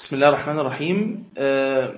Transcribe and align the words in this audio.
بسم 0.00 0.16
الله 0.16 0.28
الرحمن 0.28 0.58
الرحيم. 0.58 1.24
آه، 1.38 1.94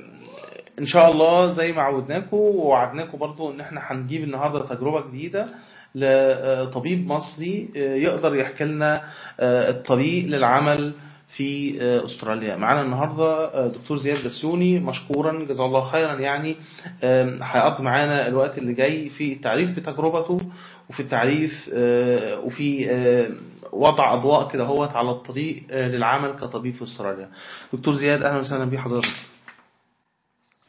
إن 0.79 0.85
شاء 0.85 1.11
الله 1.13 1.53
زي 1.53 1.73
ما 1.73 1.83
عودناكم 1.83 2.37
ووعدناكم 2.37 3.19
برضو 3.19 3.53
إن 3.53 3.61
إحنا 3.61 3.81
هنجيب 3.85 4.25
النهارده 4.25 4.67
تجربة 4.75 5.09
جديدة 5.09 5.47
لطبيب 5.95 7.07
مصري 7.07 7.69
آه، 7.77 7.95
يقدر 7.95 8.37
يحكي 8.37 8.65
لنا 8.65 9.03
آه، 9.41 9.71
الطريق 9.71 10.27
للعمل 10.27 10.93
في 11.37 11.79
أستراليا. 12.05 12.57
معانا 12.57 12.83
النهارده 12.83 13.67
دكتور 13.67 13.97
زياد 13.97 14.25
بسيوني 14.25 14.79
مشكورا 14.81 15.45
جزاه 15.45 15.67
الله 15.67 15.81
خيرا 15.81 16.15
يعني 16.21 16.57
هيقضي 17.43 17.83
معانا 17.85 18.29
الوقت 18.29 18.59
اللي 18.59 18.75
جاي 18.75 19.09
في 19.09 19.33
التعريف 19.33 19.77
بتجربته 19.77 20.39
وفي 20.91 21.01
التعريف 21.01 21.51
وفي 22.45 22.87
وضع 23.73 24.15
أضواء 24.15 24.53
كده 24.53 24.65
هوت 24.65 24.91
على 24.91 25.11
الطريق 25.11 25.67
آه، 25.71 25.89
للعمل 25.89 26.33
كطبيب 26.41 26.75
في 26.75 26.83
أستراليا. 26.83 27.31
دكتور 27.73 27.95
زياد 27.95 28.23
أهلا 28.25 28.39
وسهلا 28.39 28.65
بحضرتك 28.65 29.15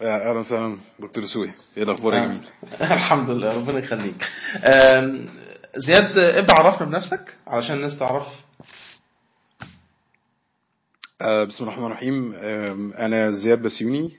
أهلا 0.01 0.39
وسهلا 0.39 0.77
دكتور 0.99 1.25
سوي 1.25 1.51
إيه 1.77 1.83
الأخبار 1.83 2.13
يا 2.13 2.25
جميل؟ 2.25 2.41
الحمد 2.81 3.29
لله 3.29 3.55
ربنا 3.55 3.79
يخليك. 3.79 4.15
زياد 5.75 6.17
ابدأ 6.17 6.53
عرفنا 6.59 6.87
بنفسك 6.87 7.35
علشان 7.47 7.75
الناس 7.75 7.99
تعرف. 7.99 8.27
آه، 11.21 11.43
بسم 11.43 11.63
الله 11.63 11.73
الرحمن 11.73 11.85
الرحيم. 11.85 12.33
أنا 12.97 13.31
زياد 13.31 13.61
بسيوني. 13.61 14.11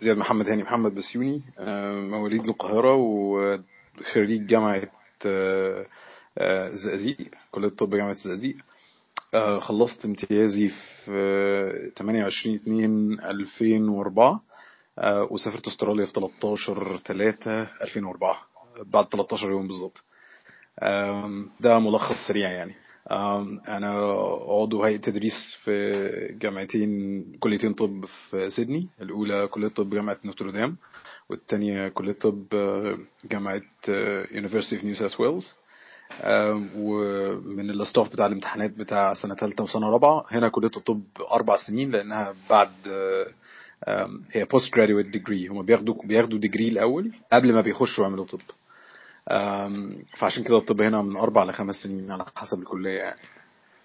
زياد 0.00 0.16
محمد 0.16 0.48
هاني 0.48 0.62
محمد 0.62 0.94
بسيوني. 0.94 1.42
مواليد 2.10 2.44
القاهرة 2.46 2.94
وخريج 2.94 4.46
جامعة 4.46 4.74
آه، 4.74 4.86
آه، 5.26 5.86
الزقازيق 6.38 7.16
كليه 7.52 7.68
الطب 7.68 7.90
جامعة 7.94 8.10
الزقازيق 8.10 8.56
آه، 9.34 9.58
خلصت 9.58 10.04
امتيازي 10.04 10.68
في 10.68 11.10
آه، 11.10 11.98
28 11.98 12.54
2 12.54 13.12
2004 13.20 14.42
آه، 14.98 15.28
وسافرت 15.30 15.66
أستراليا 15.66 16.04
في 16.04 16.12
13 16.12 16.96
3 16.96 17.62
2004 17.82 18.36
بعد 18.82 19.08
13 19.08 19.50
يوم 19.50 19.66
بالظبط. 19.68 20.04
ده 21.60 21.78
ملخص 21.78 22.16
سريع 22.28 22.50
يعني. 22.50 22.74
أنا 23.68 23.90
عضو 24.48 24.82
هيئة 24.84 24.96
تدريس 24.96 25.56
في 25.64 26.00
جامعتين 26.40 27.22
كليتين 27.40 27.74
طب 27.74 28.04
في 28.30 28.50
سيدني 28.50 28.88
الأولى 29.02 29.46
كلية 29.48 29.68
طب 29.68 29.90
جامعة 29.94 30.18
نوتردام 30.24 30.76
والتانية 31.30 31.88
كلية 31.88 32.12
طب 32.12 32.44
آه، 32.54 32.94
جامعة 33.24 33.62
University 34.32 34.78
of 34.78 34.82
New 34.82 34.98
South 35.00 35.16
Wales. 35.18 35.44
آم، 35.44 35.65
ومن 36.78 37.70
الاستاف 37.70 38.12
بتاع 38.12 38.26
الامتحانات 38.26 38.70
بتاع 38.70 39.14
سنة 39.14 39.34
تالتة 39.34 39.64
وسنة 39.64 39.90
رابعة 39.90 40.26
هنا 40.30 40.48
كلية 40.48 40.70
الطب 40.76 41.02
أربع 41.32 41.56
سنين 41.56 41.90
لأنها 41.90 42.34
بعد 42.50 42.70
هي 44.32 44.46
post 44.46 44.70
graduate 44.76 45.16
degree. 45.16 45.50
هما 45.50 45.62
بياخدوا 45.62 45.94
بياخدوا 46.04 46.38
ديجري 46.38 46.68
الأول 46.68 47.12
قبل 47.32 47.52
ما 47.52 47.60
بيخشوا 47.60 48.04
يعملوا 48.04 48.24
طب. 48.24 48.40
فعشان 50.18 50.44
كده 50.44 50.56
الطب 50.56 50.80
هنا 50.80 51.02
من 51.02 51.16
أربع 51.16 51.44
لخمس 51.44 51.74
سنين 51.74 52.10
على 52.10 52.24
حسب 52.36 52.58
الكلية 52.58 52.98
يعني. 52.98 53.20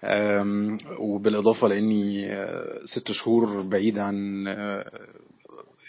آم، 0.04 0.78
وبالإضافة 0.98 1.68
لأني 1.68 2.32
آه، 2.32 2.80
ست 2.84 3.12
شهور 3.12 3.62
بعيد 3.62 3.98
عن 3.98 4.46
آه، 4.48 4.90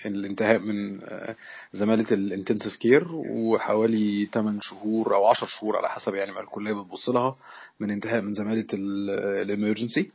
الانتهاء 0.06 0.60
من 0.60 1.04
آه، 1.04 1.36
زمالة 1.74 2.06
ال 2.12 2.18
intensive 2.18 2.76
care 2.76 3.08
وحوالي 3.12 4.30
8 4.34 4.60
شهور 4.62 5.16
أو 5.16 5.28
10 5.28 5.48
شهور 5.48 5.78
على 5.78 5.90
حسب 5.90 6.16
يعني 6.16 6.32
ما 6.32 6.40
الكلية 6.40 6.74
بتبص 6.74 7.10
لها 7.10 7.36
من 7.80 7.92
انتهاء 7.92 8.22
من 8.22 8.34
زمالة 8.34 8.68
ال 8.74 8.88
emergency 8.88 10.12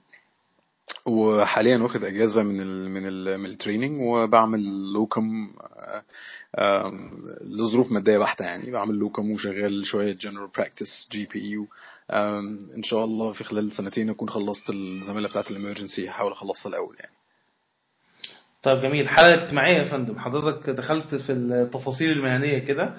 وحاليا 1.06 1.78
واخد 1.78 2.05
أجازة 2.05 2.42
من 2.42 2.61
ال 2.61 2.91
من 2.91 3.06
ال 3.06 3.39
من 3.39 3.47
ال 3.46 3.52
training 3.52 4.00
وبعمل 4.00 4.92
locum 4.92 5.52
آه، 6.59 6.92
لظروف 7.41 7.92
مادية 7.92 8.19
بحتة 8.19 8.44
يعني. 8.44 8.70
بعمل 8.70 8.94
locum 8.94 9.31
وشغال 9.31 9.87
شوية 9.87 10.12
general 10.12 10.48
practice 10.48 11.09
GP 11.12 11.41
و 11.41 11.66
إن 12.77 12.82
شاء 12.82 13.04
الله 13.04 13.32
في 13.32 13.44
خلال 13.44 13.72
سنتين 13.72 14.10
أكون 14.10 14.31
خلصت 14.31 14.71
الزمالة 14.71 15.28
بتاعة 15.28 15.44
ال 15.50 15.56
emergency 15.56 16.09
هحاول 16.09 16.32
أخلصها 16.32 16.71
الأول 16.71 16.97
يعني. 17.00 17.17
طيب 18.62 18.80
جميل. 18.80 19.08
حالة 19.08 19.42
اجتماعية 19.44 19.76
يا 19.78 19.84
فندم. 19.84 20.19
حضرتك 20.19 20.70
دخلت 20.70 21.14
في 21.14 21.32
التفاصيل 21.32 22.12
المهنية 22.12 22.58
كده. 22.58 22.94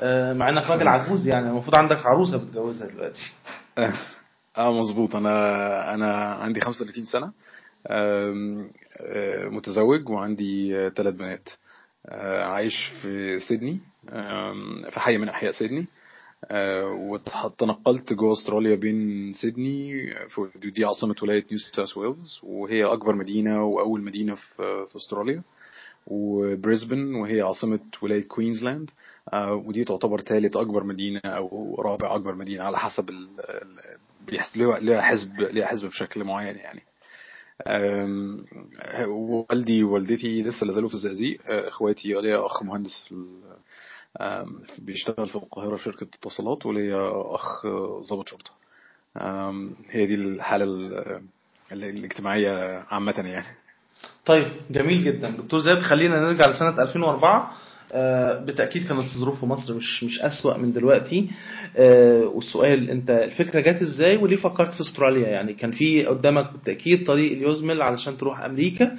آه، 0.00 0.32
مع 0.32 0.48
إنك 0.48 0.70
راجل 0.70 0.88
عجوز 0.88 1.28
يعني. 1.28 1.50
المفروض 1.50 1.74
عندك 1.76 2.06
عروسة 2.06 2.44
بتجوزها 2.44 2.88
دلوقتي. 2.88 3.20
آه 4.58 4.72
مظبوط. 4.72 5.16
أنا 5.16 5.94
أنا 5.94 6.14
عندي 6.24 6.60
35 6.60 7.04
سنة. 7.04 7.32
آه، 7.86 8.32
متزوج 9.50 10.08
وعندي 10.08 10.90
ثلاث 10.90 11.14
بنات. 11.14 11.48
آه، 12.08 12.44
عايش 12.44 12.90
في 13.02 13.38
سيدني. 13.48 13.78
في 14.90 15.00
حي 15.00 15.18
من 15.18 15.28
أحياء 15.28 15.52
سيدني. 15.52 15.86
وتنقلت 16.92 18.12
جوه 18.12 18.32
أستراليا 18.32 18.76
بين 18.76 19.32
سيدني 19.32 20.06
في- 20.28 20.70
دي 20.70 20.84
عاصمة 20.84 21.14
ولاية 21.22 21.44
نيو 21.50 21.58
ساوث 21.58 21.96
ويلز 21.96 22.40
وهي 22.42 22.84
أكبر 22.84 23.14
مدينة 23.14 23.64
وأول 23.64 24.02
مدينة 24.02 24.34
في 24.34 24.86
في 24.86 24.96
أستراليا 24.96 25.42
وبريسبن 26.06 27.14
وهي 27.14 27.40
عاصمة 27.40 27.80
ولاية 28.02 28.28
كوينزلاند. 28.28 28.90
آه، 29.32 29.54
ودي 29.54 29.84
تعتبر 29.84 30.20
ثالث 30.20 30.56
أكبر 30.56 30.84
مدينة 30.84 31.20
أو 31.24 31.76
رابع 31.80 32.14
أكبر 32.14 32.34
مدينة 32.34 32.62
على 32.64 32.78
حسب 32.78 33.10
ال 33.10 33.28
ليها 34.56 35.00
حزب 35.00 35.40
ليها 35.40 35.66
حزب 35.66 35.88
بشكل 35.88 36.24
معين 36.24 36.56
يعني. 36.56 36.82
والدي 39.50 39.82
ووالدتي 39.84 40.42
لسه 40.42 40.66
لازالوا 40.66 40.88
في 40.88 40.94
الزقازيق. 40.94 41.40
أه، 41.46 41.68
إخواتي 41.68 42.08
ليا 42.12 42.46
أخ 42.46 42.62
مهندس 42.62 43.14
بيشتغل 44.78 45.26
في 45.26 45.36
القاهرة 45.36 45.76
في 45.76 45.82
شركة 45.84 46.06
اتصالات 46.14 46.66
وليا 46.66 46.96
أه، 46.96 48.02
ضابط 48.10 48.28
شرطة. 48.28 48.50
هي 49.90 50.06
دي 50.06 50.14
الحالة 50.14 50.64
ال- 50.64 50.94
ال- 51.72 51.84
الاجتماعية 51.84 52.84
عامة 52.90 53.14
يعني. 53.18 53.56
طيب 54.26 54.46
جميل 54.70 55.04
جدا. 55.04 55.30
دكتور 55.30 55.60
زياد 55.60 55.78
خلينا 55.78 56.18
نرجع 56.20 56.50
لسنة 56.50 56.82
2004 56.82 57.52
آه، 57.94 58.44
بالتأكيد 58.44 58.88
كانت 58.88 59.00
الظروف 59.04 59.40
في 59.40 59.46
مصر 59.46 59.74
مش 59.74 60.04
مش 60.04 60.20
أسوأ 60.20 60.56
من 60.56 60.72
دلوقتي. 60.72 61.30
آه، 61.76 62.20
والسؤال 62.34 62.90
أنت 62.90 63.10
الفكرة 63.10 63.60
جت 63.60 63.82
إزاي 63.82 64.16
وليه 64.16 64.36
فكرت 64.36 64.74
في 64.74 64.80
أستراليا؟ 64.80 65.28
يعني 65.28 65.54
كان 65.54 65.70
في 65.70 66.04
قدامك 66.06 66.52
بالتأكيد 66.52 67.06
طريق 67.06 67.32
اليوزمل 67.32 67.82
علشان 67.82 68.16
تروح 68.16 68.40
أمريكا. 68.40 68.96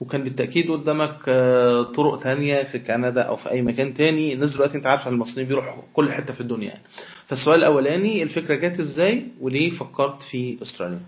وكان 0.00 0.22
بالتأكيد 0.24 0.70
قدامك 0.70 1.18
آه، 1.28 1.82
طرق 1.82 2.22
تانية 2.22 2.62
في 2.62 2.78
كندا 2.78 3.22
أو 3.22 3.36
في 3.36 3.50
أي 3.50 3.62
مكان 3.62 3.94
تاني. 3.94 4.32
الناس 4.34 4.54
دلوقتي 4.54 4.76
أنت 4.76 4.86
عارف 4.86 5.06
إن 5.08 5.12
المصريين 5.12 5.48
بيروحوا 5.48 5.82
كل 5.92 6.12
حتة 6.12 6.34
في 6.34 6.40
الدنيا 6.40 6.68
يعني. 6.68 6.82
فالسؤال 7.26 7.58
الأولاني 7.58 8.22
الفكرة 8.22 8.54
جت 8.54 8.80
إزاي 8.80 9.26
وليه 9.40 9.70
فكرت 9.70 10.22
في 10.22 10.58
أستراليا؟ 10.62 11.00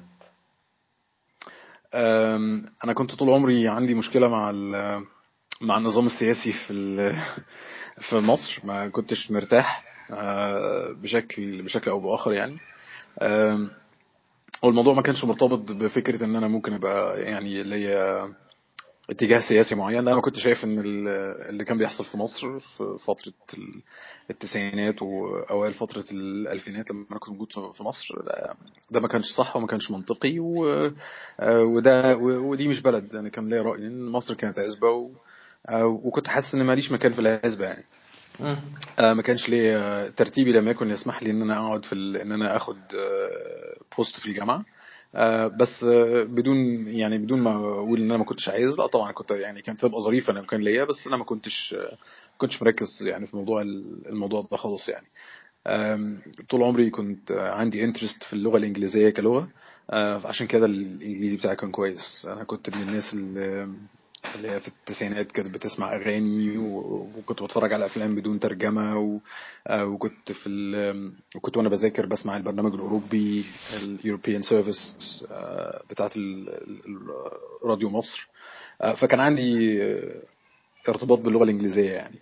أم، 1.94 2.64
أنا 2.84 2.92
كنت 2.92 3.14
طول 3.14 3.30
عمري 3.30 3.68
عندي 3.68 3.94
مشكلة 3.94 4.28
مع 4.28 4.52
مع 5.60 5.78
النظام 5.78 6.06
السياسي 6.06 6.52
في 6.52 6.72
في 8.10 8.16
مصر. 8.16 8.60
ما 8.64 8.88
كنتش 8.88 9.30
مرتاح 9.30 9.84
أه، 10.12 10.92
بشكل 11.02 11.62
بشكل 11.62 11.90
أو 11.90 12.00
بآخر 12.00 12.32
يعني. 12.32 12.56
والموضوع 14.62 14.94
ما 14.94 15.02
كانش 15.02 15.24
مرتبط 15.24 15.72
بفكرة 15.72 16.24
إن 16.24 16.36
أنا 16.36 16.48
ممكن 16.48 16.72
أبقى 16.74 17.22
يعني 17.22 17.62
ليا 17.62 18.32
اتجاه 19.10 19.40
سياسي 19.48 19.74
معين 19.74 20.08
أنا 20.08 20.20
كنت 20.20 20.36
شايف 20.36 20.64
إن 20.64 20.78
ال- 20.78 21.08
اللي 21.48 21.64
كان 21.64 21.78
بيحصل 21.78 22.04
في 22.04 22.16
مصر 22.16 22.58
في 22.60 22.96
فترة 23.06 23.32
ال- 23.54 23.82
التسعينات 24.30 25.02
واوائل 25.02 25.74
فترة 25.74 26.04
الألفينات 26.12 26.90
لما 26.90 27.06
أنا 27.10 27.18
كنت 27.18 27.30
موجود 27.30 27.52
في 27.76 27.82
مصر 27.82 28.14
ده 28.90 29.00
ما 29.00 29.08
كانش 29.08 29.24
صح 29.36 29.56
وما 29.56 29.66
كانش 29.66 29.90
منطقي 29.90 30.38
آه، 31.40 31.62
وده 31.62 32.16
ودي 32.16 32.68
مش 32.68 32.80
بلد 32.82 33.14
أنا 33.14 33.28
كان 33.28 33.48
ليا 33.48 33.62
رأي 33.62 33.86
إن 33.86 34.06
مصر 34.10 34.34
كانت 34.34 34.58
عزبة 34.58 35.10
آه، 35.68 35.86
وكنت 35.86 36.26
حاسس 36.28 36.54
إن 36.54 36.62
ماليش 36.62 36.92
مكان 36.92 37.12
في 37.12 37.18
العزبة 37.20 37.64
يعني. 37.64 37.84
آه، 38.98 39.12
ما 39.14 39.22
كانش 39.22 39.48
لي 39.48 39.76
آه، 39.76 40.08
ترتيبي 40.08 40.52
لم 40.52 40.68
يكن 40.68 40.90
يسمح 40.90 41.22
لي 41.22 41.30
إن 41.30 41.42
أنا 41.42 41.58
أقعد 41.66 41.84
في. 41.84 41.94
إن 41.94 42.32
أنا 42.32 42.56
آخد 42.56 42.76
بوست 43.96 44.20
في 44.20 44.26
الجامعة 44.26 44.64
بس 45.46 45.84
آه، 45.84 46.22
بدون 46.24 46.88
يعني 46.88 47.18
بدون 47.18 47.40
ما 47.40 47.56
أقول 47.56 48.00
إن 48.00 48.04
أنا 48.10 48.16
ما 48.18 48.24
كنتش 48.24 48.48
عايز 48.48 48.78
لا 48.78 48.86
طبعا 48.86 49.12
كنت 49.12 49.30
يعني 49.30 49.62
كانت 49.62 49.80
تبقى 49.80 50.00
ظريفه 50.00 50.32
أنا 50.32 50.42
كان 50.42 50.60
ليا 50.60 50.84
بس 50.84 51.06
أنا 51.06 51.16
ما 51.16 51.24
كنتش 51.24 51.74
آه، 51.78 51.90
ما 52.32 52.38
كنتش 52.38 52.62
مركز 52.62 53.02
يعني 53.02 53.26
في 53.26 53.36
موضوع 53.36 53.62
ال- 53.62 54.08
الموضوع 54.08 54.46
ده 54.50 54.56
خالص 54.56 54.88
يعني. 54.88 55.06
طول 56.48 56.62
عمري 56.62 56.90
كنت 56.90 57.30
آه، 57.30 57.50
عندي 57.50 57.84
interest 57.84 58.22
في 58.22 58.32
اللغة 58.32 58.56
الإنجليزية 58.56 59.10
كلغة 59.10 59.48
آه، 59.90 60.18
فعشان 60.18 60.46
كده 60.46 60.66
الإنجليزي 60.66 61.36
بتاعي 61.36 61.56
كان 61.56 61.70
كويس. 61.70 62.26
أنا 62.30 62.44
كنت 62.44 62.70
من 62.76 62.82
الناس 62.82 63.14
اللي 63.14 63.68
اللي 64.34 64.50
هي 64.50 64.60
في 64.60 64.68
التسعينات 64.68 65.32
كانت 65.32 65.48
بتسمع 65.54 65.96
أغاني 65.96 66.58
وكنت 66.58 67.42
بتفرج 67.42 67.72
على 67.72 67.86
أفلام 67.86 68.14
بدون 68.14 68.40
ترجمة. 68.40 69.20
آه، 69.66 69.84
وكنت 69.84 70.32
في 70.32 70.48
ال... 70.48 71.12
وكنت 71.36 71.56
وأنا 71.56 71.68
بذاكر 71.68 72.06
بسمع 72.06 72.36
البرنامج 72.36 72.74
الأوروبي 72.74 73.44
ال 73.82 73.89
European 73.89 74.42
service 74.42 74.96
بتاعت 75.90 76.16
ال... 76.16 76.48
ال- 76.48 77.30
راديو 77.64 77.90
مصر 77.90 78.28
آه، 78.80 78.94
فكان 78.94 79.20
عندي 79.20 79.82
آه، 79.82 80.22
ارتباط 80.88 81.18
باللغة 81.18 81.44
الإنجليزية 81.44 81.90
يعني. 81.90 82.18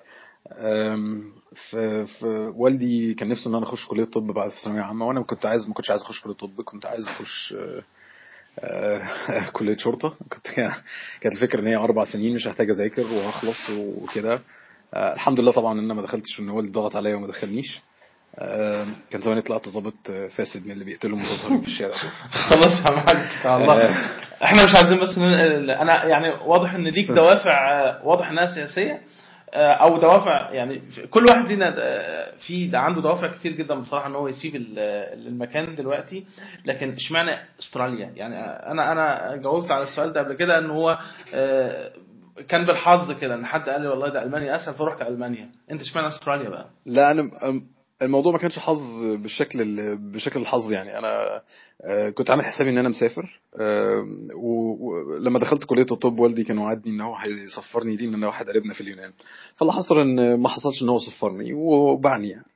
والدي 2.56 3.14
كان 3.14 3.28
نفسه 3.28 3.50
إن 3.50 3.54
أنا 3.54 3.64
أخش 3.64 3.86
كلية 3.86 4.04
طب 4.04 4.26
بعد 4.26 4.50
في 4.50 4.60
ثانوية 4.64 4.82
عامة 4.82 5.06
وأنا 5.06 5.22
كنت 5.22 5.46
عايز 5.46 5.68
ما 5.68 5.74
كنتش 5.74 5.90
عايز 5.90 6.02
أخش 6.02 6.20
كلية 6.20 6.34
طب 6.34 6.60
كنت 6.62 6.86
عايز 6.86 7.08
أخش 7.08 7.54
آه، 7.58 7.58
آه، 7.78 7.82
كلية 9.52 9.76
شرطة. 9.76 10.08
كنت 10.32 10.46
كانت 11.20 11.34
الفكرة 11.34 11.60
إن 11.60 11.66
هي 11.66 11.76
أربع 11.76 12.04
سنين 12.04 12.34
مش 12.34 12.48
هحتاج 12.48 12.70
أذاكر 12.70 13.02
وهخلص 13.02 13.70
وكده. 13.70 14.40
آه، 14.94 15.12
الحمد 15.14 15.40
لله 15.40 15.52
طبعا 15.52 15.72
إن 15.72 15.84
أنا 15.84 15.94
ما 15.94 16.02
دخلتش 16.02 16.40
ان 16.40 16.48
والدي 16.50 16.72
ضغط 16.72 16.96
عليا 16.96 17.14
وما 17.14 17.26
دخلنيش. 17.26 17.80
آه، 18.38 18.86
كان 19.10 19.20
زماني 19.20 19.42
طلعت 19.42 19.68
ظابط 19.68 19.94
آه، 20.10 20.28
فاسد 20.28 20.66
من 20.66 20.72
اللي 20.72 20.84
بيقتلوا 20.84 21.18
متظاهرين 21.18 21.60
في 21.60 21.66
الشارع. 21.66 21.94
خلاص 22.50 22.80
يا 22.90 22.96
محمد 22.96 23.16
الله. 23.46 23.82
آه. 23.82 23.94
إحنا 24.44 24.64
مش 24.64 24.74
عايزين 24.76 25.00
بس 25.00 25.18
أنا 25.18 26.04
يعني 26.04 26.28
واضح 26.28 26.74
إن 26.74 26.84
ليك 26.84 27.10
دوافع 27.10 27.70
آه، 27.72 28.06
واضح 28.06 28.30
إنها 28.30 28.46
سياسية. 28.46 28.92
آه، 28.92 29.00
أو 29.56 29.98
دوافع 30.00 30.50
يعني 30.50 30.82
كل 31.10 31.24
واحد 31.24 31.46
لينا 31.48 31.74
آه، 31.78 32.32
في 32.46 32.66
ده 32.66 32.78
عنده 32.78 33.00
دوافع 33.02 33.26
كتير 33.32 33.52
جدا 33.52 33.74
بصراحة 33.74 34.06
إن 34.06 34.14
هو 34.14 34.28
يسيب 34.28 34.56
ال- 34.56 34.78
المكان 35.28 35.76
دلوقتي. 35.76 36.26
لكن 36.64 36.92
اشمعنى 36.92 37.38
أستراليا؟ 37.60 38.12
يعني 38.16 38.36
أنا 38.70 38.92
أنا 38.92 39.36
جاوبت 39.36 39.70
على 39.70 39.82
السؤال 39.82 40.12
ده 40.12 40.20
قبل 40.20 40.34
كده 40.34 40.58
إن 40.58 40.70
هو 40.70 40.98
آه، 41.34 41.90
كان 42.48 42.66
بالحظ 42.66 43.12
كده 43.20 43.34
إن 43.34 43.46
حد 43.46 43.68
قال 43.68 43.82
لي 43.82 43.88
والله 43.88 44.08
ده 44.08 44.22
ألمانيا 44.22 44.54
أسهل 44.56 44.74
فرحت 44.74 45.02
ألمانيا. 45.02 45.48
أنت 45.70 45.80
اشمعنى 45.80 46.08
أستراليا 46.08 46.48
بقى؟ 46.50 46.66
لا 46.86 47.10
أنا 47.10 47.30
الموضوع 48.02 48.32
ما 48.32 48.38
كانش 48.38 48.58
حظ 48.58 49.04
بالشكل 49.06 49.60
ال- 49.60 49.96
بشكل 50.12 50.40
الحظ 50.40 50.72
يعني. 50.72 50.98
أنا 50.98 51.42
آه، 51.84 52.10
كنت 52.10 52.30
عامل 52.30 52.44
حسابي 52.44 52.70
إن 52.70 52.78
أنا 52.78 52.88
مسافر 52.88 53.40
و- 54.34 54.88
ولما 54.88 55.38
دخلت 55.38 55.64
كلية 55.64 55.86
الطب 55.92 56.18
والدي 56.18 56.44
كان 56.44 56.58
وعدني 56.58 56.94
إن 56.94 57.00
هو 57.00 57.14
هيسفرني 57.14 57.96
دي 57.96 58.04
إن 58.04 58.24
واحد 58.24 58.48
قريبنا 58.48 58.74
في 58.74 58.80
اليونان. 58.80 59.12
فاللي 59.56 59.72
حصل 59.72 60.00
إن 60.00 60.34
ما 60.40 60.48
حصلش 60.48 60.82
إن 60.82 60.88
هو 60.88 60.98
سفرني 60.98 61.52
وبعني 61.54 62.28
يعني. 62.28 62.44
آه، 62.44 62.53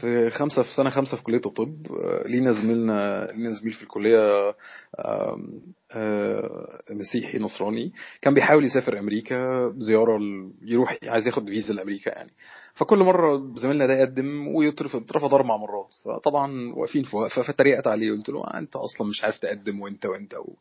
في 0.00 0.30
خمسة 0.30 0.62
في 0.62 0.74
سنة 0.74 0.90
خمسة 0.90 1.16
في 1.16 1.22
كلية 1.22 1.40
الطب 1.46 1.86
آه، 1.92 2.28
لينا 2.28 2.52
زميلنا 2.52 3.26
لينا 3.32 3.50
زميل 3.52 3.72
في 3.72 3.82
الكلية 3.82 4.54
آه، 4.98 5.38
مسيحي 6.90 7.38
نصراني 7.38 7.92
كان 8.22 8.34
بيحاول 8.34 8.64
يسافر 8.64 8.98
أمريكا 8.98 9.72
زيارة 9.78 10.20
يروح 10.62 10.98
عايز 11.04 11.26
ياخد 11.26 11.48
فيزا 11.48 11.74
لأمريكا 11.74 12.10
يعني. 12.10 12.30
فكل 12.74 12.98
مرة 12.98 13.54
زميلنا 13.56 13.86
ده 13.86 13.94
يقدم 13.94 14.48
ويترفض 14.48 15.02
اترفض 15.02 15.34
أربع 15.34 15.56
مرات. 15.56 15.88
فطبعا 16.04 16.72
واقفين 16.74 17.02
في 17.02 17.16
وقفة 17.16 17.42
فتريقت 17.42 17.86
عليه 17.86 18.10
قلت 18.10 18.28
له 18.28 18.44
أنت 18.58 18.76
أصلا 18.76 19.06
مش 19.08 19.24
عارف 19.24 19.38
تقدم 19.38 19.80
وأنت 19.80 20.06
وأنت 20.06 20.34
و... 20.34 20.54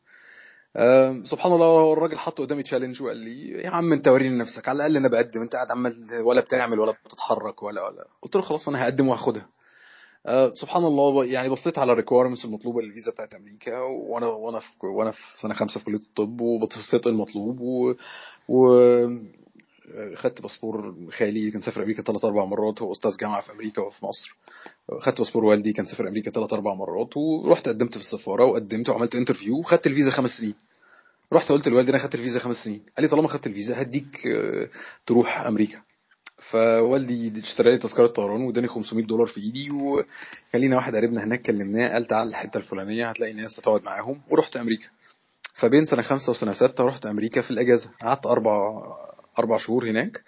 سبحان 1.24 1.52
الله 1.52 1.94
الراجل 1.94 2.18
حط 2.18 2.42
قدامي 2.42 2.64
challenge 2.64 3.02
وقال 3.02 3.18
لي 3.18 3.50
يا 3.64 3.70
عم 3.70 3.94
أنت 3.94 4.08
وريني 4.08 4.38
نفسك 4.38 4.70
على 4.70 4.76
الأقل 4.76 4.98
أنا 4.98 5.08
بقدم 5.08 5.42
أنت 5.42 5.56
قاعد 5.56 5.72
عمال 5.72 5.94
ولا 6.24 6.42
بتعمل 6.42 6.80
ولا 6.80 6.94
بتتحرك 7.06 7.64
ولا 7.64 7.88
ولا. 7.88 8.06
قلت 8.22 8.36
له 8.36 8.42
خلاص 8.42 8.68
أنا 8.70 8.84
هقدم 8.84 9.08
وهاخدها. 9.08 9.46
آه، 10.26 10.54
سبحان 10.54 10.84
الله 10.86 11.26
يعني 11.26 11.50
بصيت 11.50 11.80
على 11.80 11.92
ال 11.92 11.96
requirements 11.96 12.46
المطلوبة 12.46 12.82
للفيزا 12.82 13.12
بتاعت 13.12 13.34
أمريكا 13.34 13.80
وأنا 13.80 14.28
وأنا 14.28 14.60
في 14.60 14.68
وأنا 14.86 15.12
في 15.12 15.20
سنة 15.42 15.54
خمسة 15.54 15.80
في 15.80 15.86
كلية 15.86 15.98
الطب 15.98 16.42
وبصيت 16.42 17.08
المطلوب 17.08 17.60
و, 17.60 17.94
و 18.48 18.68
خدت 20.16 20.42
باسبور 20.42 20.96
خالي 21.12 21.52
كان 21.52 21.62
سافر 21.62 21.82
أمريكا 21.82 22.04
ثلاث 22.04 22.26
أربع 22.26 22.46
مرات 22.46 22.82
هو 22.82 22.92
أستاذ 22.92 23.18
جامعة 23.18 23.42
في 23.42 23.52
أمريكا 23.52 23.82
وفي 23.82 24.06
مصر. 24.06 24.36
خدت 25.00 25.18
باسبور 25.18 25.46
والدي 25.46 25.74
كان 25.74 25.86
سافر 25.86 26.08
أمريكا 26.08 26.32
ثلاث 26.32 26.54
أربع 26.54 26.74
مرات 26.74 27.18
ورحت 27.18 27.68
قدمت 27.70 27.98
في 27.98 28.04
السفارة 28.04 28.46
وقدمت 28.46 28.90
وعملت 28.90 29.16
interview 29.16 29.58
وخدت 29.58 29.88
الفيزا 29.88 30.12
خمس 30.12 30.30
سنين. 30.30 30.56
رحت 31.34 31.50
قلت 31.50 31.68
لوالدي 31.68 31.92
أنا 31.92 32.00
خدت 32.00 32.16
الفيزا 32.16 32.40
خمس 32.40 32.56
سنين. 32.56 32.82
قال 32.98 33.04
لي 33.04 33.08
طالما 33.08 33.28
خدت 33.28 33.48
الفيزا 33.48 33.82
هديك 33.82 34.28
آه، 34.28 34.68
تروح 35.08 35.42
أمريكا. 35.42 35.82
فوالدي 36.52 37.40
اشترى 37.40 37.72
لي 37.72 37.78
تذكرة 37.78 38.08
طيران 38.08 38.42
واداني 38.42 38.68
500 38.68 39.06
دولار 39.06 39.26
في 39.28 39.42
إيدي 39.42 39.72
وكان 39.72 40.62
لينا 40.62 40.76
واحد 40.76 40.96
قريبنا 40.96 41.24
هناك 41.24 41.42
كلمناه 41.42 41.94
قال 41.94 42.06
تعال 42.06 42.28
الحتة 42.28 42.58
الفلانية 42.58 43.10
هتلاقي 43.10 43.34
ناس 43.34 43.56
تقعد 43.56 43.84
معاهم. 43.84 44.22
ورحت 44.30 44.58
أمريكا. 44.58 44.88
فبين 45.56 45.86
سنة 45.86 46.02
خمسة 46.02 46.32
وسنة 46.32 46.54
ستة 46.54 46.84
رحت 46.84 47.06
أمريكا 47.06 47.42
في 47.42 47.52
الأجازة. 47.52 47.92
قعدت 48.02 48.26
أربع 48.26 48.84
أربع 49.42 49.58
شهور 49.58 49.90
هناك. 49.90 50.22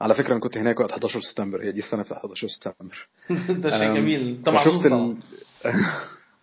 على 0.00 0.14
فكرة 0.14 0.32
أنا 0.32 0.40
كنت 0.40 0.58
هناك 0.58 0.80
وقت 0.80 0.90
11 0.92 1.20
سبتمبر. 1.20 1.62
هي 1.62 1.72
دي 1.72 1.78
السنة 1.78 2.02
بتاعت 2.02 2.20
11 2.20 2.48
سبتمبر. 2.48 3.08
ده 3.62 3.78
شيء 3.78 3.94
جميل. 3.94 4.42
طبعا 4.44 4.64
ال... 4.86 5.16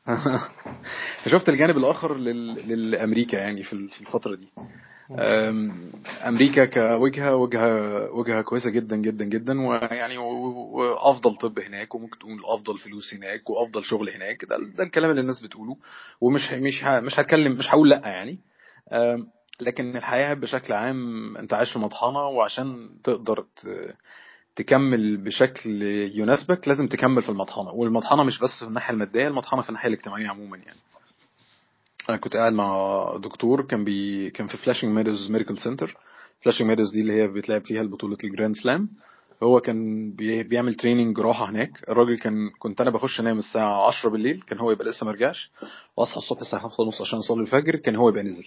فشفت 1.23 1.49
الجانب 1.49 1.77
الآخر 1.77 2.17
لل... 2.17 2.55
للأمريكا 2.69 3.37
يعني 3.37 3.63
في 3.63 3.73
ال- 3.73 3.89
في 3.89 4.01
الفترة 4.01 4.35
دي. 4.35 4.47
أمريكا 6.27 6.65
كوجهة 6.65 7.35
وجهة 7.35 8.11
وجهة 8.11 8.41
كويسة 8.41 8.69
جدا 8.69 8.95
جدا 8.97 9.25
جدا. 9.25 9.61
ويعني 9.61 10.17
وأفضل 10.17 11.35
طب 11.35 11.59
هناك 11.59 11.95
وممكن 11.95 12.19
تقول 12.19 12.41
أفضل 12.45 12.77
فلوس 12.77 13.13
هناك 13.13 13.49
وأفضل 13.49 13.83
شغل 13.83 14.09
هناك. 14.09 14.45
ده, 14.45 14.57
ده 14.77 14.83
الكلام 14.83 15.09
اللي 15.09 15.21
الناس 15.21 15.41
بتقوله. 15.43 15.77
ومش 16.21 16.51
مش 16.53 16.83
ه- 16.83 16.99
مش 16.99 17.19
هتكلم 17.19 17.51
مش 17.51 17.69
هقول 17.69 17.89
لأ 17.89 18.01
يعني. 18.05 18.39
لكن 19.61 19.97
الحياة 19.97 20.33
بشكل 20.33 20.73
عام 20.73 21.37
أنت 21.37 21.53
عايش 21.53 21.71
في 21.73 21.79
مطحنة 21.79 22.19
وعشان 22.27 22.89
تقدر 23.03 23.45
تكمل 24.55 25.17
بشكل 25.17 25.81
يناسبك 26.15 26.67
لازم 26.67 26.87
تكمل 26.87 27.21
في 27.21 27.29
المطحنة. 27.29 27.71
والمطحنة 27.71 28.23
مش 28.23 28.39
بس 28.39 28.59
في 28.59 28.67
الناحية 28.67 28.93
المادية 28.93 29.27
المطحنة 29.27 29.61
في 29.61 29.69
الناحية 29.69 29.87
الاجتماعية 29.89 30.27
عموما 30.27 30.57
يعني. 30.57 30.77
أنا 32.09 32.17
كنت 32.17 32.35
قاعد 32.35 32.53
مع 32.53 33.03
دكتور 33.23 33.61
كان 33.67 33.83
بي 33.83 34.29
كان 34.29 34.47
في 34.47 34.57
Flushing 34.57 34.91
Meadows 34.95 35.31
medical 35.31 35.57
center 35.57 35.97
Flushing 36.41 36.67
Meadows 36.67 36.91
دي 36.93 37.01
اللي 37.01 37.13
هي 37.13 37.27
بيتلعب 37.27 37.65
فيها 37.65 37.81
البطولة 37.81 38.17
ال 38.23 38.29
Grand 38.29 38.55
Slam 38.55 38.89
هو 39.43 39.59
كان 39.59 40.11
بي... 40.11 40.43
بيعمل 40.43 40.75
training 40.75 41.15
جراحه 41.15 41.49
هناك. 41.49 41.71
الراجل 41.89 42.17
كان 42.17 42.49
كنت 42.59 42.81
أنا 42.81 42.89
بخش 42.89 43.19
أنام 43.19 43.37
الساعة 43.39 43.87
10 43.87 44.09
بالليل 44.09 44.41
كان 44.41 44.59
هو 44.59 44.71
يبقى 44.71 44.85
لسه 44.85 45.05
ما 45.05 45.11
رجعش 45.11 45.51
وأصحى 45.97 46.17
الصبح 46.17 46.39
الساعة 46.41 46.61
5 46.61 46.83
ونص 46.83 47.01
عشان 47.01 47.19
أصلي 47.19 47.41
الفجر 47.41 47.75
كان 47.75 47.95
هو 47.95 48.09
يبقى 48.09 48.23
نزل 48.23 48.45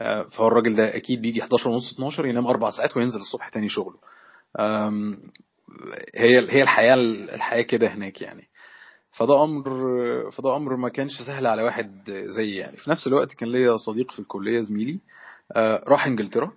فهو 0.00 0.46
الراجل 0.48 0.76
ده 0.76 0.96
أكيد 0.96 1.22
بيجي 1.22 1.42
11 1.42 1.68
ونص 1.70 1.92
12 1.92 2.26
ينام 2.26 2.46
أربع 2.46 2.70
ساعات 2.70 2.96
وينزل 2.96 3.18
الصبح 3.18 3.48
تاني 3.48 3.68
شغله. 3.68 3.96
هي 6.14 6.38
هي 6.50 6.62
الحياة 6.62 6.94
الحياة 7.34 7.62
كده 7.62 7.88
هناك 7.88 8.22
يعني. 8.22 8.48
فده 9.12 9.44
أمر 9.44 9.64
فده 10.30 10.56
أمر 10.56 10.76
ما 10.76 10.88
كانش 10.88 11.12
سهل 11.26 11.46
على 11.46 11.62
واحد 11.62 12.10
زيي 12.26 12.56
يعني. 12.56 12.76
في 12.76 12.90
نفس 12.90 13.06
الوقت 13.06 13.32
كان 13.32 13.52
ليا 13.52 13.76
صديق 13.76 14.10
في 14.10 14.18
الكلية 14.18 14.60
زميلي 14.60 15.00
آه، 15.56 15.84
راح 15.88 16.06
إنجلترا 16.06 16.52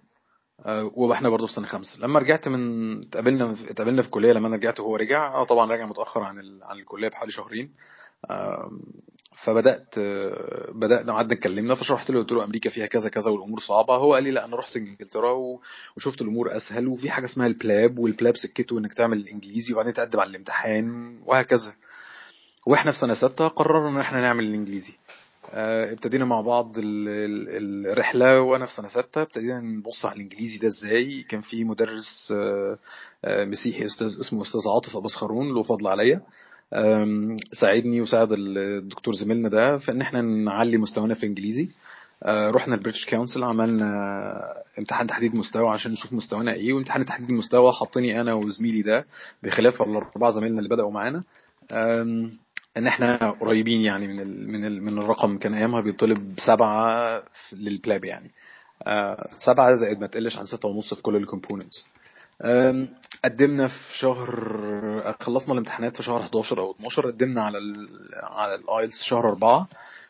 آه، 0.65 0.91
وإحنا 0.95 1.29
برضه 1.29 1.48
في 1.48 1.53
سنة 1.53 1.67
خمسة. 1.67 2.00
لما 2.00 2.19
رجعت 2.19 2.48
من 2.48 3.01
اتقابلنا 3.01 3.55
اتقابلنا 3.69 4.01
في 4.01 4.07
الكلية 4.07 4.33
لما 4.33 4.48
أنا 4.48 4.55
رجعت 4.55 4.79
وهو 4.79 4.95
رجع 4.95 5.33
آه 5.33 5.45
طبعا 5.45 5.71
رجع 5.71 5.86
متأخر 5.86 6.21
عن 6.24 6.39
ال... 6.39 6.63
عن 6.63 6.77
الكلية 6.79 7.10
بحوالي 7.10 7.31
شهرين. 7.31 7.71
فبدأت 9.44 9.98
آه، 9.98 10.72
بدأنا 10.72 11.13
قعدنا 11.13 11.34
اتكلمنا 11.34 11.75
فشرحت 11.75 12.12
له 12.12 12.20
قلت 12.20 12.32
له 12.32 12.44
أمريكا 12.44 12.70
فيها 12.70 12.86
كذا 12.86 13.10
كذا 13.10 13.32
والأمور 13.32 13.60
صعبة. 13.60 13.96
هو 13.96 14.13
قال 14.13 14.24
لي 14.24 14.32
لا 14.32 14.46
أنا 14.46 14.56
رحت 14.56 14.75
إنجلترا 14.77 15.32
وشفت 15.98 16.22
الأمور 16.22 16.56
أسهل 16.58 16.88
وفي 16.88 17.12
حاجة 17.12 17.25
اسمها 17.25 17.48
ال 17.48 17.58
PLAB 17.58 18.00
وال 18.00 18.12
PLAB 18.12 18.38
سكته 18.38 18.80
إنك 18.80 18.94
تعمل 18.94 19.18
الانجليزي 19.18 19.74
وبعدين 19.74 19.94
تقدم 19.94 20.20
على 20.20 20.30
الامتحان 20.30 21.18
وهكذا. 21.25 21.74
وإحنا 22.68 22.92
في 22.92 22.98
سنة 22.98 23.13
ستة 23.13 23.48
قررنا 23.48 23.89
إن 23.89 23.98
إحنا 24.00 24.22
نعمل 24.22 24.44
الإنجليزي. 24.44 24.94
آه، 25.51 25.92
ابتدينا 25.94 26.25
مع 26.25 26.42
بعض 26.42 26.77
ال- 26.77 27.10
ال- 27.58 27.88
الرحلة 27.92 28.42
وأنا 28.42 28.65
في 28.65 28.74
سنة 28.74 28.88
ستة 28.88 29.22
ابتدينا 29.22 29.60
نبص 29.60 30.06
على 30.06 30.15
الإنجليزي 30.15 30.58
ده 30.58 30.68
إزاي. 30.68 31.24
كان 31.30 31.42
في 31.42 31.63
مدرس 31.63 32.34
آه، 32.36 32.77
مسيحي 33.46 33.86
أستاذ 33.86 34.08
اسمه 34.08 34.42
أستاذ 34.42 34.62
عاطف 34.75 34.98
أبو 34.98 35.08
سخرون 35.08 35.54
له 35.56 35.63
فضل 35.63 35.88
عليا. 35.88 36.22
ساعدني 37.53 38.01
وساعد 38.01 38.31
الدكتور 38.31 39.13
زميلنا 39.15 39.50
ده 39.50 39.77
في 39.77 39.91
إن 39.91 40.01
إحنا 40.01 40.22
نعلي 40.22 40.77
مستوانا 40.77 41.13
في 41.13 41.24
الانجليزي 41.24 41.69
آه، 42.24 42.50
رحنا 42.51 42.75
ال 42.75 42.79
British 42.79 43.05
Council 43.10 43.43
عملنا 43.43 44.63
امتحان 44.79 45.07
تحديد 45.07 45.36
مستوى 45.36 45.69
عشان 45.69 45.91
نشوف 45.91 46.13
مستوانا 46.13 46.53
إيه 46.53 46.74
وامتحان 46.74 47.05
تحديد 47.05 47.29
المستوى 47.29 47.72
حطني 47.72 48.22
أنا 48.22 48.34
وزميلي 48.34 48.81
ده 48.81 49.05
بخلاف 49.43 49.81
الاربعه 49.81 50.29
زمايلنا 50.31 50.57
اللي 50.60 50.69
بدأوا 50.69 50.91
معانا. 50.91 51.24
إن 52.77 52.88
إحنا 52.88 53.31
قريبين 53.31 53.81
يعني 53.81 54.07
من 54.07 54.19
ال 54.19 54.51
من 54.51 54.65
ال 54.65 54.84
من 54.84 54.98
الرقم 54.98 55.38
كان 55.38 55.53
أيامها 55.53 55.81
بيطلب 55.81 56.34
سبعة 56.48 57.24
لل 57.53 57.71
PLAB 57.71 58.05
يعني. 58.05 58.31
آه، 58.88 59.29
سبعة 59.39 59.75
زائد 59.75 60.00
ما 60.00 60.07
تقلش 60.07 60.38
عن 60.38 60.45
ستة 60.45 60.69
ونص 60.69 60.93
في 60.93 61.01
كل 61.01 61.15
ال 61.15 61.22
components 61.22 61.88
قدمنا 63.25 63.68
في 63.68 63.98
شهر 63.98 64.30
خلصنا 65.20 65.54
الامتحانات 65.54 65.98
في 65.98 66.04
شهر 66.04 66.22
11 66.22 66.60
أو 66.60 66.72
12 66.72 67.12
قدمنا 67.12 67.42
على 67.44 67.58
ال 67.58 67.88
على 68.24 68.56
ال 68.55 68.63
IELTS 68.63 69.03
شهر 69.04 69.30
4 69.30 69.68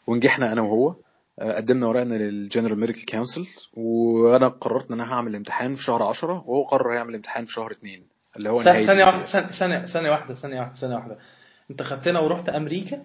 ونجحنا 0.08 0.52
أنا 0.52 0.62
وهو. 0.62 0.96
آه، 1.40 1.56
قدمنا 1.56 1.88
ورقنا 1.88 2.14
لل 2.16 2.30
General 2.30 2.80
Medical 2.80 3.06
Council 3.06 3.46
وأنا 3.78 4.48
قررت 4.48 4.92
إن 4.92 5.00
أنا 5.02 5.14
هعمل 5.14 5.36
امتحان 5.36 5.76
في 5.76 5.84
شهر 5.84 6.04
10 6.04 6.32
وهو 6.34 6.64
قرر 6.64 6.94
يعمل 6.94 7.16
امتحان 7.16 7.46
في 7.46 7.52
شهر 7.52 7.72
2 7.72 8.02
اللي 8.38 8.50
هو 8.50 8.64
ثانية 8.86 9.04
واحدة 9.06 9.24
ثانية 9.94 10.12
واحدة 10.12 10.34
ثانية 10.34 10.60
واحدة 10.60 10.76
ثانية 10.76 10.96
واحدة. 10.96 11.18
أنت 11.72 11.82
خدتنا 11.84 12.20
ورحت 12.20 12.50
أمريكا؟ 12.50 13.04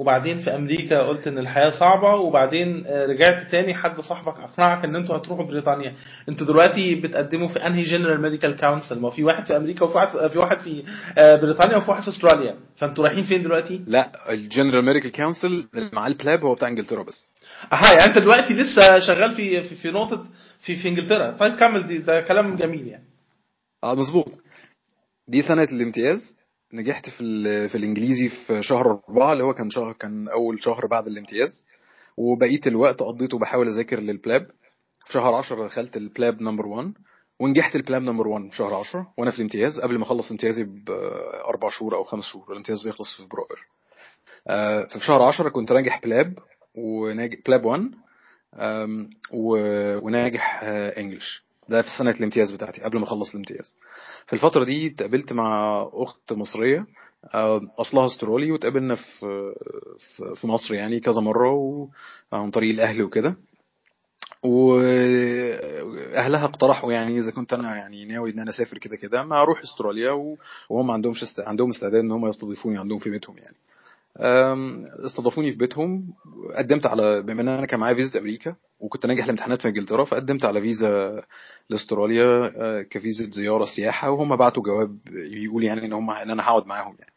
وبعدين 0.00 0.38
في 0.38 0.54
أمريكا 0.54 1.02
قلت 1.02 1.26
إن 1.26 1.38
الحياة 1.38 1.70
صعبة 1.70 2.16
وبعدين 2.16 2.86
آه، 2.86 3.06
رجعت 3.06 3.50
تاني 3.50 3.74
حد 3.74 4.00
صاحبك 4.00 4.34
أقنعك 4.40 4.84
إن 4.84 4.96
أنتوا 4.96 5.16
هتروحوا 5.16 5.44
بريطانيا. 5.46 5.94
أنتوا 6.28 6.46
دلوقتي 6.46 6.94
بتقدموا 6.94 7.48
في 7.48 7.66
أنهي 7.66 7.82
General 7.82 8.22
Medical 8.22 8.56
Council 8.56 9.00
ما 9.00 9.10
في 9.10 9.24
واحد 9.24 9.46
في 9.46 9.56
أمريكا 9.56 9.84
وفي 9.84 9.96
واحد 9.98 10.08
في 10.28 10.38
واحد 10.38 10.58
في 10.58 10.84
آه، 11.18 11.36
بريطانيا 11.36 11.76
وفي 11.76 11.90
واحد 11.90 12.02
في 12.02 12.08
أستراليا. 12.08 12.56
فأنتوا 12.76 13.04
رايحين 13.04 13.24
فين 13.24 13.42
دلوقتي؟ 13.42 13.84
لا 13.86 14.32
ال 14.32 14.38
General 14.38 14.84
Medical 14.84 15.12
Council 15.12 15.68
معاه 15.92 16.08
ال 16.08 16.14
PLAB 16.14 16.40
هو 16.44 16.54
بتاع 16.54 16.68
إنجلترا 16.68 17.02
بس. 17.02 17.32
أها 17.72 17.92
يعني 17.92 18.04
أنت 18.04 18.18
دلوقتي 18.18 18.54
لسه 18.54 18.98
شغال 18.98 19.30
في 19.36 19.62
في, 19.62 19.74
في 19.74 19.90
نقطة 19.90 20.24
في 20.66 20.76
في 20.76 20.88
إنجلترا. 20.88 21.30
طيب 21.36 21.54
كمل 21.54 21.86
دي 21.86 21.98
ده 21.98 22.20
كلام 22.20 22.56
جميل 22.56 22.86
يعني. 22.86 23.04
آه 23.84 23.94
مظبوط. 23.94 24.32
دي 25.28 25.42
سنة 25.42 25.62
الامتياز. 25.72 26.39
نجحت 26.72 27.08
في 27.08 27.68
في 27.68 27.74
الإنجليزي 27.74 28.28
في 28.28 28.62
شهر 28.62 29.00
أربعة 29.08 29.32
اللي 29.32 29.44
هو 29.44 29.54
كان 29.54 29.70
شهر 29.70 29.92
كان 29.92 30.28
أول 30.28 30.62
شهر 30.62 30.86
بعد 30.86 31.06
الامتياز. 31.06 31.66
وبقية 32.16 32.60
الوقت 32.66 33.02
قضيته 33.02 33.38
بحاول 33.38 33.68
أذاكر 33.68 34.00
لل 34.00 34.15
PLAB 34.15 34.46
في 35.06 35.12
شهر 35.12 35.34
10 35.34 35.66
دخلت 35.66 35.96
ال 35.96 36.05
PLAB 36.05 36.42
number 36.42 36.66
1 36.66 36.92
ونجحت 37.40 37.76
ال 37.76 37.81
PLAB 37.81 38.02
number 38.02 38.28
1 38.28 38.50
في 38.50 38.56
شهر 38.56 38.74
10 38.74 39.12
وأنا 39.18 39.30
في 39.30 39.36
الامتياز 39.38 39.80
قبل 39.80 39.98
ما 39.98 40.02
أخلص 40.04 40.30
امتيازي 40.30 40.64
بأربع 40.64 41.68
شهور 41.70 41.96
أو 41.96 42.04
خمس 42.04 42.24
شهور. 42.24 42.52
الامتياز 42.52 42.84
بيخلص 42.86 43.16
في 43.16 43.22
فبراير 43.22 43.66
آه، 44.48 44.84
ففي 44.86 45.04
شهر 45.06 45.22
10 45.22 45.48
كنت 45.48 45.72
ناجح 45.72 46.00
PLAB 46.02 46.38
وناجح 46.74 47.38
PLAB 47.46 47.64
1 47.64 47.90
آم، 48.54 49.10
و- 49.32 49.96
وناجح 50.06 50.60
English 50.64 51.44
ده 51.70 51.82
في 51.82 51.88
سنة 51.98 52.10
الامتياز 52.10 52.52
بتاعتي 52.52 52.80
قبل 52.80 52.98
ما 52.98 53.04
أخلص 53.04 53.30
الامتياز 53.30 53.76
في 54.26 54.32
الفترة 54.32 54.64
دي 54.64 54.86
اتقابلت 54.86 55.32
مع 55.32 55.82
أخت 55.92 56.32
مصرية 56.32 56.86
آه، 57.34 57.60
أصلها 57.78 58.06
أسترالي 58.06 58.52
واتقابلنا 58.52 58.94
في 58.94 59.54
في- 60.16 60.34
مصر 60.46 60.74
يعني 60.74 61.00
كذا 61.00 61.20
مرة 61.20 61.52
و- 61.52 61.88
عن 62.32 62.50
طريق 62.50 62.70
الأهل 62.70 63.02
وكده 63.02 63.36
وأهلها 64.44 66.44
اقترحوا 66.44 66.92
يعني 66.92 67.18
إذا 67.18 67.30
كنت 67.30 67.52
أنا 67.52 67.76
يعني 67.76 68.04
ناوي 68.04 68.30
إن 68.30 68.38
أنا 68.38 68.50
أسافر 68.50 68.78
كده 68.78 68.96
كده 68.96 69.22
ما 69.24 69.42
أروح 69.42 69.60
أستراليا 69.62 70.10
وهم 70.68 70.86
ما 70.86 70.92
عندهمش. 70.92 71.24
عندهم 71.38 71.70
استعداد 71.70 72.00
إن 72.00 72.10
هم 72.12 72.26
يستضيفوني 72.28 72.78
عندهم 72.78 72.98
في 72.98 73.10
بيتهم 73.10 73.38
يعني 73.38 73.56
استضافوني 75.06 75.52
في 75.52 75.58
بيتهم. 75.58 76.12
قدمت 76.56 76.86
على 76.86 77.22
بما 77.22 77.42
إن 77.42 77.48
أنا 77.48 77.66
كان 77.66 77.80
معايا 77.80 77.94
فيزا 77.94 78.20
أمريكا 78.20 78.54
وكنت 78.80 79.06
ناجح 79.06 79.24
الامتحانات 79.24 79.62
في 79.62 79.68
إنجلترا 79.68 80.04
فقدمت 80.04 80.44
على 80.44 80.60
فيزا 80.60 81.22
لأستراليا 81.70 82.52
أه، 82.56 82.82
كفيزا 82.82 83.30
زيارة 83.30 83.64
سياحة 83.76 84.10
وهم 84.10 84.36
بعتوا 84.36 84.62
جواب 84.62 84.98
يقول 85.12 85.64
يعني 85.64 85.86
إن 85.86 85.92
هم 85.92 86.10
إن 86.10 86.30
أنا 86.30 86.42
هقعد 86.42 86.66
معاهم 86.66 86.96
يعني. 86.98 87.12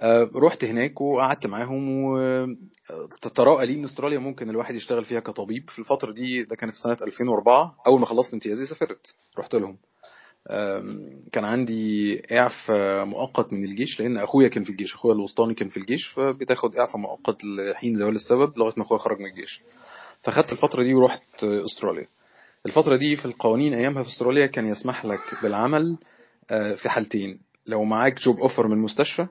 أه، 0.00 0.30
رحت 0.36 0.64
هناك 0.64 1.00
وقعدت 1.00 1.46
معاهم 1.46 1.88
وتراءى 2.04 3.66
لي 3.66 3.74
إن 3.74 3.84
أستراليا 3.84 4.18
ممكن 4.18 4.50
الواحد 4.50 4.74
يشتغل 4.74 5.04
فيها 5.04 5.20
كطبيب. 5.20 5.70
في 5.70 5.78
الفترة 5.78 6.12
دي 6.12 6.42
ده 6.42 6.56
كان 6.56 6.70
في 6.70 6.76
سنة 6.76 6.96
2004 7.02 7.76
أول 7.86 8.00
ما 8.00 8.06
خلصت 8.06 8.34
امتيازي 8.34 8.66
سافرت 8.66 9.14
رحت 9.38 9.54
لهم. 9.54 9.76
كان 11.32 11.44
عندي 11.44 12.22
إعفاء 12.32 13.04
مؤقت 13.04 13.52
من 13.52 13.64
الجيش 13.64 14.00
لأن 14.00 14.16
أخويا 14.16 14.48
كان 14.48 14.64
في 14.64 14.70
الجيش 14.70 14.94
أخويا 14.94 15.14
الوسطاني 15.14 15.54
كان 15.54 15.68
في 15.68 15.76
الجيش 15.76 16.06
فبتاخد 16.08 16.76
إعفاء 16.76 16.96
مؤقت 16.96 17.44
لحين 17.44 17.94
زوال 17.94 18.14
السبب 18.14 18.58
لغاية 18.58 18.74
ما 18.76 18.84
أخويا 18.84 18.98
خرج 19.00 19.18
من 19.20 19.26
الجيش. 19.26 19.60
فخدت 20.22 20.52
الفترة 20.52 20.82
دي 20.82 20.94
ورحت 20.94 21.44
أستراليا. 21.44 22.06
الفترة 22.66 22.96
دي 22.96 23.16
في 23.16 23.24
القوانين 23.24 23.74
أيامها 23.74 24.02
في 24.02 24.08
أستراليا 24.08 24.46
كان 24.46 24.66
يسمح 24.66 25.04
لك 25.04 25.20
بالعمل 25.42 25.96
آه، 26.50 26.74
في 26.74 26.88
حالتين. 26.88 27.40
لو 27.66 27.84
معاك 27.84 28.18
job 28.20 28.40
offer 28.40 28.68
من 28.68 28.78
مستشفى 28.78 29.26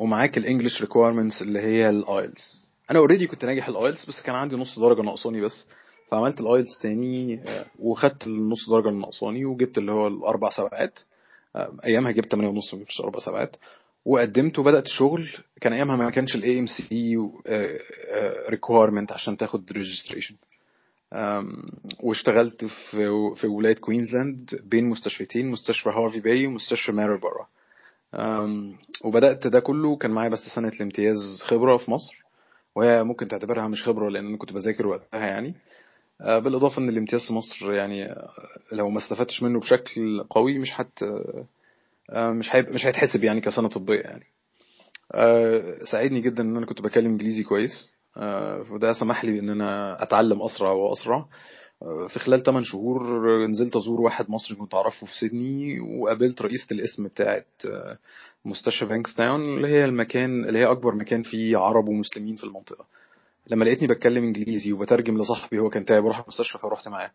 ومعاك 0.00 0.38
ال 0.38 0.43
English 0.43 0.80
requirements 0.80 1.42
اللي 1.42 1.60
هي 1.60 1.88
ال 1.90 2.03
IELTS 2.03 2.66
أنا 2.90 2.98
already 2.98 3.26
كنت 3.26 3.44
ناجح 3.44 3.68
ال 3.68 3.74
IELTS 3.74 4.06
بس 4.08 4.22
كان 4.22 4.34
عندي 4.34 4.56
نص 4.56 4.78
درجة 4.78 5.02
ناقصاني 5.02 5.40
بس. 5.40 5.68
فعملت 6.10 6.40
ال 6.40 6.46
IELTS 6.46 6.78
تاني 6.82 7.40
آه، 7.46 7.66
وخدت 7.78 8.26
النص 8.26 8.70
درجة 8.70 8.88
اللي 8.88 9.00
ناقصاني 9.00 9.44
وجبت 9.44 9.78
اللي 9.78 9.92
هو 9.92 10.06
الأربع 10.06 10.50
سبعات. 10.50 10.98
آه، 11.56 11.72
أيامها 11.84 12.12
جبت 12.12 12.32
8 12.32 12.48
ونص 12.48 12.74
مش 12.74 13.00
أربع 13.00 13.18
سبعات. 13.18 13.56
وقدمت 14.04 14.58
وبدأت 14.58 14.84
الشغل. 14.86 15.28
كان 15.60 15.72
أيامها 15.72 15.96
ما 15.96 16.10
كانش 16.10 16.34
ال 16.34 16.58
AMC 16.60 17.16
requirement 18.48 19.12
عشان 19.12 19.36
تاخد 19.36 19.72
registration 19.72 20.34
واشتغلت 22.00 22.64
في 22.64 23.10
في 23.36 23.46
ولاية 23.46 23.74
كوينزلاند 23.74 24.60
بين 24.64 24.84
مستشفيتين 24.84 25.50
مستشفى 25.50 25.90
هارفي 25.90 26.20
باي 26.20 26.46
ومستشفى 26.46 26.92
ماريبورا 26.92 27.46
أم، 28.14 28.76
وبدأت 29.04 29.46
ده 29.46 29.60
كله. 29.60 29.96
كان 29.96 30.10
معايا 30.10 30.28
بس 30.30 30.38
سنة 30.56 30.68
الامتياز 30.68 31.42
خبرة 31.42 31.76
في 31.76 31.90
مصر 31.90 32.22
وهي 32.74 33.04
ممكن 33.04 33.28
تعتبرها 33.28 33.68
مش 33.68 33.84
خبرة 33.84 34.08
لأن 34.10 34.26
أنا 34.26 34.36
كنت 34.36 34.52
بذاكر 34.52 34.86
وقتها 34.86 35.26
يعني. 35.26 35.54
أه، 36.20 36.38
بالإضافة 36.38 36.82
إن 36.82 36.88
الامتياز 36.88 37.26
في 37.26 37.32
مصر 37.32 37.72
يعني 37.72 38.12
أه، 38.12 38.28
لو 38.72 38.90
ما 38.90 38.98
استفدتش 38.98 39.42
منه 39.42 39.60
بشكل 39.60 40.24
قوي 40.30 40.58
مش 40.58 40.80
هت 40.80 41.02
أه، 42.10 42.30
مش 42.30 42.56
هيبقى 42.56 42.72
مش 42.74 42.86
هيتحسب 42.86 43.24
يعني 43.24 43.40
كسنة 43.40 43.68
طبية 43.68 44.00
يعني. 44.00 44.24
ساعدني 45.92 46.20
جدا 46.20 46.42
إن 46.42 46.56
أنا 46.56 46.66
كنت 46.66 46.82
بتكلم 46.82 47.10
إنجليزي 47.10 47.42
كويس. 47.42 47.92
فده 48.70 48.92
سمح 48.92 49.24
لي 49.24 49.38
إن 49.38 49.48
أنا 49.50 50.02
أتعلم 50.02 50.42
أسرع 50.42 50.70
وأسرع. 50.70 51.26
في 52.08 52.18
خلال 52.18 52.42
8 52.42 52.64
شهور 52.64 53.02
نزلت 53.46 53.76
أزور 53.76 54.00
واحد 54.00 54.30
مصري 54.30 54.56
كنت 54.56 54.74
أعرفه 54.74 55.06
في 55.06 55.14
سيدني 55.18 55.80
وقابلت 55.80 56.42
رئيسة 56.42 56.66
القسم 56.72 57.06
بتاعت 57.06 57.46
مستشفى 58.44 58.84
بانكستاون 58.84 59.40
اللي 59.56 59.68
هي 59.68 59.84
المكان 59.84 60.44
اللي 60.44 60.58
هي 60.58 60.66
أكبر 60.70 60.94
مكان 60.94 61.22
فيه 61.22 61.56
عرب 61.58 61.88
ومسلمين 61.88 62.36
في 62.36 62.44
المنطقة. 62.44 62.84
لما 63.48 63.64
لقيتني 63.64 63.88
بتكلم 63.88 64.24
إنجليزي 64.24 64.72
وبترجم 64.72 65.18
لصاحبي 65.18 65.58
هو 65.58 65.70
كان 65.70 65.84
تعب 65.84 66.04
وراح 66.04 66.18
المستشفى 66.18 66.58
فروحت 66.58 66.88
معاه. 66.88 67.10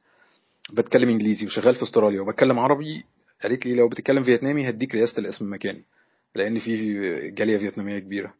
بتكلم 0.73 1.09
إنجليزي 1.09 1.45
وشغال 1.45 1.75
في 1.75 1.83
أستراليا 1.83 2.21
وبتكلم 2.21 2.59
عربي. 2.59 3.03
قالت 3.43 3.65
لي 3.65 3.75
لو 3.75 3.89
بتتكلم 3.89 4.23
فيتنامي 4.23 4.69
هديك 4.69 4.95
رئاسة 4.95 5.19
القسم 5.19 5.53
مكاني 5.53 5.83
لأن 6.35 6.59
في 6.59 6.75
جالية 7.31 7.57
فيتنامية 7.57 7.99
كبيرة. 7.99 8.33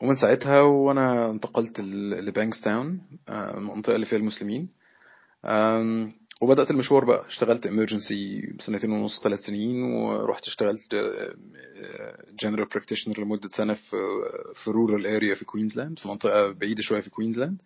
ومن 0.00 0.14
ساعتها 0.14 0.60
وأنا 0.60 1.30
انتقلت 1.30 1.80
لبانكستاون 1.80 3.00
آه، 3.28 3.58
المنطقة 3.58 3.94
اللي 3.94 4.06
فيها 4.06 4.18
المسلمين. 4.18 4.68
وبدأت 6.40 6.70
المشوار 6.70 7.04
بقى. 7.04 7.26
اشتغلت 7.26 7.66
emergency 7.66 8.52
سنتين 8.60 8.90
ونص 8.90 9.20
ثلاث 9.22 9.38
سنين 9.40 9.82
ورحت 9.82 10.46
اشتغلت 10.46 10.94
general 12.42 12.64
practitioner 12.68 13.20
لمدة 13.20 13.48
سنة 13.48 13.74
في 13.74 13.96
في 14.54 14.70
rural 14.70 15.06
area 15.06 15.34
في 15.34 15.44
كوينزلاند 15.44 15.98
في 15.98 16.08
منطقة 16.08 16.52
بعيدة 16.52 16.82
شوية 16.82 17.00
في 17.00 17.10
كوينزلاند 17.10 17.56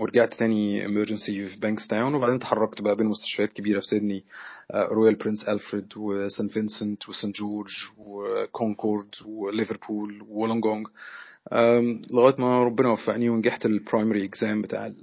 ورجعت 0.00 0.34
تاني 0.34 0.86
emergency 0.86 1.48
في 1.48 1.60
بانكستاون 1.60 2.14
وبعدين 2.14 2.38
تحركت 2.38 2.82
بقى 2.82 2.96
بين 2.96 3.06
مستشفيات 3.06 3.52
كبيرة 3.52 3.80
في 3.80 3.86
سيدني 3.86 4.24
رويال 4.74 5.14
برنس 5.14 5.48
ألفريد 5.48 5.86
وسان 5.96 6.48
فينسنت 6.48 7.08
وسان 7.08 7.30
جورج 7.32 7.72
وكونكورد 7.98 9.14
وليفربول 9.26 10.22
وولونجونج 10.28 10.86
أم، 11.52 12.02
لغاية 12.10 12.34
ما 12.38 12.64
ربنا 12.64 12.88
وفقني 12.88 13.28
ونجحت 13.30 13.66
ال 13.66 13.73
primary 13.73 14.24
exam 14.24 14.62
بتاع 14.62 14.86
أم، 14.86 14.94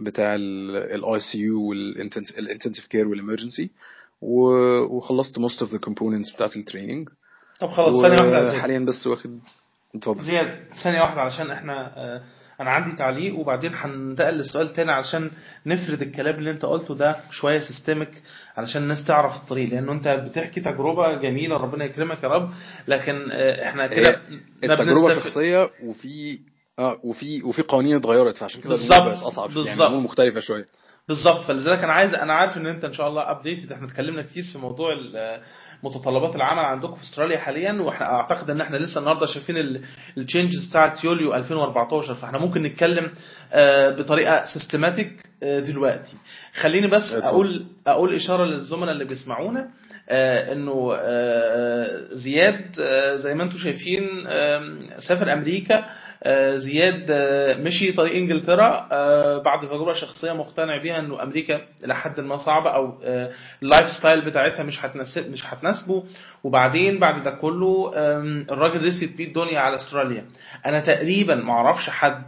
بتاع 0.00 0.34
ال 0.34 1.20
ICU 1.20 1.62
وال 1.62 1.84
intensive 1.84 2.86
care 2.86 3.08
وال 3.08 3.19
emergency 3.19 3.70
وخلصت 4.22 5.38
most 5.38 5.66
of 5.66 5.70
the 5.70 5.78
components 5.88 6.34
بتاعت 6.34 6.56
ال 6.56 6.62
training 6.62 7.08
طب 7.60 7.68
خلاص 7.68 8.02
ثانية 8.02 8.16
واحدة 8.22 8.38
يا 8.38 8.44
زياد 8.44 8.54
وحاليا 8.58 8.78
بس 8.78 9.06
واخد 9.06 9.38
اتفضل. 9.94 10.24
زياد 10.24 10.60
ثانية 10.84 11.00
واحدة 11.00 11.20
علشان 11.20 11.50
إحنا 11.50 11.96
آه، 11.96 12.22
أنا 12.60 12.70
عندي 12.70 12.96
تعليق 12.96 13.38
وبعدين 13.38 13.72
هننتقل 13.74 14.34
للسؤال 14.34 14.74
تاني 14.74 14.92
علشان 14.92 15.30
نفرد 15.66 16.02
الكلام 16.02 16.34
اللي 16.38 16.50
أنت 16.50 16.64
قلته 16.64 16.94
ده 16.94 17.16
شوية 17.30 17.58
systemic 17.60 18.22
علشان 18.56 18.82
الناس 18.82 19.04
تعرف 19.04 19.36
الطريق. 19.36 19.70
لأنه 19.70 19.92
أنت 19.92 20.08
بتحكي 20.08 20.60
تجربة 20.60 21.14
جميلة 21.14 21.56
ربنا 21.56 21.84
يكرمك 21.84 22.22
يا 22.22 22.28
رب. 22.28 22.50
لكن 22.88 23.30
آه، 23.32 23.68
إحنا 23.68 23.86
كده 23.86 24.20
التجربة 24.64 25.14
بنستف- 25.14 25.24
شخصية 25.24 25.70
وفي 25.84 26.38
آه 26.78 27.00
وفي 27.04 27.42
وفي 27.42 27.62
قوانين 27.62 27.96
اتغيرت 27.96 28.36
فعشان 28.36 28.60
كده 28.60 28.70
بالظبط، 28.70 29.22
أصعب 29.22 29.50
يعني 29.50 29.54
بالظبط. 29.64 29.80
الأمور 29.80 30.00
مختلفة 30.00 30.40
شوية. 30.40 30.66
بالظبط. 31.08 31.44
فلذلك 31.44 31.78
أنا 31.78 31.92
عايز 31.92 32.14
أنا 32.14 32.32
عارف 32.34 32.56
إن 32.56 32.66
أنت 32.66 32.84
إن 32.84 32.92
شاء 32.92 33.08
الله 33.08 33.30
updated 33.30 33.72
إحنا 33.72 33.86
اتكلمنا 33.86 34.22
كتير 34.22 34.42
في 34.52 34.58
موضوع 34.58 34.88
متطلبات 35.82 36.36
العمل 36.36 36.58
عندكم 36.58 36.94
في 36.94 37.02
أستراليا 37.02 37.38
حاليا 37.38 37.72
وإحنا 37.72 38.06
أعتقد 38.06 38.50
إن 38.50 38.60
إحنا 38.60 38.76
لسه 38.76 38.98
النهارده 38.98 39.26
شايفين 39.26 39.56
ال 40.18 40.24
changes 40.24 40.68
بتاعت 40.70 41.04
يوليو 41.04 41.34
2014 41.34 42.14
فإحنا 42.14 42.38
ممكن 42.38 42.62
نتكلم 42.62 43.10
آه، 43.52 43.90
بطريقة 43.90 44.46
systematic 44.46 45.22
دلوقتي. 45.42 46.16
خليني 46.60 46.86
بس. 46.86 47.12
أقول 47.12 47.66
أقول 47.86 48.14
إشارة 48.14 48.44
للزملاء 48.44 48.92
اللي 48.92 49.04
بيسمعونا 49.04 49.70
آه، 50.08 50.52
إنه 50.52 50.94
آه، 50.96 52.08
زياد 52.12 52.80
آه، 52.80 53.14
زي 53.14 53.34
ما 53.34 53.42
أنتم 53.44 53.58
شايفين 53.58 54.08
سافر 55.08 55.32
أمريكا 55.32 55.74
آه، 55.78 56.01
زياد 56.56 57.06
آه، 57.10 57.54
مشي 57.56 57.92
طريق 57.92 58.14
إنجلترا 58.14 58.88
آه، 58.92 59.42
بعد 59.42 59.60
تجربة 59.60 59.92
شخصية 59.94 60.32
مقتنع 60.32 60.76
بيها 60.76 60.98
إنه 60.98 61.22
أمريكا 61.22 61.60
إلى 61.84 61.94
حد 61.94 62.20
ما 62.20 62.36
صعبة 62.36 62.70
أو 62.70 63.00
آه، 63.04 63.32
ال 63.62 63.88
lifestyle 63.98 64.24
بتاعتها 64.24 64.62
مش 64.62 64.84
هتناسب 64.84 65.30
مش 65.30 65.46
هتناسبه. 65.46 66.04
وبعدين 66.44 66.98
بعد 66.98 67.22
ده 67.24 67.30
كله 67.30 67.92
الراجل 68.50 68.84
رسيت 68.86 69.16
بيه 69.16 69.26
الدنيا 69.28 69.60
على 69.60 69.76
أستراليا. 69.76 70.24
أنا 70.66 70.80
تقريبا 70.80 71.34
ما 71.34 71.52
أعرفش 71.52 71.90
حد 71.90 72.24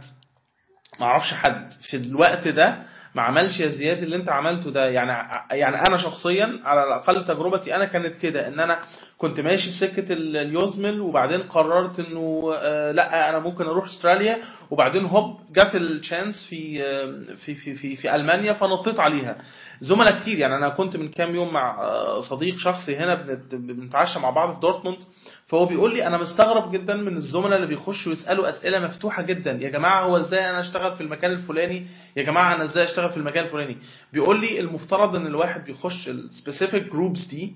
ما 0.99 1.05
أعرفش 1.05 1.33
حد 1.33 1.71
في 1.89 1.97
الوقت 1.97 2.47
ده 2.47 2.77
ما 3.15 3.21
عملش 3.21 3.59
يا 3.59 3.67
زياد 3.67 4.03
اللي 4.03 4.15
انت 4.15 4.29
عملته 4.29 4.71
ده. 4.71 4.89
يعني 4.89 5.11
يعني 5.51 5.75
أنا 5.87 5.97
شخصيا 5.97 6.59
على 6.63 6.83
الأقل 6.83 7.25
تجربتي 7.25 7.75
أنا 7.75 7.85
كانت 7.85 8.15
كده 8.15 8.47
إن 8.47 8.59
أنا 8.59 8.79
كنت 9.17 9.39
ماشي 9.39 9.69
في 9.69 9.75
سكة 9.87 10.13
ال- 10.13 10.37
اليوزمل 10.37 10.99
وبعدين 11.01 11.41
قررت 11.43 11.99
إنه 11.99 12.51
آه، 12.55 12.91
لأ 12.91 13.29
أنا 13.29 13.39
ممكن 13.39 13.63
أروح 13.65 13.85
أستراليا. 13.85 14.37
وبعدين 14.71 15.05
هوب 15.05 15.39
جت 15.51 15.75
الشانس 15.75 16.47
في 16.49 16.83
آه، 16.83 17.35
في 17.35 17.55
في 17.55 17.73
في, 17.75 17.95
في 17.95 18.15
ألمانيا 18.15 18.53
فنطيت 18.53 18.99
عليها. 18.99 19.37
زملاء 19.81 20.19
كتير 20.21 20.39
يعني 20.39 20.55
أنا 20.55 20.69
كنت 20.69 20.97
من 20.97 21.09
كام 21.09 21.35
يوم 21.35 21.53
مع 21.53 21.81
آه، 21.81 22.19
صديق 22.19 22.55
شخصي 22.57 22.95
هنا 22.97 23.15
بنت- 23.15 23.55
بنتعشى 23.55 24.19
مع 24.19 24.29
بعض 24.29 24.53
في 24.55 24.59
دورتموند. 24.59 24.97
فهو 25.47 25.65
بيقول 25.65 25.93
لي 25.93 26.07
أنا 26.07 26.17
مستغرب 26.17 26.71
جدا 26.71 26.95
من 26.95 27.15
الزملاء 27.15 27.55
اللي 27.55 27.67
بيخشوا 27.67 28.11
يسألوا 28.11 28.49
أسئلة 28.49 28.79
مفتوحة 28.79 29.21
جدا. 29.23 29.51
يا 29.51 29.69
جماعة 29.69 30.03
هو 30.03 30.17
إزاي 30.17 30.49
أنا 30.49 30.61
أشتغل 30.61 30.93
في 30.93 31.01
المكان 31.01 31.31
الفلاني؟ 31.31 31.87
يا 32.17 32.23
جماعة 32.23 32.55
أنا 32.55 32.63
إزاي 32.63 32.83
أشتغل 32.83 33.09
في 33.09 33.17
المكان 33.17 33.43
الفلاني؟ 33.43 33.77
بيقول 34.13 34.41
لي 34.41 34.59
المفترض 34.59 35.15
إن 35.15 35.27
الواحد 35.27 35.65
بيخش 35.65 36.09
ال 36.09 36.17
specific 36.17 36.83
groups 36.83 37.25
دي 37.27 37.53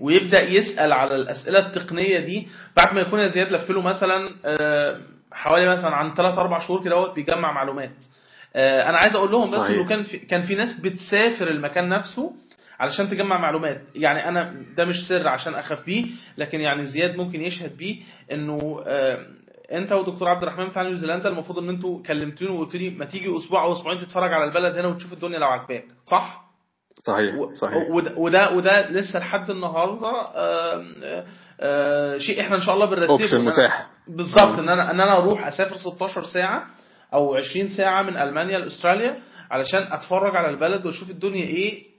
ويبدأ 0.00 0.42
يسأل 0.42 0.92
على 0.92 1.14
الأسئلة 1.14 1.66
التقنية 1.66 2.18
دي 2.20 2.48
بعد 2.76 2.94
ما 2.94 3.00
يكون 3.00 3.18
يا 3.20 3.28
زياد 3.28 3.52
لف 3.52 3.70
له 3.70 3.82
مثلا 3.82 4.30
آه، 4.44 5.00
حوالي 5.32 5.68
مثلا 5.68 5.90
عن 5.96 6.14
3 6.14 6.40
4 6.40 6.60
شهور 6.66 6.84
كده 6.84 7.12
بيجمع 7.12 7.52
معلومات. 7.52 7.90
آه، 8.56 8.88
أنا 8.88 8.98
عايز 8.98 9.14
أقول 9.16 9.32
لهم 9.32 9.48
بس. 9.50 9.54
إنه 9.74 9.88
كان 9.88 10.02
في 10.02 10.18
كان 10.18 10.42
في 10.42 10.54
ناس 10.54 10.80
بتسافر 10.80 11.48
المكان 11.50 11.88
نفسه 11.88 12.32
علشان 12.80 13.10
تجمع 13.10 13.38
معلومات. 13.38 13.80
يعني 13.94 14.28
أنا 14.28 14.54
ده 14.76 14.84
مش 14.84 15.08
سر 15.08 15.28
عشان 15.28 15.54
أخاف 15.54 15.86
بيه 15.86 16.06
لكن 16.38 16.60
يعني 16.60 16.86
زياد 16.86 17.16
ممكن 17.16 17.40
يشهد 17.40 17.76
بيه 17.76 17.96
إنه 18.32 18.82
آه، 18.86 19.18
أنت 19.72 19.92
ودكتور 19.92 20.28
عبد 20.28 20.42
الرحمن 20.42 20.68
بتاع 20.68 20.82
نيوزيلندا 20.82 21.28
المفروض 21.28 21.58
إن 21.58 21.68
أنتوا 21.68 22.02
كلمتوني 22.02 22.50
وقلت 22.50 22.74
لي 22.76 22.90
ما 22.90 23.04
تيجي 23.04 23.36
أسبوع 23.36 23.62
أو 23.64 23.72
أسبوعين 23.72 23.98
تتفرج 23.98 24.32
على 24.32 24.44
البلد 24.44 24.78
هنا 24.78 24.88
وتشوف 24.88 25.12
الدنيا 25.12 25.38
لو 25.38 25.46
عجباك 25.46 25.84
صح؟ 26.10 26.42
صحيح 27.06 27.34
صحيح. 27.52 27.90
وده 27.90 28.14
وده, 28.16 28.50
وده 28.50 28.90
لسه 28.90 29.18
لحد 29.18 29.50
النهارده 29.50 30.08
آه، 30.08 31.24
آه، 31.60 32.18
شيء 32.18 32.40
إحنا 32.40 32.56
إن 32.56 32.60
شاء 32.60 32.74
الله 32.74 32.86
بنرتبه. 32.86 33.10
أوبشن 33.10 33.44
متاح. 33.44 33.86
بالظبط 34.08 34.58
إن 34.58 34.68
أنا 34.68 34.90
إن 34.90 35.00
أنا 35.00 35.12
أروح 35.12 35.46
أسافر 35.46 35.76
16 35.96 36.22
ساعة 36.24 36.66
أو 37.14 37.34
20 37.34 37.68
ساعة 37.68 38.02
من 38.02 38.16
ألمانيا 38.16 38.58
لأستراليا 38.58 39.16
علشان 39.50 39.80
أتفرج 39.92 40.36
على 40.36 40.50
البلد 40.50 40.86
وأشوف 40.86 41.10
الدنيا 41.10 41.44
إيه 41.46 41.91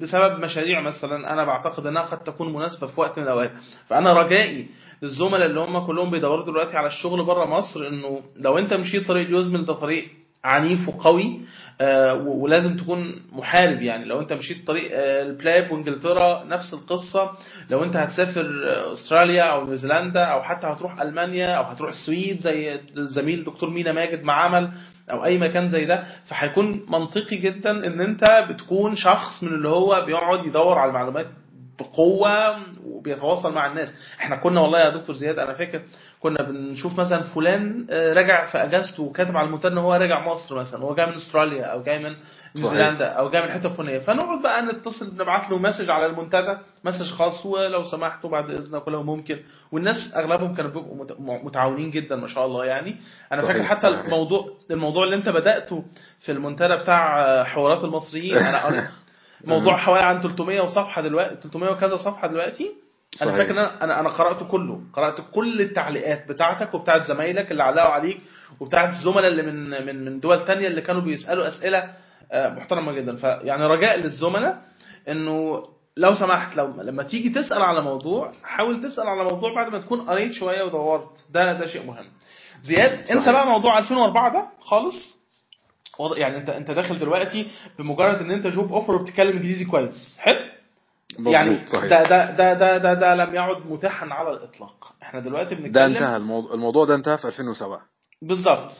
بسبب 0.00 0.40
مشاريع 0.40 0.80
مثلا 0.80 1.32
أنا 1.32 1.44
بعتقد 1.44 1.86
أنها 1.86 2.02
قد 2.02 2.18
تكون 2.24 2.52
مناسبة 2.52 2.86
في 2.86 3.00
وقت 3.00 3.18
من 3.18 3.24
الأوقات. 3.24 3.50
فأنا 3.88 4.12
رجائي 4.12 4.66
للزملاء 5.02 5.46
اللي 5.46 5.60
هم 5.60 5.86
كلهم 5.86 6.10
بيدوروا 6.10 6.44
دلوقتي 6.44 6.76
على 6.76 6.86
الشغل 6.86 7.24
بره 7.24 7.44
مصر 7.44 7.88
إنه 7.88 8.22
لو 8.36 8.58
أنت 8.58 8.74
مشيت 8.74 9.08
طريق 9.08 9.26
ال 9.26 9.32
USMLE 9.32 9.64
ده 9.64 9.74
طريق 9.74 10.08
عنيف 10.46 10.88
وقوي 10.88 11.40
آه، 11.80 12.14
ولازم 12.14 12.76
تكون 12.76 13.22
محارب 13.32 13.82
يعني. 13.82 14.04
لو 14.04 14.20
انت 14.20 14.32
مشيت 14.32 14.66
طريق 14.66 14.90
آه، 14.92 15.22
ال 15.22 15.32
PLAB 15.32 15.70
وانجلترا 15.72 16.44
نفس 16.44 16.74
القصة 16.74 17.30
لو 17.70 17.84
انت 17.84 17.96
هتسافر 17.96 18.40
آه، 18.40 18.92
أستراليا 18.92 19.42
أو 19.42 19.64
نيوزيلندا 19.66 20.24
أو 20.24 20.42
حتى 20.42 20.66
هتروح 20.66 21.00
ألمانيا 21.00 21.56
أو 21.56 21.62
هتروح 21.62 21.90
السويد 21.90 22.38
زي 22.40 22.80
الزميل 22.96 23.44
دكتور 23.44 23.70
مينا 23.70 23.92
ماجد 23.92 24.22
ما 24.22 24.32
عمل 24.32 24.70
أو 25.10 25.24
أي 25.24 25.38
مكان 25.38 25.68
زي 25.68 25.84
ده 25.84 26.04
فهيكون 26.24 26.86
منطقي 26.88 27.36
جدا 27.36 27.70
إن 27.70 28.00
انت 28.00 28.46
بتكون 28.50 28.96
شخص 28.96 29.42
من 29.44 29.48
اللي 29.54 29.68
هو 29.68 30.04
بيقعد 30.06 30.44
يدور 30.46 30.78
على 30.78 30.88
المعلومات 30.88 31.26
بقوة 31.78 32.56
وبيتواصل 32.86 33.52
مع 33.54 33.66
الناس. 33.66 33.94
إحنا 34.20 34.36
كنا 34.36 34.60
والله 34.60 34.78
يا 34.78 34.90
دكتور 34.96 35.16
زياد 35.16 35.38
أنا 35.38 35.52
فاكر 35.52 35.82
كنا 36.20 36.42
بنشوف 36.42 37.00
مثلا 37.00 37.22
فلان 37.22 37.86
آه، 37.90 38.12
رجع 38.12 38.46
في 38.46 38.58
أجازته 38.58 39.02
وكاتب 39.02 39.36
على 39.36 39.46
المنتدى 39.46 39.72
إن 39.72 39.78
هو 39.78 39.94
راجع 39.94 40.26
مصر 40.28 40.58
مثلا 40.58 40.80
هو 40.80 40.94
جاي 40.94 41.06
من 41.06 41.12
أستراليا 41.14 41.64
أو 41.64 41.82
جاي 41.82 41.98
من 41.98 42.16
نيوزيلندا 42.56 43.06
أو 43.06 43.28
جاي 43.30 43.42
من 43.42 43.48
حتة 43.48 43.68
فلانية. 43.68 43.98
فنقعد 43.98 44.42
بقى 44.42 44.62
نتصل 44.62 45.14
نبعت 45.14 45.50
له 45.50 45.58
message 45.58 45.90
على 45.90 46.06
المنتدى 46.06 46.56
message 46.84 47.10
خاص 47.10 47.46
ولو 47.46 47.82
سمحتوا 47.82 48.30
بعد 48.30 48.50
اذنك 48.50 48.86
ولو 48.86 49.02
ممكن. 49.02 49.38
والناس 49.72 49.96
أغلبهم 50.16 50.54
كانوا 50.54 50.70
بيبقوا 50.70 50.96
مت- 51.04 51.44
متعاونين 51.44 51.90
جدا 51.90 52.16
ما 52.16 52.26
شاء 52.28 52.46
الله 52.46 52.64
يعني. 52.64 52.96
أنا 53.32 53.42
صحيح، 53.42 53.56
فاكر 53.56 53.64
حتى. 53.64 53.88
الموضوع 53.88 54.46
الموضوع 54.70 55.04
اللي 55.04 55.16
أنت 55.16 55.28
بدأته 55.28 55.84
في 56.20 56.32
المنتدى 56.32 56.76
بتاع 56.76 57.44
حوارات 57.44 57.84
المصريين 57.84 58.36
أنا 58.36 58.88
موضوع 59.46 59.76
حوالي 59.76 60.04
عن 60.04 60.20
300 60.20 60.60
وصفحة 60.60 61.02
دلوقتي 61.02 61.36
300 61.42 61.70
وكذا 61.72 61.96
صفحة 61.96 62.28
دلوقتي. 62.28 62.72
أنا 63.22 63.30
صحيح. 63.30 63.36
فاكر 63.36 63.50
إن 63.50 63.58
أنا 63.58 63.84
أنا 63.84 64.00
أنا 64.00 64.08
قراته 64.08 64.48
كله. 64.48 64.80
قرأت 64.92 65.20
كل 65.34 65.60
التعليقات 65.60 66.28
بتاعتك 66.28 66.74
وبتاعت 66.74 67.02
زمايلك 67.02 67.50
اللي 67.52 67.62
علقوا 67.62 67.92
عليك 67.92 68.20
وبتاعت 68.60 68.88
الزملاء 68.88 69.26
اللي 69.28 69.42
من 69.42 69.86
من 69.86 70.04
من 70.04 70.20
دول 70.20 70.44
تانية 70.46 70.66
اللي 70.68 70.80
كانوا 70.80 71.00
بيسألوا 71.00 71.48
أسئلة 71.48 71.90
آه، 72.32 72.48
محترمة 72.54 72.92
جدا. 72.92 73.16
فيعني 73.16 73.64
رجاء 73.66 73.98
للزملاء 73.98 74.62
إنه 75.08 75.62
لو 75.96 76.14
سمحت 76.14 76.56
لو 76.56 76.66
لما 76.82 77.02
تيجي 77.02 77.28
تسأل 77.30 77.62
على 77.62 77.82
موضوع 77.82 78.32
حاول 78.44 78.82
تسأل 78.82 79.08
على 79.08 79.22
موضوع 79.24 79.54
بعد 79.54 79.72
ما 79.72 79.78
تكون 79.78 80.00
قريت 80.00 80.32
شوية 80.32 80.62
ودورت. 80.62 81.24
ده 81.34 81.52
ده 81.52 81.66
شيء 81.66 81.86
مهم. 81.86 82.06
زياد 82.62 82.92
انسى. 83.10 83.32
بقى 83.32 83.46
موضوع 83.46 83.78
2004 83.78 84.32
ده 84.32 84.46
خالص؟ 84.60 85.15
يعني 86.16 86.36
انت 86.36 86.48
انت 86.48 86.70
داخل 86.70 86.98
دلوقتي 86.98 87.50
بمجرد 87.78 88.20
ان 88.20 88.30
انت 88.30 88.46
جوب 88.46 88.72
اوفر 88.72 88.94
وبتتكلم 88.94 89.36
انجليزي 89.36 89.64
كويس. 89.64 90.16
حلو؟ 90.18 90.40
يعني 91.18 91.66
صحيح. 91.66 91.90
ده 91.90 92.02
ده 92.02 92.30
ده 92.30 92.52
ده 92.52 92.78
ده, 92.78 92.94
ده 92.94 93.14
لم 93.14 93.34
يعد 93.34 93.66
متاحا 93.66 94.06
على 94.06 94.30
الإطلاق. 94.30 94.92
إحنا 95.02 95.20
دلوقتي 95.20 95.54
بنتكلم 95.54 95.72
ده 95.72 95.86
انتهى 95.86 96.16
الموضوع, 96.16 96.54
الموضوع 96.54 96.84
ده 96.84 96.94
انتهى 96.94 97.18
في 97.18 97.24
2007 97.24 97.80
بالظبط 98.22 98.72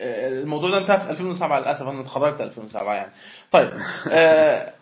آه، 0.00 0.28
الموضوع 0.28 0.70
ده 0.70 0.78
انتهى 0.78 1.00
في 1.00 1.10
2007 1.10 1.60
للأسف 1.60 1.82
أنا 1.82 2.00
اتخرجت 2.00 2.40
2007 2.40 2.94
يعني. 2.94 3.12
طيب 3.52 3.70
آه، 4.12 4.72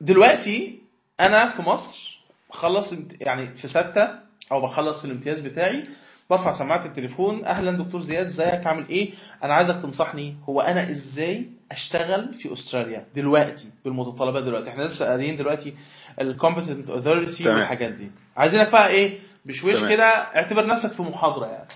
دلوقتي 0.00 0.80
أنا 1.20 1.56
في 1.56 1.62
مصر 1.62 2.20
بخلص 2.50 2.94
يعني 3.20 3.54
في 3.54 3.68
ستة 3.68 4.08
أو 4.52 4.60
بخلص 4.60 5.04
الامتياز 5.04 5.40
بتاعي 5.40 5.82
برفع 6.30 6.58
سماعة 6.58 6.86
التليفون. 6.86 7.44
أهلا 7.44 7.84
دكتور 7.84 8.00
زياد 8.00 8.26
إزيك؟ 8.26 8.66
عامل 8.66 8.88
إيه؟ 8.88 9.14
أنا 9.44 9.54
عايزك 9.54 9.74
تنصحني 9.82 10.36
هو 10.48 10.60
أنا 10.60 10.90
إزاي 10.90 11.46
أشتغل 11.72 12.34
في 12.34 12.52
أستراليا 12.52 13.06
دلوقتي 13.14 13.68
بالمتطلبات 13.84 14.42
دلوقتي؟ 14.44 14.68
إحنا 14.68 14.82
لسه 14.82 15.04
قاريين 15.06 15.36
دلوقتي 15.36 15.74
ال 16.20 16.27
competent 16.27 16.90
authority. 16.90 17.48
والحاجات 17.48 17.92
دي. 17.92 18.10
عايزينك 18.36 18.70
بقى 18.72 18.88
إيه 18.88 19.18
بشويش. 19.44 19.84
كده 19.88 20.04
اعتبر 20.06 20.66
نفسك 20.66 20.92
في 20.92 21.02
محاضرة 21.02 21.46
يعني. 21.46 21.68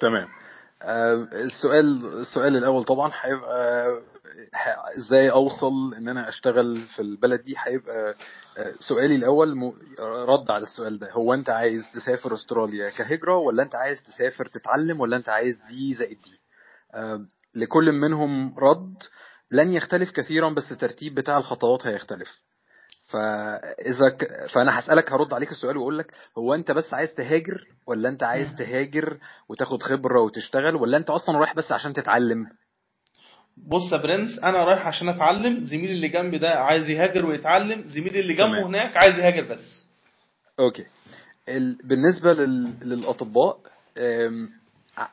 تمام. 0.00 0.28
آه، 0.82 1.14
السؤال 1.32 2.06
السؤال 2.20 2.56
الأول 2.56 2.84
طبعا 2.84 3.12
هيبقى 3.22 3.86
إزاي 4.96 5.30
أوصل 5.30 5.94
إن 5.94 6.08
أنا 6.08 6.28
أشتغل 6.28 6.80
في 6.96 7.02
البلد 7.02 7.42
دي؟ 7.42 7.54
هيبقى 7.58 8.14
آه، 8.58 8.74
سؤالي 8.80 9.14
الأول 9.16 9.72
رد 10.00 10.50
على 10.50 10.62
السؤال 10.62 10.98
ده. 10.98 11.12
هو 11.12 11.34
أنت 11.34 11.50
عايز 11.50 11.82
تسافر 11.94 12.34
أستراليا 12.34 12.90
كهجرة 12.90 13.36
ولا 13.36 13.62
أنت 13.62 13.74
عايز 13.74 13.98
تسافر 14.04 14.44
تتعلم 14.44 15.00
ولا 15.00 15.16
أنت 15.16 15.28
عايز 15.28 15.62
دي 15.68 15.94
زائد 15.94 16.18
دي؟ 16.20 16.40
آه، 16.94 17.26
لكل 17.54 17.92
منهم 17.92 18.58
رد. 18.58 18.94
لن 19.50 19.72
يختلف 19.72 20.10
كثيرا 20.12 20.50
بس 20.54 20.72
الترتيب 20.72 21.14
بتاع 21.14 21.38
الخطوات 21.38 21.86
هيختلف. 21.86 22.28
فإذا 23.08 24.08
ك... 24.18 24.46
فأنا 24.54 24.78
هسألك 24.78 25.12
هرد 25.12 25.34
عليك 25.34 25.50
السؤال 25.50 25.76
وأقول 25.76 25.98
لك 25.98 26.14
هو 26.38 26.54
أنت 26.54 26.70
بس 26.72 26.94
عايز 26.94 27.14
تهاجر 27.14 27.64
ولا 27.86 28.08
أنت 28.08 28.22
عايز 28.22 28.54
تهاجر 28.58 29.18
وتاخد 29.48 29.82
خبرة 29.82 30.20
وتشتغل 30.20 30.76
ولا 30.76 30.96
أنت 30.96 31.10
أصلا 31.10 31.38
رايح 31.38 31.54
بس 31.54 31.72
عشان 31.72 31.92
تتعلم؟ 31.92 32.46
بص 33.56 33.92
يا 33.92 33.96
برنس 33.96 34.38
أنا 34.38 34.64
رايح 34.64 34.86
عشان 34.86 35.08
أتعلم 35.08 35.64
زميلي 35.64 35.92
اللي 35.92 36.08
جنبي 36.08 36.38
ده 36.38 36.48
عايز 36.50 36.90
يهاجر 36.90 37.26
ويتعلم 37.26 37.84
زميلي 37.88 38.20
اللي 38.20 38.34
جنبه 38.34 38.50
تمام. 38.58 38.64
هناك 38.64 38.96
عايز 38.96 39.18
يهاجر 39.18 39.44
بس. 39.54 39.84
okay. 40.60 40.84
ال... 41.48 41.78
بالنسبة 41.84 42.32
لل... 42.32 42.72
للأطباء 42.82 43.58
أم... 43.98 44.50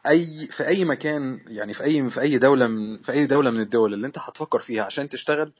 اي 0.07 0.47
في 0.57 0.67
أي 0.67 0.85
مكان 0.85 1.39
يعني 1.47 1.73
في 1.73 1.83
اي 1.83 2.09
في 2.09 2.21
أي 2.21 2.37
دولة 2.37 2.67
من 2.67 2.97
في 2.97 3.11
أي 3.11 3.25
دولة 3.27 3.51
من 3.51 3.59
الدول 3.59 3.93
اللي 3.93 4.07
أنت 4.07 4.17
هتفكر 4.17 4.59
فيها 4.59 4.83
عشان 4.83 5.09
تشتغل 5.09 5.51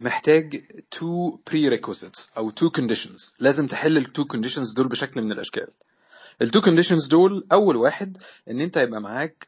محتاج 0.00 0.62
two 0.90 1.36
prerequisites 1.50 2.36
أو 2.36 2.50
two 2.50 2.70
conditions. 2.70 3.34
لازم 3.40 3.66
تحل 3.66 3.96
ال 3.96 4.03
two 4.03 4.24
conditions 4.24 4.76
دول 4.76 4.88
بشكل 4.88 5.22
من 5.22 5.32
الأشكال. 5.32 5.66
ال 6.42 6.46
two 6.46 6.60
conditions 6.60 7.10
دول 7.10 7.46
أول 7.52 7.76
واحد 7.76 8.16
إن 8.50 8.60
أنت 8.60 8.76
يبقى 8.76 9.00
معاك 9.00 9.46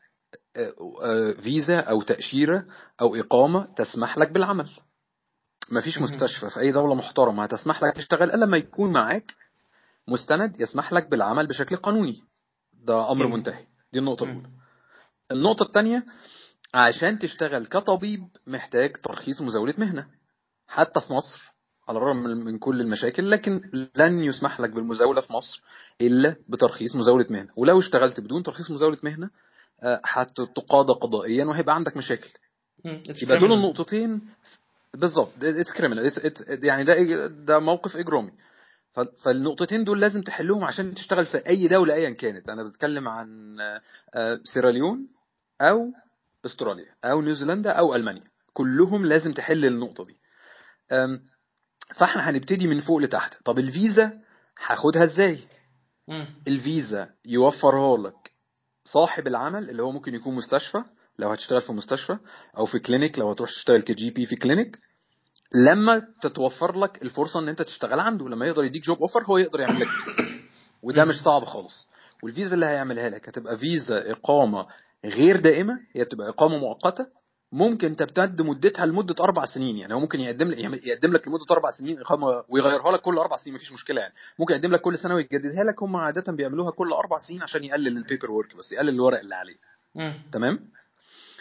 فيزا 1.43 1.81
أو 1.81 2.03
تأشيرة 2.03 2.65
أو 3.01 3.17
إقامة 3.17 3.75
تسمح 3.77 4.19
لك 4.19 4.31
بالعمل 4.33 4.71
مفيش. 5.73 5.99
مستشفى 5.99 6.51
في 6.51 6.61
أي 6.61 6.73
دولة 6.73 6.95
محترمة 6.95 7.43
هتسمح 7.43 7.83
لك 7.83 7.93
تشتغل 7.97 8.31
إلا 8.31 8.45
لما 8.45 8.57
يكون 8.57 8.93
معاك 8.93 9.35
مستند 10.09 10.61
يسمح 10.61 10.93
لك 10.93 11.09
بالعمل 11.11 11.47
بشكل 11.47 11.77
قانوني 11.77 12.23
ده 12.73 13.11
أمر 13.13 13.27
مم. 13.27 13.33
منتهي 13.33 13.67
دي 13.93 13.99
النقطة 13.99 14.27
مم. 14.27 14.31
الأولى 14.33 14.49
النقطة 15.33 15.63
الثانية 15.63 16.05
عشان 16.75 17.19
تشتغل 17.19 17.67
كطبيب 17.67 18.29
محتاج 18.47 18.97
ترخيص 18.97 19.43
مزاولة 19.43 19.75
مهنة 19.79 20.07
حتى 20.67 21.01
في 21.01 21.13
مصر 21.13 21.53
على 21.89 21.99
الرغم 21.99 22.17
من 22.17 22.59
كل 22.59 22.81
المشاكل 22.81 23.31
لكن 23.31 23.61
لن 23.97 24.19
يسمح 24.23 24.61
لك 24.61 24.71
بالمزاولة 24.71 25.21
في 25.21 25.33
مصر 25.33 25.63
إلا 26.01 26.37
بترخيص 26.49 26.97
مزاولة 26.97 27.27
مهنة 27.31 27.49
ولو 27.57 27.79
اشتغلت 27.79 28.21
بدون 28.21 28.43
ترخيص 28.43 28.71
مزاولة 28.71 28.99
مهنة 29.03 29.27
آه، 29.27 29.31
هتتقاضى 29.83 30.93
قضائيا 30.93 31.45
وهيبقى 31.45 31.75
عندك 31.75 31.97
مشاكل. 31.97 32.31
يبقى 33.23 33.39
دول. 33.39 33.53
النقطتين. 33.53 34.23
بالظبط. 34.95 35.33
it's 35.43 35.73
criminal 35.73 36.13
يعني 36.63 36.85
ده 36.85 37.27
ده 37.27 37.59
موقف 37.59 37.97
إجرامي. 37.97 38.33
فالنقطتين 39.25 39.85
دول 39.85 40.01
لازم 40.01 40.23
تحلهم 40.23 40.65
عشان 40.65 40.95
تشتغل 40.95 41.27
في 41.27 41.39
أي 41.49 41.69
دولة 41.69 41.95
ايا 41.95 42.11
كانت. 42.11 42.49
أنا 42.49 42.63
بتكلم 42.69 43.09
عن 43.09 43.61
آه، 43.61 43.81
آه، 44.15 44.41
سيراليون 44.45 45.09
أو 45.61 45.93
أستراليا 46.47 46.95
أو 47.05 47.21
نيوزيلندا 47.21 47.71
أو 47.71 47.95
ألمانيا. 47.95 48.25
كلهم 48.53 49.07
لازم 49.07 49.33
تحل 49.33 49.65
النقطة 49.65 50.05
دي. 50.05 50.17
فإحنا 51.95 52.31
هنبتدي 52.31 52.69
من 52.69 52.81
فوق 52.81 52.99
لتحت. 52.99 53.35
طب 53.45 53.59
الفيزا 53.59 54.13
هاخدها 54.67 55.05
إزاي. 55.05 55.39
الفيزا 56.49 57.09
يوفرها 57.25 57.99
لك. 57.99 58.15
صاحب 58.93 59.27
العمل 59.27 59.71
اللي 59.71 59.83
هو 59.83 59.93
ممكن 59.93 60.15
يكون 60.15 60.35
مستشفى 60.35 60.79
لو 61.19 61.31
هتشتغل 61.31 61.61
في 61.63 61.73
مستشفى 61.73 62.19
أو 62.59 62.67
في 62.67 62.79
clinic 62.79 63.19
لو 63.19 63.31
هتروح 63.31 63.51
تشتغل 63.51 63.83
ك 63.83 64.11
GP 64.11 64.27
في 64.27 64.37
clinic 64.37 64.79
لما 65.67 66.03
تتوفر 66.23 66.79
لك 66.79 67.03
الفرصة 67.03 67.41
إن 67.41 67.49
أنت 67.49 67.63
تشتغل 67.63 68.01
عنده 68.01 68.29
لما 68.29 68.47
يقدر 68.47 68.65
يديك 68.65 68.83
job 68.85 68.99
offer 68.99 69.25
هو 69.25 69.39
يقدر 69.39 69.61
يعمل 69.61 69.81
لك 69.81 69.87
فيزا 69.89 70.39
وده 70.83 71.05
مش 71.05 71.15
صعب 71.25 71.45
خالص. 71.45 71.89
والفيزا 72.23 72.55
اللي 72.55 72.67
هيعملها 72.67 73.09
لك 73.09 73.29
هتبقى 73.29 73.57
فيزا 73.57 74.11
إقامة 74.11 74.67
غير 75.05 75.41
دائمة 75.41 75.81
هي 75.93 76.05
بتبقى 76.05 76.29
إقامة 76.29 76.59
مؤقتة 76.59 77.07
ممكن 77.53 77.97
تمتد 77.97 78.43
مدتها 78.43 78.87
لمدة 78.87 79.15
أربع 79.21 79.45
سنين 79.45 79.77
يعني. 79.77 79.95
هو 79.95 80.01
ممكن 80.01 80.21
يقدم 80.21 80.49
لك 80.49 80.87
يقدم 80.87 81.13
لك 81.13 81.29
لمدة 81.29 81.45
أربع 81.51 81.71
سنين 81.71 82.01
اقامه 82.01 82.45
ويغيرها 82.49 82.93
لك 82.93 83.01
كل 83.01 83.19
أربع 83.19 83.37
سنين 83.37 83.55
مفيش 83.55 83.73
مشكلة 83.73 84.01
يعني. 84.01 84.15
ممكن 84.39 84.55
يقدم 84.55 84.73
لك 84.73 84.81
كل 84.81 84.99
سنة 84.99 85.15
ويجددها 85.15 85.65
لك 85.65 85.83
هم 85.83 85.97
عادة 85.97 86.33
بيعملوها 86.33 86.71
كل 86.71 86.93
أربع 86.93 87.19
سنين 87.19 87.43
عشان 87.43 87.65
يقلل 87.65 87.97
ال 87.97 88.03
paper 88.03 88.31
work 88.31 88.57
بس 88.57 88.73
يقلل 88.73 88.89
الورق 88.89 89.19
اللي 89.19 89.35
عليه. 89.35 89.57
تمام؟ 90.33 90.61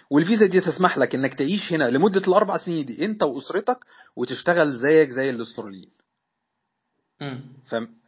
والفيزا 0.09 0.45
دي 0.45 0.61
تسمح 0.61 0.97
لك 0.97 1.15
إنك 1.15 1.33
تعيش 1.33 1.73
هنا 1.73 1.83
لمدة 1.83 2.21
الأربع 2.27 2.57
سنين 2.57 2.85
دي 2.85 3.05
أنت 3.05 3.23
وأسرتك 3.23 3.77
وتشتغل 4.15 4.73
زيك 4.73 5.09
زي 5.09 5.29
الاستراليين 5.29 5.89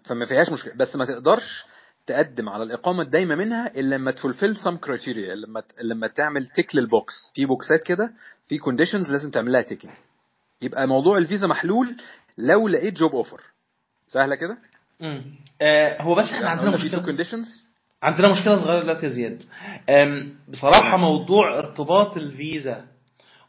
فما 0.03 0.25
فيهاش 0.25 0.49
مشكلة. 0.49 0.73
بس 0.73 0.95
ما 0.95 1.05
تقدرش 1.05 1.65
تقدم 2.09 2.49
على 2.49 2.63
الإقامة 2.63 3.01
الدايمة 3.01 3.35
منها 3.35 3.71
الا 3.79 3.95
لما 3.95 4.11
ت 4.11 4.17
fulfil 4.17 4.55
some 4.57 4.75
criteria 4.77 5.35
لما 5.35 5.63
لما 5.83 6.07
تعمل 6.07 6.45
tick 6.45 6.75
لل 6.75 6.90
box 6.90 7.13
في 7.35 7.45
box 7.45 7.74
ات 7.74 7.83
كده 7.83 8.11
في 8.47 8.57
conditions 8.57 9.11
لازم 9.11 9.31
تعمل 9.31 9.51
لها 9.51 9.61
ticking 9.61 9.91
يبقى 10.61 10.87
موضوع 10.87 11.17
الفيزا 11.17 11.47
محلول 11.47 11.95
لو 12.37 12.67
لقيت 12.67 12.93
job 12.93 13.11
offer 13.11 13.41
سهلة 14.07 14.35
كده؟ 14.35 14.57
مم. 14.99 15.21
آه 15.61 16.01
هو 16.01 16.15
بس 16.15 16.25
إحنا 16.25 16.49
عندنا 16.49 16.71
في 16.77 16.83
two 16.83 16.85
مشكلة. 16.87 17.01
conditions 17.05 17.63
عندنا 18.03 18.31
مشكلة 18.31 18.55
صغيرة 18.55 18.79
دلوقتي 18.83 19.05
يا 19.05 19.11
زياد. 19.11 19.43
بصراحة 20.49 20.97
موضوع 20.97 21.57
ارتباط 21.59 22.17
الفيزا 22.17 22.85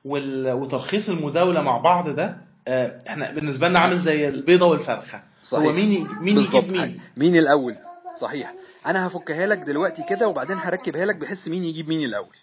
وال- 0.05 0.53
وترخيص 0.53 1.09
المزاوله 1.09 1.63
مع 1.63 1.79
بعض 1.79 2.09
ده 2.17 2.37
آه، 2.69 3.03
إحنا 3.09 3.35
بالنسبة 3.35 3.69
لنا 3.69 3.79
عامل 3.81 3.99
زي 3.99 4.29
البيضة 4.29 4.67
والفرخة. 4.67 5.23
صحيح. 5.43 5.65
هو 5.65 5.73
مين 5.73 6.09
مين. 6.21 6.39
يجيب 6.39 6.73
مين؟ 6.73 7.01
مين 7.17 7.37
الأول؟ 7.37 7.77
صحيح. 8.17 8.53
أنا 8.87 9.07
هفكها 9.07 9.47
لك 9.47 9.59
دلوقتي 9.59 10.03
كده 10.09 10.29
وبعدين 10.29 10.57
هركبها 10.57 11.07
لك 11.07 11.17
بحس 11.17 11.49
مين 11.49 11.65
يجيب 11.65 11.89
مين 11.89 12.05
الأول. 12.05 12.37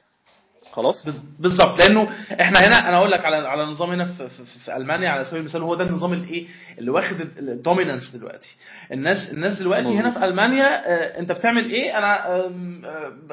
خلاص؟ 0.71 1.05
بالظبط. 1.39 1.79
لأنه 1.79 2.09
إحنا 2.41 2.59
هنا 2.59 2.89
أنا 2.89 2.97
أقول 2.97 3.11
لك 3.11 3.25
على 3.25 3.35
على 3.47 3.63
نظام 3.65 3.91
هنا 3.91 4.05
في, 4.05 4.29
في, 4.29 4.45
في 4.65 4.75
ألمانيا 4.77 5.09
على 5.09 5.23
سبيل 5.25 5.39
المثال 5.39 5.61
هو 5.61 5.75
ده 5.75 5.83
النظام 5.83 6.13
الايه 6.13 6.47
اللي 6.79 6.91
واخد 6.91 7.21
الدومينانس 7.37 8.11
دلوقتي. 8.15 8.55
الناس 8.91 9.17
الناس 9.33 9.59
دلوقتي 9.59 9.83
مظبوط. 9.83 9.99
هنا 9.99 10.11
في 10.11 10.25
ألمانيا 10.25 10.65
آه، 10.65 11.19
أنت 11.19 11.31
بتعمل 11.31 11.71
إيه؟ 11.71 11.97
أنا 11.97 12.27
آه، 12.35 12.51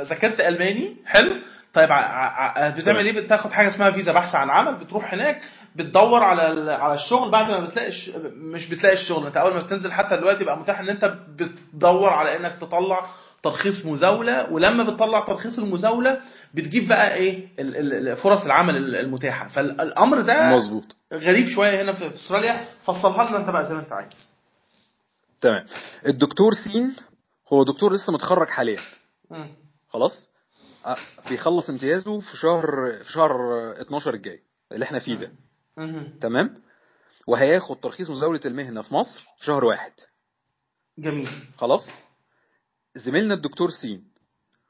ذاكرت 0.01 0.41
ألماني. 0.41 0.97
حلو. 1.07 1.31
طيب 1.75 1.89
بتعمل 2.77 3.07
إيه؟ 3.07 3.25
بتاخد 3.25 3.51
حاجة 3.51 3.69
اسمها 3.69 3.91
فيزا 3.91 4.13
بحث 4.13 4.35
عن 4.35 4.51
عمل 4.51 4.75
بتروح 4.85 5.15
هناك 5.15 5.41
بتدور 5.75 6.25
على 6.25 6.73
على 6.73 6.95
الشغل 6.95 7.31
بعد 7.31 7.47
ما 7.51 7.67
بتلاقي. 7.67 7.93
مش 8.37 8.69
بتلاقي 8.69 8.95
الشغل. 8.95 9.27
انت 9.27 9.37
أول 9.37 9.53
ما 9.53 9.59
بتنزل 9.59 9.93
حتى 9.93 10.17
دلوقتي 10.17 10.45
بقى 10.45 10.59
متاح 10.59 10.81
إن 10.81 10.89
أنت 10.89 11.05
بتدور 11.29 12.09
على 12.09 12.37
إنك 12.37 12.59
تطلع 12.61 13.07
ترخيص 13.43 13.87
مزاولة. 13.87 14.53
ولما 14.53 14.85
بتطلع 14.91 15.21
ترخيص 15.21 15.59
المزاولة 15.59 16.21
بتجيب 16.55 16.89
بقى 16.89 17.15
إيه؟ 17.15 18.15
فرص 18.15 18.45
العمل 18.45 18.77
ال- 18.77 18.97
المتاحة. 18.97 19.49
فالأمر 19.49 20.21
ده 20.21 20.57
مظبوط. 20.57 20.97
غريب 21.13 21.49
شوية 21.49 21.83
هنا 21.83 21.93
في 21.93 22.15
إستراليا. 22.15 22.65
فصلها 22.85 23.29
لنا 23.29 23.37
أنت 23.39 23.51
بقى 23.51 23.67
زي 23.67 23.75
ما 23.75 23.81
أنت 23.81 23.93
عايز. 23.93 24.35
تمام. 25.41 25.65
الدكتور 26.07 26.53
سين 26.55 26.97
هو 27.53 27.63
دكتور 27.65 27.93
لسه 27.93 28.13
متخرج 28.13 28.49
حاليا. 28.49 28.81
خلاص؟ 29.89 30.31
آه، 30.87 30.97
بيخلص 31.29 31.71
امتيازه 31.71 32.21
في 32.21 32.37
شهر 32.37 32.93
في 33.05 33.13
شهر 33.13 33.33
12 33.81 34.15
الجاي 34.15 34.41
اللي 34.73 34.85
إحنا 34.85 34.99
فيه 34.99 35.15
ده. 35.15 35.31
تمام؟ 36.21 36.63
وهياخد 37.27 37.81
ترخيص 37.81 38.11
مزاولة 38.11 38.41
المهنة 38.45 38.83
في 38.83 38.95
مصر 38.95 39.27
في 39.39 39.45
شهر 39.45 39.65
واحد. 39.65 39.93
جميل. 40.99 41.29
خلاص؟ 41.57 41.89
زميلنا 42.97 43.35
الدكتور 43.35 43.71
سين 43.71 44.05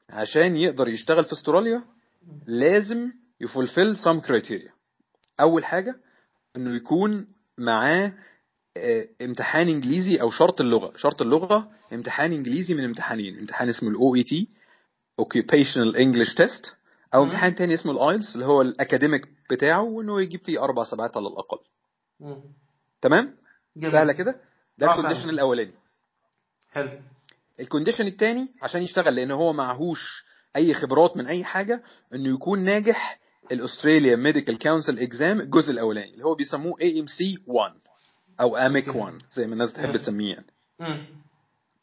عشان 0.09 0.57
يقدر 0.57 0.87
يشتغل 0.87 1.25
في 1.25 1.33
استراليا 1.33 1.83
لازم 2.47 3.11
ي 3.41 3.49
fulfil 3.49 3.97
some 3.97 4.19
criteria 4.19 4.71
أول 5.39 5.65
حاجة 5.65 5.95
إنه 6.55 6.75
يكون 6.75 7.27
معاه 7.57 8.13
آه، 8.77 9.07
امتحان 9.21 9.67
إنجليزي 9.69 10.21
أو 10.21 10.31
شرط 10.31 10.61
اللغة. 10.61 10.97
شرط 10.97 11.21
اللغة 11.21 11.71
امتحان 11.93 12.33
إنجليزي 12.33 12.73
من 12.73 12.83
امتحانين. 12.83 13.39
امتحان 13.39 13.69
اسمه 13.69 13.89
ال 13.89 14.15
OET 14.15 14.49
occupational 15.21 15.95
english 15.97 16.35
test. 16.35 16.75
أو 17.15 17.23
مم. 17.23 17.29
امتحان 17.29 17.55
تاني 17.55 17.73
اسمه 17.73 17.91
ال 17.91 17.98
IELTS 17.98 18.35
اللي 18.35 18.45
هو 18.45 18.61
ال 18.61 18.68
academic 18.68 19.21
بتاعه 19.51 19.81
وإنه 19.83 20.21
يجيب 20.21 20.39
فيه 20.39 20.63
أربع 20.63 20.83
سبعات 20.83 21.17
على 21.17 21.27
الأقل 21.27 21.57
مم. 22.19 22.41
تمام 23.01 23.35
جميل. 23.77 23.91
سهلة 23.91 24.13
كده 24.13 24.35
ده 24.77 24.87
آه، 24.87 24.95
ال 24.99 25.02
condition. 25.02 25.29
الأولاني 25.29 25.73
حلو 26.71 26.89
ال 27.59 27.64
condition 27.64 28.07
التاني 28.07 28.47
عشان 28.61 28.81
يشتغل 28.83 29.15
لأن 29.15 29.31
هو 29.31 29.53
معهوش 29.53 30.25
أي 30.55 30.73
خبرات 30.73 31.17
من 31.17 31.27
أي 31.27 31.43
حاجة 31.43 31.83
إنه 32.13 32.33
يكون 32.33 32.59
ناجح 32.59 33.19
ال 33.51 33.57
Australian 33.57 34.15
Medical 34.15 34.59
Council 34.59 34.99
exam 34.99 35.39
الجزء 35.39 35.71
الأولاني 35.71 36.13
اللي 36.13 36.25
هو 36.25 36.35
بيسموه 36.35 36.81
AMC 36.81 37.37
1 37.47 37.73
أو 38.41 38.57
AMC 38.57 38.87
okay. 38.87 38.99
1 38.99 39.13
زي 39.31 39.47
ما 39.47 39.53
الناس 39.53 39.73
تحب. 39.73 39.97
تسميه 39.97 40.33
يعني. 40.79 41.07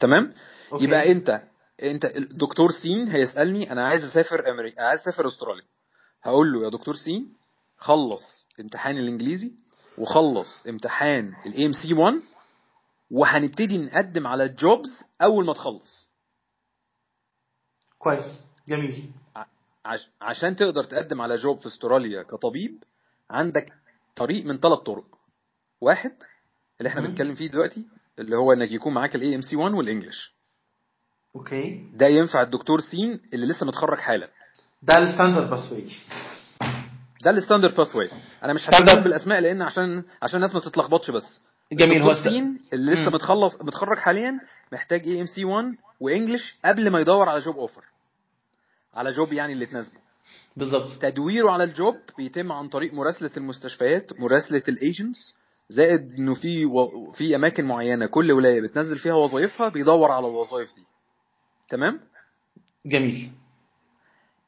تمام 0.01 0.33
okay. 0.73 0.85
يبقى 0.85 1.13
أنت 1.13 1.43
انت 1.83 2.05
الدكتور 2.05 2.71
سين 2.83 3.09
هيسألني 3.09 3.73
أنا 3.73 3.87
عايز 3.87 4.05
أسافر 4.05 4.51
أمريكا 4.51 4.83
عايز 4.83 5.01
أسافر 5.01 5.27
أستراليا. 5.29 5.65
هقول 6.23 6.53
له 6.53 6.65
يا 6.65 6.69
دكتور 6.71 6.95
سين 6.95 7.35
خلص 7.77 8.47
امتحان 8.61 8.99
الإنجليزي 8.99 9.53
وخلص 9.99 10.67
امتحان 10.67 11.35
ال 11.47 11.67
AMC 11.67 11.95
1 11.95 12.15
وهنبتدي 13.11 13.79
نقدم 13.79 14.27
على 14.27 14.45
ال 14.45 14.57
jobs 14.57 15.05
أول 15.23 15.47
ما 15.47 15.53
تخلص. 15.53 16.09
كويس 17.99 18.45
جميل. 18.69 19.11
عش... 19.85 20.09
عشان 20.21 20.57
تقدر 20.57 20.85
تقدم 20.85 21.21
على 21.21 21.37
job 21.37 21.61
في 21.61 21.67
أستراليا 21.67 22.23
كطبيب 22.23 22.85
عندك 23.31 23.73
طريق 24.17 24.45
من 24.45 24.59
ثلاث 24.59 24.79
طرق. 24.79 25.05
واحد 25.81 26.13
اللي 26.81 26.89
إحنا. 26.89 27.01
بنتكلم 27.01 27.35
فيه 27.35 27.49
دلوقتي 27.49 27.87
اللي 28.19 28.37
هو 28.37 28.53
إنك 28.53 28.73
يكون 28.73 28.95
معاك 28.95 29.15
ال 29.17 29.35
AMC 29.35 29.57
1 29.57 29.75
وال 29.75 29.88
English 29.88 30.35
okay. 31.37 31.85
ده 31.95 32.07
ينفع 32.07 32.43
الدكتور 32.43 32.81
سين 32.81 33.21
اللي 33.35 33.47
لسه 33.47 33.67
متخرج 33.67 33.99
حالا. 33.99 34.29
ده 34.83 34.99
ال 34.99 35.04
standard 35.04 35.51
pathway 35.51 35.85
ده 37.25 37.31
ال 37.31 37.75
standard 37.75 37.97
pathway 37.97 38.11
أنا 38.45 38.53
مش. 38.53 38.69
هتكلم 38.71 39.03
بالأسماء 39.03 39.41
لأن 39.41 39.63
عشان 39.63 40.03
عشان 40.23 40.37
الناس 40.37 40.55
ما 40.55 40.61
تتلخبطش 40.61 41.11
بس. 41.11 41.41
جميل 41.73 42.03
هو 42.03 42.13
سين 42.13 42.61
اللي 42.73 42.93
لسه. 42.93 43.11
متخلص 43.11 43.63
متخرج 43.63 43.99
حاليا 43.99 44.41
محتاج 44.73 45.09
AMC 45.09 45.45
1 45.45 45.75
و 46.01 46.08
English 46.08 46.57
قبل 46.65 46.91
ما 46.91 47.01
يدور 47.01 47.29
على 47.29 47.41
job 47.41 47.57
offer 47.57 47.85
على 48.95 49.11
job 49.11 49.33
يعني 49.33 49.53
اللي 49.53 49.67
تناسبه. 49.67 49.99
بالظبط. 50.57 51.03
تدويره 51.03 51.51
على 51.51 51.65
ال 51.65 51.73
job 51.73 51.97
بيتم 52.19 52.53
عن 52.53 52.69
طريق 52.69 52.95
مراسلة 52.95 53.31
المستشفيات 53.37 54.21
مراسلة 54.21 54.63
ال 54.69 54.78
agents 54.78 55.37
زائد 55.71 56.15
إنه 56.19 56.35
في 56.35 56.65
و... 56.67 57.13
في 57.13 57.37
أماكن 57.37 57.65
معينة 57.65 58.07
كل 58.07 58.33
ولاية 58.33 58.61
بتنزل 58.61 58.99
فيها 58.99 59.15
وظائفها 59.15 59.69
بيدور 59.69 60.11
على 60.11 60.27
الوظائف 60.27 60.69
دي. 60.77 60.83
تمام؟ 61.73 62.01
جميل. 62.87 63.31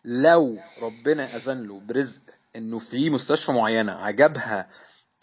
لو 0.04 0.58
ربنا 0.82 1.36
أذن 1.36 1.66
له 1.66 1.80
برزق 1.80 2.22
إنه 2.56 2.78
في 2.78 3.10
مستشفى 3.10 3.52
معينة 3.52 3.92
عجبها 3.92 4.66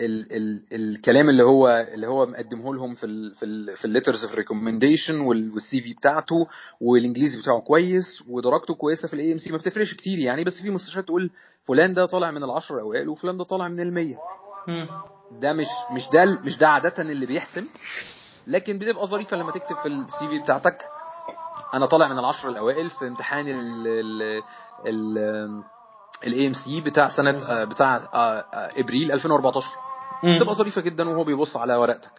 ال 0.01 0.33
ال 0.35 0.63
الكلام 0.71 1.29
اللي 1.29 1.43
هو 1.43 1.67
اللي 1.93 2.07
هو 2.07 2.25
مقدمه 2.25 2.73
لهم 2.75 2.93
في 2.95 3.05
ال 3.05 3.35
في 3.35 3.45
ال 3.45 3.77
في 3.77 3.85
ال 3.85 3.90
letters 3.90 4.23
of 4.23 4.35
recommendation 4.35 5.19
وال 5.19 5.81
CV 5.81 5.93
بتاعته 5.93 6.47
والإنجليزي 6.81 7.41
بتاعه 7.41 7.59
كويس 7.61 8.05
ودرجته 8.27 8.73
كويسة 8.75 9.07
في 9.07 9.13
ال 9.13 9.33
AMC 9.33 9.51
ما 9.51 9.57
بتفرقش 9.57 9.93
كتير 9.93 10.19
يعني 10.19 10.43
بس 10.43 10.61
في 10.61 10.69
مستشفيات 10.69 11.05
تقول 11.05 11.29
فلان 11.67 11.93
ده 11.93 12.05
طالع 12.05 12.31
من 12.31 12.43
العشر 12.43 12.75
الاوائل 12.75 13.09
وفلان 13.09 13.37
ده 13.37 13.43
طالع 13.43 13.67
من 13.67 13.79
المية. 13.79 14.17
مم. 14.67 14.87
ده 15.41 15.53
مش 15.53 15.67
مش 15.91 16.01
ده 16.13 16.39
مش 16.45 16.57
ده 16.57 16.67
عادة 16.67 16.93
اللي 17.03 17.25
بيحسم 17.25 17.67
لكن 18.47 18.77
بتبقى 18.77 19.07
ظريفة 19.07 19.37
لما 19.37 19.51
تكتب 19.51 19.75
في 19.75 19.87
ال 19.87 20.27
CV 20.27 20.39
بتاعتك 20.39 20.77
أنا 21.73 21.85
طالع 21.85 22.07
من 22.07 22.19
العشر 22.19 22.49
الأوائل 22.49 22.89
في 22.89 23.07
امتحان 23.07 23.47
ال 23.47 23.87
ال 23.87 24.43
ال 24.85 25.63
ال 26.23 26.47
AMC 26.47 26.81
بتاع 26.81 27.09
سنة 27.09 27.29
آه، 27.49 27.63
بتاع 27.63 27.95
آه، 27.95 28.07
آه، 28.53 28.79
إبريل 28.79 29.11
2014 29.11 29.65
مم. 30.23 30.39
تبقى 30.39 30.55
ظريفة 30.55 30.81
جدا 30.81 31.09
وهو 31.09 31.23
بيبص 31.23 31.57
على 31.57 31.75
ورقتك. 31.75 32.11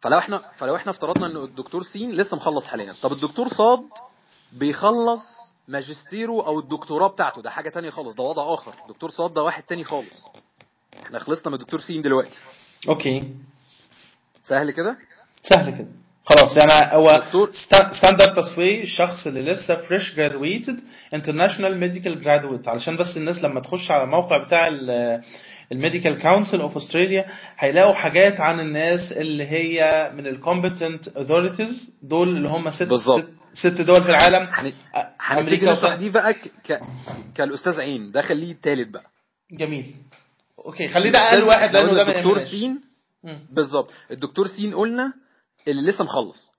فلو 0.00 0.18
إحنا 0.18 0.42
فلو 0.56 0.76
إحنا 0.76 0.90
افترضنا 0.92 1.26
ان 1.26 1.36
الدكتور 1.36 1.82
سين 1.82 2.10
لسه 2.12 2.36
مخلص 2.36 2.66
حاليا. 2.66 2.94
طب 3.02 3.12
الدكتور 3.12 3.48
صاد 3.48 3.80
بيخلص 4.52 5.22
ماجستيره 5.68 6.46
أو 6.46 6.58
الدكتوراه 6.60 7.08
بتاعته. 7.08 7.42
ده 7.42 7.50
حاجة 7.50 7.68
تانية 7.68 7.90
خالص 7.90 8.16
ده 8.16 8.24
وضع 8.24 8.54
آخر. 8.54 8.74
دكتور 8.88 9.10
صاد 9.10 9.34
ده 9.34 9.42
واحد 9.42 9.62
تاني 9.62 9.84
خالص. 9.84 10.28
إحنا 11.02 11.18
خلصنا 11.18 11.48
من 11.48 11.54
الدكتور 11.54 11.80
سين 11.80 12.02
دلوقتي. 12.02 12.38
أوكي. 12.88 13.34
سهل 14.42 14.70
كده؟ 14.70 14.96
سهل 15.42 15.70
كده. 15.78 15.88
خلاص 16.28 16.56
يعني 16.56 16.94
هو 16.96 17.06
دكتور. 17.08 17.50
standard 17.92 18.34
pathway 18.34 18.82
الشخص 18.82 19.26
اللي 19.26 19.42
لسه 19.42 19.74
fresh 19.74 20.14
graduated 20.16 20.80
international 21.14 21.80
medical 21.80 22.20
graduate 22.24 22.68
علشان 22.68 22.96
بس 22.96 23.16
الناس 23.16 23.38
لما 23.44 23.60
تخش 23.60 23.90
على 23.90 24.02
الموقع 24.02 24.46
بتاع 24.46 24.68
ال 25.72 25.78
medical 25.78 26.22
council 26.22 26.60
of 26.60 26.76
Australia 26.76 27.24
هيلاقوا 27.58 27.94
حاجات 27.94 28.40
عن 28.40 28.60
الناس 28.60 29.12
اللي 29.12 29.44
هي 29.46 30.10
من 30.14 30.26
ال 30.26 30.34
competent 30.34 31.08
authorities 31.08 31.96
دول 32.02 32.36
اللي 32.36 32.48
هم 32.48 32.70
ست 32.70 32.82
بالظبط. 32.82 33.24
ست, 33.54 33.80
دول 33.80 34.02
في 34.02 34.10
العالم 34.10 34.46
أ- 34.46 34.58
هنبتدي 35.20 35.40
أمريكا 35.40 35.66
نشرح 35.72 35.94
دي 35.94 36.10
بقى 36.10 36.34
ك... 36.34 36.80
كالأستاذ 37.34 37.80
عين 37.80 38.10
ده 38.10 38.22
خليه 38.22 38.52
التالت 38.52 38.88
بقى 38.88 39.04
جميل 39.52 39.94
أوكي 40.66 40.88
خليه 40.88 41.10
ده 41.10 41.18
أقل 41.18 41.42
واحد 41.42 41.72
لأنه 41.76 42.04
ده 42.04 42.10
الدكتور. 42.12 42.38
سين. 42.38 42.80
بالظبط 43.52 43.90
الدكتور 44.10 44.46
سين 44.46 44.74
قلنا 44.74 45.12
اللي 45.68 45.82
لسه 45.90 46.04
مخلص. 46.04 46.52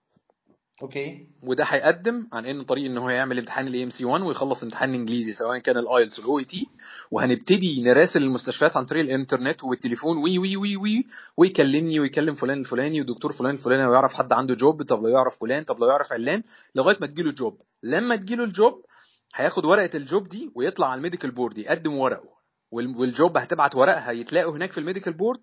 أوكي. 0.81 1.27
وده 1.43 1.63
هيقدم 1.63 2.27
عن 2.33 2.45
انه 2.45 2.63
طريق 2.63 2.85
إن 2.85 2.97
هو 2.97 3.09
يعمل 3.09 3.39
امتحان 3.39 3.67
ال 3.67 3.83
AMC 3.83 4.05
1 4.05 4.23
ويخلص 4.23 4.63
امتحان 4.63 4.89
الانجليزي 4.89 5.33
سواء 5.33 5.57
كان 5.59 5.77
ال 5.77 6.19
IELTS 6.19 6.39
وال 6.39 6.45
OET 6.45 6.67
وهنبتدي 7.11 7.81
نراسل 7.83 8.23
المستشفيات 8.23 8.77
عن 8.77 8.85
طريق 8.85 9.03
الإنترنت 9.03 9.63
والتليفون 9.63 10.17
وي 10.17 10.39
وي 10.39 10.57
وي 10.57 10.75
وي 10.77 11.05
ويكلمني 11.37 11.99
ويكلم 11.99 12.35
فلان 12.35 12.59
الفلاني 12.59 13.01
ودكتور 13.01 13.31
فلان 13.33 13.53
الفلاني 13.53 13.83
لو 13.83 13.93
يعرف 13.93 14.13
حد 14.13 14.33
عنده 14.33 14.55
job 14.55 14.83
طب 14.83 15.01
لو 15.01 15.07
يعرف 15.07 15.39
فلان 15.39 15.63
طب 15.63 15.79
لو 15.79 15.87
يعرف 15.87 16.13
علان 16.13 16.43
لغاية 16.75 16.97
ما 17.01 17.07
تجيله 17.07 17.29
ال 17.29 17.36
job 17.36 17.57
لما 17.83 18.15
تجيله 18.15 18.43
ال 18.43 18.54
job 18.54 18.85
هياخد 19.35 19.65
ورقة 19.65 19.97
ال 19.97 20.05
job 20.05 20.27
دي 20.27 20.51
ويطلع 20.55 20.87
على 20.87 20.97
ال 20.97 21.02
medical 21.02 21.31
board 21.31 21.57
يقدم 21.57 21.93
ورقه. 21.97 22.29
وال- 22.71 22.97
وال 22.97 23.13
job 23.13 23.37
هتبعت 23.37 23.75
ورقها 23.75 24.11
يتلاقوا 24.11 24.53
هناك 24.55 24.71
في 24.71 24.77
ال 24.77 24.82
medical 24.82 25.13
board. 25.13 25.39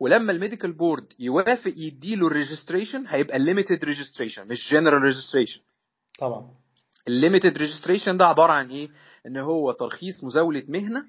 ولما 0.00 0.32
ال 0.32 0.37
medical 0.37 0.72
board 0.72 1.12
يوافق 1.18 1.72
يديله 1.76 2.26
ال 2.26 2.32
registration 2.32 3.04
هيبقى 3.06 3.38
limited 3.38 3.84
registration 3.84 4.48
مش 4.48 4.72
general 4.72 5.02
registration 5.02 5.60
طبعا. 6.18 6.50
ال 7.08 7.14
limited 7.14 7.58
registration 7.58 8.16
ده 8.16 8.26
عبارة 8.26 8.52
عن 8.52 8.68
إيه؟ 8.70 8.88
إن 9.26 9.36
هو 9.36 9.72
ترخيص 9.72 10.24
مزاولة 10.24 10.62
مهنة 10.68 11.06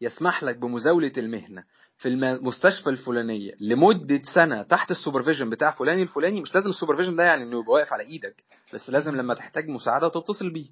يسمح 0.00 0.44
لك 0.44 0.56
بمزاولة 0.56 1.12
المهنة. 1.18 1.64
في 1.98 2.08
المستشفى 2.08 2.90
الفلانية 2.90 3.54
لمدة 3.60 4.22
سنة 4.34 4.62
تحت 4.62 4.90
ال 4.90 4.95
supervision 4.95 5.50
بتاع 5.50 5.70
فلان 5.70 6.02
الفلاني 6.02 6.40
مش 6.40 6.54
لازم 6.54 6.70
ال 6.70 6.74
supervision 6.74 7.16
ده 7.16 7.22
يعني 7.24 7.42
إنه 7.42 7.60
يبقى 7.60 7.72
واقف 7.72 7.92
على 7.92 8.02
إيدك 8.02 8.44
بس 8.74 8.90
لازم 8.90 9.16
لما 9.16 9.34
تحتاج 9.34 9.68
مساعدة 9.68 10.08
تتصل 10.08 10.50
بيه. 10.50 10.66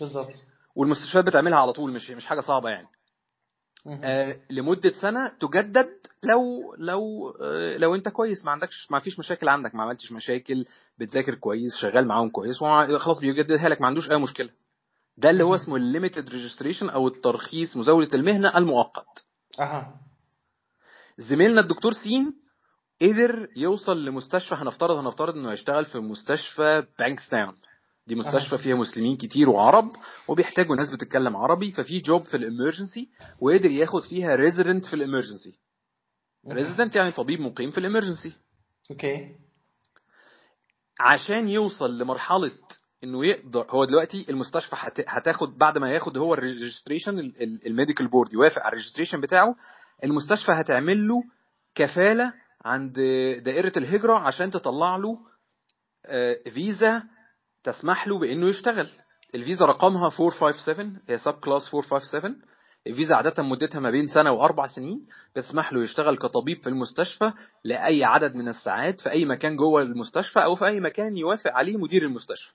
بالظبط. 0.00 0.32
والمستشفيات 0.74 1.24
بتعملها 1.24 1.58
على 1.58 1.72
طول 1.72 1.92
مش 1.92 2.10
مش 2.10 2.26
حاجة 2.26 2.40
صعبة 2.40 2.68
يعني. 2.70 2.86
لمدة 4.50 4.92
سنة 4.92 5.28
تجدد 5.28 5.88
لو 6.22 6.74
لو 6.78 7.30
آه 7.42 7.76
لو 7.76 7.94
انت 7.94 8.08
كويس 8.08 8.44
ما 8.44 8.50
عندكش 8.50 8.90
ما 8.90 8.98
فيش 8.98 9.18
مشاكل 9.18 9.48
عندك 9.48 9.74
ما 9.74 9.82
عملتش 9.82 10.12
مشاكل 10.12 10.64
بتذاكر 10.98 11.34
كويس 11.34 11.76
شغال 11.76 12.06
معاهم 12.08 12.28
كويس 12.30 12.62
وخلاص 12.62 13.20
بيجددها 13.20 13.68
لك 13.68 13.80
ما 13.80 13.86
عندوش 13.86 14.10
أي 14.10 14.16
مشكلة. 14.16 14.50
ده 15.16 15.30
اللي 15.30 15.44
هو 15.44 15.54
اسمه 15.54 15.76
ال 15.76 15.83
limited 15.83 16.28
registration 16.30 16.88
أو 16.90 17.08
الترخيص 17.08 17.76
مزاولة 17.76 18.08
المهنة 18.14 18.58
المؤقت. 18.58 19.26
أها. 19.60 20.00
زميلنا 21.18 21.60
الدكتور 21.60 21.92
سين 21.92 22.34
قدر 23.02 23.48
يوصل 23.56 24.04
لمستشفى 24.04 24.54
هنفترض 24.54 24.96
هنفترض 24.98 25.36
إنه 25.36 25.50
هيشتغل 25.50 25.84
في 25.84 25.98
مستشفى 25.98 26.84
بانكستاون 26.98 27.56
دي 28.10 28.16
مستشفى 28.16 28.58
فيها 28.58 28.74
مسلمين 28.76 29.16
كتير 29.16 29.48
وعرب 29.50 29.92
وبيحتاجوا 30.28 30.76
ناس 30.76 30.90
بتتكلم 30.90 31.36
عربي 31.36 31.70
ففي 31.70 32.00
job 32.00 32.24
في 32.26 32.36
ال 32.36 32.43
emergency 32.43 33.08
وقدر 33.40 33.70
ياخد 33.70 34.02
فيها 34.04 34.34
resident 34.36 34.84
في 34.84 34.94
ال 34.94 35.00
emergency. 35.00 35.58
resident 36.52 36.96
يعني 36.96 37.12
طبيب 37.12 37.40
مقيم 37.40 37.70
في 37.70 37.78
ال 37.78 37.83
emergency. 37.83 38.32
okay. 38.90 39.34
عشان 41.00 41.48
يوصل 41.48 41.98
لمرحلة 41.98 42.50
إنه 43.04 43.26
يقدر 43.26 43.66
هو 43.70 43.84
دلوقتي 43.84 44.26
المستشفى 44.28 44.76
هت- 44.78 45.04
هتاخد 45.08 45.58
بعد 45.58 45.78
ما 45.78 45.90
ياخد 45.90 46.16
هو 46.18 46.34
ال 46.34 46.41
registration 46.41 47.18
ال 47.66 47.71
medical 47.71 48.08
board 48.08 48.32
يوافق 48.32 48.62
على 48.62 48.68
ال 48.72 48.76
registration 48.76 49.20
بتاعه 49.20 49.54
المستشفى 50.04 50.52
هتعمل 50.52 51.08
له 51.08 51.22
كفالة 51.74 52.32
عند 52.64 52.92
دائرة 53.44 53.72
الهجرة 53.76 54.18
عشان 54.18 54.50
تطلع 54.50 54.96
له 54.96 55.18
آه، 56.06 56.36
فيزا 56.54 57.02
تسمح 57.64 58.08
له 58.08 58.18
بإنه 58.18 58.48
يشتغل 58.48 58.88
الفيزا 59.34 59.64
رقمها 59.64 60.10
457 60.20 60.98
هي 61.08 61.18
subclass 61.18 61.74
457 61.74 62.42
الفيزا 62.86 63.14
عادة 63.16 63.42
مدتها 63.42 63.80
ما 63.80 63.90
بين 63.90 64.06
سنة 64.06 64.32
وأربع 64.32 64.66
سنين 64.66 65.06
بتسمح 65.34 65.72
له 65.72 65.82
يشتغل 65.84 66.16
كطبيب 66.18 66.60
في 66.62 66.66
المستشفى 66.68 67.32
لأي 67.64 68.04
عدد 68.04 68.34
من 68.34 68.48
الساعات 68.48 69.00
في 69.00 69.10
أي 69.10 69.24
مكان 69.24 69.56
جوه 69.56 69.82
المستشفى 69.82 70.38
أو 70.44 70.54
في 70.54 70.66
أي 70.66 70.80
مكان 70.80 71.16
يوافق 71.16 71.50
عليه 71.52 71.76
مدير 71.76 72.02
المستشفى. 72.02 72.52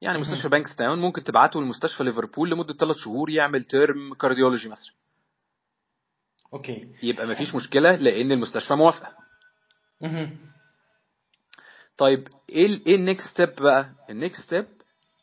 يعني. 0.00 0.18
مستشفى 0.18 0.48
بانكستاون 0.48 0.98
ممكن 0.98 1.22
تبعته 1.24 1.60
لمستشفى 1.62 2.04
ليفربول 2.04 2.50
لمدة 2.50 2.74
ثلاث 2.74 2.96
شهور 2.96 3.30
يعمل 3.30 3.64
term 3.64 4.14
cardiology 4.14 4.68
مثلا. 4.68 4.92
okay 6.54 6.88
يبقى 7.02 7.26
ما 7.26 7.34
فيش 7.34 7.54
مشكلة 7.54 7.96
لأن 7.96 8.32
المستشفى 8.32 8.74
موافقة. 8.74 9.14
طيب 11.98 12.28
إيه 12.50 12.80
إيه 12.86 12.96
ال 12.96 13.02
next 13.02 13.26
step 13.30 13.54
بقى؟ 13.54 13.90
ال 14.10 14.16
next 14.16 14.40
step 14.42 14.66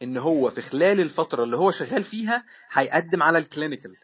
إن 0.04 0.18
هو 0.18 0.50
في 0.50 0.62
خلال 0.62 1.00
الفترة 1.02 1.44
اللي 1.44 1.58
هو 1.58 1.72
شغال 1.72 2.04
فيها 2.04 2.44
هيقدم 2.72 3.24
على 3.24 3.38
ال 3.38 3.44
clinical. 3.44 3.96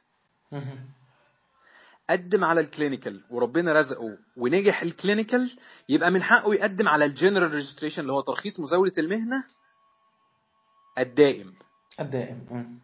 قدم 2.10 2.43
على 2.43 2.62
الكلينيكال 2.62 3.21
وربنا 3.30 3.73
رزقه 3.73 4.17
ونجح 4.38 4.82
ال 4.81 4.90
clinical 4.90 5.57
يبقى 5.89 6.12
من 6.12 6.23
حقه 6.23 6.54
يقدم 6.54 6.88
على 6.88 7.06
ال 7.05 7.11
general 7.11 7.51
registration 7.53 8.01
اللي 8.01 8.13
هو 8.13 8.21
ترخيص 8.21 8.60
مزاولة 8.60 8.91
المهنة 8.97 9.43
الدائم 10.99 11.54
الدائم. 11.99 12.80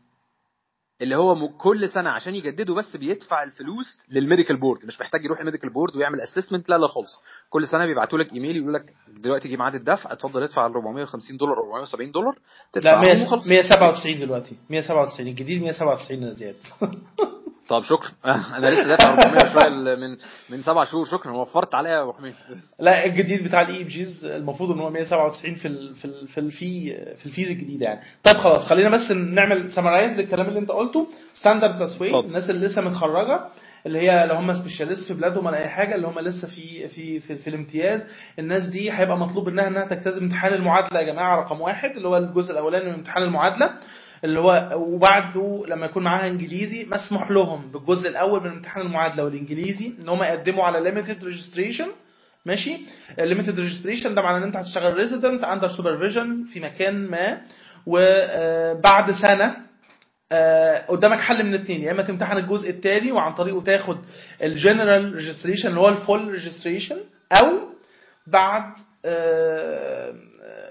اللي 1.01 1.15
هو 1.15 1.47
كل 1.47 1.89
سنة 1.89 2.09
عشان 2.09 2.35
يجدده 2.35 2.73
بس 2.73 2.97
بيدفع 2.97 3.43
الفلوس 3.43 4.07
لل 4.11 4.21
medical 4.21 4.57
board 4.57 4.85
مش 4.85 5.01
محتاج 5.01 5.25
يروح 5.25 5.39
ال 5.39 5.43
medical 5.43 5.69
board 5.69 5.95
ويعمل 5.95 6.21
assessment 6.21 6.69
لا 6.69 6.77
لا 6.77 6.87
خالص. 6.87 7.21
كل 7.49 7.67
سنة 7.67 7.85
بيبعتوا 7.85 8.19
لك 8.19 8.33
ايميل 8.33 8.57
يقول 8.57 8.73
لك 8.73 8.93
دلوقتي 9.07 9.47
جه 9.49 9.55
ميعاد 9.57 9.75
الدفع 9.75 10.11
اتفضل 10.11 10.43
ادفع 10.43 10.65
ال 10.65 10.71
450 10.71 11.37
دولار 11.37 11.57
470 11.59 12.11
دولار 12.11 12.35
لا 12.75 12.99
100 13.01 13.25
وخلاص 13.25 13.47
197 13.47 14.19
دلوقتي. 14.19 14.55
197 14.69 15.27
الجديد 15.27 15.61
197 15.61 16.23
يا 16.23 16.33
زياد. 16.33 16.55
طب 17.71 17.83
شكرا. 17.83 18.11
أنا 18.57 18.67
لسه 18.69 18.87
دافع 18.87 19.09
400 19.13 19.37
شوية 19.53 19.95
من 19.95 20.17
من 20.49 20.61
سبع 20.61 20.83
شهور. 20.83 21.05
شكرا. 21.05 21.31
وفرت 21.31 21.75
عليا 21.75 21.91
يا 21.91 22.01
أبو 22.01 22.13
حميد. 22.13 22.33
لا 22.79 23.05
الجديد 23.05 23.43
بتاع 23.43 23.61
الاي 23.61 23.83
جيز 23.83 24.25
المفروض 24.25 24.71
إن 24.71 24.79
هو 24.79 24.89
197 24.89 25.55
في 25.55 25.67
ال 25.67 25.95
في 25.95 26.05
ال 26.05 26.27
في 26.27 26.37
ال 26.37 26.52
fee 26.52 26.95
في 27.15 27.25
ال 27.25 27.30
fees 27.30 27.49
الجديده 27.49 27.85
يعني. 27.85 27.99
طيب 28.23 28.37
خلاص 28.37 28.65
خلينا 28.65 28.89
بس 28.89 29.11
نعمل 29.11 29.71
summarize 29.71 30.19
للكلام 30.19 30.47
اللي 30.47 30.59
أنت 30.59 30.71
قلته. 30.71 31.07
standard 31.33 31.79
pathway 31.79 32.07
اتفضل. 32.07 32.27
الناس 32.27 32.49
اللي 32.49 32.65
لسه 32.65 32.81
متخرجة 32.81 33.41
اللي 33.85 33.99
هي 33.99 34.27
لو 34.27 34.35
هم 34.35 34.53
specialist 34.53 35.07
في 35.07 35.13
بلادهم 35.13 35.45
ولا 35.45 35.57
أي 35.57 35.67
حاجة 35.69 35.95
اللي 35.95 36.07
هم 36.07 36.19
لسه 36.19 36.47
في 36.47 36.87
في 36.87 37.19
في, 37.19 37.35
في 37.35 37.49
الامتياز 37.49 38.05
الناس 38.39 38.63
دي 38.65 38.91
هيبقى 38.91 39.17
مطلوب 39.17 39.49
منها 39.49 39.67
إنها 39.67 39.85
تجتاز 39.85 40.17
امتحان 40.17 40.53
المعادلة 40.53 40.99
يا 40.99 41.05
جماعة 41.13 41.41
رقم 41.41 41.61
واحد 41.61 41.89
اللي 41.89 42.07
هو 42.07 42.17
الجزء 42.17 42.51
الأولاني 42.51 42.85
من 42.85 42.93
امتحان 42.93 43.23
المعادلة. 43.23 43.73
اللي 44.23 44.39
هو 44.39 44.69
وبعده 44.75 45.63
لما 45.67 45.85
يكون 45.85 46.03
معاها 46.03 46.27
انجليزي 46.27 46.85
مسموح 46.91 47.31
لهم 47.31 47.71
بالجزء 47.71 48.09
الأول 48.09 48.43
من 48.43 48.49
امتحان 48.49 48.85
المعادلة 48.85 49.23
والإنجليزي 49.23 49.93
إن 49.99 50.09
هم 50.09 50.23
يقدموا 50.23 50.63
على 50.63 50.79
limited 50.79 51.23
registration 51.23 51.87
ماشي؟ 52.45 52.77
ال 53.19 53.24
limited 53.24 53.59
registration 53.59 54.15
ده 54.15 54.21
معناه 54.21 54.37
إن 54.37 54.43
أنت 54.43 54.55
هتشتغل 54.55 54.93
resident 54.93 55.43
under 55.43 55.67
supervision 55.67 56.43
في 56.53 56.59
مكان 56.59 57.07
ما 57.07 57.41
وبعد 57.85 59.11
سنة 59.11 59.55
آه، 60.33 60.85
قدامك 60.85 61.19
حل 61.19 61.45
من 61.45 61.53
اتنين 61.53 61.81
يا 61.81 61.91
إما 61.91 62.01
تمتحن 62.03 62.37
الجزء 62.37 62.69
التاني 62.69 63.11
وعن 63.11 63.33
طريقه 63.33 63.61
تاخد 63.63 63.97
ال 64.43 64.52
general 64.52 65.13
registration 65.15 65.69
اللي 65.69 65.79
هو 65.79 65.87
ال 65.89 65.97
full 65.97 66.27
registration 66.27 66.97
أو 67.31 67.59
بعد 68.27 68.63
آه، 69.05 70.13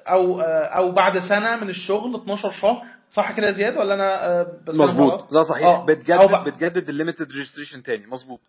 أو 0.08 0.40
آه، 0.40 0.64
أو 0.64 0.92
بعد 0.92 1.18
سنة 1.18 1.56
من 1.56 1.68
الشغل 1.68 2.14
12 2.16 2.50
شهر 2.50 2.82
صح 3.10 3.36
كده 3.36 3.46
يا 3.46 3.52
زياد 3.52 3.76
ولا 3.76 3.94
أنا 3.94 4.26
آه،؟ 4.40 4.46
مظبوط. 4.68 5.32
ده 5.32 5.42
صحيح. 5.42 5.66
آه، 5.66 5.76
أو 5.80 5.86
بتجدد 5.86 6.28
بقى- 6.30 6.44
بتجدد 6.48 6.88
ال 6.88 6.94
limited 6.94 7.32
registration 7.32 7.82
تاني. 7.82 8.06
مظبوط. 8.06 8.40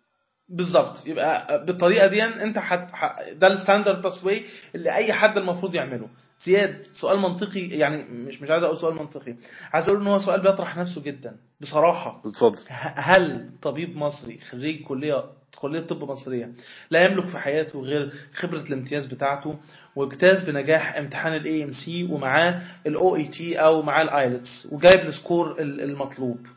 بالظبط. 0.50 1.08
يبقى 1.08 1.66
بالطريقة 1.66 2.08
دي 2.08 2.24
أنت 2.24 2.58
حت... 2.60 2.90
ده 3.36 3.48
ال 3.48 3.54
standard 3.54 4.02
pathway 4.02 4.46
اللي 4.76 4.96
أي 4.96 5.14
حد 5.14 5.38
المفروض 5.38 5.76
يعمله. 5.76 6.08
زياد 6.46 6.84
سؤال 7.02 7.20
منطقي 7.20 7.60
يعني 7.68 8.04
مش 8.28 8.42
مش 8.42 8.50
عايز 8.50 8.64
أقول 8.64 8.78
سؤال 8.78 8.96
منطقي. 8.96 9.36
عايز 9.74 9.90
أقول 9.90 10.02
إن 10.02 10.08
هو 10.08 10.18
سؤال 10.18 10.42
بيطرح 10.42 10.78
نفسه 10.78 11.02
جدا. 11.02 11.36
بصراحة. 11.62 12.22
اتفضل. 12.26 12.60
هل 12.96 13.50
طبيب 13.62 13.98
مصري 13.98 14.40
خريج 14.40 14.84
كلية 14.84 15.24
كلية 15.58 15.80
طب 15.80 16.04
مصرية 16.04 16.52
لا 16.90 17.06
يملك 17.06 17.28
في 17.28 17.38
حياته 17.38 17.80
غير 17.82 18.14
خبرة 18.34 18.60
الامتياز 18.62 19.06
بتاعته 19.06 19.60
واجتاز 19.96 20.44
بنجاح 20.44 20.96
امتحان 20.96 21.34
ال 21.36 21.64
AMC 21.64 22.04
ومعاه 22.04 22.62
ال 22.88 23.16
OET 23.16 23.56
أو 23.62 23.82
معاه 23.82 24.04
ال 24.04 24.14
IELTS 24.14 24.68
وجايب 24.72 25.00
ال 25.00 25.10
score 25.10 25.62
ال- 25.62 25.82
المطلوب. 25.82 26.48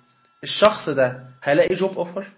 الشخص 0.43 0.89
ده 0.89 1.27
هيلاقي 1.43 1.75
جوب 1.75 1.99
اوفر 1.99 2.33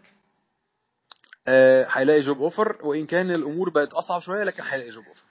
آه، 1.48 1.86
هيلاقي 1.90 2.20
job 2.20 2.38
offer 2.42 2.76
وإن 2.82 3.06
كان 3.06 3.30
الأمور 3.30 3.70
بقت 3.70 3.92
أصعب 3.92 4.20
شوية 4.20 4.44
لكن 4.44 4.62
هيلاقي 4.62 4.90
job 4.90 5.04
offer 5.06 5.24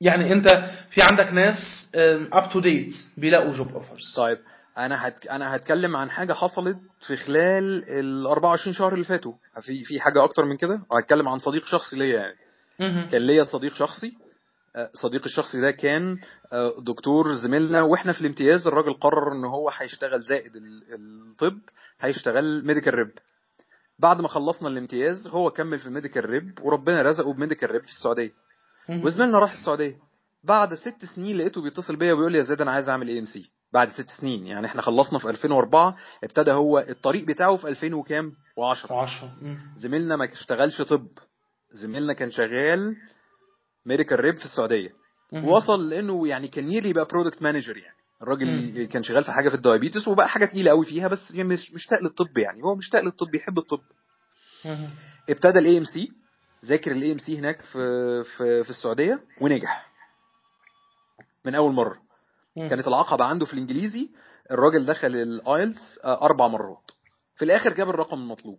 يعني 0.00 0.32
أنت 0.32 0.48
في 0.90 1.02
عندك 1.02 1.32
ناس 1.32 1.90
up 2.32 2.48
to 2.52 2.60
date 2.60 2.94
بيلاقوا 3.16 3.52
job 3.52 3.72
offers 3.74 4.14
طيب 4.16 4.38
أنا 4.78 5.08
هت... 5.08 5.26
أنا 5.26 5.56
هتكلم 5.56 5.96
عن 5.96 6.10
حاجة 6.10 6.32
حصلت 6.32 6.78
في 7.06 7.16
خلال 7.16 7.84
ال 7.90 8.26
24 8.26 8.72
شهر 8.74 8.92
اللي 8.94 9.04
فاتوا. 9.04 9.32
في 9.62 9.84
في 9.84 10.00
حاجة 10.00 10.24
أكتر 10.24 10.44
من 10.44 10.56
كده؟ 10.56 10.80
وهتكلم 10.90 11.28
عن 11.28 11.38
صديق 11.38 11.66
شخصي 11.66 11.96
ليا 11.96 12.16
يعني. 12.20 12.36
كان 13.08 13.22
ليا 13.26 13.42
صديق 13.42 13.74
شخصي 13.74 14.12
صديقي 14.94 15.24
الشخصي 15.26 15.60
ده 15.60 15.70
كان 15.70 16.18
آه، 16.52 16.74
دكتور 16.80 17.34
زميلنا 17.34 17.82
وإحنا 17.82 18.12
في 18.12 18.20
الامتياز 18.20 18.66
الراجل 18.66 18.92
قرر 18.92 19.32
إن 19.32 19.44
هو 19.44 19.70
هيشتغل 19.70 20.22
زائد 20.22 20.56
ال- 20.56 20.82
الطب 21.30 21.58
هيشتغل 22.00 22.66
medical 22.66 22.94
rep 22.94 23.10
بعد 23.98 24.20
ما 24.20 24.28
خلصنا 24.28 24.68
الامتياز 24.68 25.26
هو 25.28 25.50
كمل 25.50 25.78
في 25.78 25.86
ال 25.86 25.91
medical 25.91 26.30
rep 26.30 26.58
وربنا 26.62 27.02
رزقه 27.02 27.32
ب 27.32 27.37
medical 27.37 27.70
rep 27.70 27.82
في 27.82 27.88
السعودية. 27.90 28.30
وزميلنا 29.04 29.38
راح 29.38 29.52
السعودية. 29.52 29.96
بعد 30.44 30.74
ست 30.74 31.04
سنين 31.16 31.38
لقيته 31.38 31.62
بيتصل 31.62 31.96
بيا 31.96 32.12
وبيقول 32.12 32.32
لي 32.32 32.38
يا 32.38 32.42
زياد 32.42 32.60
أنا 32.60 32.70
عايز 32.70 32.88
أعمل 32.88 33.08
AMC 33.08 33.50
بعد 33.72 33.88
ست 33.90 34.10
سنين 34.20 34.46
يعني 34.46 34.66
إحنا 34.66 34.82
خلصنا 34.82 35.18
في 35.18 35.30
2004 35.30 35.96
ابتدى 36.24 36.50
هو 36.52 36.78
الطريق 36.78 37.24
بتاعه 37.24 37.56
في 37.56 37.68
2000 37.68 37.94
وكام؟ 37.94 38.30
و10 38.60 38.92
10 38.92 39.30
زميلنا 39.76 40.16
ما 40.16 40.32
اشتغلش 40.32 40.82
طب. 40.82 41.06
زميلنا 41.72 42.12
كان 42.12 42.30
شغال 42.30 42.96
medical 43.86 44.20
rep 44.20 44.36
في 44.36 44.44
السعودية. 44.44 44.90
وصل 45.32 45.88
لإنه 45.90 46.28
يعني 46.28 46.48
كان 46.48 46.72
already 46.72 46.92
بقى 46.92 47.04
product 47.04 47.42
manager 47.42 47.76
يعني. 47.76 47.96
الراجل. 48.22 48.84
كان 48.86 49.02
شغال 49.02 49.24
في 49.24 49.32
حاجة 49.32 49.48
في 49.48 49.54
ال 49.54 49.60
diabetes 49.60 50.08
وبقى 50.08 50.28
حاجة 50.28 50.44
تقيلة 50.44 50.70
قوي 50.70 50.84
فيها 50.84 51.08
بس 51.08 51.34
يعني 51.34 51.48
مش 51.48 51.72
مشتاق 51.72 52.02
للطب 52.02 52.38
يعني. 52.38 52.62
هو 52.62 52.74
مشتاق 52.74 53.02
للطب 53.02 53.34
يحب 53.34 53.58
الطب. 53.58 53.80
ابتدى 55.30 55.58
ال 55.58 55.78
AMC 55.78 56.12
ذاكر 56.64 56.90
ال 56.92 57.12
AMC 57.12 57.38
هناك 57.38 57.62
في 57.62 57.78
في 58.24 58.62
في 58.64 58.70
السعودية 58.70 59.20
ونجح. 59.40 59.86
من 61.44 61.54
أول 61.54 61.72
مرة. 61.72 61.98
كانت 62.56 62.88
العقبة 62.88 63.24
عنده 63.24 63.46
في 63.46 63.54
الإنجليزي 63.54 64.10
الراجل 64.50 64.86
دخل 64.86 65.08
ال 65.16 65.30
IELTS 65.30 66.00
أربع 66.04 66.46
مرات. 66.48 66.90
في 67.36 67.44
الآخر 67.44 67.72
جاب 67.72 67.88
الرقم 67.88 68.18
المطلوب. 68.18 68.58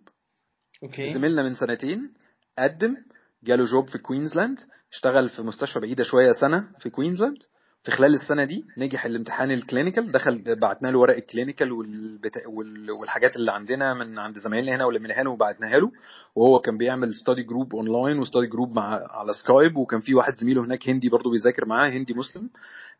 أوكي. 0.83 1.13
زميلنا 1.13 1.43
من 1.43 1.55
سنتين 1.55 2.13
قدم 2.59 2.97
جاله 3.43 3.65
job 3.65 3.89
في 3.89 3.97
كوينزلاند 3.97 4.58
اشتغل 4.93 5.30
في 5.30 5.41
مستشفى 5.41 5.80
بعيدة 5.80 6.04
شوية 6.04 6.32
سنة 6.32 6.67
في 6.80 6.89
كوينزلاند 6.89 7.38
في 7.84 7.91
خلال 7.91 8.13
السنة 8.13 8.43
دي 8.43 8.65
نجح 8.78 9.06
الامتحان 9.06 9.52
ال 9.51 9.58
clinical 9.58 10.12
دخل 10.12 10.56
بعتنا 10.62 10.88
له 10.88 11.00
ورق 11.00 11.15
ال 11.15 11.22
clinical 11.22 11.71
والبتا... 11.71 12.47
وال... 12.47 12.91
والحاجات 12.91 13.36
اللي 13.36 13.52
عندنا 13.52 13.93
من 13.93 14.19
عند 14.19 14.38
زمايلنا 14.38 14.76
هنا 14.76 14.86
ولميناها 14.86 15.23
له 15.23 15.30
وبعتناها 15.32 15.78
له. 15.78 15.91
وهو 16.36 16.60
كان 16.60 16.78
بيعمل 16.78 17.15
study 17.15 17.43
group 17.43 17.75
online 17.75 18.19
و 18.19 18.24
study 18.24 18.47
group 18.47 18.75
مع 18.76 18.84
على 19.12 19.34
Skype 19.33 19.77
وكان 19.78 20.00
في 20.00 20.15
واحد 20.15 20.36
زميله 20.36 20.62
هناك 20.65 20.89
هندي 20.89 21.10
برضه 21.10 21.32
بيذاكر 21.32 21.65
معاه 21.65 21.89
هندي 21.89 22.13
مسلم 22.13 22.50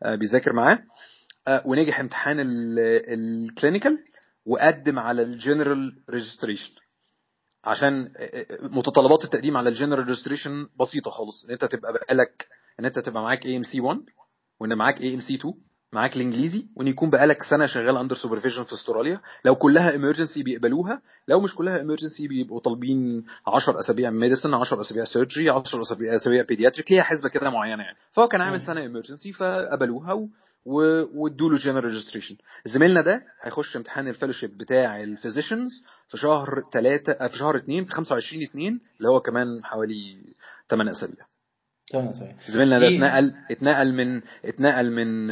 آه 0.02 0.14
بيذاكر 0.14 0.52
معاه. 0.52 0.78
آه 1.48 1.62
ونجح 1.66 2.00
امتحان 2.00 2.36
ال 3.08 3.18
clinical 3.18 3.98
وقدم 4.46 4.98
على 4.98 5.22
ال 5.22 5.31
general 5.31 5.92
registration 6.10 6.70
عشان 7.64 8.12
متطلبات 8.62 9.24
التقديم 9.24 9.56
على 9.56 9.68
ال 9.68 9.73
general 9.73 10.08
registration 10.08 10.66
بسيطة 10.80 11.10
خالص. 11.10 11.44
إن 11.44 11.50
أنت 11.50 11.64
تبقى 11.64 11.92
بقالك 11.92 12.46
إن 12.80 12.84
أنت 12.84 12.98
تبقى 12.98 13.22
معاك 13.22 13.46
AMC 13.46 13.80
1 13.80 14.00
وإن 14.60 14.74
معاك 14.74 15.00
AMC 15.00 15.34
2 15.34 15.54
معاك 15.92 16.16
الإنجليزي 16.16 16.66
وإن 16.76 16.86
يكون 16.88 17.10
بقالك 17.10 17.42
سنة 17.50 17.66
شغال 17.66 17.96
under 17.96 18.16
supervision 18.16 18.64
في 18.64 18.72
استراليا. 18.72 19.20
لو 19.44 19.54
كلها 19.56 19.90
emergency 19.90 20.42
بيقبلوها 20.42 21.02
لو 21.28 21.40
مش 21.40 21.54
كلها 21.54 21.78
emergency 21.78 22.28
بيبقوا 22.28 22.60
طالبين 22.60 23.24
10 23.46 23.78
أسابيع 23.80 24.10
medicine 24.10 24.54
10 24.54 24.80
أسابيع 24.80 25.04
surgery 25.04 25.50
10 25.50 25.82
أسابيع 25.82 26.14
أسابيع 26.16 26.42
pediatric 26.42 26.92
ليها 26.92 27.02
حسبة 27.02 27.28
كده 27.28 27.50
معينة 27.50 27.82
يعني. 27.82 27.96
فهو 28.12 28.28
كان 28.28 28.40
عامل 28.40 28.60
سنة 28.60 28.80
emergency 28.80 29.32
فقبلوها. 29.32 30.28
وادوا 30.64 31.50
له 31.50 31.56
general 31.58 31.84
registration 31.84 32.36
زميلنا 32.64 33.00
ده 33.00 33.22
هيخش 33.42 33.76
امتحان 33.76 34.08
ال 34.08 34.12
fellowship 34.12 34.58
بتاع 34.58 35.02
ال 35.02 35.08
physicians 35.08 35.68
في 36.08 36.16
شهر 36.16 36.62
3 36.72 37.28
في 37.28 37.38
شهر 37.38 37.56
2 37.56 37.84
في 37.84 37.92
25 37.92 38.42
2 38.42 38.80
اللي 38.98 39.08
هو 39.08 39.20
كمان 39.20 39.64
حوالي 39.64 40.18
8 40.70 40.90
أسابيع. 40.92 41.26
تمام 41.90 42.12
زميلنا 42.48 42.78
ده 42.78 42.84
إيه؟ 42.86 42.96
اتنقل 42.98 43.34
اتنقل 43.50 43.94
من 43.94 44.20
اتنقل 44.44 44.90
من 44.92 45.26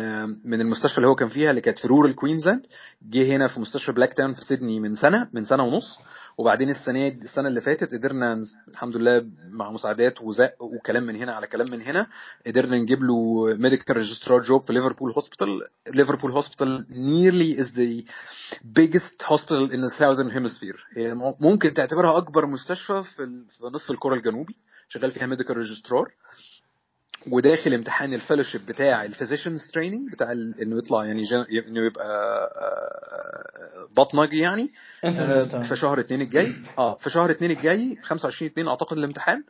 من 0.50 0.60
المستشفى 0.60 0.96
اللي 0.98 1.08
هو 1.08 1.14
كان 1.14 1.28
فيها 1.28 1.50
اللي 1.50 1.60
كانت 1.60 1.78
في 1.78 1.88
rural 1.88 2.14
كوينزلاند 2.14 2.66
جه 3.02 3.36
هنا 3.36 3.46
في 3.46 3.60
مستشفى 3.60 3.92
بلاك 3.92 4.14
تاون 4.14 4.32
في 4.32 4.40
سيدني 4.40 4.80
من 4.80 4.94
سنة 4.94 5.28
من 5.32 5.44
سنة 5.44 5.62
ونص. 5.62 5.98
وبعدين 6.38 6.70
السنة 6.70 7.08
السنة 7.08 7.48
اللي 7.48 7.60
فاتت 7.60 7.94
قدرنا 7.94 8.42
الحمد 8.68 8.96
لله 8.96 9.26
مع 9.50 9.70
مساعدات 9.70 10.22
وزق 10.22 10.62
وكلام 10.62 11.02
من 11.02 11.16
هنا 11.16 11.32
على 11.32 11.46
كلام 11.46 11.70
من 11.70 11.82
هنا 11.82 12.06
قدرنا 12.46 12.76
نجيب 12.76 13.02
له 13.02 13.44
medical 13.58 13.96
registrar 13.96 14.40
job 14.40 14.62
في 14.62 14.72
Liverpool 14.72 15.12
Hospital 15.12 15.48
Liverpool 15.94 16.30
Hospital 16.30 16.86
nearly 16.90 17.60
is 17.62 17.72
the 17.76 18.04
biggest 18.80 19.22
hospital 19.22 19.70
in 19.70 19.80
the 19.80 19.90
southern 19.98 20.30
hemisphere. 20.30 20.78
هي 20.96 21.14
ممكن 21.40 21.74
تعتبرها 21.74 22.16
أكبر 22.18 22.46
مستشفى 22.46 23.02
في 23.02 23.22
نصف 23.72 23.90
الكرة 23.90 24.14
الجنوبي 24.14 24.56
شغال 24.88 25.10
فيها 25.10 25.26
medical 25.26 25.56
registrar 25.56 26.08
وداخل 27.30 27.74
امتحان 27.74 28.20
ال 28.20 28.24
fellowship 28.24 28.60
بتاع 28.68 29.04
ال 29.04 29.10
physicians 29.10 29.66
training 29.74 30.12
بتاع 30.12 30.32
إنه 30.32 30.78
يطلع 30.78 31.04
يعني 31.04 31.22
جن... 31.22 31.44
إنه 31.68 31.86
يبقى 31.86 32.06
آه، 32.56 33.88
بطنجي 33.96 34.38
يعني. 34.38 34.70
انت 35.04 35.20
آه، 35.20 35.62
في 35.62 35.76
شهر 35.76 36.00
اتنين 36.00 36.20
الجاي. 36.22 36.54
آه 36.78 36.94
في 36.94 37.10
شهر 37.10 37.30
اتنين 37.30 37.50
الجاي 37.50 37.98
25 38.02 38.50
اتنين 38.50 38.68
أعتقد 38.68 38.98
الامتحان. 38.98 39.38
آه، 39.38 39.42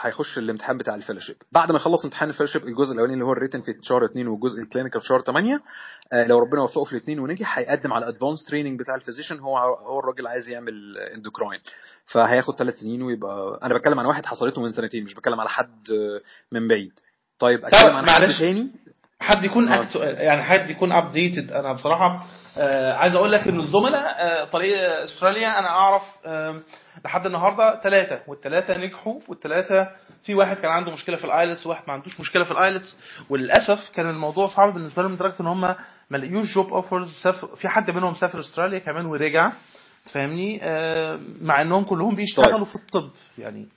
هيخش 0.00 0.38
الامتحان 0.38 0.78
بتاع 0.78 0.96
ال 1.00 1.03
fellowship 1.03 1.36
بعد 1.52 1.72
ما 1.72 1.76
يخلص 1.76 2.04
امتحان 2.04 2.32
ال 2.32 2.35
fellowship 2.35 2.64
الجزء 2.64 2.92
الأولاني 2.94 3.14
اللي 3.14 3.24
هو 3.24 3.32
ال 3.32 3.36
written 3.36 3.60
في 3.60 3.74
شهر 3.82 4.04
اتنين 4.04 4.28
والجزء 4.28 4.60
ال 4.60 4.64
clinical 4.64 5.00
في 5.00 5.06
شهر 5.06 5.20
8 5.20 5.60
آه، 6.12 6.26
لو 6.26 6.38
ربنا 6.38 6.62
وفقه 6.62 6.84
في 6.84 6.92
الاثنين 6.92 7.18
ونجح 7.20 7.58
هيقدم 7.58 7.92
على 7.92 8.08
advanced 8.08 8.44
training 8.44 8.78
بتاع 8.80 8.94
ال 8.94 8.98
physician. 8.98 9.38
هو 9.38 9.58
هو 9.58 10.00
الراجل 10.00 10.26
عايز 10.26 10.48
يعمل 10.50 10.98
endocrine 11.14 11.60
فهياخد 12.12 12.54
ثلاث 12.58 12.74
سنين 12.74 13.02
ويبقى 13.02 13.60
أنا 13.62 13.74
بتكلم 13.78 14.00
عن 14.00 14.06
واحد 14.06 14.26
حصلته 14.26 14.62
من 14.62 14.70
سنتين 14.70 15.04
مش 15.04 15.14
بتكلم 15.14 15.40
على 15.40 15.48
حد 15.48 15.90
آه، 15.90 16.20
من 16.52 16.68
بعيد. 16.68 16.92
طيب 17.38 17.64
أتكلم 17.64 17.96
عن 17.96 18.10
حد. 18.10 18.28
تاني؟ 18.38 18.70
حد 19.20 19.44
يكون 19.44 19.72
آه. 19.72 19.82
أكتو... 19.82 19.98
يعني 19.98 20.42
حد 20.42 20.70
يكون 20.70 20.92
updated 20.92 21.52
أنا 21.52 21.72
بصراحة 21.72 22.26
آه 22.58 22.92
عايز 22.92 23.14
أقول 23.14 23.32
لك 23.32 23.48
إن 23.48 23.60
الزملاء 23.60 24.04
آه 24.18 24.44
طريق 24.44 25.02
أستراليا 25.02 25.58
أنا 25.58 25.68
أعرف 25.68 26.02
آه 26.26 26.60
لحد 27.04 27.26
النهارده 27.26 27.80
ثلاثة 27.82 28.20
والثلاثه 28.26 28.78
نجحوا 28.78 29.20
والثلاثه 29.28 29.88
في 30.22 30.34
واحد 30.34 30.56
كان 30.56 30.70
عنده 30.70 30.92
مشكلة 30.92 31.16
في 31.16 31.24
ال 31.24 31.31
IELTS 31.31 31.66
وواحد 31.66 31.82
ما 31.88 31.92
عندوش 31.92 32.20
مشكلة 32.20 32.44
في 32.44 32.50
ال 32.50 32.57
IELTS. 32.57 32.96
وللأسف 33.30 33.90
كان 33.94 34.10
الموضوع 34.10 34.46
صعب 34.46 34.74
بالنسبة 34.74 35.02
لهم 35.02 35.14
لدرجة 35.14 35.40
إن 35.40 35.46
هم 35.46 35.60
ما 36.10 36.16
لقيوش 36.18 36.54
job 36.54 36.72
offers 36.72 37.10
سافر 37.22 37.56
في 37.56 37.68
حد 37.68 37.90
منهم 37.90 38.14
سافر 38.14 38.40
أستراليا 38.40 38.78
كمان 38.78 39.06
ورجع 39.06 39.52
تفهمني؟ 40.06 40.60
آه 40.62 41.20
مع 41.40 41.62
إنهم 41.62 41.84
كلهم 41.84 42.14
بيشتغلوا 42.14 42.64
في 42.66 42.74
الطب 42.74 43.10
يعني. 43.38 43.68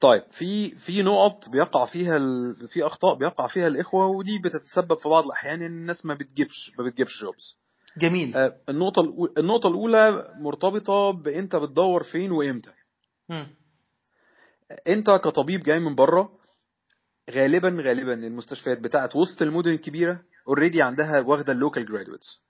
طيب 0.00 0.22
في 0.32 0.70
في 0.70 1.02
نقط 1.02 1.48
بيقع 1.52 1.84
فيها 1.84 2.16
ال... 2.16 2.56
في 2.72 2.86
أخطاء 2.86 3.14
بيقع 3.18 3.46
فيها 3.46 3.66
الإخوة 3.66 4.06
ودي 4.06 4.38
بتتسبب 4.44 4.98
في 4.98 5.08
بعض 5.08 5.24
الأحيان 5.24 5.62
إن 5.62 5.66
الناس 5.66 6.06
ما 6.06 6.14
بتجيبش 6.14 6.72
ما 6.78 6.84
بتجيبش 6.84 7.20
jobs 7.22 7.56
جميل. 7.98 8.36
آه، 8.36 8.54
النقطة 8.68 9.02
الأو- 9.02 9.38
النقطة 9.38 9.68
الأولى 9.68 10.34
مرتبطة 10.40 11.10
بأنت 11.10 11.56
بتدور 11.56 12.02
فين 12.02 12.32
وإمتى. 12.32 12.70
مم. 13.28 13.46
أنت 14.88 15.10
كطبيب 15.10 15.60
جاي 15.60 15.80
من 15.80 15.94
بره 15.94 16.30
غالبا 17.30 17.68
غالبا 17.68 18.14
المستشفيات 18.14 18.78
بتاعت 18.80 19.16
وسط 19.16 19.42
المدن 19.42 19.70
الكبيرة 19.70 20.20
already 20.48 20.82
عندها 20.82 21.20
واخدة 21.20 21.52
ال 21.52 21.58
local 21.58 21.86
graduates 21.86 22.42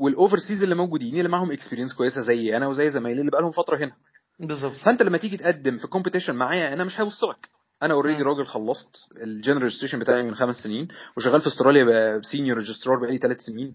وال 0.00 0.12
overseas 0.12 0.62
اللي 0.62 0.74
موجودين 0.74 1.16
اللي 1.18 1.28
معاهم 1.28 1.52
experience 1.52 1.92
كويسة 1.94 2.20
زي 2.20 2.56
أنا 2.56 2.66
وزي 2.66 2.90
زمايلي 2.90 3.20
اللي 3.20 3.30
بقالهم 3.30 3.50
فترة 3.50 3.76
هنا. 3.78 3.92
بالظبط. 4.40 4.72
فأنت 4.72 5.02
لما 5.02 5.18
تيجي 5.18 5.36
تقدم 5.36 5.78
في 5.78 5.86
competition 5.86 6.34
معايا 6.34 6.72
أنا 6.72 6.84
مش 6.84 7.00
هيوصلك. 7.00 7.48
أنا 7.82 7.94
already. 7.94 8.22
راجل 8.22 8.44
خلصت 8.46 9.08
ال 9.16 9.22
general 9.22 9.62
registration 9.62 9.98
بتاعي 9.98 10.22
من 10.22 10.34
خمس 10.34 10.56
سنين 10.56 10.88
وشغال 11.16 11.40
في 11.40 11.46
أستراليا 11.46 12.18
ب 12.18 12.24
senior 12.24 12.58
registrar 12.58 12.98
بقالي 13.00 13.18
ثلاث 13.18 13.40
سنين 13.40 13.74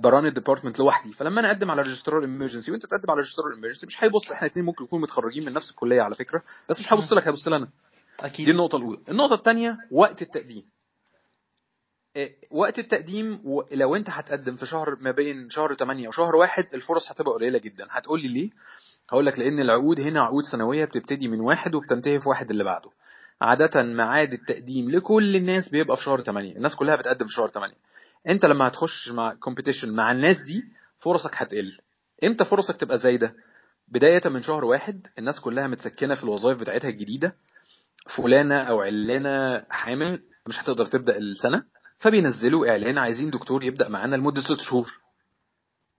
ب 0.00 0.07
run 0.07 0.26
ال 0.26 0.31
department 0.31 0.78
لوحدي 0.78 1.12
فلما 1.12 1.40
أنا 1.40 1.48
أقدم 1.50 1.70
على 1.70 1.82
registrar 1.82 2.24
emergency 2.24 2.70
وأنت 2.72 2.86
تقدم 2.86 3.10
على 3.10 3.20
registrar 3.20 3.54
emergency 3.54 3.86
مش 3.86 4.04
هيبص 4.04 4.30
إحنا 4.30 4.46
الاثنين 4.46 4.66
ممكن 4.66 4.84
نكون 4.84 5.00
متخرجين 5.00 5.44
من 5.44 5.52
نفس 5.52 5.70
الكلية 5.70 6.02
على 6.02 6.14
فكرة 6.14 6.42
بس 6.70 6.80
مش 6.80 6.92
هيبص 6.92 7.12
لك 7.12 7.26
هيبص 7.28 7.48
لنا 7.48 7.68
أكيد 8.20 8.46
دي 8.46 8.52
النقطة 8.52 8.76
الأولى، 8.76 8.98
النقطة 9.08 9.34
الثانية 9.34 9.78
وقت 9.90 10.22
التقديم. 10.22 10.64
إيه، 12.16 12.34
وقت 12.50 12.78
التقديم 12.78 13.40
لو 13.72 13.96
أنت 13.96 14.10
هتقدم 14.10 14.56
في 14.56 14.66
شهر 14.66 14.96
ما 15.00 15.10
بين 15.10 15.50
شهر 15.50 15.74
8 15.74 16.08
وشهر 16.08 16.36
واحد 16.36 16.66
الفرص 16.74 17.10
هتبقى 17.10 17.32
قليلة 17.32 17.58
جدا، 17.58 17.86
هتقول 17.90 18.22
لي 18.22 18.28
ليه؟ 18.28 18.50
هقول 19.10 19.26
لك 19.26 19.38
لأن 19.38 19.60
العقود 19.60 20.00
هنا 20.00 20.20
عقود 20.20 20.44
سنوية 20.52 20.84
بتبتدي 20.84 21.28
من 21.28 21.40
واحد 21.40 21.74
وبتنتهي 21.74 22.18
في 22.20 22.28
واحد 22.28 22.50
اللي 22.50 22.64
بعده. 22.64 22.90
عادة 23.42 23.82
ميعاد 23.82 24.32
التقديم 24.32 24.90
لكل 24.90 25.36
الناس 25.36 25.68
بيبقى 25.68 25.96
في 25.96 26.02
شهر 26.02 26.22
8، 26.22 26.28
الناس 26.28 26.74
كلها 26.76 26.96
بتقدم 26.96 27.26
في 27.26 27.32
شهر 27.32 27.48
8. 27.48 27.74
أنت 28.28 28.44
لما 28.44 28.68
هتخش 28.68 29.08
مع 29.08 29.34
كومبيتيشن 29.34 29.90
مع 29.90 30.12
الناس 30.12 30.36
دي 30.46 30.64
فرصك 31.00 31.30
هتقل. 31.34 31.78
إمتى 32.24 32.44
فرصك 32.44 32.76
تبقى 32.76 32.98
زايدة؟ 32.98 33.34
بداية 33.88 34.28
من 34.28 34.42
شهر 34.42 34.64
واحد 34.64 35.06
الناس 35.18 35.40
كلها 35.40 35.66
متسكنة 35.66 36.14
في 36.14 36.24
الوظائف 36.24 36.58
بتاعتها 36.60 36.88
الجديدة 36.88 37.34
فلانة 38.16 38.54
أو 38.62 38.80
علانة 38.80 39.64
حامل 39.70 40.20
مش 40.48 40.60
هتقدر 40.60 40.86
تبدأ 40.86 41.16
السنة 41.16 41.62
فبينزلوا 41.98 42.66
إعلان 42.70 42.98
عايزين 42.98 43.30
دكتور 43.30 43.64
يبدأ 43.64 43.88
معانا 43.88 44.16
لمدة 44.16 44.40
ست 44.42 44.60
شهور 44.60 44.92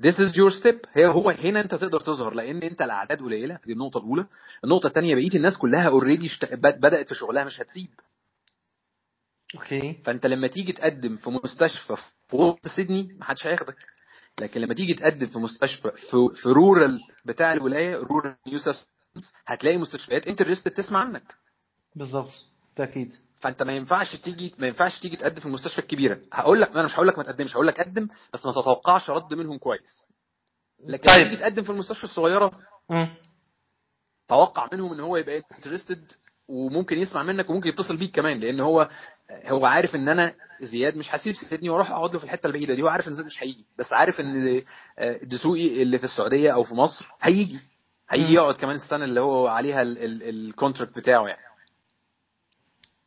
This 0.03 0.15
is 0.15 0.35
your 0.35 0.51
step. 0.63 0.75
هي 0.93 1.07
هو 1.07 1.29
هنا 1.29 1.61
انت 1.61 1.75
تقدر 1.75 1.99
تظهر 1.99 2.33
لأن 2.33 2.63
انت 2.63 2.81
الأعداد 2.81 3.19
قليلة. 3.21 3.59
دي 3.65 3.73
النقطة 3.73 3.97
الأولى. 3.97 4.25
النقطة 4.63 4.87
الثانية 4.87 5.15
بقية 5.15 5.35
الناس 5.35 5.57
كلها 5.57 5.89
already. 5.89 6.29
بد- 6.51 6.79
بدأت 6.79 7.09
في 7.09 7.15
شغلها 7.15 7.43
مش 7.43 7.61
هتسيب. 7.61 7.89
okay. 9.55 9.93
فأنت 10.05 10.25
لما 10.25 10.47
تيجي 10.47 10.71
تقدم 10.73 11.15
في 11.15 11.29
مستشفى 11.29 11.95
في 12.27 12.35
وسط 12.35 12.67
سيدني 12.75 13.15
محدش 13.19 13.47
هياخدك. 13.47 13.77
لكن 14.41 14.61
لما 14.61 14.73
تيجي 14.73 14.93
تقدم 14.93 15.27
في 15.27 15.39
مستشفى 15.39 15.91
في, 15.91 16.29
في 16.41 16.49
rural 16.49 16.99
بتاع 17.25 17.53
الولاية 17.53 17.95
rural 17.97 18.35
New 18.47 18.59
هتلاقي 19.47 19.77
مستشفيات 19.77 20.27
interested 20.27 20.71
تسمع 20.71 20.99
عنك. 20.99 21.35
بالظبط. 21.95 22.31
ده 22.77 22.83
أكيد. 22.83 23.13
فانت 23.45 23.63
ما 23.63 23.73
ينفعش 23.73 24.15
تيجي 24.15 24.55
ما 24.57 24.67
ينفعش 24.67 24.99
تيجي 24.99 25.15
تقدم 25.15 25.39
في 25.39 25.45
المستشفى 25.45 25.79
الكبيرة 25.79 26.19
هقول 26.33 26.61
لك 26.61 26.69
أنا 26.69 26.83
مش 26.83 26.95
هقول 26.95 27.07
لك 27.07 27.17
ما 27.17 27.23
تقدمش 27.23 27.55
هقول 27.55 27.67
لك 27.67 27.79
قدم 27.79 28.07
بس 28.33 28.45
ما 28.45 28.51
تتوقعش 28.51 29.09
رد 29.09 29.33
منهم 29.33 29.57
كويس 29.57 30.07
لكن 30.85 31.11
طيب. 31.11 31.23
تيجي 31.23 31.35
تقدم 31.37 31.63
في 31.63 31.69
المستشفى 31.69 32.03
الصغيرة 32.03 32.51
مم. 32.89 33.07
توقع 34.27 34.69
منهم 34.73 34.93
إن 34.93 34.99
هو 34.99 35.17
يبقى 35.17 35.41
interested 35.57 36.11
وممكن 36.47 36.97
يسمع 36.97 37.23
منك 37.23 37.49
وممكن 37.49 37.69
يتصل 37.69 37.97
بيك 37.97 38.15
كمان 38.15 38.37
لأن 38.39 38.59
هو 38.59 38.89
هو 39.45 39.65
عارف 39.65 39.95
إن 39.95 40.09
أنا 40.09 40.33
زياد 40.61 40.97
مش 40.97 41.15
هسيب 41.15 41.35
سيدني 41.49 41.69
وأروح 41.69 41.91
أقعد 41.91 42.13
له 42.13 42.19
في 42.19 42.25
الحتة 42.25 42.47
البعيدة 42.47 42.73
دي 42.73 42.81
هو 42.81 42.87
عارف 42.87 43.07
إن 43.07 43.13
زياد 43.13 43.25
مش 43.25 43.43
هيجي 43.43 43.65
بس 43.79 43.93
عارف 43.93 44.19
إن 44.19 44.61
آه، 44.99 45.19
دسوقي 45.23 45.81
اللي 45.83 45.97
في 45.97 46.03
السعودية 46.03 46.51
أو 46.53 46.63
في 46.63 46.73
مصر 46.73 47.05
هيجي 47.21 47.59
هيجي. 48.09 48.33
يقعد 48.33 48.55
كمان 48.55 48.75
السنة 48.75 49.05
اللي 49.05 49.19
هو 49.19 49.47
عليها 49.47 49.81
ال 49.81 49.94
contract 49.94 50.95
بتاعه 50.97 51.27
يعني 51.27 51.41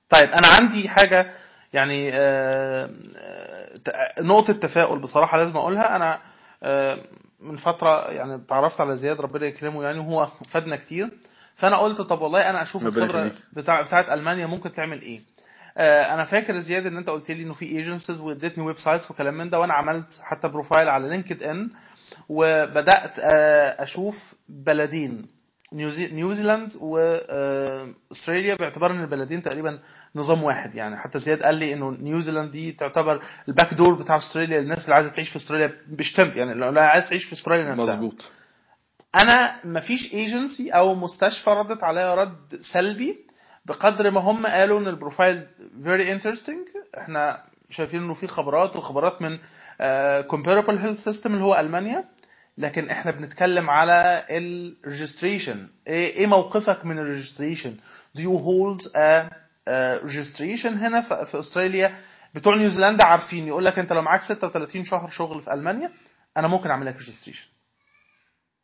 طيب 0.09 0.29
أنا 0.31 0.47
عندي 0.47 0.89
حاجة 0.89 1.35
يعني 1.73 2.11
آه، 2.15 2.91
آه، 3.17 4.23
نقطة 4.23 4.53
تفاؤل 4.53 4.99
بصراحة 4.99 5.39
لازم 5.39 5.57
أقولها 5.57 5.97
أنا 5.97 6.19
آه، 6.63 6.99
من 7.41 7.57
فترة 7.57 8.11
يعني 8.11 8.35
اتعرفت 8.35 8.81
على 8.81 8.97
زياد 8.97 9.21
ربنا 9.21 9.47
يكرمه 9.47 9.83
يعني 9.85 9.99
وهو 9.99 10.27
فادنا 10.53 10.77
كتير 10.77 11.11
فأنا 11.57 11.77
قلت 11.77 12.01
طب 12.01 12.21
والله 12.21 12.51
أنا 12.51 12.63
أشوف 12.63 12.83
الخبرة. 12.87 13.33
بتاع 13.53 13.81
بتاعت 13.83 14.09
ألمانيا 14.09 14.47
ممكن 14.47 14.73
تعمل 14.73 15.03
إيه 15.03 15.21
أنا 16.15 16.25
فاكر 16.25 16.59
زياد 16.59 16.87
إن 16.87 16.97
أنت 16.97 17.11
قلت 17.11 17.31
لي 17.31 17.43
إنه 17.43 17.55
في 17.55 17.65
agencies 17.65 18.21
واديتني 18.21 18.65
websites 18.65 19.11
وكلام 19.11 19.35
من 19.39 19.51
ده 19.51 19.59
وأنا 19.59 19.75
عملت 19.75 20.07
حتى 20.23 20.49
profile 20.49 20.89
على 20.89 21.09
لينكد 21.09 21.43
ان 21.43 21.71
وبدات 22.29 23.19
أشوف 23.81 24.35
بلدين. 24.49 25.27
نيوزيلاند 25.73 26.77
واستراليا 26.81 28.55
باعتبار 28.55 28.91
إن 28.91 29.01
البلدين 29.01 29.43
تقريبا 29.43 29.79
نظام 30.15 30.43
واحد. 30.43 30.75
يعني 30.75 30.97
حتى 30.97 31.19
زياد 31.19 31.43
قال 31.43 31.55
لي 31.55 31.73
إنه 31.73 31.91
نيوزيلاند 31.91 32.51
دي 32.51 32.73
تعتبر 32.73 33.23
ال 33.49 33.54
back 33.54 33.75
door 33.75 33.95
بتاع 33.95 34.17
أستراليا 34.17 34.61
للناس 34.61 34.85
اللي 34.85 34.95
عايزة 34.95 35.11
تعيش 35.11 35.31
في 35.31 35.37
أستراليا 35.37 35.73
بشتمت. 35.87 36.37
يعني 36.37 36.55
لو 36.55 36.71
لا 36.71 36.87
عايز 36.87 37.09
تعيش 37.09 37.25
في 37.25 37.33
أستراليا 37.33 37.71
نفسها. 37.71 37.97
مظبوط. 37.97 38.33
أنا 39.15 39.55
مفيش 39.65 40.15
ايجنسي 40.15 40.71
أو 40.71 40.95
مستشفى 40.95 41.51
ردت 41.51 41.85
عليا 41.85 42.15
رد 42.15 42.61
سلبي 42.73 43.17
بقدر 43.67 44.11
ما 44.11 44.21
هم 44.21 44.47
قالوا 44.47 44.81
إن 44.81 44.89
ال 44.89 44.96
profile 44.96 45.47
very 45.85 46.13
interesting 46.13 46.67
إحنا 46.99 47.43
شايفين 47.71 48.03
إنه 48.03 48.15
في 48.15 48.27
خبرات 48.27 48.77
وخبرات 48.77 49.23
من 49.23 49.39
comparable 50.27 50.79
health 50.79 51.05
system 51.05 51.33
اللي 51.35 51.45
هو 51.45 51.55
ألمانيا. 51.61 52.05
لكن 52.59 52.91
إحنا 52.91 53.11
بنتكلم 53.11 53.71
على 53.71 54.25
ال 54.31 54.41
registration 54.41 55.69
إيه 55.87 56.07
إيه 56.17 56.27
موقفك 56.27 56.85
من 56.85 56.99
ال 56.99 57.05
registration 57.05 57.77
do 58.19 58.21
you 58.21 58.39
hold 58.39 58.91
a 58.97 59.33
registration 60.05 60.75
هنا 60.75 61.01
في 61.01 61.31
في 61.31 61.39
أستراليا؟ 61.39 61.97
بتوع 62.35 62.57
نيوزيلندا 62.57 63.05
عارفين. 63.05 63.49
يقول 63.49 63.65
لك 63.65 63.79
أنت 63.79 63.93
لو 63.93 64.03
معاك 64.03 64.23
36 64.23 64.85
شهر 64.85 65.11
شغل 65.11 65.43
في 65.43 65.53
ألمانيا 65.55 65.91
أنا 66.37 66.49
ممكن 66.49 66.71
أعمل 66.71 66.87
لك 66.87 66.95
registration 66.97 67.47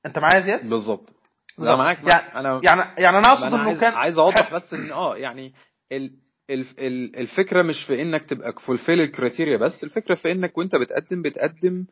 أنت 0.06 0.18
معايا 0.18 0.36
يا 0.36 0.40
زياد؟ 0.46 0.68
بالظبط. 0.68 1.14
لا 1.58 1.76
معاك 1.76 1.98
يعني 1.98 2.34
أنا 2.34 2.60
يعني 2.64 2.80
يعني 3.02 3.18
أنا 3.18 3.32
أقصد 3.32 3.44
إنه 3.44 3.80
كان 3.80 3.92
عايز 3.94 4.18
أوضح 4.18 4.54
بس 4.54 4.74
ان 4.74 4.92
آه 4.92 5.16
يعني 5.16 5.52
ال 5.92 6.10
ال 6.50 6.64
ال 6.78 7.16
الفكرة 7.16 7.62
مش 7.62 7.84
في 7.86 8.02
إنك 8.02 8.24
تبقى 8.24 8.52
fulfill 8.66 9.00
ال 9.00 9.06
criteria 9.06 9.56
بس 9.56 9.84
الفكرة 9.84 10.14
في 10.14 10.32
إنك 10.32 10.58
وأنت 10.58 10.76
بتقدم 10.76 11.22
بتقدم 11.22 11.84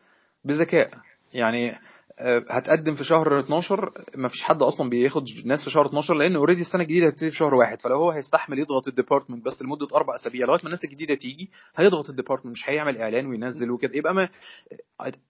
بذكاء. 0.44 0.90
يعني 1.34 1.78
هتقدم 2.50 2.94
في 2.94 3.04
شهر 3.04 3.40
12 3.40 3.92
ما 4.16 4.28
فيش 4.28 4.42
حد 4.42 4.62
أصلا 4.62 4.90
بياخد 4.90 5.22
ناس 5.44 5.64
في 5.64 5.70
شهر 5.70 5.86
12 5.86 6.14
لأن 6.14 6.36
already 6.36 6.60
السنة 6.60 6.82
الجديدة 6.82 7.06
هتبتدي 7.06 7.30
في 7.30 7.36
شهر 7.36 7.54
واحد. 7.54 7.80
فلو 7.82 7.96
هو 7.96 8.10
هيستحمل 8.10 8.58
يضغط 8.58 8.88
ال 8.88 8.93
department 8.93 9.44
بس 9.44 9.62
لمدة 9.62 9.88
أربع 9.94 10.14
أسابيع. 10.14 10.46
لغاية 10.46 10.60
ما 10.62 10.66
الناس 10.66 10.84
الجديدة 10.84 11.14
تيجي 11.14 11.50
هيضغط 11.76 12.10
ال 12.10 12.14
department 12.14 12.52
مش 12.52 12.70
هيعمل 12.70 12.96
إعلان 12.98 13.26
وينزل 13.26 13.70
وكده. 13.70 13.96
يبقى 13.96 14.14
ما 14.14 14.28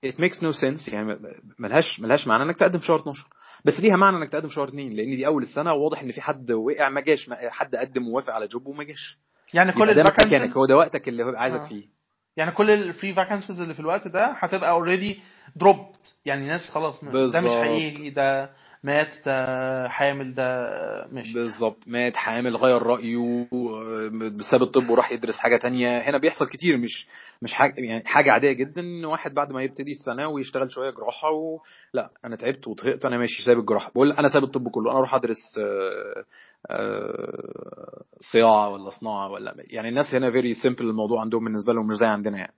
it 0.07 0.15
makes 0.15 0.37
no 0.39 0.53
sense. 0.63 0.93
يعني 0.93 1.19
ملهاش 1.59 2.01
ملهاش 2.01 2.27
معنى 2.27 2.43
إنك 2.43 2.57
تقدم 2.57 2.79
في 2.79 2.87
شهر 2.87 3.01
12 3.01 3.27
بس 3.65 3.81
ليها 3.81 3.97
معنى 3.97 4.17
إنك 4.17 4.31
تقدم 4.31 4.49
في 4.49 4.55
شهر 4.55 4.69
2 4.69 4.91
لأن 4.93 5.17
دي 5.17 5.27
أول 5.27 5.43
السنة. 5.43 5.73
وواضح 5.73 6.03
إن 6.03 6.11
في 6.11 6.21
حد 6.21 6.53
وقع 6.53 6.89
ما 6.89 7.01
جاش. 7.01 7.31
حد 7.49 7.77
قدم 7.77 8.09
ووافق 8.09 8.33
على 8.35 8.47
job 8.47 8.67
وما 8.67 8.85
جاش. 8.85 9.19
يعني 9.55 9.73
كل 9.73 9.95
ده 9.95 10.03
مكانك. 10.03 10.57
هو 10.57 10.67
ده 10.67 10.77
وقتك 10.77 11.09
اللي 11.09 11.25
هو 11.25 11.29
عايزك 11.37 11.61
آه. 11.61 11.69
فيه. 11.69 12.02
يعني 12.37 12.51
كل 12.51 12.71
ال 12.71 12.80
free 12.80 13.15
vacancies 13.15 13.61
اللي 13.61 13.75
في 13.75 13.81
الوقت 13.81 14.09
ده 14.09 14.27
هتبقى 14.39 14.71
already 14.71 15.21
dropped 15.57 16.15
يعني 16.25 16.47
ناس 16.47 16.71
خلاص 16.71 17.05
ده 17.33 17.41
مش. 17.41 17.51
هيجي 17.63 18.11
ده 18.11 18.51
مات 18.85 19.09
ده 19.27 19.89
حامل 19.89 20.35
ده 20.35 20.67
مش 21.13 21.33
بالظبط 21.35 21.79
مات 21.87 22.17
حامل 22.17 22.57
غير 22.57 22.83
رأيه 22.83 23.47
آه، 23.53 24.09
بسبب 24.39 24.63
الطب 24.63 24.91
وراح 24.91 25.13
يدرس 25.13 25.39
حاجة 25.39 25.57
تانية. 25.57 25.99
هنا 25.99 26.19
بيحصل 26.19 26.49
كتير 26.49 26.77
مش 26.79 27.07
مش 27.43 27.53
حاجة 27.55 27.75
يعني 27.81 28.03
حاجة 28.07 28.31
عادية 28.33 28.53
جدا 28.53 28.81
إن 28.83 29.05
واحد 29.05 29.35
بعد 29.35 29.53
ما 29.53 29.63
يبتدي 29.63 29.91
السنة 29.91 30.29
ويشتغل 30.29 30.71
شوية 30.71 30.91
جراحة 30.91 31.31
و... 31.31 31.59
لا 31.95 32.11
أنا 32.25 32.37
تعبت 32.37 32.69
وطهقت 32.69 33.05
أنا 33.05 33.19
ماشي 33.19 33.43
سايب 33.43 33.59
الجراحة. 33.59 33.91
بقول 33.91 34.13
أنا 34.13 34.29
سايب 34.29 34.45
الطب 34.45 34.69
كله 34.69 34.91
أنا 34.91 34.99
أروح 34.99 35.15
أدرس 35.15 35.59
آه، 35.61 36.25
آه، 36.71 38.03
صياعة 38.33 38.69
ولا 38.69 38.91
صناعة 38.91 39.31
ولا 39.31 39.55
يعني 39.59 39.89
الناس 39.89 40.15
هنا 40.15 40.31
very 40.31 40.55
simple 40.55 40.85
الموضوع 40.91 41.21
عندهم 41.21 41.45
بالنسبة 41.45 41.73
لهم 41.73 41.87
مش 41.87 41.95
زي 41.97 42.07
عندنا 42.07 42.39
يعني. 42.39 42.55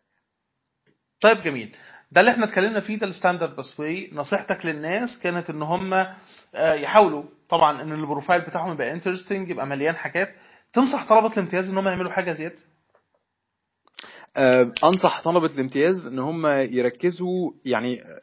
طيب 1.21 1.37
جميل. 1.43 1.77
ده 2.15 2.21
اللي 2.21 2.31
إحنا 2.33 2.45
اتكلمنا 2.45 2.81
فيه 2.81 2.99
ده 2.99 3.07
ال 3.07 3.12
standard 3.12 3.57
pathway 3.57 4.11
نصيحتك 4.13 4.67
للناس 4.67 5.19
كانت 5.23 5.51
إن 5.51 5.63
هم 5.63 5.95
آه، 5.95 6.75
يحاولوا 6.75 7.23
طبعا 7.49 7.83
إن 7.83 7.93
ال 7.93 7.99
profile 7.99 8.41
بتاعهم 8.41 8.73
يبقى 8.73 8.93
interesting 8.93 9.51
يبقى 9.51 9.67
مليان 9.67 9.97
حاجات. 9.97 10.35
تنصح 10.73 11.09
طلبة 11.09 11.33
الامتياز 11.33 11.69
إن 11.71 11.79
هم 11.79 11.89
يعملوا 11.89 12.11
حاجة 12.11 12.33
زيادة؟ 12.33 12.57
آه، 14.37 14.73
أنصح 14.85 15.23
طلبة 15.25 15.47
الامتياز 15.55 16.07
إن 16.07 16.19
هم 16.19 16.47
يركزوا 16.47 17.51
يعني 17.65 18.03
آه، 18.03 18.21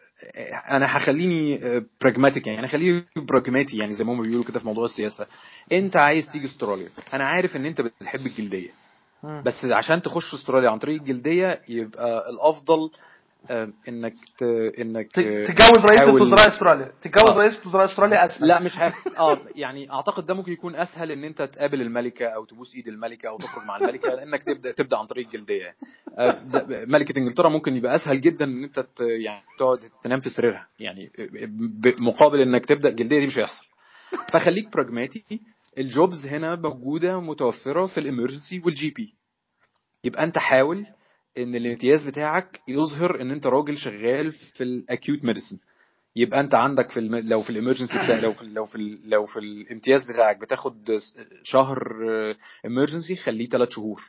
أنا 0.76 0.98
هخليني 0.98 1.60
pragmatic 2.02 2.48
يعني 2.48 2.66
هخليه 2.68 3.06
براجماتي 3.16 3.78
يعني 3.78 3.94
زي 3.94 4.04
ما 4.04 4.14
هم 4.14 4.22
بيقولوا 4.22 4.44
كده 4.44 4.60
في 4.60 4.66
موضوع 4.66 4.86
السياسة. 4.86 5.28
أنت 5.72 5.98
عايز 5.98 6.32
تيجي 6.32 6.46
استراليا. 6.46 6.90
أنا 7.14 7.24
عارف 7.24 7.56
إن 7.56 7.66
أنت 7.66 7.82
بتحب 7.82 8.26
الجلدية. 8.26 8.70
بس 9.46 9.66
عشان 9.72 10.02
تخش 10.02 10.34
استراليا 10.34 10.70
عن 10.70 10.80
طريق 10.80 11.02
الجلدية 11.02 11.62
يبقى 11.70 12.30
الأفضل 12.30 12.90
إنك 13.88 14.14
ت... 14.38 14.44
إنك 14.80 15.08
ت- 15.12 15.20
تتجوز 15.20 15.86
رئيس 15.86 16.00
تحاول- 16.02 16.22
وزراء 16.22 16.48
أستراليا. 16.48 16.92
تتجوز 17.02 17.30
آه. 17.30 17.38
رئيس 17.38 17.66
وزراء 17.68 17.86
أستراليا 17.86 18.26
أسهل. 18.26 18.48
لا 18.48 18.60
مش 18.60 18.72
ه... 18.78 18.94
آه 19.18 19.40
يعني 19.56 19.92
أعتقد 19.92 20.26
ده 20.26 20.34
ممكن 20.34 20.52
يكون 20.52 20.76
أسهل 20.76 21.12
إن 21.12 21.24
أنت 21.24 21.42
تقابل 21.42 21.82
الملكة 21.82 22.26
أو 22.26 22.46
تبوس 22.46 22.76
إيد 22.76 22.88
الملكة 22.88 23.30
أو 23.30 23.38
تخرج 23.38 23.66
مع 23.66 23.78
الملكة 23.78 24.10
لأنك 24.16 24.44
تبدأ 24.44 24.72
تبدأ 24.72 24.98
عن 24.98 25.06
طريق 25.06 25.26
الجلدية. 25.28 25.76
آه، 26.18 26.42
ملكة 26.88 27.20
إنجلترا 27.20 27.50
ممكن 27.50 27.76
يبقى 27.76 27.96
أسهل 27.96 28.22
جدا 28.22 28.46
إن 28.46 28.64
أنت 28.64 28.80
ت... 28.80 29.00
يعني 29.02 29.42
تقعد 29.60 29.80
تنام 30.04 30.20
في 30.20 30.30
سريرها. 30.30 30.68
يعني 30.80 31.12
ب- 31.20 32.02
مقابل 32.02 32.42
إنك 32.42 32.66
تبدأ 32.66 32.90
جلديه 32.90 33.20
دي 33.20 33.28
مش 33.28 33.38
هيحصل. 33.38 33.66
فخليك 34.34 34.74
براجماتي 34.74 35.24
الجوبز 35.78 36.26
هنا 36.28 36.56
موجودة 36.56 37.20
متوفرة 37.22 37.86
في 37.86 38.00
الإمرجنسي 38.00 38.62
والجي 38.66 38.90
بي. 38.90 39.14
يبقى 40.04 40.24
أنت 40.24 40.38
حاول 40.38 40.86
إن 41.38 41.56
الامتياز 41.56 42.06
بتاعك 42.08 42.62
يظهر 42.68 43.22
إن 43.22 43.32
أنت 43.32 43.48
راجل 43.48 43.78
شغال 43.78 44.32
في 44.32 44.64
ال 44.64 44.74
acute 44.74 45.24
medicine 45.24 45.58
يبقى 46.16 46.40
أنت 46.40 46.56
عندك 46.56 46.92
في 46.92 47.00
الم... 47.00 47.16
لو 47.16 47.42
في 47.42 47.50
ال 47.50 47.54
emergency 47.54 47.94
بتاع 47.98 48.20
لو 48.20 48.32
في 48.32 48.46
لو 48.46 48.66
في 48.66 48.76
ال- 48.76 49.10
لو 49.10 49.26
في 49.26 49.40
الامتياز 49.40 50.06
بتاعك 50.14 50.38
بتاخد 50.38 50.98
شهر 51.44 51.84
emergency 52.66 53.16
خليه 53.16 53.50
ثلاث 53.50 53.70
شهور. 53.70 54.02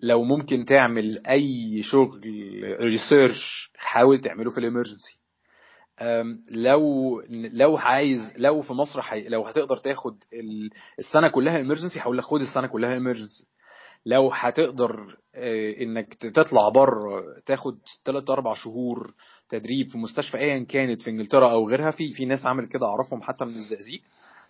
لو 0.00 0.24
ممكن 0.24 0.64
تعمل 0.64 1.26
أي 1.26 1.82
شغل 1.82 2.20
research 2.80 3.70
حاول 3.76 4.18
تعمله 4.18 4.50
في 4.50 4.58
ال 4.58 4.64
emergency 4.64 5.18
لو 6.50 7.20
لو 7.30 7.76
عايز 7.76 8.20
لو 8.36 8.62
في 8.62 8.72
مصر 8.72 9.02
حي... 9.02 9.28
لو 9.28 9.42
هتقدر 9.46 9.76
تاخد 9.76 10.16
ال- 10.32 10.70
السنة 10.98 11.28
كلها 11.28 11.60
امرجنسي 11.60 11.98
لك 12.16 12.24
خد 12.24 12.40
السنة 12.40 12.66
كلها 12.66 12.96
امرجنسي 12.96 13.46
لو 14.06 14.30
هتقدر 14.32 15.16
آه، 15.34 15.72
إنك 15.82 16.14
تطلع 16.14 16.68
بره 16.68 17.22
تاخد 17.46 17.78
3 18.04 18.32
4 18.32 18.54
شهور 18.54 19.14
تدريب 19.48 19.88
في 19.88 19.98
مستشفى 19.98 20.38
ايا 20.38 20.58
كانت 20.64 21.02
في 21.02 21.10
إنجلترا 21.10 21.50
أو 21.50 21.68
غيرها 21.68 21.90
في 21.90 22.12
في 22.12 22.24
ناس 22.26 22.46
عملت 22.46 22.72
كده 22.72 22.86
أعرفهم 22.86 23.22
حتى 23.22 23.44
من 23.44 23.54
الزقازيق 23.56 24.00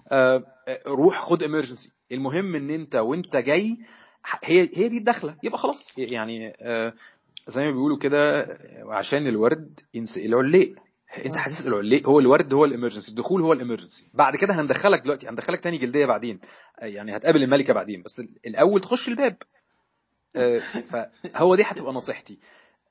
آه، 0.08 0.44
آه، 0.68 0.80
روح 0.86 1.20
خد 1.20 1.42
امرجنسي 1.42 1.92
المهم 2.12 2.54
إن 2.54 2.70
أنت 2.70 2.96
وأنت 2.96 3.36
جاي 3.36 3.76
هي 4.44 4.60
هي 4.74 4.88
دي 4.88 4.98
الدخلة 4.98 5.36
يبقى 5.42 5.58
خلاص. 5.58 5.92
يعني 5.98 6.52
زي 7.48 7.64
ما 7.64 7.70
بيقولوا 7.70 7.98
كده 7.98 8.46
عشان 8.88 9.26
الورد 9.26 9.80
ينسق 9.94 10.22
العليق. 10.24 10.74
انت 11.24 11.36
هتسال 11.38 11.66
العليق 11.68 12.08
هو 12.08 12.20
الورد 12.20 12.54
هو 12.54 12.64
الإمرجنسي 12.64 13.10
الدخول 13.10 13.42
هو 13.42 13.52
الإمرجنسي. 13.52 14.06
بعد 14.14 14.36
كده 14.36 14.54
هندخلك 14.60 15.00
دلوقتي 15.02 15.28
هندخلك 15.28 15.60
تاني 15.60 15.78
جلدية 15.78 16.06
بعدين. 16.06 16.40
آه، 16.78 16.84
يعني 16.86 17.16
هتقابل 17.16 17.42
الملكة 17.42 17.74
بعدين 17.74 18.02
بس 18.02 18.20
الأول 18.46 18.80
تخش 18.80 19.08
الباب. 19.08 19.36
آه، 20.36 20.58
فهو 21.34 21.54
دي 21.54 21.62
هتبقى 21.62 21.92
نصيحتي. 21.92 22.38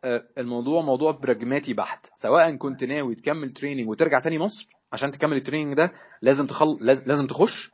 آه، 0.03 0.23
الموضوع 0.37 0.81
موضوع 0.81 1.11
براجماتي 1.11 1.73
بحت. 1.73 2.07
سواء 2.15 2.55
كنت 2.55 2.83
ناوي 2.83 3.15
تكمل 3.15 3.51
training 3.51 3.89
وترجع 3.89 4.19
تاني 4.19 4.39
مصر 4.39 4.67
عشان 4.93 5.11
تكمل 5.11 5.37
ال 5.37 5.41
training 5.41 5.73
ده 5.73 5.91
لازم 6.21 6.47
تخل... 6.47 6.77
لاز- 6.81 7.07
لازم 7.07 7.27
تخش 7.27 7.71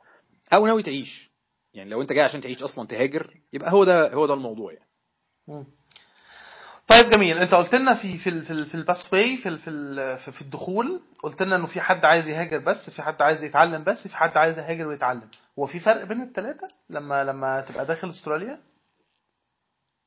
أو 0.54 0.66
ناوي 0.66 0.82
تعيش. 0.82 1.32
يعني 1.74 1.90
لو 1.90 2.02
انت 2.02 2.12
جاي 2.12 2.24
عشان 2.24 2.40
تعيش 2.40 2.62
أصلا 2.62 2.86
تهاجر 2.86 3.34
يبقى 3.52 3.72
هو 3.72 3.84
ده 3.84 4.12
هو 4.14 4.26
ده 4.26 4.34
الموضوع 4.34 4.72
يعني. 4.72 4.88
طيب 6.92 7.10
جميل. 7.10 7.38
انت 7.38 7.54
قلت 7.54 7.74
لنا 7.74 7.94
في 8.02 8.18
في 8.18 8.28
ال- 8.30 8.44
في 8.44 8.50
ال- 8.50 8.66
في 8.66 8.74
ال 8.74 9.12
pathway 9.12 9.36
في 9.36 9.48
ال- 9.48 9.58
في 9.58 9.70
ال- 9.70 10.18
في- 10.32 10.40
الدخول 10.42 11.00
قلت 11.22 11.42
لنا 11.42 11.56
إنه 11.56 11.66
في 11.66 11.80
حد 11.80 12.04
عايز 12.04 12.28
يهاجر 12.28 12.58
بس 12.58 12.90
في 12.90 13.02
حد 13.02 13.22
عايز 13.22 13.44
يتعلم 13.44 13.84
بس 13.84 14.08
في 14.08 14.16
حد 14.16 14.36
عايز 14.36 14.58
يهاجر 14.58 14.86
ويتعلم. 14.86 15.28
هو 15.58 15.66
في 15.66 15.80
فرق 15.80 16.04
بين 16.04 16.22
الثلاثه 16.22 16.68
لما 16.90 17.24
لما 17.24 17.60
تبقى 17.60 17.86
داخل 17.86 18.08
أستراليا؟ 18.08 18.58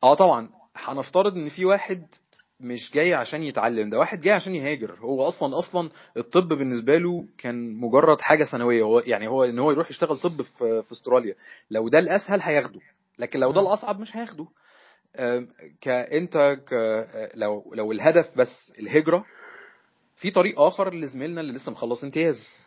آه 0.04 0.14
طبعا. 0.16 0.50
هنفترض 0.76 1.34
إن 1.34 1.50
في 1.50 1.66
واحد 1.66 2.06
مش 2.60 2.92
جاي 2.94 3.14
عشان 3.14 3.44
يتعلم 3.44 3.90
ده 3.90 4.00
واحد 4.00 4.22
جاي 4.22 4.34
عشان 4.34 4.56
يهاجر. 4.56 4.96
هو 5.00 5.28
أصلا 5.28 5.60
أصلا 5.60 5.90
الطب 6.18 6.48
بالنسبة 6.48 6.98
له 6.98 7.26
كان 7.38 7.74
مجرد 7.74 8.22
حاجة 8.22 8.44
ثانوية. 8.44 8.84
هو 8.84 9.00
يعني 9.00 9.28
هو 9.28 9.44
إن 9.44 9.60
هو 9.60 9.72
يروح 9.72 9.90
يشتغل 9.90 10.18
طب 10.18 10.42
في 10.42 10.84
في 10.84 10.92
أستراليا. 10.92 11.36
لو 11.72 11.90
ده 11.90 12.00
الأسهل 12.00 12.42
هياخده 12.42 12.80
لكن 13.20 13.40
لو 13.40 13.52
ده. 13.52 13.62
الأصعب 13.62 14.00
مش 14.00 14.18
هياخده. 14.18 14.48
كانت 15.82 16.38
ك 16.68 16.74
لو 17.36 17.74
لو 17.76 17.92
الهدف 17.92 18.38
بس 18.38 18.74
الهجرة 18.80 19.26
في 20.18 20.32
طريق 20.32 20.60
آخر 20.60 20.94
لزميلنا 20.94 21.42
اللي 21.42 21.54
لسه 21.54 21.72
مخلص 21.72 22.04
امتياز. 22.04 22.58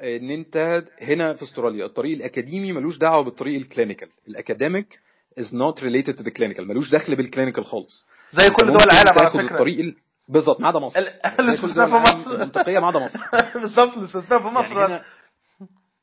إن 0.00 0.30
أنت 0.30 0.84
هنا 1.00 1.34
في 1.34 1.42
أستراليا 1.42 1.86
الطريق 1.86 2.16
الأكاديمي 2.16 2.72
ملوش 2.72 2.98
دعوة 2.98 3.24
بالطريق 3.24 3.60
ال 3.60 3.65
clinical 3.65 4.08
ال 4.28 4.36
academic 4.36 5.00
is 5.40 5.44
not 5.44 5.80
related 5.82 6.16
to 6.18 6.22
the 6.22 6.30
clinical 6.30 6.60
ملوش 6.60 6.90
دخل 6.94 7.16
بال 7.16 7.26
clinical 7.26 7.64
خالص. 7.64 8.04
زي 8.32 8.50
كل 8.50 8.66
دول 8.66 8.76
العالم 8.90 9.18
على 9.18 9.30
فكرة. 9.30 9.52
الطريق 9.52 9.78
ال... 9.78 9.96
بالظبط 10.28 10.60
ما 10.60 10.68
عدا 10.68 10.78
مصر. 10.78 11.00
الاستثناء 11.40 11.86
في 11.86 11.94
مصر. 11.94 12.34
المنطقية 12.34 12.78
ما 12.78 12.86
عدا 12.86 12.98
مصر. 12.98 13.18
بالظبط 13.60 13.96
الاستثناء 13.96 14.42
في 14.42 14.48
مصر. 14.48 14.78
يعني 14.80 15.02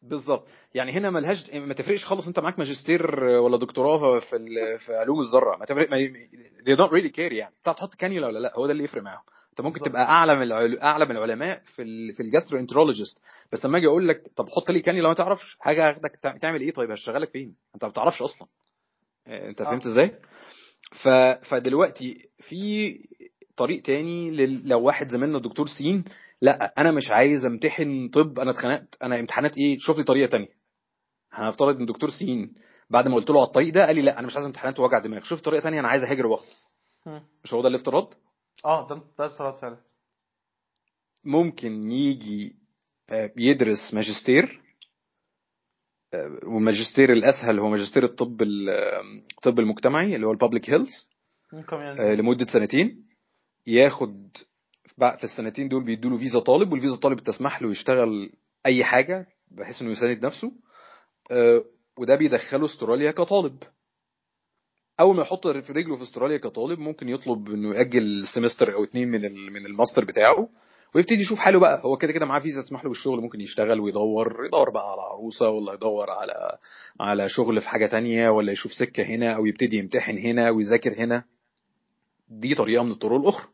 بالظبط. 0.02 0.48
يعني 0.74 0.92
هنا 0.92 1.10
ملهاش 1.10 1.50
ما 1.54 1.74
تفرقش 1.74 2.06
خالص 2.06 2.28
انت 2.28 2.40
معاك 2.40 2.60
ماجستير 2.60 3.20
ولا 3.24 3.58
دكتوراه 3.58 4.20
في 4.20 4.36
ال... 4.36 4.80
في 4.80 4.96
علوم 4.96 5.20
الذرة. 5.20 5.58
ما 5.58 5.66
تفرق 5.66 5.90
ما... 5.92 5.98
they 6.64 6.78
don't 6.78 6.92
really 6.92 7.12
care 7.16 7.34
يعني. 7.34 7.54
بتاع 7.62 7.74
تحط 7.74 7.96
كانيولا 7.96 8.28
ولا 8.28 8.40
لا 8.40 8.54
هو 8.56 8.66
ده 8.66 8.72
اللي 8.72 8.84
يفرق 8.84 9.02
معاهم. 9.04 9.22
انت 9.50 9.62
ممكن 9.62 9.74
بالظبط. 9.74 9.90
تبقى 9.90 10.04
أعلى 10.04 10.36
من 10.36 10.42
العل... 10.42 10.80
أعلى 10.80 11.06
من 11.06 11.18
العلماء 11.18 11.62
في 11.76 11.82
ال... 11.82 12.14
في 12.14 12.24
ال 12.24 12.60
gastroenterologist 12.60 13.18
بس 13.52 13.66
لما 13.66 13.78
أجي 13.78 13.88
أقول 13.88 14.08
لك 14.08 14.24
طب 14.36 14.50
حط 14.50 14.72
لي 14.72 14.80
كانيولا 14.80 15.10
ما 15.10 15.16
تعرفش 15.16 15.58
حاجة 15.60 15.90
هاخدك 15.90 16.16
تع- 16.22 16.38
تعمل 16.38 16.62
إيه؟ 16.62 16.72
طيب 16.72 16.92
هشتغلك 16.92 17.30
فين؟ 17.30 17.56
أنت 17.76 17.84
ما 17.86 17.90
بتعرفش 17.92 18.22
أصلا. 18.22 18.48
آه، 19.28 19.50
أنت. 19.50 19.64
فهمت 19.64 19.86
إزاي؟ 19.86 20.12
ف... 21.04 21.08
فدلوقتي 21.50 22.30
في 22.40 22.96
طريق 23.58 23.82
تاني 23.82 24.32
لل... 24.32 24.68
لو 24.70 24.82
واحد 24.82 25.10
زميلنا 25.10 25.38
الدكتور 25.38 25.68
سين 25.68 26.04
لا 26.42 26.74
أنا 26.78 26.92
مش 26.92 27.12
عايز 27.12 27.46
أمتحن 27.46 28.10
طب 28.10 28.40
أنا 28.40 28.52
اتخنقت. 28.52 28.98
أنا 29.04 29.20
امتحانات 29.20 29.58
إيه؟ 29.58 29.78
شوف 29.80 29.98
لي 29.98 30.04
طريقة 30.04 30.30
تانية. 30.30 30.50
هنفترض 31.32 31.80
إن 31.80 31.86
دكتور 31.86 32.10
سين 32.10 32.54
بعد 32.90 33.08
ما 33.08 33.16
قلت 33.16 33.30
له 33.30 33.40
على 33.40 33.48
الطريق 33.48 33.74
ده 33.74 33.86
قال 33.86 33.96
لي 33.96 34.02
لا 34.02 34.20
أنا 34.20 34.28
مش 34.28 34.36
عايز 34.36 34.46
امتحانات 34.46 34.80
ووجع 34.80 35.00
دماغ. 35.00 35.24
شوف 35.24 35.42
طريقة 35.42 35.64
تانية 35.64 35.80
أنا 35.80 35.88
عايز 35.88 36.04
أهاجر 36.04 36.28
وأخلص. 36.28 36.76
مش 37.44 37.54
هو 37.54 37.62
ده 37.62 37.68
الافتراض؟ 37.70 38.14
آه 38.66 38.88
ده 38.90 39.02
ده 39.20 39.26
افتراض 39.26 39.56
فعلا. 39.62 39.78
ممكن 41.26 41.92
يجي 41.92 42.56
آه، 43.10 43.32
يدرس 43.38 43.94
ماجستير 43.94 44.62
آه، 46.14 46.40
والماجستير 46.44 47.12
الأسهل 47.12 47.60
هو 47.60 47.70
ماجستير 47.70 48.04
الطب 48.06 48.42
ال- 48.42 48.70
آه، 48.70 49.02
الطب 49.38 49.60
المجتمعي 49.60 50.16
اللي 50.16 50.28
هو 50.28 50.32
البابليك 50.32 50.70
هيلث 50.70 50.90
ممكن 51.54 51.76
يعني. 51.76 52.16
لمدة 52.16 52.46
سنتين. 52.46 53.06
ياخد 53.68 54.30
في 55.18 55.24
السنتين 55.24 55.68
دول 55.68 55.84
بيدوا 55.84 56.12
له 56.12 56.18
فيزا 56.18 56.40
طالب 56.40 56.72
والفيزا 56.72 56.96
طالب 56.96 57.20
تسمح 57.20 57.62
له 57.62 57.70
يشتغل 57.72 58.32
أي 58.66 58.84
حاجة 58.84 59.28
بحيث 59.52 59.82
إنه 59.82 59.92
يساند 59.92 60.26
نفسه 60.26 60.52
آه، 61.32 61.64
وده 61.98 62.16
بيدخله 62.16 62.66
استراليا 62.66 63.12
كطالب. 63.12 63.58
أول 65.00 65.16
ما 65.16 65.22
يحط 65.22 65.48
في 65.48 65.74
رجله 65.74 65.96
في 65.96 66.04
استراليا 66.04 66.38
كطالب 66.38 66.80
ممكن 66.80 67.10
يطلب 67.10 67.50
إنه 67.50 67.76
يأجل 67.76 68.24
semester 68.36 68.74
أو 68.74 68.84
اتنين 68.84 69.08
من 69.08 69.22
من 69.54 69.66
الماستر 69.66 70.06
بتاعه 70.06 70.50
ويبتدي 70.96 71.22
يشوف 71.22 71.40
حاله 71.40 71.60
بقى. 71.60 71.82
هو 71.86 71.98
كده 71.98 72.12
كده 72.12 72.26
معاه 72.26 72.40
فيزا 72.40 72.62
تسمح 72.62 72.84
له 72.84 72.90
بالشغل 72.90 73.22
ممكن 73.22 73.42
يشتغل 73.42 73.80
ويدور 73.80 74.46
يدور 74.46 74.70
بقى 74.70 74.92
على 74.92 75.02
عروسة 75.02 75.50
ولا 75.50 75.74
يدور 75.74 76.10
على 76.10 76.58
على 77.00 77.30
شغل 77.30 77.62
في 77.62 77.70
حاجة 77.70 77.86
تانية 77.88 78.30
ولا 78.30 78.52
يشوف 78.52 78.74
سكة 78.74 79.04
هنا 79.04 79.36
أو 79.36 79.46
يبتدي 79.46 79.78
يمتحن 79.78 80.18
هنا 80.18 80.50
ويذاكر 80.50 80.94
هنا. 80.98 81.24
دي 82.30 82.56
طريقة 82.56 82.84
من 82.84 82.92
الطرق 82.92 83.20
الأخرى. 83.20 83.48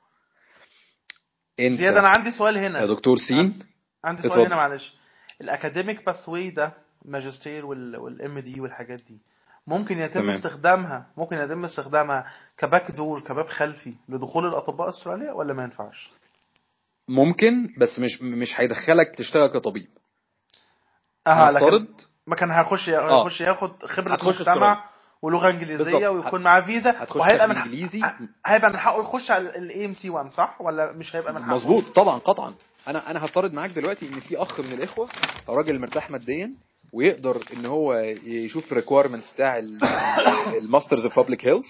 إنت 1.60 1.74
زياد 1.80 1.95
أنا 1.97 2.08
عندي 2.10 2.32
سؤال 2.32 2.58
يا 2.58 2.68
هنا 2.68 2.86
دكتور 2.86 3.16
سين 3.18 3.60
عندي 4.03 4.22
سؤال. 4.22 4.45
هنا 4.45 4.55
معلش 4.55 4.93
ال 5.41 5.49
academic 5.49 6.06
pathway 6.06 6.50
ده 6.49 6.74
ماجستير 7.05 7.66
وال 7.66 8.39
MD 8.39 8.62
والحاجات 8.62 9.01
دي 9.08 9.18
ممكن 9.68 9.97
يتم 9.99 10.14
تمام. 10.20 10.30
استخدامها 10.30 11.05
ممكن 11.18 11.36
يتم 11.38 11.64
استخدامها 11.66 12.26
ك 12.58 12.64
back 12.64 12.91
door 12.91 13.22
كباب 13.22 13.47
خلفي 13.47 13.93
لدخول 14.10 14.45
الأطباء 14.47 14.89
استراليا 14.89 15.32
ولا 15.32 15.53
ما 15.53 15.64
ينفعش؟ 15.64 16.10
ممكن 17.10 17.68
بس 17.78 17.99
مش 17.99 18.22
مش 18.22 18.60
هيدخلك 18.60 19.16
تشتغل 19.18 19.47
كطبيب 19.53 19.88
آه 21.28 21.51
لكن 21.51 21.88
ما 22.28 22.36
كان 22.36 22.51
هيخش 22.51 22.89
آه. 22.89 23.22
يخش 23.22 23.41
ياخد 23.41 23.86
خبرة 23.86 24.18
مجتمع 24.24 24.89
ولغة 25.22 25.49
إنجليزية. 25.51 26.07
ويكون 26.07 26.43
معاه 26.43 26.61
فيزا 26.61 26.95
وهيبقى 27.15 27.47
من 27.47 27.55
إنجليزي 27.57 28.01
هيبقى 28.45 28.70
من 28.70 28.78
حقه 28.78 28.99
يخش 29.01 29.32
على 29.32 29.49
ال 29.50 29.86
AMC 29.86 30.10
1 30.09 30.30
صح 30.32 30.61
ولا 30.61 30.91
مش 30.91 31.15
هيبقى 31.15 31.34
من 31.34 31.43
حقه؟ 31.43 31.53
مظبوط 31.53 31.84
طبعا 31.95 32.18
قطعا 32.20 32.53
أنا 32.88 33.11
أنا 33.11 33.26
هفترض 33.26 33.53
معاك 33.53 33.70
دلوقتي 33.72 34.07
إن 34.09 34.20
في 34.20 34.38
أخ 34.38 34.59
من 34.59 34.74
الإخوة 34.74 35.09
راجل 35.49 35.80
مرتاح 35.80 36.09
ماديا 36.11 36.51
ويقدر 36.93 37.38
إن 37.53 37.65
هو 37.65 37.93
يشوف 38.24 38.72
ال 38.72 38.76
requirements 38.76 39.34
بتاع 39.34 39.57
ال 40.58 40.63
Masters 40.63 41.04
of 41.06 41.16
Public 41.20 41.48
Health 41.48 41.66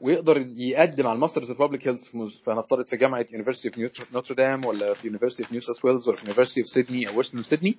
ويقدر 0.00 0.36
يقدم 0.56 1.06
على 1.06 1.16
ال 1.16 1.20
Masters 1.20 1.50
of 1.50 1.58
Public 1.58 1.88
Health 1.88 2.00
فنفترض 2.46 2.86
في 2.86 2.96
جامعة 2.96 3.26
University 3.32 3.84
of 3.84 4.12
Notre 4.14 4.42
Dame 4.42 4.64
ولا 4.64 4.94
في 4.94 5.06
University 5.06 5.42
of 5.42 5.52
New 5.52 5.60
South 5.60 5.84
Wales 5.84 6.08
ولا 6.08 6.16
في 6.16 6.22
University 6.24 6.60
of 6.60 6.68
Sydney 6.68 7.08
أو 7.08 7.16
Western 7.18 7.42
Sydney 7.42 7.78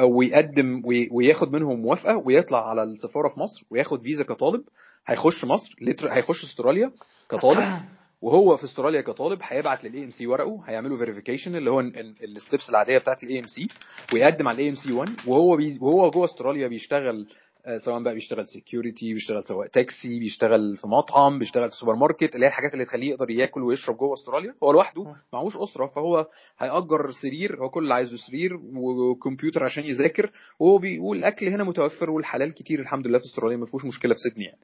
ويقدم 0.00 0.82
وي- 0.84 1.08
وياخد 1.12 1.52
منهم 1.52 1.80
موافقة 1.80 2.16
ويطلع 2.16 2.70
على 2.70 2.82
السفارة 2.82 3.28
في 3.28 3.40
مصر 3.40 3.64
وياخد 3.70 4.02
فيزا 4.02 4.24
كطالب 4.24 4.62
هيخش 5.06 5.44
مصر 5.44 5.74
هيخش 6.10 6.44
استراليا 6.44 6.92
كطالب 7.30 7.80
وهو 8.22 8.56
في 8.56 8.64
استراليا 8.64 9.00
كطالب 9.00 9.38
هيبعت 9.42 9.84
لل 9.84 10.04
AMC 10.04 10.26
ورقه 10.26 10.62
هيعملوا 10.66 10.96
verification 10.98 11.56
اللي 11.56 11.70
هو 11.70 11.80
ال 12.24 12.32
steps 12.32 12.70
العادية 12.70 12.98
بتاعت 12.98 13.22
ال 13.22 13.38
AMC 13.40 13.68
ويقدم 14.14 14.48
على 14.48 14.54
ال 14.54 14.68
AMC 14.68 14.92
1 14.92 15.08
وهو 15.26 15.56
بي 15.56 15.78
وهو 15.82 16.10
جوه 16.10 16.24
استراليا 16.24 16.68
بيشتغل 16.68 17.26
آه، 17.26 17.26
سواء 17.76 18.02
بقى 18.02 18.14
بيشتغل 18.14 18.46
security 18.46 19.14
بيشتغل 19.14 19.44
سواق 19.44 19.66
تاكسي 19.68 20.18
بيشتغل 20.18 20.76
في 20.76 20.88
مطعم 20.88 21.38
بيشتغل 21.38 21.70
في 21.70 21.76
سوبر 21.76 21.94
ماركت 21.94 22.34
اللي 22.34 22.46
هي 22.46 22.48
الحاجات 22.48 22.72
اللي 22.74 22.84
تخليه 22.84 23.10
يقدر 23.10 23.30
ياكل 23.30 23.62
ويشرب 23.62 23.96
جوه 23.96 24.14
أستراليا. 24.14 24.54
هو 24.64 24.72
لوحده 24.72 25.14
معهوش 25.32 25.56
أسرة 25.56 25.86
فهو 25.86 26.26
هيأجر 26.58 27.10
سرير 27.22 27.62
هو 27.62 27.70
كل 27.70 27.82
اللي 27.82 27.94
عايزه 27.94 28.16
سرير 28.16 28.60
وكمبيوتر 28.74 29.64
عشان 29.64 29.84
يذاكر. 29.84 30.30
وهو 30.60 30.78
بيقول 30.78 31.16
الاكل 31.16 31.48
هنا 31.48 31.64
متوفر 31.64 32.10
والحلال 32.10 32.54
كتير 32.54 32.80
الحمد 32.80 33.06
لله 33.06 33.18
في 33.18 33.24
أستراليا 33.24 33.56
ما 33.56 33.66
فيهوش 33.66 33.84
مشكلة 33.84 34.14
في 34.14 34.20
سيدني 34.20 34.44
يعني. 34.44 34.60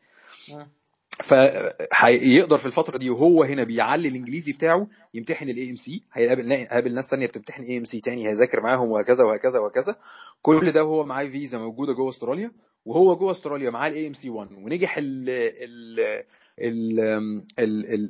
فيقدر 1.28 2.58
في 2.58 2.66
الفترة 2.66 2.98
دي 2.98 3.10
وهو 3.10 3.42
هنا 3.42 3.64
بيعلي 3.64 4.08
الانجليزي 4.08 4.52
بتاعه 4.52 4.86
يمتحن 5.14 5.48
ال 5.48 5.70
AMC 5.70 6.02
هيقابل 6.12 6.52
هيقابل 6.52 6.94
ناس 6.94 7.08
تانية 7.08 7.26
بتمتحن 7.26 7.62
AMC 7.62 8.00
تاني 8.00 8.28
هيذاكر 8.28 8.60
معاهم 8.62 8.90
وهكذا 8.90 9.24
وهكذا 9.24 9.58
وهكذا 9.60 9.96
كل 10.42 10.72
ده 10.72 10.84
وهو 10.84 11.04
معاه 11.04 11.26
فيزا 11.28 11.58
موجوده 11.58 11.92
جوه 11.92 12.08
استراليا 12.08 12.50
وهو 12.84 13.16
جوه 13.16 13.30
استراليا 13.30 13.70
معاه 13.70 13.88
ال 13.88 14.06
AMC 14.08 14.30
1 14.30 14.52
ونجح 14.52 14.98
ال 14.98 15.30
ال 16.60 17.42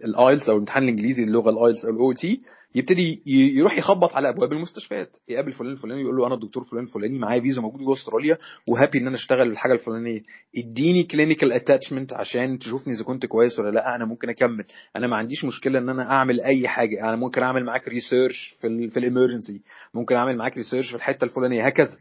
ال 0.05 0.12
IELTS 0.12 0.49
أو 0.49 0.55
الامتحان 0.55 0.83
الانجليزي 0.83 1.23
اللغة 1.25 1.51
ال 1.51 1.56
IELTS 1.56 1.85
أو 1.85 1.91
ال 1.91 2.13
OET 2.13 2.39
يبتدي 2.77 3.23
يروح 3.27 3.79
يخبط 3.79 4.13
على 4.15 4.29
أبواب 4.29 4.53
المستشفيات. 4.53 5.17
يقابل 5.29 5.53
فلان 5.53 5.73
الفلاني 5.73 6.01
يقول 6.01 6.17
له 6.17 6.27
أنا 6.27 6.35
الدكتور 6.35 6.65
فلان 6.65 6.85
الفلاني 6.85 7.19
معايا 7.19 7.41
فيزا 7.41 7.63
موجود 7.63 7.81
جوه 7.81 7.95
أستراليا 7.95 8.39
و 8.69 8.74
happy 8.74 8.99
إن 8.99 9.07
أنا 9.07 9.17
أشتغل 9.17 9.51
الحاجة 9.51 9.73
الفلانية. 9.73 10.23
إديني 10.57 11.03
clinical 11.03 11.53
attachment 11.53 12.13
عشان 12.13 12.59
تشوفني 12.59 12.95
إذا 12.95 13.05
كنت 13.05 13.27
كويس 13.27 13.59
ولا 13.59 13.71
لأ. 13.71 13.97
أنا 13.97 14.05
ممكن 14.05 14.29
أكمل. 14.29 14.65
أنا 14.97 15.07
ما 15.07 15.17
عنديش 15.17 15.45
مشكلة 15.45 15.79
إن 15.79 15.89
أنا 15.89 16.11
أعمل 16.11 16.41
أي 16.41 16.69
حاجة. 16.69 17.01
أنا 17.01 17.17
ممكن 17.17 17.43
أعمل 17.43 17.65
معاك 17.65 17.89
research 17.89 18.57
في 18.61 18.89
في 18.89 18.99
ال 18.99 19.05
emergency 19.05 19.63
ممكن 19.95 20.15
أعمل 20.15 20.37
معاك 20.37 20.57
research 20.57 20.91
في 20.91 20.97
الحتة 20.97 21.25
الفلانية. 21.25 21.67
هكذا. 21.67 21.99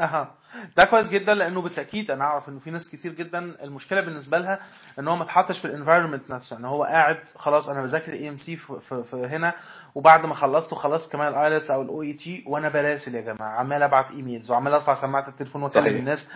أها. 0.00 0.34
ده 0.76 0.84
كويس 0.84 1.08
جدا 1.08 1.34
لأنه 1.34 1.62
بالتأكيد 1.62 2.10
أنا 2.10 2.24
أعرف 2.24 2.48
إنه 2.48 2.58
في 2.58 2.70
ناس 2.70 2.88
كتير 2.88 3.12
جدا 3.12 3.38
المشكلة 3.64 4.00
بالنسبة 4.00 4.38
لها 4.38 4.58
إن 4.98 5.08
هو 5.08 5.16
ما 5.16 5.22
اتحطش 5.22 5.58
في 5.58 5.64
ال 5.64 5.69
environment 5.69 6.30
نفسه 6.30 6.56
إن 6.56 6.64
هو 6.64 6.84
قاعد 6.84 7.16
خلاص 7.36 7.68
أنا 7.68 7.82
بذاكر 7.82 8.12
AMC 8.12 8.56
في 8.56 9.26
هنا 9.30 9.52
وبعد 9.94 10.26
ما 10.26 10.34
خلصت 10.34 10.74
خلصت 10.74 11.12
كمان 11.12 11.28
ال 11.28 11.35
IELTS 11.35 11.70
أو 11.70 11.82
ال 11.82 12.02
OET 12.02 12.44
وأنا 12.46 12.68
براسل 12.68 13.14
يا 13.14 13.20
جماعة 13.20 13.58
عمال 13.60 13.82
أبعت 13.82 14.10
emails 14.10 14.50
وعمال 14.50 14.72
أرفع 14.72 14.94
سماعة 15.00 15.28
التليفون 15.28 15.62
واكلم 15.62 15.86
الناس 15.96 16.28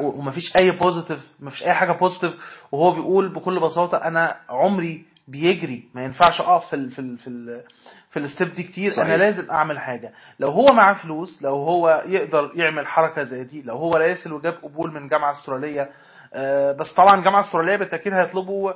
ومفيش 0.00 0.56
أي 0.56 0.70
positive 0.70 1.32
مفيش 1.40 1.62
أي 1.62 1.72
حاجة 1.74 1.92
positive 1.92 2.34
وهو 2.72 2.90
بيقول 2.94 3.28
بكل 3.34 3.60
بساطة 3.60 3.96
أنا 3.98 4.36
عمري 4.48 5.04
بيجري. 5.28 5.88
ما 5.94 6.04
ينفعش 6.04 6.40
أقف 6.40 6.66
في 6.68 6.76
ال 6.76 6.90
في 6.90 6.98
ال 6.98 7.18
في 7.18 7.26
ال 7.28 7.62
في 8.10 8.18
ال 8.18 8.25
step 8.25 8.52
دي 8.54 8.62
كتير. 8.62 8.90
صحيح. 8.90 9.06
أنا 9.06 9.16
لازم 9.16 9.50
أعمل 9.50 9.78
حاجة. 9.78 10.12
لو 10.40 10.48
هو 10.50 10.66
معاه 10.72 10.92
فلوس 10.92 11.42
لو 11.42 11.54
هو 11.54 12.02
يقدر 12.06 12.52
يعمل 12.54 12.86
حركة 12.86 13.22
زي 13.22 13.44
دي 13.44 13.62
لو 13.62 13.76
هو 13.76 13.94
راسل 13.96 14.32
وجاب 14.32 14.52
قبول 14.62 14.92
من 14.92 15.08
جامعة 15.08 15.32
أسترالية 15.40 15.90
آه، 16.34 16.72
بس 16.72 16.92
طبعا 16.92 17.22
جامعة 17.24 17.40
أسترالية 17.46 17.76
بالتأكيد 17.76 18.12
هيطلبوا 18.12 18.72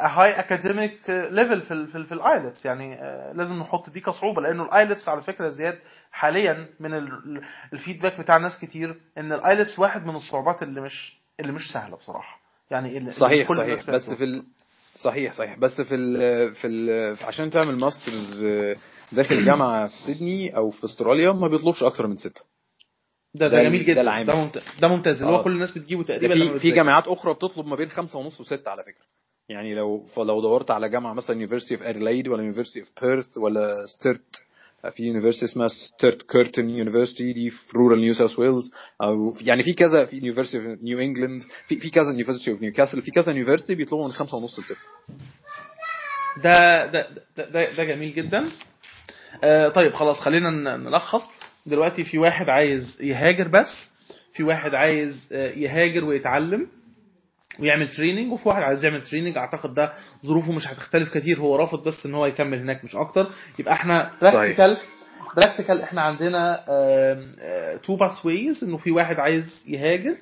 high 0.00 0.30
academic 0.40 1.00
level 1.10 1.60
في 1.60 1.70
ال 1.74 1.86
في, 1.86 2.04
في 2.04 2.12
ال 2.12 2.21
IELTS 2.21 2.64
يعني 2.64 3.02
آه، 3.02 3.32
لازم 3.32 3.58
نحط 3.58 3.90
دي 3.90 4.00
كصعوبة 4.00 4.42
لأنه 4.42 4.62
ال 4.64 4.71
IELTS 4.71 5.08
على 5.08 5.22
فكرة 5.22 5.48
زياد 5.48 5.78
حاليا 6.12 6.68
من 6.80 6.94
ال 7.72 7.77
feedback 7.77 8.20
بتاع 8.20 8.36
ناس 8.36 8.58
كتير 8.58 9.00
إن 9.18 9.32
ال 9.32 9.40
IELTS 9.40 9.78
واحد 9.78 10.06
من 10.06 10.16
الصعوبات 10.16 10.62
اللي 10.62 10.80
مش 10.80 11.20
اللي 11.40 11.52
مش 11.52 11.72
سهلة 11.72 11.96
بصراحة. 11.96 12.40
يعني 12.70 12.98
اللي 12.98 13.10
صحيح 13.12 13.48
صحيح. 13.52 13.90
بس 13.90 14.10
في 14.18 14.24
ال... 14.24 14.44
صحيح 15.02 15.32
صحيح. 15.32 15.58
بس 15.58 15.80
في 15.80 15.94
ال 15.94 16.50
في 16.50 16.66
ال 16.66 17.16
عشان 17.24 17.50
تعمل 17.50 17.76
masters 17.78 18.46
داخل 19.12 19.44
جامعه 19.44 19.86
في 19.88 19.96
سيدني 20.06 20.56
أو 20.56 20.70
في 20.70 20.84
أستراليا 20.84 21.32
ما 21.32 21.48
بيطلبش 21.48 21.82
أكتر 21.82 22.06
من 22.06 22.16
ستة. 22.16 22.40
ده 23.34 23.48
ده, 23.48 23.62
جميل 23.62 23.84
جدا. 23.84 24.02
ده, 24.02 24.22
ده 24.22 24.34
ممتاز 24.34 24.62
ده 24.80 24.88
ممتاز. 24.88 25.22
اللي 25.22 25.34
هو 25.34 25.40
آه. 25.40 25.42
كل 25.44 25.52
الناس 25.52 25.70
بتجيبه 25.70 26.02
تقريبا 26.02 26.52
في 26.52 26.58
في 26.58 26.70
جامعات 26.70 27.08
أخرى 27.08 27.34
بتطلب 27.34 27.66
ما 27.66 27.76
بين 27.76 27.88
خمسة 27.88 28.18
ونص 28.18 28.40
وستة 28.40 28.70
على 28.70 28.82
فكرة. 28.82 29.04
يعني 29.48 29.74
لو 29.74 30.04
فلو 30.04 30.40
دورت 30.40 30.70
على 30.70 30.88
جامعة 30.88 31.12
مثلا 31.14 31.36
University 31.36 31.74
of 31.74 31.82
Adelaide 31.82 32.28
ولا 32.28 32.42
University 32.42 32.80
of 32.80 33.04
Perth 33.04 33.38
ولا 33.38 33.86
Sturt 33.86 34.42
في 34.90 35.02
university 35.02 35.44
اسمها 35.44 35.68
Sturt 35.68 36.22
Curtin 36.22 36.70
University 36.70 37.32
دي 37.32 37.50
في 37.50 37.76
rural 37.76 38.00
New 38.00 38.14
South 38.14 38.38
Wales 38.38 38.72
أو 39.02 39.36
يعني 39.40 39.62
في 39.62 39.72
كذا 39.72 40.04
في 40.04 40.16
University 40.16 40.56
of 40.70 40.78
New 40.82 40.98
England 40.98 41.42
في 41.68 41.76
في 41.80 41.90
كذا 41.90 42.04
University 42.10 42.50
of 42.50 42.62
Newcastle 42.62 43.02
في 43.02 43.10
كذا 43.10 43.28
university 43.32 43.74
بيطلبوا 43.74 44.06
من 44.06 44.12
خمسة 44.12 44.36
ونص 44.36 44.58
لستة. 44.60 44.76
ده 46.44 46.86
ده 46.86 47.08
ده, 47.36 47.70
ده 47.76 47.84
جميل 47.84 48.14
جدا. 48.14 48.48
آه 49.44 49.68
طيب 49.68 49.92
خلاص 49.94 50.20
خلينا 50.20 50.76
نلخص. 50.76 51.22
دلوقتي 51.66 52.04
في 52.04 52.18
واحد 52.18 52.48
عايز 52.50 52.98
يهاجر 53.00 53.48
بس 53.48 53.90
في 54.34 54.42
واحد 54.42 54.74
عايز 54.74 55.28
آه، 55.32 55.50
يهاجر 55.50 56.04
ويتعلم. 56.04 56.66
ويعمل 57.58 57.88
training 57.88 58.32
وفي 58.32 58.48
واحد 58.48 58.62
عايز 58.62 58.84
يعمل 58.84 59.02
training 59.02 59.36
أعتقد 59.38 59.74
ده 59.74 59.92
ظروفه 60.26 60.52
مش 60.52 60.68
هتختلف 60.68 61.18
كتير 61.18 61.38
هو 61.40 61.56
رافض 61.56 61.84
بس 61.88 62.06
إن 62.06 62.14
هو 62.14 62.26
يكمل 62.26 62.58
هناك 62.58 62.84
مش 62.84 62.96
أكتر. 62.96 63.26
يبقى 63.58 63.74
إحنا 63.74 64.10
practical 64.22 64.76
practical 65.36 65.80
إحنا 65.82 66.00
عندنا 66.02 66.64
two 67.82 67.96
pathways 67.96 68.64
إنه 68.64 68.76
في 68.76 68.90
واحد 68.90 69.20
عايز 69.20 69.64
يهاجر 69.68 70.14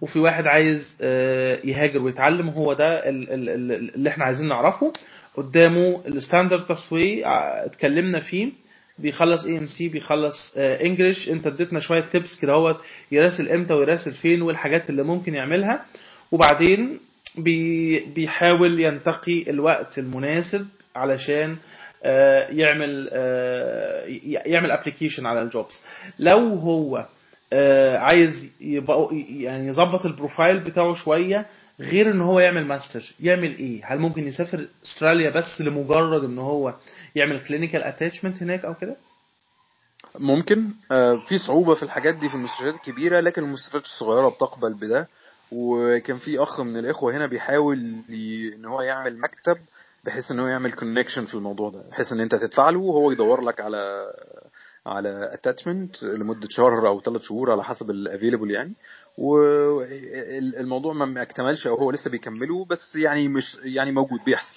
وفي 0.00 0.18
واحد 0.18 0.46
عايز 0.46 0.98
آه، 1.00 1.60
يهاجر 1.64 2.02
ويتعلم 2.02 2.48
هو 2.48 2.72
ده 2.72 3.08
اللي 3.08 4.08
إحنا 4.10 4.24
عايزين 4.24 4.48
نعرفه. 4.48 4.92
قدامه 5.36 6.02
ال 6.06 6.13
standard 6.13 6.66
pathway 6.68 7.22
اتكلمنا 7.26 8.20
فيه 8.20 8.52
بيخلص 8.98 9.46
AMC 9.46 9.88
بيخلص 9.88 10.54
English 10.56 11.28
أنت 11.28 11.46
اديتنا 11.46 11.80
شوية 11.80 12.00
tips 12.00 12.40
كده 12.42 12.52
أهوت 12.52 12.76
يراسل 13.12 13.48
إمتى 13.48 13.74
ويراسل 13.74 14.14
فين 14.14 14.42
والحاجات 14.42 14.90
اللي 14.90 15.02
ممكن 15.02 15.34
يعملها. 15.34 15.84
وبعدين 16.34 17.00
بي 17.38 18.00
بيحاول 18.00 18.80
ينتقي 18.80 19.50
الوقت 19.50 19.98
المناسب 19.98 20.66
علشان 20.96 21.56
آه، 22.04 22.48
يعمل 22.50 23.10
آه، 23.12 24.04
يعمل 24.46 24.70
application 24.70 25.26
على 25.26 25.42
ال 25.42 25.49
jobs. 25.49 25.84
لو 26.18 26.38
هو 26.38 27.06
آه، 27.52 27.98
عايز 27.98 28.52
يعني 28.60 29.68
يظبط 29.68 30.06
ال 30.06 30.13
profile 30.13 30.60
بتاعه 30.60 30.94
شوية 30.94 31.46
غير 31.80 32.10
إن 32.10 32.20
هو 32.20 32.40
يعمل 32.40 32.66
ماستر 32.66 33.14
يعمل 33.20 33.58
إيه؟ 33.58 33.80
هل 33.84 33.98
ممكن 33.98 34.26
يسافر 34.28 34.68
أستراليا 34.84 35.30
بس 35.30 35.60
لمجرد 35.60 36.24
إن 36.24 36.38
هو 36.38 36.74
يعمل 37.14 37.40
clinical 37.44 37.82
attachment 37.82 38.42
هناك 38.42 38.64
أو 38.64 38.74
كده؟ 38.74 38.96
ممكن. 40.18 40.70
في 41.28 41.38
صعوبة 41.46 41.74
في 41.74 41.82
الحاجات 41.82 42.14
دي 42.14 42.28
في 42.28 42.34
المستشفيات 42.34 42.74
الكبيرة 42.74 43.20
لكن 43.20 43.42
المستشفيات 43.42 43.82
الصغيرة 43.84 44.28
بتقبل 44.28 44.74
بده. 44.74 45.08
وكان 45.52 46.16
في 46.16 46.38
أخ 46.38 46.60
من 46.60 46.76
الإخوة 46.76 47.16
هنا 47.16 47.26
بيحاول 47.26 47.78
إن 48.54 48.64
هو 48.64 48.82
يعمل 48.82 49.18
مكتب 49.18 49.56
بحيث 50.04 50.30
إن 50.30 50.40
هو 50.40 50.46
يعمل 50.46 50.72
connection 50.72 51.24
في 51.24 51.34
الموضوع 51.34 51.70
ده 51.70 51.82
بحيث 51.90 52.12
إن 52.12 52.20
أنت 52.20 52.34
تدفع 52.34 52.70
له 52.70 52.78
وهو 52.78 53.10
يدور 53.10 53.40
لك 53.40 53.60
على 53.60 54.12
على 54.86 55.30
attachment 55.34 56.02
لمدة 56.02 56.48
شهر 56.50 56.88
أو 56.88 57.00
ثلاث 57.00 57.22
شهور 57.22 57.52
على 57.52 57.64
حسب 57.64 57.90
ال 57.90 57.96
available 57.96 58.50
يعني. 58.50 58.72
والموضوع 59.18 60.92
ما 60.92 61.22
اكتملش 61.22 61.66
أو 61.66 61.74
هو 61.74 61.90
لسه 61.90 62.10
بيكمله 62.10 62.64
بس 62.64 62.96
يعني 62.96 63.28
مش 63.28 63.56
يعني 63.62 63.92
موجود 63.92 64.20
بيحصل. 64.26 64.56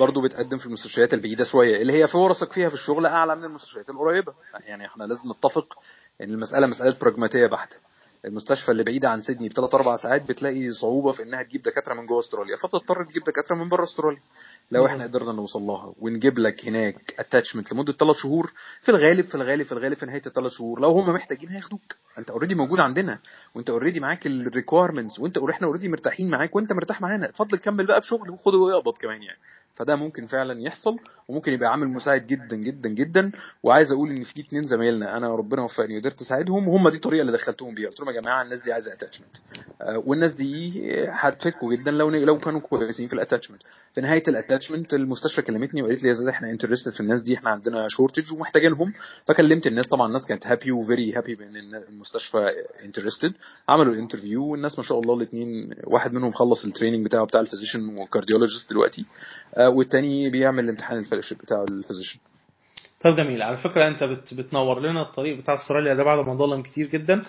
برضه 0.00 0.22
بتقدم 0.22 0.58
في 0.58 0.66
المستشفيات 0.66 1.14
البعيدة 1.14 1.44
شوية 1.44 1.82
اللي 1.82 1.92
هي 1.92 2.06
فرصك 2.06 2.52
فيها 2.52 2.68
في 2.68 2.74
الشغل 2.74 3.06
أعلى 3.06 3.36
من 3.36 3.44
المستشفيات 3.44 3.90
القريبة. 3.90 4.32
يعني 4.66 4.86
إحنا 4.86 5.04
لازم 5.04 5.22
نتفق 5.30 5.78
إن 6.22 6.30
المسألة 6.30 6.66
مسألة 6.66 6.96
براجماتيه 7.00 7.46
بحتة. 7.46 7.76
المستشفى 8.24 8.70
اللي 8.70 8.82
بعيدة 8.84 9.08
عن 9.08 9.20
سيدني 9.20 9.48
بثلاث 9.48 9.74
أربع 9.74 9.96
ساعات 9.96 10.28
بتلاقي 10.28 10.70
صعوبة 10.70 11.12
في 11.12 11.22
إنها 11.22 11.42
تجيب 11.42 11.62
دكاترة 11.62 11.94
من 11.94 12.06
جوه 12.06 12.18
أستراليا. 12.18 12.56
فبتضطر 12.56 13.04
تجيب 13.04 13.24
دكاترة 13.24 13.56
من 13.56 13.68
بره 13.68 13.84
أستراليا. 13.84 14.20
لو 14.70 14.86
إحنا 14.86 15.04
قدرنا 15.04 15.32
نوصل 15.32 15.62
لها 15.62 15.94
ونجيب 16.00 16.38
لك 16.38 16.64
هناك 16.64 17.14
attachment 17.18 17.72
لمدة 17.72 17.92
ثلاث 17.92 18.16
شهور 18.16 18.52
في 18.80 18.88
الغالب 18.88 19.24
في 19.24 19.34
الغالب 19.34 19.66
في 19.66 19.72
الغالب 19.72 19.94
في 19.96 20.06
نهاية 20.06 20.22
الثلاث 20.26 20.52
شهور 20.52 20.80
لو 20.80 20.90
هم 20.90 21.14
محتاجين 21.14 21.48
هياخدوك. 21.48 21.80
أنت 22.18 22.30
already 22.30 22.54
موجود 22.54 22.80
عندنا 22.80 23.18
وأنت 23.54 23.70
already 23.70 24.00
معاك 24.00 24.26
ال 24.26 24.33
requirements 24.33 25.18
وأنت 25.20 25.38
إحنا 25.38 25.66
already 25.66 25.88
مرتاحين 25.88 26.30
معاك 26.30 26.56
وأنت 26.56 26.72
مرتاح 26.72 27.00
معانا. 27.00 27.28
اتفضل 27.28 27.58
كمل 27.58 27.86
بقى 27.86 28.00
بشغل 28.00 28.30
وخد 28.30 28.54
ويقبض 28.54 28.96
كمان 28.98 29.22
يعني. 29.22 29.38
فده 29.78 29.96
ممكن 29.96 30.26
فعلا 30.26 30.60
يحصل 30.60 30.96
وممكن 31.28 31.52
يبقى 31.52 31.68
عامل 31.70 31.88
مساعد 31.88 32.26
جدا 32.26 32.56
جدا 32.56 32.88
جدا. 32.88 33.32
وعايز 33.62 33.92
أقول 33.92 34.10
إن 34.10 34.22
في 34.22 34.40
اتنين 34.40 34.64
زمايلنا 34.64 35.16
أنا 35.16 35.28
ربنا 35.34 35.62
وفقني 35.62 35.96
وقدرت 35.96 36.20
أساعدهم 36.20 36.68
وهم 36.68 36.88
دي 36.88 36.96
الطريقة 36.96 37.20
اللي 37.20 37.32
دخلتهم 37.32 37.74
بيها. 37.74 37.88
قلت 37.88 38.00
لهم 38.00 38.10
يا 38.14 38.20
جماعة 38.20 38.42
الناس 38.42 38.62
دي 38.64 38.72
عايزة 38.72 38.92
attachment 38.92 39.36
آه، 39.82 40.02
والناس 40.06 40.32
دي 40.32 40.72
هتفكوا 41.10 41.74
جدا 41.74 41.90
لو 41.90 42.10
لو 42.10 42.38
كانوا 42.38 42.60
كويسين 42.60 43.06
في 43.08 43.12
ال 43.12 43.16
attachment 43.16 43.62
في 43.94 44.00
نهاية 44.00 44.22
ال 44.28 44.34
attachment 44.34 44.94
المستشفى 44.94 45.42
كلمتني 45.42 45.82
وقالت 45.82 46.02
لي 46.02 46.08
يا 46.08 46.14
زياد 46.14 46.28
إحنا 46.28 46.50
interested 46.50 46.92
في 46.92 47.00
الناس 47.00 47.22
دي 47.22 47.34
إحنا 47.34 47.50
عندنا 47.50 47.86
shortage 47.88 48.32
ومحتاجينهم. 48.32 48.92
فكلمت 49.26 49.66
الناس 49.66 49.88
طبعا 49.88 50.06
الناس 50.06 50.26
كانت 50.26 50.46
happy 50.46 50.72
و 50.72 50.80
very 50.80 51.12
happy 51.12 51.34
بأن 51.34 51.56
المستشفى 51.88 52.50
interested 52.84 53.32
عملوا 53.68 53.94
ال 53.94 53.99
interview 53.99 54.44
والناس 54.44 54.78
ما 54.78 54.84
شاء 54.84 55.00
الله 55.00 55.14
الاثنين 55.14 55.70
واحد 55.84 56.12
منهم 56.12 56.32
خلص 56.32 56.64
ال 56.64 56.68
training 56.68 57.04
بتاعه 57.04 57.24
بتاع 57.24 57.40
ال 57.40 57.46
physician 57.46 57.98
و 57.98 58.04
cardiologist 58.04 58.70
دلوقتي. 58.70 59.04
آه، 59.54 59.67
والتاني 59.68 60.30
بيعمل 60.30 60.68
امتحان 60.68 61.04
ال 61.04 61.07
fellowship 61.07 61.36
بتاعه 61.42 61.64
ال 61.64 61.69
physician. 61.69 62.18
طب 63.00 63.14
جميل. 63.14 63.42
على 63.42 63.56
فكرة 63.56 63.88
أنت 63.88 64.04
بت 64.04 64.34
بتنور 64.34 64.80
لنا 64.80 65.02
الطريق 65.02 65.38
بتاع 65.38 65.54
أستراليا 65.54 65.94
ده 65.94 66.04
بعد 66.04 66.26
ما 66.26 66.34
ظلم 66.34 66.62
كتير 66.62 66.86
جدا. 66.86 67.22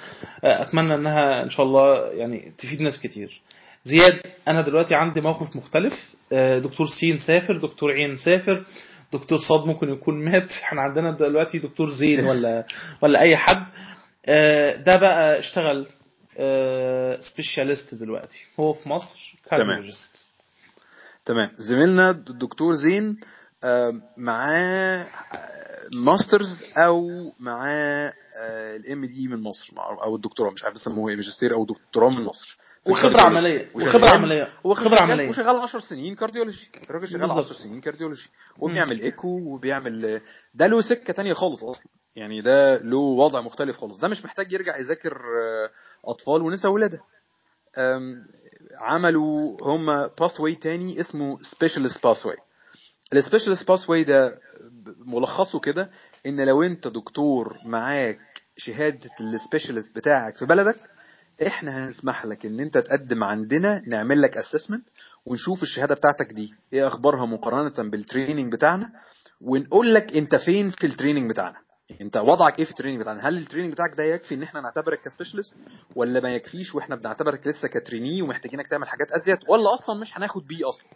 آه، 0.43 0.61
أتمنى 0.63 0.95
إنها 0.95 1.43
إن 1.43 1.49
شاء 1.49 1.65
الله 1.65 2.07
يعني 2.11 2.53
تفيد 2.57 2.81
ناس 2.81 2.99
كتير. 2.99 3.41
زياد 3.85 4.19
أنا 4.47 4.61
دلوقتي 4.61 4.95
عندي 4.95 5.21
موقف 5.21 5.55
مختلف. 5.55 5.93
آه، 6.33 6.59
دكتور 6.59 6.87
سين 6.99 7.17
سافر 7.17 7.57
دكتور 7.57 7.91
عين 7.91 8.17
سافر 8.17 8.65
دكتور 9.13 9.37
صاد 9.37 9.65
ممكن 9.67 9.89
يكون 9.89 10.25
مات. 10.25 10.51
إحنا 10.63 10.81
عندنا 10.81 11.11
دلوقتي 11.11 11.59
دكتور 11.59 11.89
زين 11.89 12.25
ولا 12.25 12.65
ولا 13.03 13.21
أي 13.21 13.37
حد. 13.37 13.65
آه، 14.25 14.75
ده 14.75 14.97
بقى 14.97 15.39
اشتغل 15.39 15.87
specialist 17.19 17.95
دلوقتي. 17.95 18.37
هو 18.59 18.73
في 18.73 18.89
مصر. 18.89 19.35
cardiologist 19.49 20.28
تمام. 21.29 21.49
زميلنا 21.57 22.09
الدكتور 22.09 22.73
زين 22.73 23.19
آه، 23.63 23.93
معاه 24.17 25.07
آه، 25.33 25.87
masters 25.93 26.63
أو 26.77 27.07
معاه 27.39 28.13
ال 28.75 29.05
MD 29.05 29.27
من 29.27 29.43
مصر 29.43 29.73
أو 30.03 30.15
الدكتوراه 30.15 30.51
مش 30.51 30.63
عارف 30.63 30.73
بيسموه 30.73 31.09
إيه 31.09 31.15
ماجستير 31.15 31.53
أو 31.55 31.65
دكتوراه 31.65 32.09
من 32.09 32.23
مصر. 32.23 32.57
وخبرة 32.87 33.21
عملية 33.21 33.69
وخبرة 33.75 34.47
وخبرة 34.63 34.99
عملية 34.99 35.13
عملية. 35.13 35.29
وشغال 35.29 35.55
10 35.59 35.79
سنين 35.79 36.15
cardiology 36.15 36.69
الراجل 36.89 37.07
شغال 37.07 37.19
بالظبط. 37.21 37.45
10 37.45 37.53
سنين 37.63 37.81
cardiology 37.81 38.29
وبيعمل 38.59 39.01
echo 39.01 39.27
وبيعمل 39.27 40.21
ده 40.53 40.67
له 40.67 40.81
سكة 40.81 41.13
تانية 41.13 41.33
خالص 41.33 41.63
أصلا. 41.63 41.91
يعني 42.15 42.41
ده 42.41 42.77
له 42.77 42.97
وضع 42.97 43.41
مختلف 43.41 43.77
خالص. 43.77 43.99
ده 43.99 44.07
مش 44.07 44.25
محتاج 44.25 44.51
يرجع 44.51 44.77
يذاكر 44.77 45.13
آه، 45.13 45.69
أطفال 46.11 46.41
ونساء 46.41 46.71
ولاده 46.71 46.99
عملوا 48.79 49.57
هم 49.61 50.07
pathway 50.19 50.55
تاني 50.55 50.99
اسمه 50.99 51.39
specialist 51.43 52.03
pathway 52.03 52.35
ال 53.13 53.18
specialist 53.18 53.67
pathway 53.67 54.03
ده 54.03 54.39
ملخصه 55.05 55.59
كده 55.59 55.89
إن 56.25 56.41
لو 56.45 56.63
أنت 56.63 56.87
دكتور 56.87 57.57
معاك 57.65 58.19
شهادة 58.57 59.09
ال 59.21 59.28
specialist 59.28 59.95
بتاعك 59.95 60.37
في 60.37 60.45
بلدك 60.45 60.75
إحنا 61.47 61.85
هنسمح 61.85 62.25
لك 62.25 62.45
إن 62.45 62.59
أنت 62.59 62.77
تقدم 62.77 63.23
عندنا 63.23 63.81
نعمل 63.87 64.21
لك 64.21 64.37
assessment 64.37 64.83
ونشوف 65.25 65.63
الشهادة 65.63 65.95
بتاعتك 65.95 66.33
دي 66.33 66.49
إيه 66.73 66.87
أخبارها 66.87 67.25
مقارنة 67.25 67.89
بال 67.89 68.02
training 68.02 68.53
بتاعنا 68.53 68.89
ونقول 69.41 69.93
لك 69.93 70.15
أنت 70.17 70.35
فين 70.35 70.69
في 70.69 70.87
ال 70.87 70.92
training 70.92 71.29
بتاعنا. 71.29 71.57
انت 72.01 72.17
وضعك 72.17 72.59
إيه 72.59 72.65
في 72.65 72.71
ال 72.71 72.75
training 72.75 73.01
بتاعنا؟ 73.01 73.29
هل 73.29 73.37
ال 73.37 73.41
training 73.41 73.71
بتاعك 73.73 73.93
ده 73.97 74.03
يكفي 74.03 74.35
ان 74.35 74.43
إحنا 74.43 74.61
نعتبرك 74.61 75.01
ك 75.01 75.06
specialist 75.06 75.55
ولا 75.95 76.19
ما 76.19 76.35
يكفيش 76.35 76.75
وإحنا 76.75 76.95
بنعتبرك 76.95 77.47
لسه 77.47 77.67
ك 77.67 77.74
trainee 77.74 78.21
ومحتاجينك 78.21 78.67
تعمل 78.67 78.87
حاجات 78.87 79.11
ازيد؟ 79.11 79.37
ولا 79.47 79.73
أصلا 79.73 79.99
مش 79.99 80.17
هناخد 80.17 80.47
بيه 80.47 80.69
أصلا. 80.69 80.87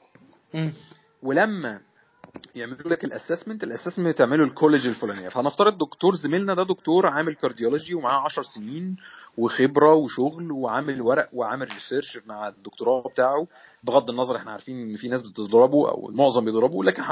ولما 1.23 1.81
يعملوا 2.55 2.89
لك 2.91 3.03
ال 3.05 3.11
assessment 3.11 3.63
ال 3.63 3.68
assessment 3.68 4.17
تعمله 4.17 4.43
ال 4.43 4.49
college 4.49 4.87
الفلانية. 4.87 5.29
فهنفترض 5.29 5.77
دكتور 5.77 6.15
زميلنا 6.15 6.53
ده 6.53 6.63
دكتور 6.63 7.07
عامل 7.07 7.35
cardiology 7.35 7.95
ومعاه 7.95 8.19
10 8.25 8.43
سنين 8.43 8.95
وخبرة 9.37 9.93
وشغل 9.93 10.51
وعامل 10.51 11.01
ورق 11.01 11.29
وعامل 11.33 11.69
research 11.73 12.19
مع 12.25 12.47
الدكتوراه 12.47 13.09
بتاعه. 13.09 13.47
بغض 13.83 14.09
النظر 14.09 14.37
إحنا 14.37 14.51
عارفين 14.51 14.81
إن 14.81 14.95
في 14.95 15.07
ناس 15.07 15.21
بتضربه 15.27 15.89
أو 15.89 16.09
المعظم 16.09 16.45
بيضربه 16.45 16.83
لكن 16.83 17.03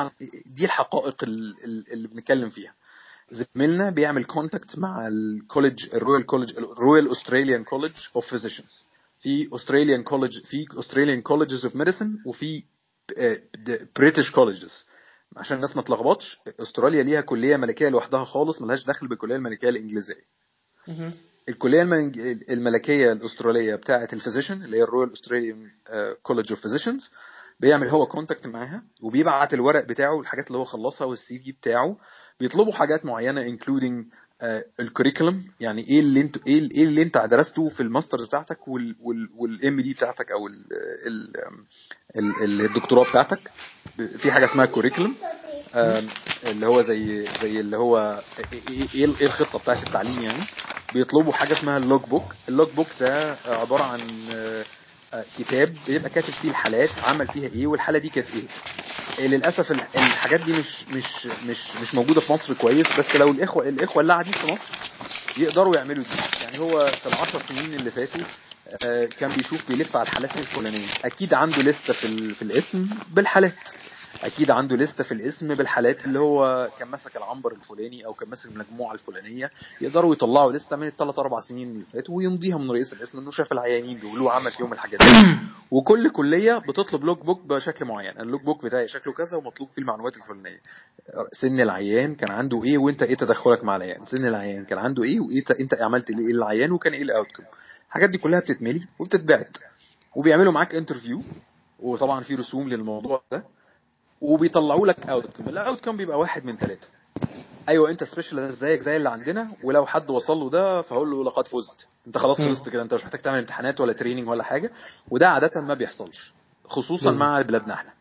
دي 0.45 0.65
الحقائق 0.65 1.23
ال- 1.23 1.55
ال- 1.65 1.93
اللي 1.93 2.07
بنتكلم 2.07 2.49
فيها. 2.49 2.73
زميلنا 3.31 3.89
بيعمل 3.89 4.23
contact 4.25 4.79
مع 4.79 5.07
ال 5.07 5.17
college 5.18 5.89
ال 5.93 5.99
Royal 5.99 6.25
College 6.25 6.57
ال 6.57 6.66
Royal 6.66 7.11
Australian 7.11 7.63
College 7.63 7.91
of 8.15 8.27
Physicians 8.29 8.87
في 9.21 9.49
Australian 9.55 10.03
college 10.03 10.39
في 10.45 10.65
Australian 10.79 11.21
colleges 11.21 11.65
of 11.65 11.75
medicine 11.75 12.17
وفي 12.25 12.63
British 13.95 14.31
colleges 14.31 14.85
عشان 15.37 15.55
الناس 15.57 15.75
ما 15.75 15.81
تلخبطش 15.81 16.39
أستراليا 16.59 17.03
ليها 17.03 17.21
كلية 17.21 17.57
ملكية 17.57 17.89
لوحدها 17.89 18.23
خالص 18.23 18.61
ملهاش 18.61 18.85
دخل 18.85 19.07
بالكلية 19.07 19.35
الملكية 19.35 19.69
الإنجليزية. 19.69 20.21
الكلية 21.49 21.83
الملكية 22.49 23.11
الأسترالية 23.11 23.75
بتاعه 23.75 24.07
ال 24.13 24.18
physician 24.18 24.63
اللي 24.63 24.77
هي 24.77 24.83
ال 24.83 24.88
Royal 24.88 25.13
Australian 25.13 25.71
College 26.23 26.51
of 26.51 26.61
Physicians 26.61 27.09
بيعمل 27.61 27.87
هو 27.87 28.05
contact 28.05 28.47
معاها 28.47 28.83
وبيبعت 29.01 29.53
الورق 29.53 29.85
بتاعه 29.87 30.19
الحاجات 30.19 30.47
اللي 30.47 30.57
هو 30.57 30.63
خلصها 30.65 31.07
وال 31.07 31.39
CV 31.39 31.51
بتاعه. 31.51 31.97
بيطلبوا 32.39 32.73
حاجات 32.73 33.05
معينة 33.05 33.41
including 33.41 34.05
ال 34.79 34.85
curriculum 34.85 35.43
يعني 35.59 35.87
إيه 35.87 35.99
اللي 35.99 36.21
أنت 36.21 36.37
إيه 36.47 36.71
إيه 36.71 36.83
اللي 36.83 37.01
أنت 37.01 37.17
درسته 37.17 37.69
في 37.69 37.83
الماستر 37.83 38.25
بتاعتك 38.25 38.67
وال 39.37 39.81
MD 39.81 39.93
بتاعتك 39.93 40.31
أو 40.31 40.47
ال 40.47 40.65
ال 41.07 42.43
ال 42.43 42.61
الدكتوراه 42.65 43.09
بتاعتك. 43.09 43.39
في 44.17 44.31
حاجة 44.31 44.45
اسمها 44.45 44.65
curriculum 44.65 45.15
اللي 46.43 46.65
هو 46.65 46.81
زي 46.81 47.25
زي 47.41 47.59
اللي 47.59 47.77
هو 47.77 48.21
إيه 48.69 48.87
إيه 48.95 49.05
الخطة 49.05 49.59
بتاعت 49.59 49.87
التعليم 49.87 50.21
يعني. 50.21 50.43
بيطلبوا 50.93 51.33
حاجة 51.33 51.53
اسمها 51.53 51.77
ال 51.77 51.83
log 51.83 52.01
book 52.01 52.23
ال 52.49 52.54
log 52.54 52.69
book 52.75 52.87
ده 52.99 53.33
عبارة 53.45 53.83
عن 53.83 53.99
آه، 54.31 54.61
آه، 54.61 54.65
كتاب 55.39 55.75
بيبقى 55.87 56.09
كاتب 56.09 56.33
فيه 56.41 56.49
الحالات 56.49 56.89
عمل 57.03 57.27
فيها 57.27 57.49
إيه 57.49 57.67
والحالة 57.67 57.99
دي 57.99 58.09
كانت 58.09 58.27
إيه. 59.19 59.27
للأسف 59.27 59.71
ال- 59.71 59.81
الحاجات 59.95 60.39
دي 60.41 60.51
مش 60.53 60.67
مش 60.91 61.25
مش 61.45 61.57
مش 61.81 61.95
موجودة 61.95 62.21
في 62.21 62.33
مصر 62.33 62.53
كويس 62.53 62.87
بس 62.99 63.15
لو 63.15 63.31
الاخوه 63.31 63.69
الإخوة 63.69 64.01
اللي 64.01 64.13
قاعدين 64.13 64.33
في 64.33 64.47
مصر 64.47 64.73
يقدروا 65.37 65.75
يعملوا 65.75 66.03
دي. 66.03 66.09
يعني 66.43 66.59
هو 66.59 66.91
في 67.03 67.05
العشر 67.09 67.41
سنين 67.49 67.73
اللي 67.73 67.91
فاتوا 67.91 68.21
آه، 68.85 69.05
كان 69.05 69.31
بيشوف 69.31 69.67
بيلف 69.69 69.95
على 69.97 70.03
الحالات 70.07 70.37
الفلانية. 70.39 70.87
أكيد 71.05 71.33
عنده 71.33 71.57
لستة 71.57 71.93
في 71.93 72.33
في 72.33 72.41
القسم 72.41 72.87
بالحالات. 73.09 73.55
أكيد 74.23 74.51
عنده 74.51 74.75
لسته 74.75 75.03
في 75.03 75.11
القسم 75.11 75.55
بالحالات 75.55 76.05
اللي 76.05 76.19
هو 76.19 76.69
كان 76.79 76.87
ماسك 76.87 77.17
العنبر 77.17 77.51
الفلاني 77.51 78.05
أو 78.05 78.13
كان 78.13 78.29
ماسك 78.29 78.49
المجموعة 78.49 78.93
الفلانية 78.93 79.49
يقدروا 79.81 80.13
يطلعوا 80.13 80.51
لسته 80.51 80.75
من 80.75 80.87
الثلاث 80.87 81.19
أربع 81.19 81.39
سنين 81.39 81.71
اللي 81.71 81.85
فاتوا 81.85 82.15
ويمضيها 82.15 82.57
من 82.57 82.71
رئيس 82.71 82.93
القسم 82.93 83.19
إنه 83.19 83.31
شاف 83.31 83.51
العيانين 83.51 83.99
دول 83.99 84.21
وعمل 84.21 84.51
فيهم 84.51 84.73
الحاجات 84.73 84.99
دي. 84.99 85.37
وكل 85.71 86.09
كلية 86.09 86.57
بتطلب 86.57 87.03
log 87.03 87.25
book 87.25 87.41
بشكل 87.45 87.85
معين 87.85 88.19
ال 88.19 88.25
log 88.25 88.43
book 88.43 88.63
بتاعي 88.63 88.87
شكله 88.87 89.13
كذا 89.13 89.37
ومطلوب 89.37 89.69
فيه 89.69 89.81
المعلومات 89.81 90.13
الفلانية. 90.17 90.61
سن 91.31 91.59
العيان 91.59 92.15
كان 92.15 92.31
عنده 92.31 92.63
إيه 92.63 92.77
وإنت 92.77 93.03
إيه 93.03 93.15
تدخلك 93.15 93.63
مع 93.63 93.75
العيان؟ 93.75 94.05
سن 94.05 94.25
العيان 94.25 94.65
كان 94.65 94.79
عنده 94.79 95.03
إيه 95.03 95.19
وإيه 95.19 95.43
إنت 95.59 95.73
عملت 95.81 96.09
إيه 96.09 96.33
للعيان 96.33 96.71
وكان 96.71 96.93
إيه 96.93 97.01
ال 97.01 97.06
outcome 97.07 97.43
الحاجات 97.87 98.09
دي 98.09 98.17
كلها 98.17 98.39
بتتملي 98.39 98.87
وبتتبعت. 98.99 99.57
وبيعملوا 100.15 100.53
معاك 100.53 100.75
interview 100.75 101.21
وطبعا 101.79 102.23
في 102.23 102.35
رسوم 102.35 102.69
للموضوع 102.69 103.21
ده. 103.31 103.43
وبيطلعوا 104.21 104.87
لك 104.87 105.09
outcome 105.09 105.49
ال 105.49 105.55
outcome 105.55 105.97
بيبقى 105.97 106.19
واحد 106.19 106.45
من 106.45 106.57
ثلاثة 106.57 106.87
أيوه 107.69 107.89
أنت 107.89 108.03
specialist 108.03 108.53
زيك 108.53 108.81
زي 108.81 108.97
اللي 108.97 109.09
عندنا 109.09 109.51
ولو 109.63 109.85
حد 109.85 110.11
وصل 110.11 110.37
له 110.37 110.49
ده 110.49 110.81
فهقول 110.81 111.11
له 111.11 111.23
لقد 111.23 111.47
فزت. 111.47 111.87
أنت 112.07 112.17
خلاص. 112.17 112.37
خلصت 112.37 112.69
كده. 112.69 112.81
أنت 112.81 112.93
مش 112.93 113.03
محتاج 113.03 113.21
تعمل 113.21 113.39
امتحانات 113.39 113.81
ولا 113.81 113.93
training 113.93 114.29
ولا 114.29 114.43
حاجة. 114.43 114.71
وده 115.09 115.29
عادة 115.29 115.61
ما 115.61 115.73
بيحصلش 115.73 116.33
خصوصا. 116.65 117.11
مع 117.11 117.41
بلادنا 117.41 117.73
إحنا. 117.73 117.91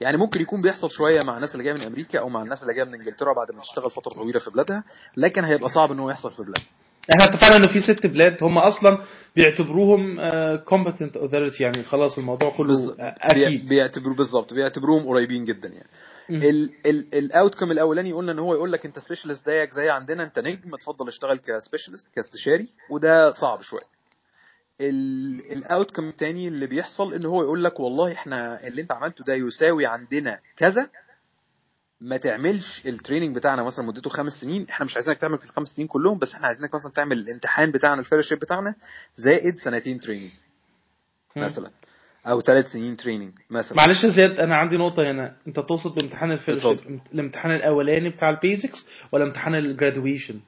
يعني 0.00 0.16
ممكن 0.16 0.40
يكون 0.40 0.62
بيحصل 0.62 0.90
شوية 0.90 1.20
مع 1.24 1.36
الناس 1.36 1.52
اللي 1.52 1.64
جاية 1.64 1.74
من 1.74 1.82
أمريكا 1.82 2.18
أو 2.20 2.28
مع 2.28 2.42
الناس 2.42 2.62
اللي 2.62 2.74
جاية 2.74 2.84
من 2.84 2.94
إنجلترا 2.94 3.32
بعد 3.32 3.52
ما 3.52 3.60
تشتغل 3.60 3.90
فترة 3.90 4.12
طويلة 4.14 4.38
في 4.40 4.50
بلادها 4.50 4.84
لكن 5.16 5.44
هيبقى 5.44 5.68
صعب 5.68 5.92
إن 5.92 5.98
هو 6.00 6.10
يحصل 6.10 6.30
في 6.32 6.42
بلادنا 6.42 6.64
إحنا 7.10 7.24
اتفقنا 7.24 7.56
إنه 7.56 7.68
في 7.72 7.80
ست 7.80 8.06
بلاد 8.06 8.42
هم 8.42 8.58
أصلا 8.58 9.04
بيعتبروهم 9.36 10.16
competent 10.56 11.16
authority 11.16 11.62
يعني 11.62 11.82
خلاص 11.82 12.18
الموضوع 12.18 12.50
كله. 12.56 12.74
آه، 13.00 13.14
أكيد 13.22 13.68
بيعتبروا 13.68 14.16
بالظبط 14.16 14.54
بيعتبروهم 14.54 15.06
قريبين 15.08 15.44
جدا 15.44 15.68
يعني 15.68 15.88
مم. 16.30 16.42
ال 17.14 17.21
outcome 17.21 17.70
الأولاني 17.70 18.12
قلنا 18.12 18.32
إن 18.32 18.38
هو 18.38 18.54
يقول 18.54 18.72
لك 18.72 18.86
أنت 18.86 18.98
specialist 18.98 19.46
زيك 19.50 19.70
زي 19.72 19.90
عندنا 19.90 20.22
أنت 20.24 20.38
نجم 20.38 20.74
اتفضل 20.74 21.08
اشتغل 21.08 21.38
ك 21.38 21.44
specialist 21.44 22.08
كاستشاري 22.14 22.68
وده 22.90 23.32
صعب 23.32 23.62
شوية 23.62 23.98
ال 25.52 25.59
outcome 25.59 26.08
الثاني 26.08 26.48
اللي 26.48 26.66
بيحصل 26.66 27.14
إن 27.14 27.24
هو 27.26 27.42
يقول 27.42 27.64
لك 27.64 27.80
والله 27.80 28.12
إحنا 28.12 28.66
اللي 28.66 28.82
أنت 28.82 28.92
عملته 28.92 29.24
ده 29.24 29.34
يساوي 29.34 29.86
عندنا 29.86 30.38
كذا 30.56 30.88
ما 32.00 32.16
تعملش 32.16 32.86
ال 32.86 32.92
training 32.92 33.36
بتاعنا 33.36 33.62
مثلا 33.62 33.84
مدته 33.86 34.10
خمس 34.10 34.32
سنين 34.32 34.66
إحنا 34.70 34.86
مش 34.86 34.94
عايزينك 34.94 35.18
تعمل 35.18 35.38
في 35.38 35.44
الخمس 35.44 35.68
سنين 35.68 35.88
كلهم 35.88 36.18
بس 36.18 36.34
إحنا 36.34 36.46
عايزينك 36.46 36.74
مثلا 36.74 36.92
تعمل 36.92 37.18
الامتحان 37.18 37.70
بتاعنا 37.70 38.00
ال 38.00 38.03
fellowship 38.03 38.38
بتاعنا 38.38 38.74
زائد 39.14 39.56
سنتين 39.58 40.00
training. 40.00 40.30
مثلا 41.36 41.70
أو 42.26 42.40
ثلاث 42.40 42.66
سنين 42.66 42.96
training 42.96 43.32
مثلا 43.50 43.76
معلش 43.76 44.04
يا 44.04 44.10
زياد 44.10 44.40
أنا 44.40 44.56
عندي 44.56 44.76
نقطة 44.76 45.10
هنا 45.10 45.36
أنت 45.46 45.56
تقصد 45.56 45.94
بامتحان 45.94 46.32
ال 46.32 46.38
fellowship. 46.38 47.00
الامتحان 47.14 47.54
الأولاني 47.54 48.10
بتاع 48.10 48.30
ال 48.30 48.38
basics 48.38 48.86
ولا 49.12 49.24
امتحان 49.24 49.54
ال 49.54 49.62
graduation 49.62 50.40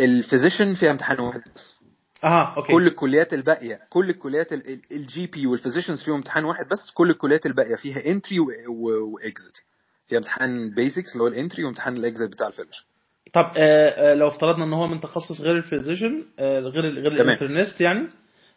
ال 0.00 0.07
physician 0.07 0.74
فيها 0.74 0.90
امتحان 0.90 1.20
واحد 1.20 1.42
بس 1.56 1.78
آه 2.24 2.56
okay 2.56 2.72
كل 2.72 2.86
الكليات 2.86 3.34
الباقية 3.34 3.80
كل 3.90 4.10
الكليات 4.10 4.52
ال 4.92 5.26
GP 5.26 5.46
وال 5.46 5.55
physicians 5.55 6.02
فيهم 6.04 6.14
امتحان 6.14 6.44
واحد 6.44 6.68
بس 6.68 6.90
كل 6.94 7.10
الكليات 7.10 7.46
الباقية 7.46 7.76
فيها 7.76 8.06
entry 8.06 8.38
و 8.40 8.64
exit 8.64 9.60
فيها 10.08 10.18
امتحان 10.18 10.70
basics 10.70 11.12
اللي 11.12 11.22
هو 11.24 11.28
ال 11.28 11.34
entry 11.34 11.64
وامتحان 11.64 11.96
ال 11.96 12.01
exit 12.01 12.22
بتاع 12.30 12.46
ال 12.46 12.49
fellowship 12.49 12.84
طب 13.32 13.44
آه 13.56 14.10
آه 14.12 14.14
لو 14.14 14.28
افترضنا 14.28 14.64
إن 14.64 14.72
هو 14.72 14.86
من 14.86 15.00
تخصص 15.00 15.40
غير 15.40 15.56
ال 15.56 15.63
physician 15.63 16.24
آه 16.38 16.58
غير 16.60 16.90
غير. 16.90 17.12
ال 17.12 17.19
internist 17.19 17.80
يعني 17.80 18.08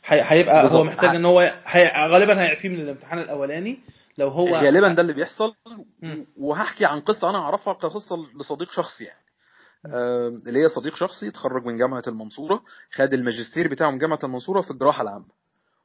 هي- 0.05 0.21
هيبقى 0.25 0.67
هو. 0.73 0.83
محتاج 0.83 1.15
إن 1.15 1.25
هو 1.25 1.39
هي 1.65 1.91
غالبا 2.11 2.41
هيعفيه 2.41 2.69
من 2.69 2.79
الامتحان 2.81 3.19
الأولاني 3.19 3.79
لو 4.17 4.27
هو 4.29 4.55
غالبا 4.55 4.93
ده 4.93 5.01
اللي 5.01 5.13
بيحصل. 5.13 5.53
وهحكي 6.37 6.85
عن 6.85 6.99
قصة 7.01 7.29
أنا 7.29 7.37
أعرفها 7.37 7.73
كقصة 7.73 8.15
لصديق 8.39 8.71
شخصي 8.71 9.03
يعني 9.03 9.19
اللي 10.47 10.63
هي 10.63 10.69
صديق 10.69 10.95
شخصي 10.95 11.27
اتخرج 11.27 11.65
من 11.65 11.77
جامعة 11.77 12.03
المنصورة 12.07 12.61
خد 12.91 13.13
الماجستير 13.13 13.67
بتاعه 13.67 13.91
من 13.91 13.97
جامعة 13.97 14.19
المنصورة 14.23 14.61
في 14.61 14.71
الجراحة 14.71 15.01
العامة. 15.01 15.37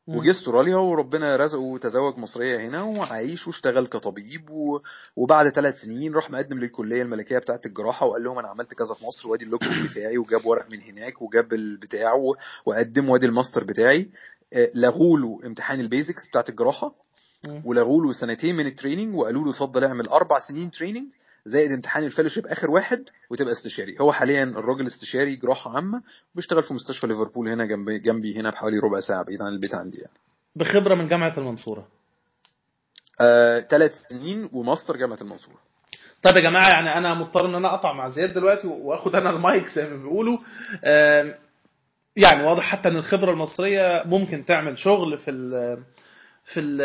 وجه 0.06 0.30
استراليا 0.30 0.76
وربنا 0.76 1.36
رزقه 1.36 1.60
وتزوج 1.60 2.18
مصرية 2.18 2.60
هنا 2.60 2.82
وعايش 2.82 3.46
واشتغل 3.46 3.86
كطبيب 3.86 4.50
و... 4.50 4.80
وبعد 5.16 5.48
ثلاث 5.48 5.74
سنين 5.74 6.14
راح 6.14 6.30
مقدم 6.30 6.58
للكلية 6.58 7.02
الملكية 7.02 7.38
بتاعه 7.38 7.60
الجراحة 7.66 8.06
وقال 8.06 8.24
لهم 8.24 8.38
أنا 8.38 8.48
عملت 8.48 8.74
كذا 8.74 8.94
في 8.94 9.04
مصر 9.04 9.28
وأدي 9.28 9.44
اللوكال 9.44 9.86
بتاعي 9.88 10.18
وجاب 10.18 10.46
ورق 10.46 10.66
من 10.72 10.80
هناك 10.80 11.22
وجاب 11.22 11.52
البتاع 11.52 12.14
و... 12.14 12.36
وقدم 12.66 13.08
وأدي 13.08 13.26
الماستر 13.26 13.64
بتاعي 13.64 14.10
آه، 14.52 14.70
لغوا 14.74 15.18
له 15.18 15.40
امتحان 15.46 15.80
ال 15.80 15.87
basics 15.87 16.28
بتاعه 16.30 16.44
الجراحة. 16.48 16.94
ولغوا 17.64 18.02
له 18.02 18.12
سنتين 18.12 18.56
من 18.56 18.66
ال 18.66 18.72
training 18.72 19.14
وقالوا 19.14 19.44
له 19.44 19.50
اتفضل 19.50 19.84
اعمل 19.84 20.08
أربع 20.08 20.38
سنين 20.48 20.70
training 20.70 21.06
زائد 21.44 21.70
امتحان 21.72 22.04
ال 22.04 22.08
fellowship 22.08 22.46
آخر 22.46 22.70
واحد 22.70 23.04
وتبقى 23.30 23.52
استشاري. 23.52 23.96
هو 24.00 24.12
حاليا 24.12 24.44
الراجل 24.44 24.86
استشاري 24.86 25.36
جراحة 25.36 25.76
عامة 25.76 26.02
بيشتغل 26.34 26.62
في 26.62 26.74
مستشفى 26.74 27.06
ليفربول 27.06 27.48
هنا 27.48 27.66
جنبي 27.66 27.98
جنبي 27.98 28.36
هنا 28.36 28.50
بحوالي 28.50 28.78
ربع 28.78 29.00
ساعة 29.00 29.24
بعيد 29.24 29.42
عن 29.42 29.52
البيت 29.52 29.74
عندي 29.74 29.98
يعني. 29.98 30.12
بخبرة 30.56 30.94
من 30.94 31.08
جامعة 31.08 31.38
المنصورة. 31.38 31.88
آه، 33.20 33.60
ثلاث 33.60 33.92
سنين 34.10 34.48
وماستر 34.52 34.96
جامعة 34.96 35.18
المنصورة. 35.20 35.56
طيب 36.22 36.36
يا 36.36 36.40
جماعة 36.40 36.70
يعني 36.70 36.98
أنا 36.98 37.14
مضطر 37.14 37.46
إن 37.46 37.54
أنا 37.54 37.74
أقطع 37.74 37.92
مع 37.92 38.08
زياد 38.08 38.34
دلوقتي 38.34 38.66
وأخد 38.66 39.14
أنا 39.14 39.30
المايك 39.30 39.66
زي 39.66 39.88
ما 39.88 39.96
بيقولوا. 39.96 40.38
آم، 40.84 41.34
يعني 42.16 42.42
واضح 42.42 42.62
حتى 42.62 42.88
إن 42.88 42.96
الخبرة 42.96 43.32
المصرية 43.32 44.02
ممكن 44.06 44.44
تعمل 44.44 44.78
شغل 44.78 45.18
في 45.18 45.30
ال 45.30 45.78
في 46.44 46.60
ال 46.60 46.78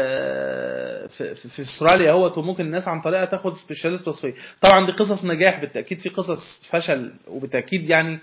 في, 1.10 1.36
في, 1.36 1.62
استراليا 1.62 2.12
اهوت 2.12 2.38
وممكن 2.38 2.66
الناس 2.66 2.88
عن 2.88 3.02
طريقها 3.02 3.26
تاخد 3.26 3.54
سبيشاليست 3.54 4.08
وصفية. 4.08 4.34
طبعا 4.62 4.86
دي 4.86 4.92
قصص 4.92 5.26
نجاح 5.26 5.62
بالتأكيد 5.62 6.00
في 6.00 6.10
قصص 6.10 6.70
فشل 6.70 7.14
وبالتأكيد 7.28 7.90
يعني 7.90 8.20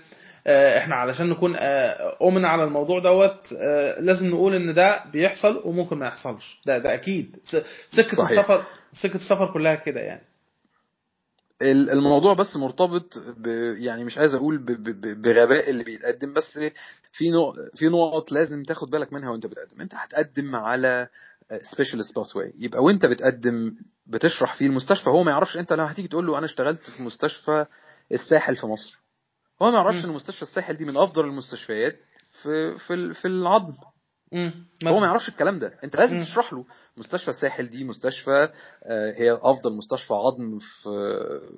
آه، 0.47 0.77
إحنا 0.79 0.95
علشان 0.95 1.29
نكون 1.29 1.55
آه، 1.55 2.17
امن 2.21 2.45
على 2.45 2.63
الموضوع 2.63 2.99
دوت 2.99 3.53
آه، 3.61 3.99
لازم 3.99 4.27
نقول 4.29 4.55
إن 4.55 4.73
ده 4.73 5.03
بيحصل 5.13 5.61
وممكن 5.65 5.97
ما 5.97 6.07
يحصلش. 6.07 6.59
ده 6.65 6.77
ده 6.77 6.93
أكيد. 6.93 7.35
سكة 7.89 8.17
صحيح. 8.17 8.39
السفر 8.39 8.63
سكة 8.93 9.15
السفر 9.15 9.53
كلها 9.53 9.75
كده 9.75 10.01
يعني. 10.01 10.21
الموضوع 11.61 12.33
بس 12.33 12.55
مرتبط 12.55 13.17
ب 13.37 13.47
يعني 13.77 14.03
مش 14.03 14.17
عايز 14.17 14.33
أقول 14.35 14.57
ب- 14.57 14.65
ب- 14.71 15.21
بغباء 15.21 15.69
اللي 15.69 15.83
بيتقدم 15.83 16.33
بس 16.33 16.59
في 17.11 17.29
نوع 17.29 17.53
في 17.75 17.85
نقط 17.87 18.31
لازم 18.31 18.63
تاخد 18.63 18.89
بالك 18.89 19.13
منها 19.13 19.29
وأنت 19.29 19.45
بتقدم. 19.47 19.81
أنت 19.81 19.95
هتقدم 19.95 20.55
على 20.55 21.07
specialist 21.63 22.15
pathway 22.15 22.53
يبقى 22.59 22.83
وأنت 22.83 23.05
بتقدم 23.05 23.75
بتشرح 24.07 24.57
فيه 24.57 24.65
المستشفى 24.67 25.09
هو 25.09 25.23
ما 25.23 25.31
يعرفش 25.31 25.57
أنت 25.57 25.73
لما 25.73 25.91
هتيجي 25.91 26.07
تقول 26.07 26.27
له 26.27 26.37
أنا 26.37 26.45
اشتغلت 26.45 26.79
في 26.89 27.03
مستشفى 27.03 27.65
الساحل 28.11 28.55
في 28.55 28.67
مصر 28.67 28.99
هو 29.61 29.71
ما 29.71 29.77
يعرفش. 29.77 30.05
إن 30.05 30.09
مستشفى 30.09 30.41
الساحل 30.41 30.73
دي 30.73 30.85
من 30.85 30.97
أفضل 30.97 31.25
المستشفيات 31.25 31.95
في 32.43 32.77
في 32.87 33.13
في 33.13 33.27
العظم. 33.27 33.73
هو 34.87 34.99
ما 34.99 35.05
يعرفش 35.07 35.29
الكلام 35.29 35.59
ده. 35.59 35.79
أنت 35.83 35.95
لازم. 35.95 36.23
تشرح 36.23 36.53
له. 36.53 36.65
مستشفى 36.97 37.27
الساحل 37.27 37.67
دي 37.69 37.83
مستشفى 37.83 38.49
آه، 38.83 39.13
هي 39.15 39.33
أفضل 39.41 39.73
مستشفى 39.73 40.13
عظم 40.13 40.59
في 40.59 40.89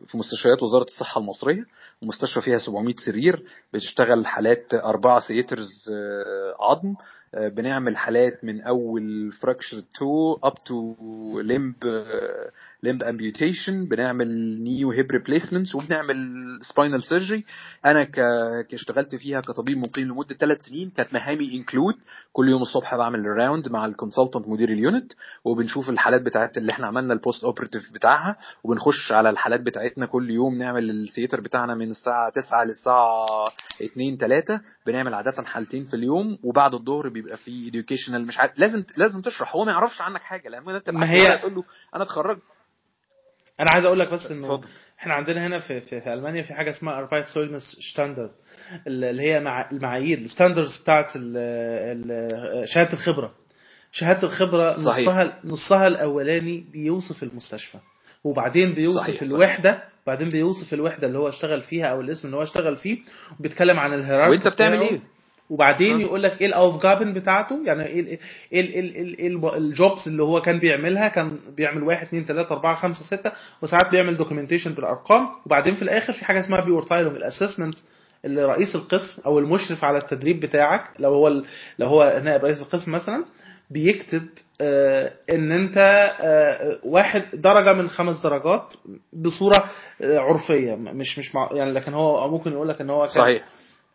في 0.05 0.17
مستشفيات 0.17 0.63
وزارة 0.63 0.83
الصحة 0.83 1.21
المصرية 1.21 1.65
ومستشفى 2.01 2.41
فيها 2.41 2.57
700 2.57 2.95
سرير 3.05 3.43
بتشتغل 3.73 4.25
حالات 4.25 4.73
أربعة 4.73 5.19
theatres 5.19 5.69
عظم 6.59 6.95
آه، 7.35 7.47
بنعمل 7.47 7.97
حالات 7.97 8.43
من 8.43 8.61
أول 8.61 9.31
fracture 9.31 9.83
to 9.99 10.33
up 10.43 10.53
to 10.63 10.95
limb 11.39 11.75
limb 12.83 13.03
amputation 13.03 13.85
بنعمل 13.85 14.27
new 14.63 14.91
hip 14.91 15.11
replacements 15.11 15.75
وبنعمل 15.75 16.17
spinal 16.61 17.03
surgery 17.03 17.43
أنا. 17.85 18.07
اشتغلت 18.73 19.15
فيها 19.15 19.41
كطبيب 19.41 19.77
مقيم 19.77 20.07
لمدة 20.07 20.35
ثلاث 20.35 20.61
سنين 20.61 20.89
كانت 20.89 21.13
مهامي 21.13 21.53
include 21.53 21.95
كل 22.33 22.49
يوم 22.49 22.61
الصبح 22.61 22.95
بعمل 22.95 23.25
round 23.25 23.69
مع 23.69 23.85
ال 23.85 23.91
consultant 23.91 24.47
مدير 24.47 24.69
ال 24.69 24.78
unit 24.78 25.13
وبنشوف 25.43 25.89
الحالات 25.89 26.21
بتاعت 26.21 26.57
اللي 26.57 26.71
إحنا 26.71 26.87
عملنا 26.87 27.13
ال 27.13 27.19
post 27.19 27.43
operative 27.43 27.93
بتاعها 27.93 28.35
وبنخش 28.63 29.11
على 29.11 29.29
الحالات 29.29 29.59
بتاعتنا 29.61 30.05
كل 30.05 30.29
يوم 30.29 30.57
نعمل 30.57 30.89
ال 30.89 30.96
theatre 30.96 31.41
بتاعنا 31.41 31.75
من 31.75 31.89
الساعة 31.89 32.29
9 32.29 32.63
للساعة 32.63 33.25
2 33.81 34.17
3 34.17 34.61
بنعمل 34.85 35.13
عادة 35.13 35.43
حالتين 35.43 35.83
في 35.85 35.93
اليوم 35.93 36.37
وبعد 36.43 36.73
الظهر 36.73 37.09
بيبقى 37.09 37.37
في 37.37 37.71
educational 37.71 38.27
مش 38.27 38.39
عارف 38.39 38.51
لازم 38.57 38.83
لازم 38.97 39.21
تشرح 39.21 39.55
هو 39.55 39.65
ما 39.65 39.71
يعرفش 39.71 40.01
عنك 40.01 40.21
حاجة 40.21 40.49
لما 40.49 40.77
أنت 40.77 40.89
ما 40.89 41.11
هي- 41.11 41.37
تقول 41.37 41.55
له 41.55 41.63
أنا 41.95 42.03
اتخرجت 42.03 42.41
أنا 43.59 43.69
عايز 43.71 43.85
أقول 43.85 43.99
لك 43.99 44.07
بس 44.13 44.31
إنه 44.31 44.45
اتفضل. 44.45 44.67
إحنا 44.99 45.13
عندنا 45.13 45.47
هنا 45.47 45.59
في 45.59 45.81
في, 45.81 46.01
في 46.01 46.13
ألمانيا 46.13 46.41
في 46.43 46.53
حاجة 46.53 46.69
اسمها 46.71 46.93
Arbeitszeugnis 46.93 47.61
standard 47.93 48.31
اللي 48.87 49.21
هي 49.31 49.39
مع 49.39 49.69
المعايير 49.71 50.17
ال 50.17 50.24
standards 50.24 50.81
بتاعت 50.81 51.05
شهادة 52.65 52.93
الخبرة 52.93 53.33
شهادة 53.99 54.23
الخبرة 54.23 54.73
صحيح. 54.79 55.07
نصها 55.07 55.39
نصها 55.45 55.87
الأولاني 55.87 56.65
بيوصف 56.73 57.23
المستشفى 57.23 57.77
وبعدين 58.23 58.73
بيوصف 58.73 58.97
صحيح، 59.01 59.15
صحيح. 59.15 59.29
الوحدة 59.29 59.83
بعدين 60.07 60.29
بيوصف 60.29 60.73
الوحدة 60.73 61.07
اللي 61.07 61.17
هو 61.17 61.29
اشتغل 61.29 61.61
فيها 61.61 61.85
أو 61.85 62.01
الاسم 62.01 62.25
اللي 62.27 62.37
هو 62.37 62.43
اشتغل 62.43 62.75
فيه 62.75 62.97
وبيتكلم 63.39 63.79
عن 63.79 63.93
ال 63.93 63.97
hierarchy 63.97 64.29
وأنت 64.31 64.47
بتعمل. 64.47 64.79
إيه 64.81 64.99
وبعدين؟ 65.49 66.01
يقول 66.01 66.23
لك 66.23 66.41
إيه 66.41 66.47
ال 66.47 66.55
Aufgaben 66.55 67.13
بتاعته 67.13 67.63
يعني 67.65 67.85
إيه 67.85 68.19
ال 68.53 68.79
ال 68.79 69.25
ال 69.25 69.55
ال 69.55 69.66
jobs 69.66 70.07
اللي 70.07 70.23
هو 70.23 70.41
كان 70.41 70.59
بيعملها 70.59 71.07
كان 71.07 71.31
بيعمل 71.57 71.83
واحد 71.83 72.07
اثنين 72.07 72.25
ثلاثة 72.25 72.55
أربعة 72.55 72.75
خمسة 72.75 73.03
ستة 73.17 73.31
وساعات 73.61 73.91
بيعمل 73.91 74.15
documentation 74.17 74.73
بالأرقام 74.73 75.27
وبعدين 75.45 75.73
في 75.73 75.81
الآخر 75.81 76.13
في 76.13 76.25
حاجة 76.25 76.39
اسمها 76.39 76.61
Beurteilung 76.65 77.15
ال 77.15 77.21
assessment 77.21 77.75
اللي 78.25 78.45
رئيس 78.45 78.75
القسم 78.75 79.21
أو 79.25 79.39
المشرف 79.39 79.83
على 79.83 79.97
التدريب 79.97 80.39
بتاعك 80.39 80.81
لو 80.99 81.13
هو 81.13 81.27
لو 81.79 81.87
هو 81.87 82.21
نائب 82.23 82.45
رئيس 82.45 82.61
القسم 82.61 82.91
مثلا 82.91 83.25
بيكتب 83.71 84.27
آه 84.61 85.13
إن 85.31 85.51
أنت 85.51 85.77
آه 86.21 86.79
واحد 86.83 87.23
درجة 87.33 87.73
من 87.73 87.89
خمس 87.89 88.21
درجات 88.23 88.73
بصورة 89.13 89.71
آه 90.01 90.17
عرفية 90.19 90.75
مش 90.75 91.19
مش 91.19 91.35
مع 91.35 91.49
يعني 91.53 91.71
لكن 91.71 91.93
هو 91.93 92.31
ممكن 92.31 92.51
يقول 92.51 92.69
لك 92.69 92.81
إن 92.81 92.89
هو 92.89 93.01
كان 93.05 93.09
صحيح. 93.23 93.43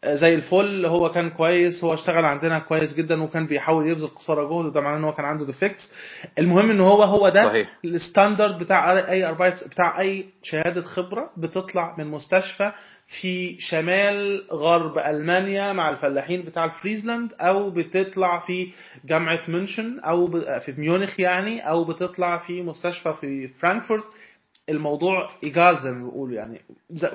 زي 0.06 0.34
الفل 0.34 0.86
هو 0.86 1.08
كان 1.10 1.30
كويس 1.30 1.84
هو 1.84 1.94
اشتغل 1.94 2.24
عندنا 2.24 2.58
كويس 2.58 2.94
جدا 2.94 3.22
وكان 3.22 3.46
بيحاول 3.46 3.88
يبذل 3.90 4.08
قصارى 4.08 4.42
جهد 4.44 4.64
وده 4.66 4.80
معناه 4.80 4.98
إن 4.98 5.04
هو 5.04 5.12
كان 5.12 5.24
عنده 5.26 5.46
defects 5.46 5.92
المهم 6.38 6.70
إن 6.70 6.80
هو 6.80 7.02
هو 7.02 7.28
ده 7.28 7.44
صحيح. 7.44 7.68
ال 7.84 7.92
standard 7.92 8.58
بتاع 8.58 8.92
أي 9.12 9.34
بتاع 9.70 10.00
أي 10.00 10.26
شهادة 10.42 10.80
خبرة 10.82 11.30
بتطلع 11.36 11.94
من 11.98 12.06
مستشفى 12.06 12.72
في 13.20 13.56
شمال 13.60 14.44
غرب 14.52 14.98
ألمانيا 14.98 15.72
مع 15.72 15.90
الفلاحين 15.90 16.42
بتاع 16.42 16.64
ال 16.64 16.71
Friesland 16.71 17.32
أو 17.40 17.70
بتطلع 17.70 18.38
في 18.38 18.72
جامعة 19.04 19.40
مünchen 19.46 20.04
أو 20.08 20.26
في 20.60 20.74
ميونخ 20.78 21.20
يعني 21.20 21.68
أو 21.68 21.84
بتطلع 21.84 22.36
في 22.36 22.62
مستشفى 22.62 23.12
في 23.20 23.48
فرانكفورت 23.48 24.04
الموضوع 24.68 25.30
egal 25.44 25.78
زي 25.82 25.90
ما 25.90 26.04
بيقولوا 26.04 26.34
يعني 26.34 26.60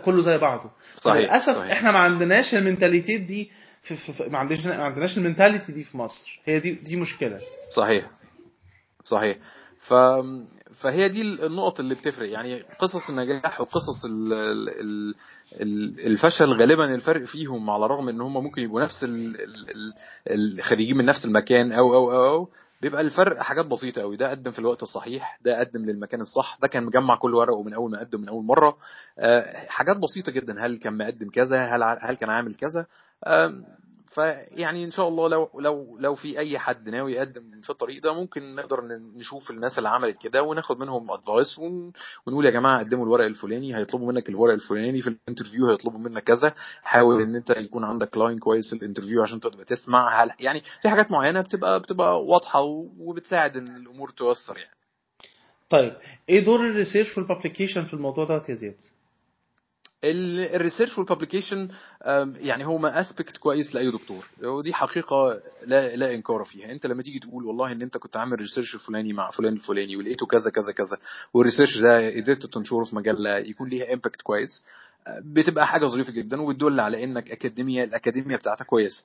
كله 0.05 0.21
زي 0.21 0.37
بعضه. 0.37 0.71
صحيح، 0.97 1.17
للاسف 1.17 1.57
صحيح. 1.57 1.71
إحنا 1.71 1.91
ما 1.91 1.99
عندناش 1.99 2.53
ال 2.53 2.60
mentality 2.60 3.17
دي 3.17 3.51
في, 3.81 3.95
في, 3.95 4.13
في 4.13 4.23
ما 4.23 4.37
عندناش 4.37 4.65
ما 4.65 4.83
عندناش 4.83 5.17
ال 5.17 5.23
mentality 5.23 5.71
دي 5.71 5.83
في 5.83 5.97
مصر. 5.97 6.39
هي 6.45 6.59
دي 6.59 6.71
دي 6.71 6.95
مشكلة. 6.95 7.39
صحيح. 7.75 8.05
صحيح. 9.03 9.37
ف 9.79 9.93
فهي 10.81 11.09
دي 11.09 11.21
النقط 11.21 11.79
اللي 11.79 11.95
بتفرق. 11.95 12.29
يعني 12.29 12.63
قصص 12.79 13.09
النجاح 13.09 13.61
وقصص 13.61 14.05
ال... 14.05 14.33
ال... 14.33 15.15
ال- 15.61 16.05
الفشل 16.05 16.45
غالبا 16.45 16.95
الفرق 16.95 17.23
فيهم 17.23 17.69
على 17.69 17.85
الرغم 17.85 18.09
إن 18.09 18.21
هم 18.21 18.33
ممكن 18.43 18.61
يبقوا 18.61 18.81
نفس 18.81 19.03
ال... 19.03 19.41
ال... 19.41 19.69
ال- 19.69 19.93
الخريجين 20.59 20.97
من 20.97 21.05
نفس 21.05 21.25
المكان 21.25 21.71
أو 21.71 21.93
أو 21.93 22.11
أو, 22.11 22.27
أو 22.27 22.49
بيبقى 22.81 23.01
الفرق 23.01 23.39
حاجات 23.39 23.65
بسيطة 23.65 24.01
قوي 24.01 24.17
ده 24.17 24.29
قدم 24.29 24.51
في 24.51 24.59
الوقت 24.59 24.83
الصحيح 24.83 25.39
ده 25.41 25.59
قدم 25.59 25.85
للمكان 25.85 26.21
الصح 26.21 26.57
ده 26.61 26.67
كان 26.67 26.83
مجمع 26.83 27.15
كل 27.15 27.35
ورقه 27.35 27.63
من 27.63 27.73
أول 27.73 27.91
ما 27.91 27.99
قدم 27.99 28.21
من 28.21 28.29
أول 28.29 28.45
مرة. 28.45 28.77
آه، 29.19 29.65
حاجات 29.67 29.97
بسيطة 29.97 30.31
جدا. 30.31 30.65
هل 30.65 30.77
كان 30.77 30.97
مقدم 30.97 31.29
كذا؟ 31.29 31.65
هل 31.75 31.83
هل 31.83 32.15
كان 32.15 32.29
عامل 32.29 32.55
كذا؟ 32.55 32.85
فيعني 34.17 34.83
إن 34.85 34.91
شاء 34.91 35.07
الله 35.07 35.29
لو 35.29 35.49
لو 35.59 35.97
لو 35.99 36.15
في 36.15 36.39
أي 36.39 36.59
حد 36.59 36.89
ناوي 36.89 37.13
يقدم 37.13 37.61
في 37.63 37.69
الطريق 37.69 38.03
ده 38.03 38.13
ممكن 38.13 38.55
نقدر 38.55 38.81
نشوف 39.15 39.51
الناس 39.51 39.77
اللي 39.77 39.89
عملت 39.89 40.21
كده 40.21 40.43
وناخد 40.43 40.79
منهم 40.79 41.11
advice 41.11 41.59
ونقول 41.59 42.45
يا 42.45 42.51
جماعة 42.51 42.79
قدموا 42.79 43.05
الورق 43.05 43.25
الفلاني 43.25 43.77
هيطلبوا 43.77 44.11
منك 44.13 44.29
الورق 44.29 44.53
الفلاني 44.53 45.01
في 45.01 45.09
ال 45.09 45.15
interview 45.15 45.69
هيطلبوا 45.69 45.99
منك 45.99 46.23
كذا. 46.23 46.53
حاول 46.83 47.21
إن 47.21 47.35
أنت 47.35 47.49
يكون 47.49 47.83
عندك 47.83 48.17
line 48.17 48.37
كويس 48.39 48.69
في 48.69 48.75
ال 48.75 48.80
interview 48.80 49.23
عشان 49.23 49.39
تبقى 49.39 49.65
تسمع. 49.65 50.23
هل 50.23 50.31
يعني 50.39 50.61
في 50.81 50.89
حاجات 50.89 51.11
معينة 51.11 51.41
بتبقى 51.41 51.79
بتبقى 51.79 52.23
واضحة 52.25 52.61
وبتساعد 52.99 53.57
إن 53.57 53.75
الأمور 53.75 54.09
تيسر 54.09 54.57
يعني. 54.57 54.77
طيب 55.69 55.93
إيه 56.29 56.45
دور 56.45 56.65
ال 56.65 56.71
research 56.71 57.17
وال 57.17 57.27
publication 57.27 57.83
في 57.85 57.93
الموضوع 57.93 58.25
دوت 58.25 58.49
يا 58.49 58.53
زياد؟ 58.55 58.77
ال 60.03 60.14
research 60.14 60.97
وال 60.97 61.08
publication 61.08 61.69
يعني 62.35 62.63
هما 62.63 63.01
aspect 63.01 63.37
كويس 63.37 63.75
لأي 63.75 63.91
دكتور. 63.91 64.25
ودي 64.43 64.73
حقيقة 64.73 65.41
لا 65.65 65.95
لا 65.95 66.13
إنكار 66.13 66.43
فيها. 66.43 66.71
أنت 66.71 66.85
لما 66.85 67.03
تيجي 67.03 67.19
تقول 67.19 67.45
والله 67.45 67.71
إن 67.71 67.81
أنت 67.81 67.97
كنت 67.97 68.17
عامل 68.17 68.39
research 68.39 68.75
الفلاني 68.75 69.13
مع 69.13 69.29
فلان 69.29 69.53
الفلاني 69.53 69.95
ولقيته 69.95 70.25
كذا 70.25 70.49
كذا 70.51 70.71
كذا 70.75 70.97
وال 71.33 71.42
research 71.42 71.77
ده 71.77 72.09
قدرت 72.15 72.45
تنشره 72.45 72.83
في 72.83 72.95
مجله 72.95 73.37
يكون 73.37 73.69
ليها 73.69 73.93
impact 73.93 74.21
كويس 74.21 74.65
بتبقى 75.21 75.67
حاجة 75.67 75.85
ظريفة 75.85 76.11
جدا 76.11 76.41
وبتدل 76.41 76.79
على 76.79 77.03
إنك 77.03 77.31
أكاديمية 77.31 77.83
الاكاديميا 77.83 78.37
بتاعتك 78.37 78.65
كويسة. 78.65 79.03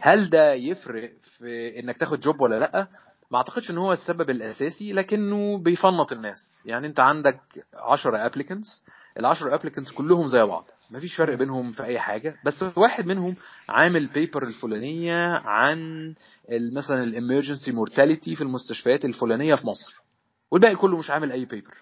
هل 0.00 0.30
ده 0.30 0.52
يفرق 0.52 1.12
في 1.38 1.78
إنك 1.78 1.96
تاخد 1.96 2.20
job 2.20 2.40
ولا 2.40 2.58
لأ؟ 2.58 2.86
ما 3.30 3.38
أعتقدش 3.38 3.70
إن 3.70 3.78
هو 3.78 3.92
السبب 3.92 4.30
الأساسي 4.30 4.92
لكنه 4.92 5.58
بيفنط 5.58 6.12
الناس. 6.12 6.60
يعني 6.64 6.86
أنت 6.86 7.00
عندك 7.00 7.40
10 7.74 8.26
applicants 8.26 8.84
ال10 9.18 9.42
applicants 9.42 9.92
كلهم 9.92 10.26
زي 10.26 10.42
بعض. 10.42 10.70
ما 10.90 11.00
فيش 11.00 11.16
فرق 11.16 11.34
بينهم 11.34 11.72
في 11.72 11.84
أي 11.84 11.98
حاجة. 12.00 12.36
بس 12.44 12.64
واحد 12.76 13.06
منهم 13.06 13.36
عامل 13.68 14.06
paper 14.06 14.42
الفلانية 14.42 15.26
عن 15.36 16.14
مثلا 16.50 17.04
ال 17.04 17.11
emergency 17.11 17.72
mortality 17.72 18.34
في 18.36 18.42
المستشفيات 18.42 19.04
الفلانية 19.04 19.54
في 19.54 19.66
مصر. 19.66 20.02
والباقي 20.50 20.76
كله 20.76 20.98
مش 20.98 21.10
عامل 21.10 21.32
أي 21.32 21.44
paper 21.44 21.74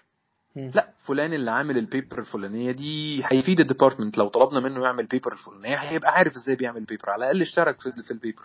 لا 0.55 0.89
فلان 1.05 1.33
اللي 1.33 1.51
عامل 1.51 1.77
ال 1.77 1.84
paper 1.84 2.19
الفلانية 2.19 2.71
دي 2.71 3.21
هيفيد 3.25 3.59
ال 3.59 3.64
department 3.64 4.17
لو 4.17 4.27
طلبنا 4.27 4.59
منه 4.59 4.83
يعمل 4.83 5.05
paper 5.05 5.33
الفلانية 5.33 5.75
هيبقى 5.75 6.11
عارف 6.11 6.35
إزاي 6.35 6.55
بيعمل 6.55 6.83
paper 6.83 7.09
على 7.09 7.19
الأقل 7.23 7.41
اشترك 7.41 7.81
في 7.81 8.11
ال 8.11 8.16
paper 8.16 8.41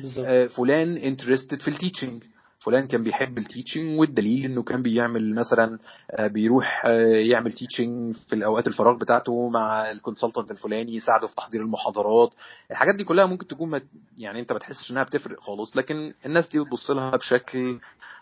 بالظبط. 0.00 0.26
آه، 0.28 0.46
فلان 0.46 0.96
interested 0.96 1.60
في 1.62 1.68
ال 1.68 1.74
teaching 1.74 2.24
فلان 2.64 2.86
كان 2.86 3.02
بيحب 3.02 3.38
ال 3.38 3.45
teaching 3.45 3.98
والدليل 4.00 4.44
إنه 4.44 4.62
كان 4.62 4.82
بيعمل 4.82 5.34
مثلا 5.34 5.78
آه، 6.10 6.26
بيروح 6.26 6.82
آه، 6.86 7.16
يعمل 7.16 7.52
teaching 7.52 8.14
في 8.14 8.32
الأوقات 8.32 8.66
الفراغ 8.66 8.96
بتاعته 8.98 9.48
مع 9.48 9.90
ال 9.90 9.95
consultant 9.95 10.50
الفلاني 10.50 10.94
يساعده 10.96 11.26
في 11.26 11.34
تحضير 11.34 11.60
المحاضرات. 11.60 12.34
الحاجات 12.70 12.94
دي 12.94 13.04
كلها 13.04 13.26
ممكن 13.26 13.46
تكون 13.46 13.80
يعني 14.18 14.40
أنت 14.40 14.52
ما 14.52 14.58
تحسش 14.58 14.90
إنها 14.90 15.02
بتفرق 15.02 15.40
خالص 15.40 15.76
لكن 15.76 16.14
الناس 16.26 16.48
دي 16.48 16.60
بتبص 16.60 16.90
لها 16.90 17.16
بشكل 17.16 17.78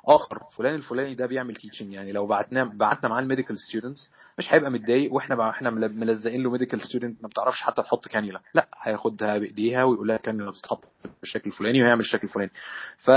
آخر. 0.07 0.39
فلان 0.57 0.75
الفلاني 0.75 1.15
ده 1.15 1.27
بيعمل 1.27 1.55
teaching 1.57 1.93
يعني 1.93 2.13
لو 2.13 2.27
بعتنا 2.27 2.65
بعتنا 2.65 3.09
معاه 3.11 3.21
ال 3.23 3.27
medical 3.27 3.59
students 3.59 4.11
مش 4.39 4.55
هيبقى 4.55 4.71
متضايق 4.71 5.13
وإحنا 5.15 5.51
إحنا 5.51 5.71
ملزقين 5.71 6.43
له 6.43 6.51
medical 6.51 6.81
student 6.81 7.23
ما 7.23 7.29
بتعرفش 7.29 7.63
حتى 7.63 7.83
تحط 7.83 8.09
كانيولا 8.09 8.41
لا 8.55 8.69
هياخدها 8.83 9.39
بإيديها 9.39 9.85
ويقول 9.85 10.09
لها 10.09 10.17
كانيولا 10.17 10.51
بتتحط 10.51 10.85
بالشكل 11.21 11.51
الفلاني 11.51 11.83
وهيعمل 11.83 12.01
الشكل 12.01 12.29
الفلاني 12.29 12.51
ف 12.99 13.11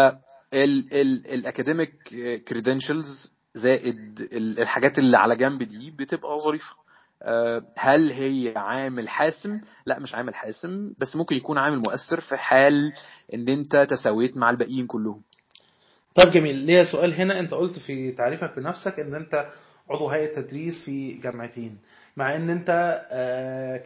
ال 0.54 0.69
academic 0.69 1.93
credentials 2.48 3.32
زائد 3.56 4.28
الحاجات 4.34 5.00
اللي 5.00 5.18
على 5.18 5.36
جنب 5.36 5.64
دي 5.64 5.91
بتبقى 5.91 6.39
ظريفة. 6.39 6.76
آه، 7.24 7.64
هل 7.78 8.12
هي 8.12 8.54
عامل 8.58 9.10
حاسم؟ 9.10 9.62
لا 9.86 10.00
مش 10.00 10.16
عامل 10.16 10.36
حاسم 10.36 10.93
بس 10.98 11.16
ممكن 11.16 11.36
يكون 11.36 11.58
عامل 11.58 11.78
مؤثر 11.80 12.22
في 12.22 12.38
حال 12.38 12.93
إن 13.34 13.50
أنت 13.50 13.76
تساويت 13.89 14.38
مع 14.38 14.50
الباقيين 14.50 14.88
كلهم. 14.88 15.22
طيب 16.16 16.32
جميل. 16.32 16.56
ليا 16.56 16.84
سؤال 16.84 17.14
هنا. 17.14 17.39
أنت 17.39 17.54
قلت 17.54 17.80
في 17.80 18.12
تعريفك 18.12 18.56
بنفسك 18.58 19.00
إن 19.00 19.16
أنت 19.16 19.50
عضو 19.89 20.08
هيئة 20.10 20.36
تدريس 20.41 20.86
في 20.86 21.14
جامعتين 21.14 21.78
مع 22.18 22.36
إن 22.36 22.50
أنت 22.50 22.70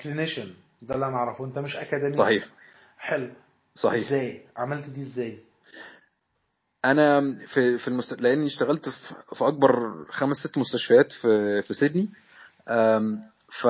clinician 0.03 0.47
آه، 0.47 0.85
ده 0.85 0.95
اللي 0.95 1.05
أنا 1.07 1.15
أعرفه. 1.15 1.45
أنت 1.45 1.59
مش 1.59 1.75
أكاديمي 1.75 2.17
صحيح. 2.17 2.45
حلو. 2.97 3.29
صحيح. 3.75 4.07
إزاي؟ 4.07 4.41
عملت 4.57 4.89
دي 4.89 5.01
إزاي؟ 5.01 5.39
أنا 6.85 7.35
في 7.47 7.77
في 7.77 7.87
المست... 7.87 8.21
لأني 8.21 8.45
اشتغلت 8.47 8.89
في, 8.89 9.15
في 9.35 9.47
أكبر 9.47 9.93
خمس 10.09 10.37
ست 10.37 10.57
مستشفيات 10.57 11.11
في 11.11 11.61
في 11.61 11.73
سيدني 11.73 12.09
ف 13.61 13.67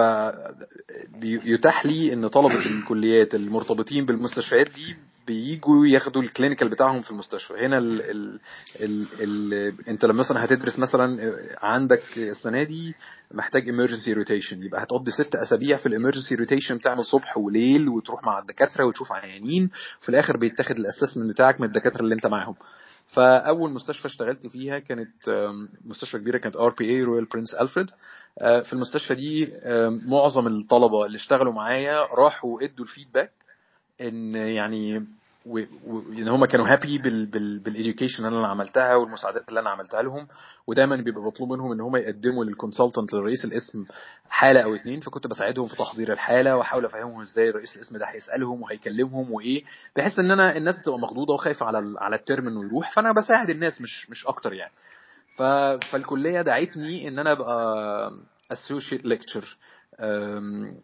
يتاح 1.24 1.86
لي 1.86 2.14
إن 2.14 2.28
طلبة 2.28 2.66
الكليات 2.66 3.36
المرتبطين 3.36 4.06
بالمستشفيات 4.06 4.68
دي 4.76 4.96
بييجوا 5.28 5.88
ياخدوا 5.88 6.22
ال 6.22 6.27
clinical 6.27 6.70
بتاعهم 6.70 7.02
في 7.02 7.12
المستشفى. 7.12 7.54
هنا 7.54 7.78
ال 7.78 8.02
ال 8.02 8.40
ال 8.82 9.06
ال 9.20 9.74
أنت 9.88 10.06
لما 10.06 10.20
مثلا 10.20 10.46
هتدرس 10.46 10.80
مثلا 10.80 11.34
عندك 11.62 12.04
السنة 12.18 12.64
دي 12.64 12.96
محتاج 13.32 13.64
emergency 13.64 14.16
rotation 14.18 14.54
يبقى 14.54 14.84
هتقضي 14.84 15.12
ست 15.12 15.36
أسابيع 15.36 15.78
في 15.78 15.86
ال 15.86 15.91
emergency 15.91 16.36
rotation 16.36 16.78
بتعمل 16.78 17.06
صبح 17.06 17.38
وليل 17.38 17.90
وتروح 17.90 18.24
مع 18.24 18.40
الدكاترة 18.40 18.86
وتشوف 18.86 19.12
عيانين 19.12 19.70
وفي 20.02 20.10
الآخر 20.10 20.38
بيتاخد 20.38 20.78
ال 20.80 20.84
assessment 20.84 21.30
بتاعك 21.30 21.62
من 21.62 21.68
الدكاترة 21.68 22.02
اللي 22.02 22.16
أنت 22.16 22.28
معاهم. 22.28 22.56
فأول 23.14 23.72
مستشفى 23.72 24.06
اشتغلت 24.08 24.48
فيها 24.48 24.80
كانت 24.80 25.30
مستشفى 25.86 26.18
كبيرة 26.20 26.38
كانت 26.38 26.56
RPA 26.56 26.86
Royal 26.90 27.26
Prince 27.26 27.54
Alfred 27.54 27.90
في 28.40 28.74
المستشفى 28.74 29.16
دي 29.16 29.54
معظم 30.06 30.48
الطلبة 30.48 31.06
اللي 31.06 31.16
اشتغلوا 31.16 31.54
معايا 31.54 32.00
راحوا 32.14 32.62
ادوا 32.64 32.86
ال 32.86 32.91
feedback 32.91 33.32
إن 34.02 34.36
يعني 34.36 35.06
وان 35.50 36.28
هم 36.28 36.46
كانوا 36.46 36.68
happy 36.68 36.98
بال 37.64 37.75
education 37.75 38.26
اللي 38.26 38.40
أنا 38.40 38.48
عملتها 38.48 38.96
والمساعدات 38.96 39.50
اللي 39.50 39.60
أنا 39.60 39.70
عملتها 39.70 40.02
لهم. 40.02 40.28
ودايما 40.68 40.96
بيبقى 40.96 41.24
مطلوب 41.24 41.54
منهم 41.54 41.72
إن 41.72 41.82
هم 41.82 41.96
يقدموا 41.96 42.46
لل 42.46 42.57
consultant 42.57 43.14
لرئيس 43.14 43.46
القسم 43.46 43.86
حالة 44.30 44.62
أو 44.62 44.76
اتنين 44.76 45.00
فكنت 45.00 45.28
بساعدهم 45.28 45.68
في 45.68 45.76
تحضير 45.76 46.14
الحالة 46.14 46.58
وأحاول 46.58 46.86
أفهمهم 46.86 47.22
إزاي 47.22 47.50
رئيس 47.50 47.76
القسم 47.76 47.98
ده 47.98 48.06
هيسألهم 48.06 48.62
وهيكلمهم 48.62 49.32
وإيه. 49.32 49.64
بحيث 49.96 50.20
إن 50.20 50.32
أنا 50.32 50.58
الناس 50.58 50.82
تبقى 50.86 51.00
مخضوضة 51.00 51.34
وخايفة 51.34 51.66
على 51.66 51.96
على 51.98 52.16
ال 52.16 52.22
term 52.22 52.48
إنه 52.48 52.64
يروح 52.66 52.92
فأنا 52.96 53.12
بساعد 53.12 53.50
الناس 53.50 53.82
مش 53.82 54.10
مش 54.10 54.28
أكتر 54.28 54.54
يعني. 54.54 54.74
فالكلية 55.92 56.42
دعتني 56.42 57.08
إن 57.08 57.20
أنا 57.20 57.32
أبقى 57.32 58.12
lecturer 59.06 59.46
آه، 59.46 59.48
إن 60.00 60.78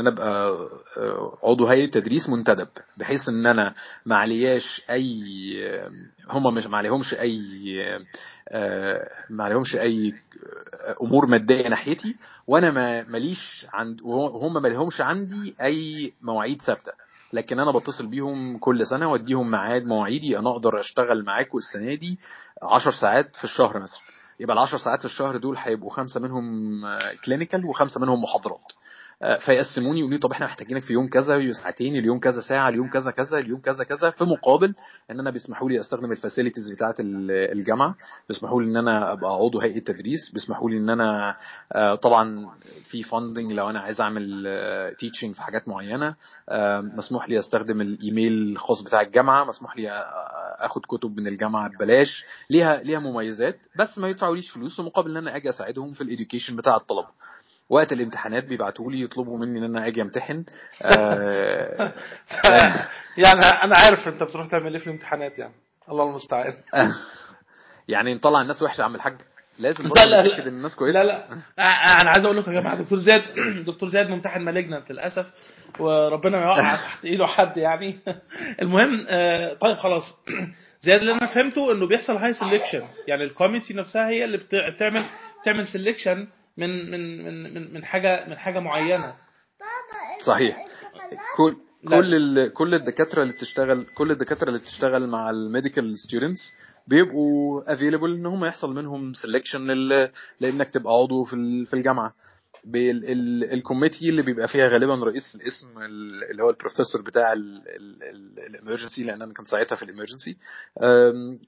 أنا 0.00 0.10
أبقى 0.10 0.46
آه، 0.96 1.38
عضو 1.42 1.66
هيئة 1.66 1.90
تدريس 1.90 2.28
منتدب 2.28 2.68
بحيث 2.96 3.28
إن 3.28 3.46
أنا 3.46 3.74
ما 4.06 4.16
علياش 4.16 4.82
أي 4.90 5.22
هم 6.28 6.54
مش 6.54 6.66
ما 6.66 6.78
عليهمش 6.78 7.14
أي 7.14 7.40
آه، 8.48 9.08
ما 9.30 9.44
عليهمش 9.44 9.76
أي 9.76 10.14
أمور 11.02 11.26
مادية 11.26 11.68
ناحيتي 11.68 12.16
وأنا 12.46 12.70
ما 12.70 13.02
ماليش 13.02 13.66
عند 13.72 14.00
وهم 14.02 14.62
ما 14.62 14.68
لهمش 14.68 15.00
عندي 15.00 15.54
أي 15.62 16.12
مواعيد 16.22 16.60
ثابتة. 16.62 16.92
لكن 17.32 17.60
أنا 17.60 17.70
بتصل 17.70 18.06
بيهم 18.06 18.58
كل 18.58 18.86
سنة 18.86 19.10
وأديهم 19.12 19.50
ميعاد 19.50 19.84
مواعيدي 19.84 20.38
أنا 20.38 20.50
أقدر 20.50 20.80
أشتغل 20.80 21.24
معاكم 21.24 21.58
السنة 21.58 21.94
دي 21.94 22.18
10 22.62 22.90
ساعات 22.90 23.36
في 23.36 23.44
الشهر 23.44 23.78
مثلا. 23.78 24.00
يبقى 24.42 24.54
العشر 24.54 24.76
ساعات 24.78 24.98
في 24.98 25.04
الشهر 25.04 25.36
دول 25.36 25.56
هيبقوا 25.58 25.90
خمسة 25.90 26.20
منهم 26.20 26.80
clinical 27.24 27.66
وخمسة 27.66 28.00
منهم 28.00 28.22
محاضرات. 28.22 28.60
آه، 28.60 28.76
فيقسموني 29.46 30.00
يقولوا 30.00 30.18
طب 30.18 30.32
إحنا 30.32 30.46
محتاجينك 30.46 30.82
في 30.82 30.92
يوم 30.92 31.08
كذا 31.08 31.52
ساعتين 31.62 31.96
اليوم 31.96 32.20
كذا 32.20 32.40
ساعة 32.40 32.68
اليوم 32.68 32.90
كذا 32.90 33.10
كذا 33.10 33.38
اليوم 33.38 33.60
كذا 33.60 33.84
كذا 33.84 34.10
في 34.10 34.24
مقابل 34.24 34.74
إن 35.10 35.20
أنا 35.20 35.30
بيسمحوا 35.30 35.68
لي 35.70 35.80
أستخدم 35.80 36.12
ال 36.12 36.17
facilities 36.17 36.72
بتاعة 36.72 36.94
الجامعة 37.00 37.94
بيسمحوا 38.28 38.62
لي 38.62 38.68
إن 38.68 38.76
أنا 38.76 39.12
أبقى 39.12 39.34
عضو 39.34 39.60
هيئة 39.60 39.80
تدريس 39.84 40.30
بيسمحوا 40.34 40.70
لي 40.70 40.76
إن 40.76 40.90
أنا 40.90 41.36
آه، 41.72 41.94
طبعا 41.94 42.50
في 42.90 43.02
funding 43.02 43.52
لو 43.52 43.70
أنا 43.70 43.80
عايز 43.80 44.00
أعمل 44.00 44.44
teaching 44.98 45.30
آه، 45.30 45.34
في 45.34 45.42
حاجات 45.42 45.68
معينة 45.68 46.14
مسموح 46.96 47.28
لي 47.28 47.38
أستخدم 47.38 47.80
الايميل 47.80 48.32
الخاص 48.32 48.82
بتاع 48.82 49.00
الجامعة 49.00 49.44
مسموح 49.44 49.76
لي 49.76 49.90
آخد 50.58 50.82
كتب 50.88 51.16
من 51.20 51.26
الجامعة 51.26 51.68
ببلاش 51.68 52.24
ليها 52.50 52.82
ليها 52.82 52.98
مميزات 52.98 53.58
بس 53.78 53.98
ما 53.98 54.08
يدفعوليش 54.08 54.50
فلوس 54.50 54.80
ومقابل 54.80 55.10
إن 55.10 55.16
أنا 55.16 55.36
أجي 55.36 55.48
أساعدهم 55.48 55.92
في 55.92 56.00
الاديوكيشن 56.00 56.56
بتاع 56.56 56.76
الطلبة. 56.76 57.08
وقت 57.72 57.92
الامتحانات 57.92 58.44
بيبعتوا 58.44 58.92
لي 58.92 59.02
يطلبوا 59.02 59.38
مني 59.38 59.58
إن 59.58 59.64
أنا 59.64 59.86
أجي 59.86 60.02
أمتحن. 60.02 60.44
آه 60.84 61.92
يعني 63.16 63.40
أنا 63.62 63.76
عارف 63.76 64.08
أنت 64.08 64.22
بتروح 64.22 64.46
تعمل 64.46 64.72
إيه 64.72 64.78
في 64.78 64.86
الامتحانات 64.86 65.38
يعني. 65.38 65.54
الله 65.88 66.08
المستعان. 66.08 66.54
يعني 67.88 68.14
نطلع 68.14 68.40
الناس 68.40 68.62
وحشة 68.62 68.80
يا 68.80 68.84
عم 68.84 68.94
الحاج. 68.94 69.16
لازم 69.58 69.84
لا 69.84 70.04
لا 70.04 70.22
لا. 70.22 70.46
الناس 70.46 70.76
كويسة. 70.76 71.02
لا 71.02 71.06
لا. 71.06 71.32
أنا 72.02 72.10
عايز 72.10 72.24
أقول 72.24 72.36
لكم 72.36 72.52
يا 72.52 72.60
جماعة 72.60 72.82
دكتور 72.82 72.98
زياد 72.98 73.22
دكتور 73.66 73.88
زياد 73.88 74.06
ممتحن 74.08 74.42
مالجنت 74.42 74.92
للأسف 74.92 75.32
وربنا 75.80 76.38
ما 76.38 76.44
يوقع 76.44 76.74
تحت 76.86 77.04
إيده 77.04 77.26
حد 77.26 77.56
يعني. 77.56 77.98
المهم 78.62 79.06
آه، 79.08 79.54
طيب 79.54 79.76
خلاص. 79.76 80.04
زياد 80.84 81.00
اللي 81.00 81.12
أنا 81.12 81.34
فهمته 81.34 81.72
إنه 81.72 81.86
بيحصل 81.86 82.16
هي 82.16 82.34
selection 82.34 82.84
يعني 83.08 83.24
ال 83.24 83.29
committee 83.29 83.74
نفسها 83.74 84.08
هي 84.08 84.24
اللي 84.24 84.38
بتعمل 84.38 85.04
بتعمل 85.42 85.66
سelection 85.66 86.41
من 86.56 86.90
من 86.90 87.24
من 87.24 87.54
من 87.54 87.74
من 87.74 87.84
حاجة 87.84 88.28
من 88.28 88.36
حاجة 88.38 88.58
معينة. 88.60 89.14
صحيح. 90.26 90.56
كل 91.36 91.56
كل 91.88 92.48
كل 92.48 92.74
الدكاترة 92.74 93.22
اللي 93.22 93.32
بتشتغل 93.34 93.86
كل 93.94 94.10
الدكاترة 94.10 94.48
اللي 94.48 94.58
بتشتغل 94.60 95.06
مع 95.06 95.30
ال 95.30 95.38
medical 95.38 95.98
students 95.98 96.54
بيبقوا 96.86 97.72
available 97.72 98.14
إن 98.14 98.26
هم 98.26 98.44
يحصل 98.44 98.74
منهم 98.74 99.12
سelection 99.14 99.56
لإنك 100.40 100.70
تبقى 100.70 100.92
عضو 100.92 101.24
في 101.24 101.64
في 101.66 101.74
الجامعة. 101.74 102.14
ال 103.54 103.59
committee 103.59 104.08
اللي 104.08 104.22
بيبقى 104.22 104.48
فيها 104.48 104.68
غالبا 104.68 104.94
رئيس 104.94 105.34
القسم 105.34 105.78
اللي 106.30 106.42
هو 106.42 106.50
البروفيسور 106.50 107.02
بتاع 107.02 107.32
ال 107.32 107.49
emergency 107.49 109.02
لأن 109.02 109.22
أنا 109.22 109.34
كنت 109.34 109.46
ساعتها 109.48 109.76
في 109.76 109.82
ال 109.82 109.87
emergency 109.87 110.36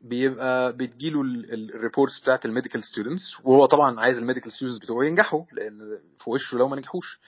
بيبقى 0.02 0.72
بتجيله 0.76 1.20
ال 1.52 1.61
reports 1.61 2.20
بتاعت 2.20 2.44
ال 2.44 2.49
medical 2.49 2.84
students 2.84 3.22
وهو 3.44 3.66
طبعا 3.66 4.00
عايز 4.00 4.18
ال 4.18 4.22
medical 4.22 4.52
students 4.52 4.78
بتوعه 4.78 5.06
ينجحوا 5.06 5.44
لأن 5.52 5.78
في 6.18 6.30
وشه 6.30 6.58
لو 6.58 6.68
ما 6.68 6.76
نجحوش. 6.76 7.20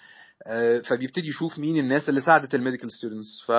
آه، 0.47 0.79
فبيبتدي 0.79 1.29
يشوف 1.29 1.59
مين 1.59 1.77
الناس 1.79 2.09
اللي 2.09 2.21
ساعدت 2.21 2.55
ال 2.55 2.59
medical 2.60 2.93
students 2.93 3.43
ف 3.47 3.53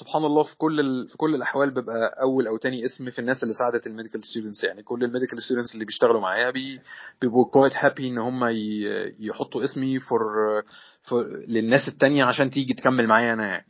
سبحان 0.00 0.24
الله 0.24 0.42
في 0.42 0.56
كل 0.56 0.80
ال... 0.80 1.08
في 1.08 1.16
كل 1.16 1.34
الأحوال 1.34 1.70
بيبقى 1.70 2.16
أول 2.22 2.46
أو 2.46 2.56
تاني 2.56 2.84
اسم 2.84 3.10
في 3.10 3.18
الناس 3.18 3.42
اللي 3.42 3.54
ساعدت 3.54 3.86
ال 3.86 3.91
medical 3.91 4.24
students 4.24 4.64
يعني 4.64 4.82
كل 4.82 5.04
ال 5.04 5.09
medical 5.09 5.42
students 5.42 5.74
اللي 5.74 5.84
بيشتغلوا 5.84 6.20
معايا 6.20 6.50
بي... 6.50 6.80
بيبقوا 7.20 7.44
quite 7.50 7.72
happy 7.76 8.08
إن 8.08 8.18
هم 8.18 8.44
ي... 8.44 8.82
يحطوا 9.20 9.64
اسمي 9.64 9.98
for 9.98 10.20
for 11.02 11.26
للناس 11.48 11.88
التانية 11.88 12.24
عشان 12.24 12.50
تيجي 12.50 12.74
تكمل 12.74 13.06
معايا 13.06 13.32
أنا 13.32 13.46
يعني. 13.46 13.66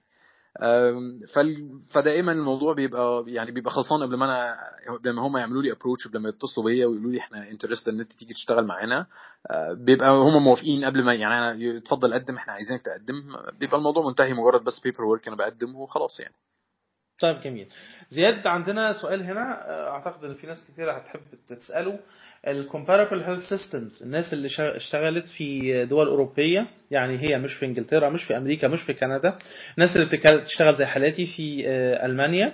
فدائما 1.93 2.33
الموضوع 2.33 2.75
بيبقى 2.75 3.25
يعني 3.27 3.51
بيبقى 3.51 3.71
خلصان 3.71 4.03
قبل 4.03 4.17
ما 4.17 4.25
أنا 4.25 4.57
قبل 4.99 5.11
ما 5.11 5.27
هم 5.27 5.37
يعملوا 5.37 5.63
لي 5.63 5.73
approach 5.73 6.09
قبل 6.09 6.19
ما 6.19 6.29
يتصلوا 6.29 6.67
بيا 6.67 6.87
ويقولوا 6.87 7.11
لي 7.13 7.19
إحنا 7.19 7.51
interested 7.51 7.89
إن 7.89 8.01
أنت 8.01 8.13
تيجي 8.13 8.35
تشتغل 8.35 8.67
معانا. 8.67 9.07
آه، 9.51 9.73
بيبقى 9.73 10.11
هم 10.11 10.43
موافقين 10.45 10.85
قبل 10.85 11.05
ما 11.05 11.15
يعني 11.15 11.39
أنا 11.39 11.79
اتفضل 11.79 12.15
قدم 12.15 12.37
إحنا 12.37 12.53
عايزينك 12.53 12.83
تقدم. 12.83 13.37
بيبقى 13.61 13.79
الموضوع 13.79 14.07
منتهي 14.07 14.35
مجرد 14.35 14.65
بس 14.65 14.81
paperwork 14.81 15.29
أنا 15.29 15.37
بقدم 15.37 15.77
وخلاص 15.77 16.21
يعني. 16.21 16.35
طيب 17.21 17.41
جميل. 17.41 17.67
زياد 18.11 18.47
عندنا 18.47 18.93
سؤال 18.93 19.23
هنا. 19.23 19.71
آه، 19.71 19.91
أعتقد 19.91 20.25
إن 20.25 20.35
في 20.35 20.47
ناس 20.47 20.65
كتير 20.73 20.91
هتحب 20.99 21.21
تسأله. 21.49 21.99
ال 22.47 22.54
comparable 22.54 23.23
health 23.23 23.49
systems 23.49 24.03
الناس 24.03 24.33
اللي 24.33 24.49
اشتغلت 24.61 25.29
في 25.29 25.85
دول 25.85 26.07
أوروبية 26.09 26.67
يعني 26.91 27.19
هي 27.19 27.39
مش 27.39 27.55
في 27.55 27.67
إنجلترا 27.67 28.09
مش 28.11 28.25
في 28.25 28.37
أمريكا 28.37 28.69
مش 28.69 28.83
في 28.83 28.93
كندا. 28.95 29.39
الناس 29.79 29.97
اللي 29.97 30.07
بتشتغل 30.41 30.75
زي 30.77 30.87
حالاتي 30.87 31.27
في 31.27 31.65
آه، 31.69 32.07
ألمانيا. 32.07 32.53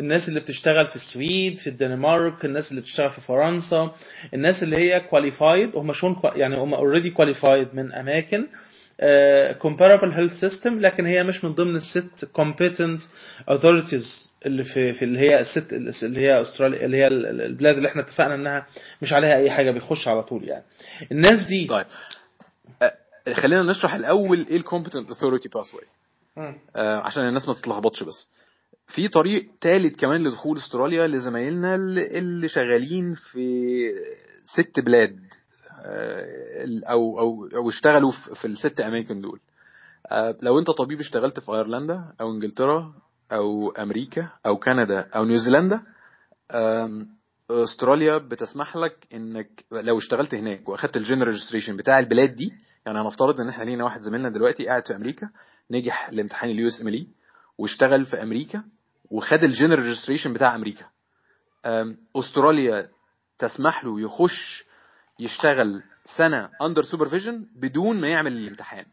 الناس 0.00 0.28
اللي 0.28 0.40
بتشتغل 0.40 0.86
في 0.86 0.96
السويد 0.96 1.58
في 1.58 1.66
الدنمارك 1.70 2.44
الناس 2.44 2.70
اللي 2.70 2.80
بتشتغل 2.80 3.10
في 3.10 3.20
فرنسا. 3.20 3.90
الناس 4.34 4.62
اللي 4.62 4.76
هي 4.76 5.00
qualified 5.00 5.76
هم 5.76 5.92
شون 5.92 6.16
يعني 6.24 6.56
هم 6.56 6.74
already 6.74 7.10
qualified 7.10 7.68
من 7.74 7.92
أماكن. 7.92 8.46
Comparable 9.62 10.12
health 10.14 10.40
system 10.44 10.66
لكن 10.66 11.06
هي 11.06 11.22
مش 11.22 11.44
من 11.44 11.52
ضمن 11.54 11.76
الست 11.76 12.24
competent 12.40 13.00
authorities 13.50 14.30
اللي 14.46 14.64
في 14.64 14.92
في 14.92 15.04
اللي 15.04 15.18
هي 15.18 15.40
الست 15.40 15.72
اللي 16.02 16.20
هي 16.20 16.40
استراليا 16.40 16.84
اللي 16.84 16.96
هي 16.96 17.06
البلاد 17.06 17.76
اللي 17.76 17.88
إحنا 17.88 18.02
اتفقنا 18.02 18.34
إنها 18.34 18.66
مش 19.02 19.12
عليها 19.12 19.34
أي 19.36 19.50
حاجة 19.50 19.70
بيخش 19.70 20.08
على 20.08 20.22
طول 20.22 20.48
يعني. 20.48 20.64
الناس 21.12 21.46
دي 21.48 21.66
طيب. 21.66 21.86
خلينا 23.34 23.62
نشرح 23.62 23.94
الأول 23.94 24.46
إيه 24.50 24.56
ال 24.56 24.61
competent 24.61 25.08
authority 25.08 25.48
pathway 25.48 25.84
عشان 26.76 27.28
الناس 27.28 27.48
ما 27.48 27.54
تتلخبطش 27.54 28.02
بس. 28.02 28.30
في 28.88 29.08
طريق 29.08 29.46
ثالث 29.60 29.96
كمان 29.96 30.24
لدخول 30.24 30.56
أستراليا 30.56 31.06
لزمايلنا 31.06 31.74
اللي 31.74 32.48
شغالين 32.48 33.14
في 33.32 33.76
ست 34.44 34.80
بلاد. 34.80 35.18
أو 36.90 37.20
أو 37.20 37.48
أو 37.56 37.68
اشتغلوا 37.68 38.12
في 38.12 38.44
الست 38.44 38.80
أماكن 38.80 39.20
دول. 39.20 39.40
لو 40.42 40.58
أنت 40.58 40.70
طبيب 40.70 41.00
اشتغلت 41.00 41.40
في 41.40 41.52
أيرلندا 41.52 42.04
أو 42.20 42.30
إنجلترا 42.30 42.94
أو 43.32 43.70
أمريكا 43.70 44.28
أو 44.46 44.56
كندا 44.56 45.00
أو 45.00 45.24
نيوزيلندا 45.24 45.80
أستراليا 47.50 48.18
بتسمح 48.18 48.76
لك 48.76 49.06
إنك 49.14 49.64
لو 49.72 49.98
اشتغلت 49.98 50.34
هناك 50.34 50.68
وأخدت 50.68 50.96
ال 50.96 51.00
general 51.00 51.28
registration 51.28 51.76
بتاع 51.76 51.98
البلاد 51.98 52.36
دي 52.36 52.52
يعني 52.86 52.98
هنفترض 52.98 53.40
إن 53.40 53.48
إحنا 53.48 53.64
لينا 53.64 53.84
واحد 53.84 54.00
زميلنا 54.00 54.28
دلوقتي 54.28 54.66
قاعد 54.66 54.86
في 54.86 54.96
أمريكا 54.96 55.28
نجح 55.70 56.10
لامتحان 56.12 56.50
ال 56.50 56.68
USMLE 56.68 57.06
واشتغل 57.58 58.04
في 58.06 58.22
أمريكا 58.22 58.62
وخد 59.10 59.44
ال 59.44 59.49
general 59.49 59.82
registration 59.84 60.32
بتاع 60.32 60.54
أمريكا. 60.54 60.84
أستراليا 62.16 62.88
تسمح 63.38 63.84
له 63.84 64.00
يخش 64.00 64.64
يشتغل 65.20 65.82
سنة 66.18 66.50
under 66.62 66.82
supervision 66.82 67.46
بدون 67.56 68.00
ما 68.00 68.08
يعمل 68.08 68.32
الامتحان. 68.32 68.84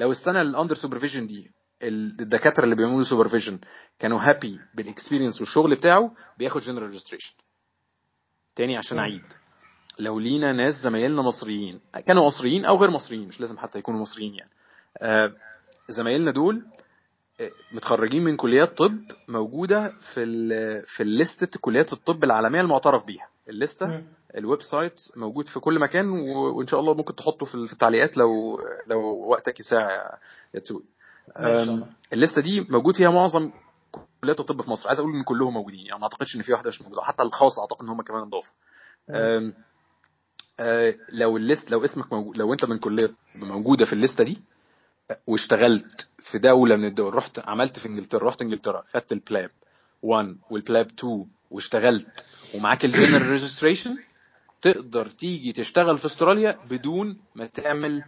لو 0.00 0.10
السنة 0.12 0.40
ال 0.40 0.46
under 0.46 0.74
supervision 0.74 1.26
دي 1.26 1.50
الدكاترة 1.82 2.64
اللي 2.64 2.74
بيعملوا 2.74 3.04
supervision 3.04 3.58
كانوا 3.98 4.20
happy 4.20 4.60
بال 4.74 4.85
experience 4.85 5.40
والشغل 5.40 5.74
بتاعه 5.74 6.14
بياخد 6.38 6.60
general 6.60 6.86
registration 6.90 7.32
تاني 8.56 8.76
عشان 8.76 8.98
أعيد. 8.98 9.22
لو 9.98 10.18
لينا 10.18 10.52
ناس 10.52 10.74
زمايلنا 10.74 11.22
مصريين 11.22 11.80
كانوا 12.06 12.26
مصريين 12.26 12.64
أو 12.64 12.76
غير 12.76 12.90
مصريين 12.90 13.28
مش 13.28 13.40
لازم 13.40 13.58
حتى 13.58 13.78
يكونوا 13.78 14.00
مصريين 14.00 14.34
يعني. 14.34 14.50
آه 14.98 15.32
زمايلنا 15.88 16.30
دول 16.30 16.62
متخرجين 17.72 18.24
من 18.24 18.36
كليات 18.36 18.78
طب 18.78 18.98
موجودة 19.28 19.88
في 20.14 20.22
ال 20.22 20.48
في 20.86 21.02
ال 21.02 21.12
list 21.12 21.50
ة 21.50 21.60
كليات 21.60 21.92
الطب 21.92 22.24
العالمية 22.24 22.60
المعترف 22.60 23.04
بيها. 23.04 23.28
ال 23.48 23.54
list 23.54 23.80
ة 23.80 23.86
ال 24.38 24.62
website 24.62 25.00
موجود 25.16 25.48
في 25.48 25.60
كل 25.60 25.78
مكان 25.78 26.08
وإن 26.08 26.66
شاء 26.66 26.80
الله 26.80 26.94
ممكن 26.94 27.16
تحطه 27.16 27.46
في 27.46 27.54
التعليقات 27.54 28.16
لو 28.16 28.60
لو 28.86 29.00
وقتك 29.28 29.60
يساع 29.60 30.18
يا 30.54 30.60
توي 30.60 30.82
ال 32.12 32.17
list 32.17 32.37
ة 32.37 32.42
دي 32.42 32.60
موجود 32.60 32.96
فيها 32.96 33.10
معظم 33.10 33.50
كليات 34.20 34.40
الطب 34.40 34.62
في 34.62 34.70
مصر. 34.70 34.88
عايز 34.88 35.00
أقول 35.00 35.14
إن 35.14 35.22
كلهم 35.22 35.54
موجودين 35.54 35.86
يعني 35.86 35.98
ما 35.98 36.04
أعتقدش 36.04 36.36
إن 36.36 36.42
في 36.42 36.52
واحدة 36.52 36.68
مش 36.68 36.82
موجودة. 36.82 37.02
حتى 37.02 37.22
الخاص 37.22 37.58
أعتقد 37.58 37.82
إن 37.82 37.88
هم 37.88 38.02
كمان 38.02 38.22
انضافوا 38.22 38.52
لو 41.12 41.36
ال 41.36 41.43
list 41.43 41.70
لو 41.70 41.84
اسمك 41.84 42.12
موجود 42.12 42.38
لو 42.38 42.52
أنت 42.52 42.64
من 42.64 42.78
كلية 42.78 43.10
موجودة 43.34 43.84
في 43.84 43.92
ال 43.92 43.97
list 43.97 44.19
ة 44.19 44.24
دي 44.24 44.38
واشتغلت 45.26 46.08
في 46.30 46.38
دولة 46.38 46.76
من 46.76 46.84
الدول 46.84 47.14
رحت 47.14 47.38
عملت 47.38 47.78
في 47.78 47.88
إنجلترا 47.88 48.28
رحت 48.28 48.42
إنجلترا 48.42 48.84
خدت 48.94 49.12
ال 49.12 49.20
PLAB 49.20 49.50
1 50.02 50.36
وال 50.50 50.62
PLAB 50.62 50.86
2 50.86 51.26
واشتغلت 51.50 52.24
ومعاك 52.54 52.84
ال 52.84 52.89
general 52.89 53.26
registration 53.30 53.98
تقدر 54.62 55.06
تيجي 55.08 55.52
تشتغل 55.52 55.98
في 55.98 56.06
استراليا 56.06 56.58
بدون 56.70 57.18
ما 57.34 57.46
تعمل 57.46 58.04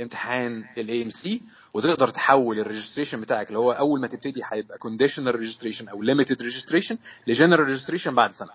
امتحان 0.00 0.64
ال 0.78 1.02
AMC 1.02 1.42
وتقدر 1.74 2.08
تحول 2.08 2.58
ال 2.60 2.65
registration 2.65 3.20
بتاعك 3.20 3.48
اللي 3.48 3.58
هو 3.58 3.72
أول 3.72 4.00
ما 4.00 4.06
تبتدي 4.06 4.42
هيبقى 4.52 4.78
conditional 4.78 5.34
registration 5.34 5.88
أو 5.88 6.02
limited 6.02 6.42
registration 6.42 6.98
ل 7.26 7.31
general 7.31 7.66
registration 7.66 8.14
بعد 8.14 8.30
سنة. 8.32 8.50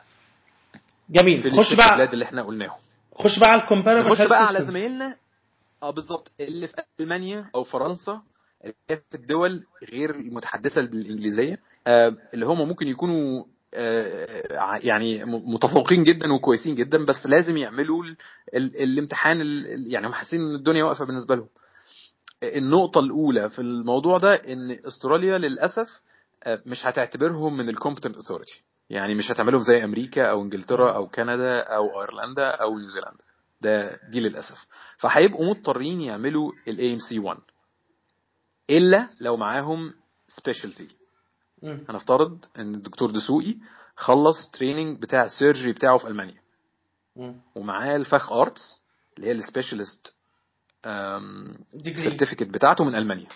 جميل. 1.10 1.42
في 1.42 1.50
خش 1.50 1.74
بقى 1.74 1.90
البلاد 1.90 2.14
اللي 2.14 2.26
إحنا 2.26 2.42
قلناهم. 2.44 2.80
خش 3.16 3.40
بقى 3.40 3.50
على 3.52 3.62
ال 3.62 3.66
comparative 3.66 4.12
نخش 4.12 4.22
بقى 4.28 4.48
على 4.48 4.66
زمايلنا. 4.66 5.16
آه 5.84 5.90
بالظبط. 5.90 6.32
اللي 6.40 6.68
في 6.68 6.74
ألمانيا 7.00 7.46
أو 7.56 7.64
فرنسا 7.64 8.22
اللي 8.66 9.02
في 9.12 9.16
الدول 9.18 9.64
غير 9.92 10.16
المتحدثة 10.16 10.82
بالإنجليزية 10.82 11.60
آه 11.88 12.16
اللي 12.34 12.46
هم 12.46 12.68
ممكن 12.68 12.88
يكونوا 12.88 13.44
يعني 14.84 15.26
متفوقين 15.26 16.04
جدا 16.04 16.34
وكويسين 16.34 16.76
جدا 16.76 17.06
بس 17.06 17.26
لازم 17.26 17.58
يعملوا 17.58 18.04
ال 18.04 18.18
ال 18.56 18.76
الامتحان 18.84 19.42
ال 19.42 19.84
يعني 19.94 20.08
هم 20.08 20.14
حاسين 20.14 20.42
إن 20.42 20.56
الدنيا 20.56 20.84
واقفة 20.84 21.06
بالنسبة 21.06 21.36
لهم. 21.36 21.48
النقطة 22.44 23.00
الأولى 23.00 23.50
في 23.50 23.60
الموضوع 23.60 24.18
ده 24.18 24.34
إن 24.36 24.72
أستراليا 24.88 25.38
للأسف 25.38 25.88
مش 26.48 26.86
هتعتبرهم 26.86 27.58
من 27.58 27.70
الكومبتنت 27.70 28.16
أوثوريتي. 28.16 28.62
يعني 28.90 29.16
مش 29.16 29.32
هتعملهم 29.32 29.62
زي 29.62 29.84
أمريكا 29.84 30.26
أو 30.30 30.42
إنجلترا 30.44 30.96
أو 30.96 31.08
كندا 31.08 31.60
أو 31.60 32.02
أيرلندا 32.02 32.50
أو 32.50 32.78
نيوزيلندا. 32.80 33.24
ده 33.62 34.00
دي 34.12 34.20
للأسف. 34.20 34.68
فهيبقوا 34.98 35.46
مضطرين 35.50 36.02
يعملوا 36.02 36.52
ال 36.68 36.98
AMC 37.00 37.18
1 37.18 37.40
إلا 38.70 39.10
لو 39.22 39.38
معاهم 39.38 39.94
specialty 40.28 40.88
هنفترض 41.64 42.46
إن 42.60 42.76
الدكتور 42.76 43.12
دسوقي 43.12 43.56
خلص 43.96 44.50
training 44.50 45.02
بتاع 45.02 45.24
ال 45.24 45.30
surgery 45.30 45.72
بتاعه 45.74 45.98
في 45.98 46.08
ألمانيا. 46.08 46.42
ومعاه 47.56 47.96
الفخ 47.96 48.32
ارتس 48.32 48.82
اللي 49.18 49.28
هي 49.28 49.32
ال 49.32 49.39
specialist 49.39 50.16
certificate 51.96 52.44
بتاعته 52.48 52.84
من 52.84 52.96
ألمانيا. 52.96 53.28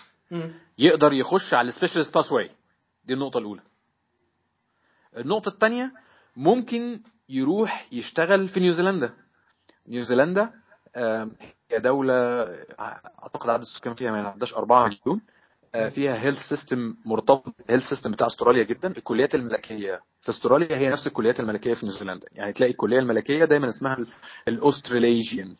يقدر 0.78 1.12
يخش 1.12 1.54
على 1.54 1.68
ال 1.68 2.14
specialist 2.14 2.32
pathway 2.32 2.50
دي 3.04 3.14
النقطة 3.14 3.38
الأولى. 3.38 3.62
النقطة 5.16 5.48
الثانية 5.48 5.92
ممكن 6.36 7.00
يروح 7.28 7.88
يشتغل 7.92 8.48
في 8.48 8.60
نيوزيلندا. 8.60 9.14
نيوزيلندا 9.88 10.50
هي 11.70 11.78
دولة 11.78 12.14
أعتقد 13.22 13.50
عدد 13.50 13.62
السكان 13.62 13.94
فيها 13.94 14.10
ما 14.10 14.18
يعداش 14.18 14.54
4 14.54 14.84
مليون. 14.84 15.20
فيها 15.74 16.14
health 16.22 16.38
system 16.48 16.94
مرتبط 17.04 17.44
ال 17.66 17.69
health 17.69 17.84
system 17.88 18.10
بتاع 18.12 18.26
أستراليا 18.26 18.64
جدا. 18.64 18.88
الكليات 18.96 19.34
الملكية 19.34 20.00
في 20.22 20.28
أستراليا 20.30 20.76
هي 20.76 20.88
نفس 20.88 21.06
الكليات 21.06 21.40
الملكية 21.40 21.74
في 21.74 21.86
نيوزيلندا. 21.86 22.26
يعني 22.32 22.52
تلاقي 22.52 22.70
الكلية 22.72 22.98
الملكية 22.98 23.44
دايما 23.44 23.68
اسمها 23.68 23.98
ال 24.48 24.56
Australasian 24.56 25.54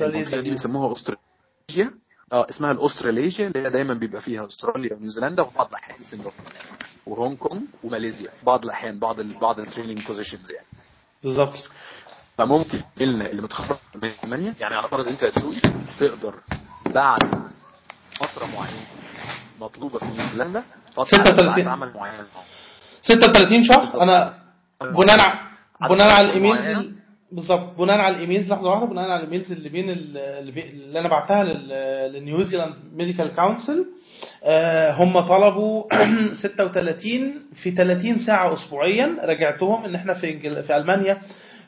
المنطقة 0.00 0.40
دي 0.40 0.50
بيسموها 0.50 0.88
Australasia 0.88 1.98
آه 2.32 2.46
اسمها 2.50 2.70
ال 2.72 2.78
Australasia 2.78 3.46
اللي 3.46 3.58
هي 3.58 3.70
دايما 3.70 3.94
بيبقى 3.94 4.20
فيها 4.20 4.46
أستراليا 4.46 4.94
ونيوزيلندا 4.96 5.42
وفي 5.42 5.56
بعض 5.58 5.68
الأحيان 5.68 6.04
سنغافوره 6.04 6.46
وهونج 7.06 7.38
كونج 7.38 7.62
وماليزيا 7.84 8.30
في 8.30 8.44
بعض 8.46 8.64
الأحيان 8.64 8.98
بعض 8.98 9.20
ال 9.20 9.38
بعض 9.38 9.60
ال 9.60 9.65
training 9.65 10.06
positions 10.06 10.50
يعني. 10.50 10.66
بالظبط. 11.22 11.70
فممكن 12.38 12.82
زميلنا 12.96 13.30
اللي 13.30 13.42
متخرج 13.42 13.76
من 13.94 14.10
ألمانيا 14.24 14.54
يعني 14.60 14.74
على 14.74 14.88
فرض 14.88 15.08
أنت 15.08 15.22
يا 15.22 15.30
سوي 15.30 15.56
تقدر 16.00 16.34
بعد 16.94 17.22
فترة 18.20 18.46
معينة 18.46 18.86
مطلوبة 19.60 19.98
في 19.98 20.04
نيوزيلندا 20.06 20.62
فتره 20.92 21.04
36. 21.04 21.68
عمل 21.68 21.92
معينه 21.94 22.24
36 23.02 23.62
شهر 23.64 23.78
بالظبط. 23.80 23.96
أنا 24.02 24.34
بناء 24.80 25.34
بناء 25.90 26.12
على 26.12 26.26
ال 26.26 26.35
emails 26.35 26.88
بالظبط 27.32 27.78
بناء 27.78 27.98
على 27.98 28.14
ال 28.16 28.21
emails 28.21 28.50
لحظة 28.52 28.70
واحدة 28.70 28.86
بناء 28.86 29.04
على 29.10 29.16
ال 29.20 29.25
emails 29.25 29.52
اللي 29.52 29.68
بين 29.68 29.90
ال- 29.90 30.16
اللي, 30.18 31.00
أنا 31.00 31.08
بعتها 31.08 31.44
لل- 31.44 32.12
لل 32.12 32.22
New 32.22 32.38
Zealand 32.38 32.74
Medical 32.92 33.34
Council 33.34 33.86
هم 34.90 35.20
طلبوا 35.20 35.84
36 36.42 37.42
في 37.62 37.70
30 37.70 38.18
ساعة 38.18 38.52
اسبوعيا 38.52 39.16
رجعتهم 39.24 39.84
إن 39.84 39.94
إحنا 39.94 40.14
في. 40.14 40.62
في 40.62 40.76
ألمانيا 40.76 41.20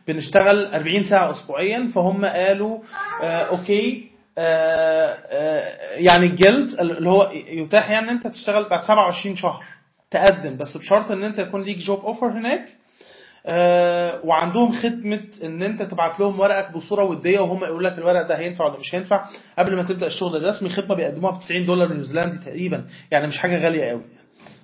بنشتغل 0.08 0.66
40 0.74 1.04
ساعة 1.04 1.30
اسبوعيا 1.30 1.88
فهم 1.94 2.24
قالوا 2.24 2.78
آه 3.22 3.26
okay 3.42 3.90
آه 3.92 4.04
آه 4.04 4.15
يعني 5.96 6.26
الجلد 6.26 6.80
اللي 6.80 7.10
هو 7.10 7.30
يتاح 7.32 7.90
يعني 7.90 8.04
إن 8.04 8.10
أنت 8.10 8.26
تشتغل 8.26 8.68
بعد 8.68 8.82
27 8.84 9.36
شهر 9.36 9.64
تقدم. 10.10 10.56
بس 10.56 10.76
بشرط 10.76 11.10
إن 11.10 11.24
أنت 11.24 11.38
يكون 11.38 11.62
ليك 11.62 11.78
job 11.78 11.98
offer 12.04 12.26
هناك. 12.26 12.68
آه، 13.48 14.20
وعندهم 14.24 14.72
خدمة 14.72 15.22
إن 15.44 15.62
أنت 15.62 15.82
تبعت 15.82 16.20
لهم 16.20 16.40
ورقك 16.40 16.72
بصورة 16.72 17.04
ودية 17.04 17.40
وهم 17.40 17.64
يقولوا 17.64 17.90
لك 17.90 17.98
الورق 17.98 18.22
ده 18.22 18.38
هينفع 18.38 18.64
ولا 18.64 18.78
مش 18.78 18.94
هينفع. 18.94 19.26
قبل 19.58 19.76
ما 19.76 19.82
تبدأ 19.82 20.06
الشغل 20.06 20.36
الرسمي 20.36 20.68
خدمة 20.70 20.94
بيقدموها 20.94 21.36
ب 21.36 21.40
90 21.40 21.64
دولار 21.64 21.92
نيوزيلندي 21.92 22.38
تقريبا. 22.38 22.84
يعني 23.10 23.26
مش 23.26 23.38
حاجة 23.38 23.56
غالية 23.56 23.84
قوي. 23.84 24.02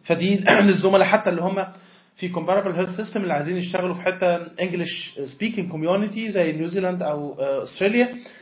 فدي 0.04 0.44
للزملاء 0.66 1.08
حتى 1.08 1.30
اللي 1.30 1.42
هم 1.42 1.66
في 2.16 2.32
comparable 2.32 2.76
health 2.76 2.96
system 3.00 3.16
اللي 3.16 3.32
عايزين 3.34 3.56
يشتغلوا 3.56 3.94
في 3.94 4.02
حتة 4.02 4.38
English 4.44 5.16
speaking 5.34 5.72
community 5.72 6.28
زي 6.28 6.52
نيوزيلاند 6.52 7.02
أو 7.02 7.40
آه، 7.40 7.62
أستراليا. 7.62 8.06
آه، 8.06 8.41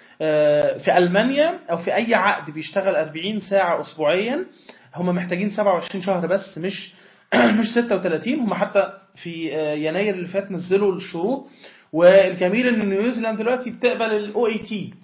في 0.79 0.99
ألمانيا 0.99 1.59
أو 1.71 1.77
في 1.77 1.95
أي 1.95 2.15
عقد 2.15 2.51
بيشتغل 2.51 2.97
40 2.97 3.41
ساعة 3.41 3.81
اسبوعيا 3.81 4.47
هم 4.95 5.07
محتاجين 5.07 5.51
27 5.51 6.03
شهر 6.03 6.27
بس 6.27 6.59
مش 6.59 6.93
مش 7.59 7.67
36 7.75 8.35
هم 8.35 8.55
حتى 8.55 8.93
في 9.23 9.57
آه، 9.57 9.75
يناير 9.75 10.15
اللي 10.15 10.29
فات 10.29 10.51
نزلوا 10.51 10.97
الشروط 10.97 11.47
والجميل 11.93 12.67
إن 12.69 12.89
New 12.89 13.04
Zealand 13.04 13.39
دلوقتي 13.39 13.71
بتقبل 13.71 14.13
ال 14.13 14.47
OET 14.47 14.95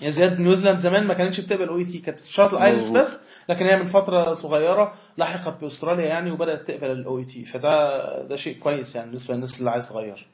يعني 0.00 0.12
زيادة 0.12 0.42
New 0.42 0.53
Zealand 0.53 0.78
زمان 0.78 1.06
ما 1.06 1.14
كانتش 1.14 1.40
بتقبل 1.40 1.68
OET 1.68 1.98
كانت 1.98 2.18
ال 2.38 2.45
IELTS 2.45 2.82
مظبوط. 2.82 2.96
بس 2.96 3.20
لكن 3.48 3.64
هي 3.64 3.76
من 3.76 3.86
فترة 3.86 4.34
صغيرة 4.34 4.94
لحقت 5.18 5.60
بأستراليا 5.60 6.06
يعني 6.06 6.30
وبدأت 6.30 6.70
تقبل 6.70 6.90
ال 6.90 7.18
OET 7.18 7.44
فده 7.44 8.22
ده 8.22 8.36
شيء 8.36 8.58
كويس 8.58 8.96
يعني 8.96 9.08
بالنسبة 9.08 9.34
للناس 9.34 9.58
اللي 9.58 9.70
عايز 9.70 9.88
تغير. 9.88 10.26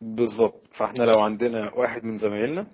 بالظبط. 0.00 0.66
فاحنا 0.78 1.04
لو 1.04 1.20
عندنا 1.20 1.74
واحد 1.74 2.04
من 2.04 2.16
زمايلنا 2.16 2.66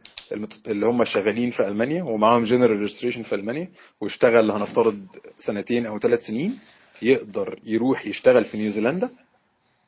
اللي 0.67 0.87
هم 0.87 1.05
شغالين 1.05 1.51
في 1.51 1.67
ألمانيا 1.69 2.03
ومعاهم 2.03 2.45
general 2.45 2.81
registration 2.81 3.23
في 3.23 3.35
ألمانيا 3.35 3.69
واشتغل 4.01 4.51
هنفترض 4.51 5.07
سنتين 5.47 5.87
أو 5.87 5.99
ثلاث 5.99 6.21
سنين 6.21 6.59
يقدر 7.03 7.59
يروح 7.65 8.07
يشتغل 8.07 8.45
في 8.45 8.57
نيوزيلندا. 8.59 9.11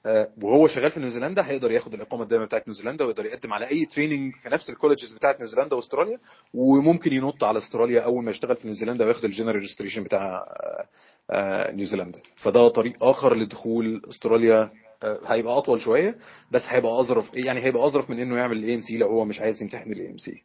آه، 0.07 0.29
وهو 0.43 0.67
شغال 0.67 0.91
في 0.91 1.01
نيوزيلندا 1.01 1.47
هيقدر 1.47 1.71
ياخد 1.71 1.95
الإقامة 1.95 2.23
الدائمة 2.23 2.45
بتاعت 2.45 2.69
نيوزيلندا 2.69 3.05
ويقدر 3.05 3.27
يقدم 3.27 3.53
على 3.53 3.69
أي 3.71 3.85
training 3.85 4.33
في 4.43 4.49
نفس 4.49 4.71
ال 4.71 4.76
colleges 4.76 5.15
بتاعت 5.17 5.39
نيوزيلندا 5.41 5.77
وأستراليا 5.77 6.19
وممكن 6.55 7.13
ينط 7.13 7.45
على 7.45 7.59
أستراليا 7.59 8.01
أول 8.01 8.25
ما 8.25 8.31
يشتغل 8.31 8.57
في 8.57 8.67
نيوزيلندا 8.67 9.05
وياخد 9.05 9.25
ال 9.25 9.29
general 9.29 9.57
registration 9.57 10.03
بتاع 10.03 10.35
آه، 10.37 10.87
آه، 11.31 11.73
نيوزيلندا. 11.73 12.19
فده 12.37 12.69
طريق 12.69 13.05
آخر 13.05 13.35
لدخول 13.37 14.03
أستراليا 14.09 14.71
هيبقى 15.27 15.59
أطول 15.59 15.81
شوية 15.81 16.15
بس 16.51 16.63
هيبقى 16.69 17.01
أظرف 17.01 17.31
يعني 17.35 17.65
هيبقى 17.65 17.87
أظرف 17.87 18.11
من 18.11 18.19
إنه 18.19 18.37
يعمل 18.39 18.57
ال 18.57 18.75
AMC 18.75 18.99
لو 18.99 19.09
هو 19.09 19.25
مش 19.25 19.41
عايز 19.41 19.63
يمتحن 19.63 19.93
ال 19.93 20.11
AMC 20.11 20.43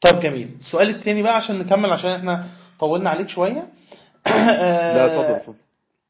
طب 0.00 0.20
جميل. 0.20 0.54
السؤال 0.56 0.90
التاني 0.90 1.22
بقى 1.22 1.36
عشان 1.36 1.58
نكمل 1.58 1.92
عشان 1.92 2.10
إحنا 2.10 2.48
طولنا 2.80 3.10
عليك 3.10 3.28
شوية. 3.28 3.62
لا 4.26 5.06
اتفضل 5.06 5.24
اتفضل. 5.34 5.56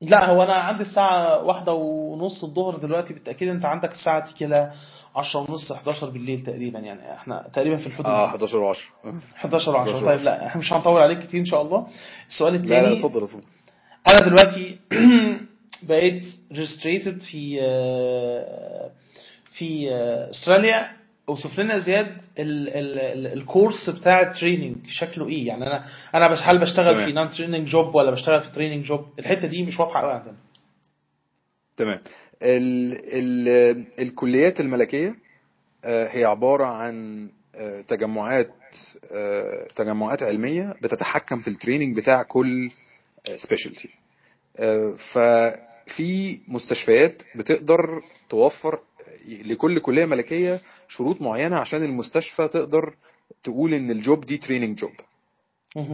لا 0.01 0.31
هو 0.31 0.43
أنا 0.43 0.55
عندي 0.55 0.83
الساعة 0.83 1.45
واحدة 1.45 1.73
ونص 1.73 2.45
الظهر 2.45 2.77
دلوقتي 2.77 3.15
بالتأكيد 3.15 3.49
أنت 3.49 3.65
عندك 3.65 3.93
الساعة 3.93 4.25
تيجي 4.25 4.39
كده 4.39 4.73
10 5.17 5.41
ونص 5.41 5.73
11 5.73 6.11
بالليل 6.11 6.43
تقريبا 6.43 6.79
يعني. 6.79 7.15
إحنا 7.15 7.49
تقريبا 7.55 7.77
في 7.77 7.87
الحدود 7.87 8.07
آه 8.07 8.25
دي. 8.25 8.31
11 8.31 8.75
و10 8.75 9.07
11 9.37 9.73
و10 9.73 9.77
11 9.77 10.07
طيب 10.07 10.21
لا 10.21 10.47
إحنا 10.47 10.59
مش 10.61 10.73
هنطول 10.73 11.03
عليك 11.03 11.19
كتير 11.19 11.41
إن 11.41 11.45
شاء 11.45 11.63
الله. 11.63 11.87
السؤال 12.29 12.53
لا 12.53 12.59
لا 12.59 12.65
الثاني 12.81 12.99
اتفضل 12.99 13.23
اتفضل. 13.25 13.43
أنا 14.09 14.19
دلوقتي 14.29 14.79
بقيت 15.89 16.25
registered 16.53 17.21
في 17.21 17.59
آه، 17.63 18.91
في 19.59 19.91
آه، 19.93 20.31
أستراليا 20.31 20.93
أوصف 21.29 21.59
لنا 21.61 21.79
زياد 21.79 22.07
ال 22.39 22.69
ال 22.69 22.99
ال 22.99 23.27
ال 23.27 23.36
course 23.36 23.91
بتاع 24.01 24.21
ال 24.21 24.27
training 24.27 24.77
شكله 24.89 25.29
إيه؟ 25.29 25.47
يعني 25.47 25.67
أنا 25.67 25.87
أنا 26.15 26.29
بس 26.33 26.39
هل 26.43 26.59
بشتغل 26.61 26.95
تمام. 26.95 27.07
في 27.07 27.13
non-training 27.13 27.67
job 27.69 27.95
ولا 27.95 28.11
بشتغل 28.11 28.43
في 28.43 28.53
training 28.53 28.85
job 28.85 29.07
الحتة 29.19 29.49
دي 29.49 29.63
مش 29.63 29.81
واضحة 29.81 30.01
قوي 30.01 30.13
عندنا. 30.13 30.35
تمام. 31.77 32.01
ال 32.43 32.93
ال 33.13 33.87
الكليات 33.99 34.61
الملكية 34.61 35.15
آه، 35.85 36.09
هي 36.09 36.25
عبارة 36.25 36.65
عن 36.65 37.29
تجمعات 37.89 38.51
تجمعات 39.77 40.23
علمية 40.23 40.75
بتتحكم 40.83 41.41
في 41.41 41.49
ال 41.49 41.54
training 41.54 41.97
بتاع 41.97 42.23
كل 42.23 42.71
specialty 43.47 43.89
ففي 45.87 46.39
مستشفيات 46.49 47.23
بتقدر 47.37 48.03
توفر 48.31 48.79
لكل 49.29 49.79
كلية 49.79 50.05
ملكية 50.07 50.61
شروط 50.89 51.23
معينة 51.23 51.57
عشان 51.57 51.83
المستشفى 51.83 52.49
تقدر 52.49 52.95
تقول 53.45 53.75
إن 53.75 53.91
ال 53.91 54.00
job 54.00 54.27
دي 54.27 54.37
training 54.37 54.79
job. 54.79 54.91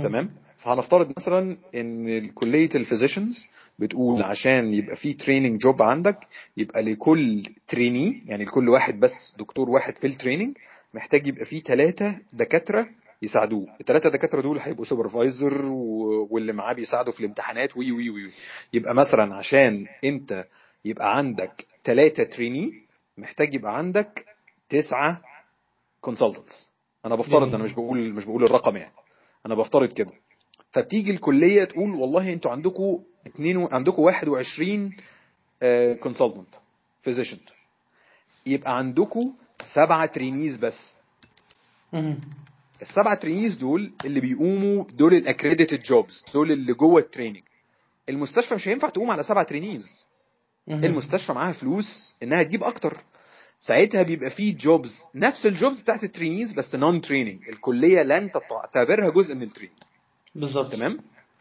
تمام 0.03 0.31
فهنفترض 0.59 1.13
مثلا 1.17 1.57
إن 1.75 2.27
كلية 2.31 2.69
ال 2.75 2.81
physicians 2.81 3.47
بتقول 3.79 4.23
عشان 4.23 4.73
يبقى 4.75 4.97
في 4.97 5.13
training 5.13 5.59
job 5.61 5.83
عندك 5.83 6.19
يبقى 6.57 6.83
لكل 6.83 7.43
trainee 7.69 8.23
يعني 8.27 8.45
لكل 8.45 8.69
واحد 8.69 9.01
بس 9.01 9.35
دكتور 9.39 9.71
واحد 9.71 9.97
في 9.97 10.07
ال 10.07 10.12
training 10.12 10.57
محتاج 10.95 11.27
يبقى 11.27 11.45
فيه 11.45 11.61
ثلاثة 11.63 12.17
دكاترة 12.33 12.89
يساعدوه. 13.23 13.67
الثلاثه 13.81 14.11
دكاترة 14.11 14.41
دول 14.41 14.59
هيبقوا 14.59 14.85
supervisor 14.85 15.67
واللي 16.31 16.53
معاه 16.53 16.73
بيساعده 16.75 17.13
في 17.13 17.21
الامتحانات. 17.21 17.77
وي 17.77 17.93
وي 17.93 18.11
وي. 18.11 18.23
يبقى 18.73 18.95
مثلا 18.95 19.35
عشان 19.35 19.87
انت 20.05 20.45
يبقى 20.85 21.17
عندك 21.17 21.67
ثلاثة 21.85 22.25
trainee 22.25 22.73
محتاج 23.19 23.55
يبقى 23.55 23.79
عندك 23.79 24.25
تسعة 24.69 25.21
consultants 26.01 26.71
أنا 27.05 27.15
بفترض 27.17 27.55
أنا 27.55 27.65
مش 27.65 27.73
بقول 27.73 28.13
مش 28.15 28.25
بقول 28.25 28.45
الرقم 28.45 28.77
يعني. 28.77 28.93
أنا 29.47 29.55
بفترض 29.55 29.93
كده. 29.93 30.11
فبتيجي 30.73 31.11
الكلية 31.11 31.65
تقول 31.65 31.91
والله 31.91 32.33
أنتوا 32.33 32.51
عندكم 32.51 33.03
اتنين 33.27 33.57
و... 33.57 33.69
عندكم 33.73 34.03
21 34.03 34.97
consultant 36.01 36.55
physician 37.03 37.39
يبقى 38.47 38.77
عندكم 38.79 39.35
سبعة 39.75 40.07
trainees 40.07 40.57
بس. 40.59 40.97
السبعه 42.83 43.15
trainees 43.19 43.57
دول 43.57 43.93
اللي 44.05 44.21
بيقوموا 44.21 44.85
دول 44.91 45.15
ال 45.15 45.21
accredited 45.21 45.83
jobs 45.83 46.25
دول 46.35 46.53
اللي 46.53 46.73
جوه 46.73 47.01
ال 47.01 47.05
training 47.05 47.43
المستشفى 48.09 48.55
مش 48.55 48.69
هينفع 48.69 48.89
تقوم 48.89 49.11
على 49.11 49.23
سبعه 49.23 49.45
trainees. 49.45 50.07
المستشفى 50.69 51.33
معاها 51.33 51.53
فلوس 51.53 52.15
إنها 52.23 52.43
تجيب 52.43 52.63
أكتر. 52.65 52.97
ساعتها 53.61 54.03
بيبقى 54.03 54.31
فيه 54.31 54.57
jobs 54.57 54.93
نفس 55.15 55.47
ال 55.47 55.53
jobs 55.53 55.81
بتاعت 55.81 56.05
ال 56.05 56.10
trainees 56.10 56.55
بس 56.55 56.75
non-training 56.75 57.49
الكلية 57.49 58.03
لن 58.03 58.31
تعتبرها 58.33 59.11
جزء 59.11 59.35
من 59.35 59.43
ال 59.43 59.46
training 59.46 59.77
بالظبط. 60.35 60.73
تمام؟ 60.73 60.99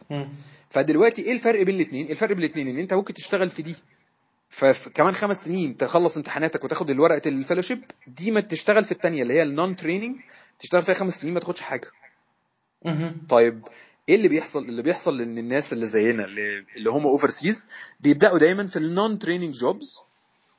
مم. 0.10 0.30
فدلوقتي 0.70 1.22
إيه 1.22 1.32
الفرق 1.32 1.62
بين 1.64 1.76
الاثنين 1.76 2.12
الفرق 2.12 2.30
بين 2.30 2.40
الاثنين 2.46 2.68
إن 2.68 2.78
أنت 2.78 2.94
ممكن 2.94 3.14
تشتغل 3.14 3.50
في 3.50 3.62
دي. 3.62 3.76
فكمان 4.50 5.14
خمس 5.16 5.38
سنين 5.38 5.78
تخلص 5.78 6.18
امتحاناتك 6.18 6.64
وتاخد 6.64 6.90
الورقة 6.90 7.22
ال 7.30 7.34
fellowship 7.34 7.80
دي 8.08 8.32
ما 8.32 8.42
تشتغل 8.42 8.86
في 8.86 8.92
الثانية 8.92 9.22
اللي 9.22 9.34
هي 9.34 9.44
ال 9.44 9.76
non-training 9.76 10.16
تشتغل 10.60 10.82
فيها 10.84 10.94
خمس 10.96 11.14
سنين 11.14 11.34
ما 11.34 11.40
تاخدش 11.40 11.62
حاجة. 11.62 11.88
طيب 13.30 13.62
إيه 14.10 14.16
اللي 14.16 14.28
بيحصل 14.28 14.60
اللي 14.60 14.82
بيحصل 14.82 15.22
إن 15.22 15.38
الناس 15.38 15.74
اللي 15.74 15.86
زينا 15.88 16.26
اللي, 16.26 16.66
اللي 16.78 16.90
هم 16.90 17.08
overseas 17.08 17.56
بيبدأوا 18.00 18.40
دايما 18.40 18.68
في 18.68 18.76
ال 18.80 19.20
non-training 19.20 19.56
jobs 19.56 19.98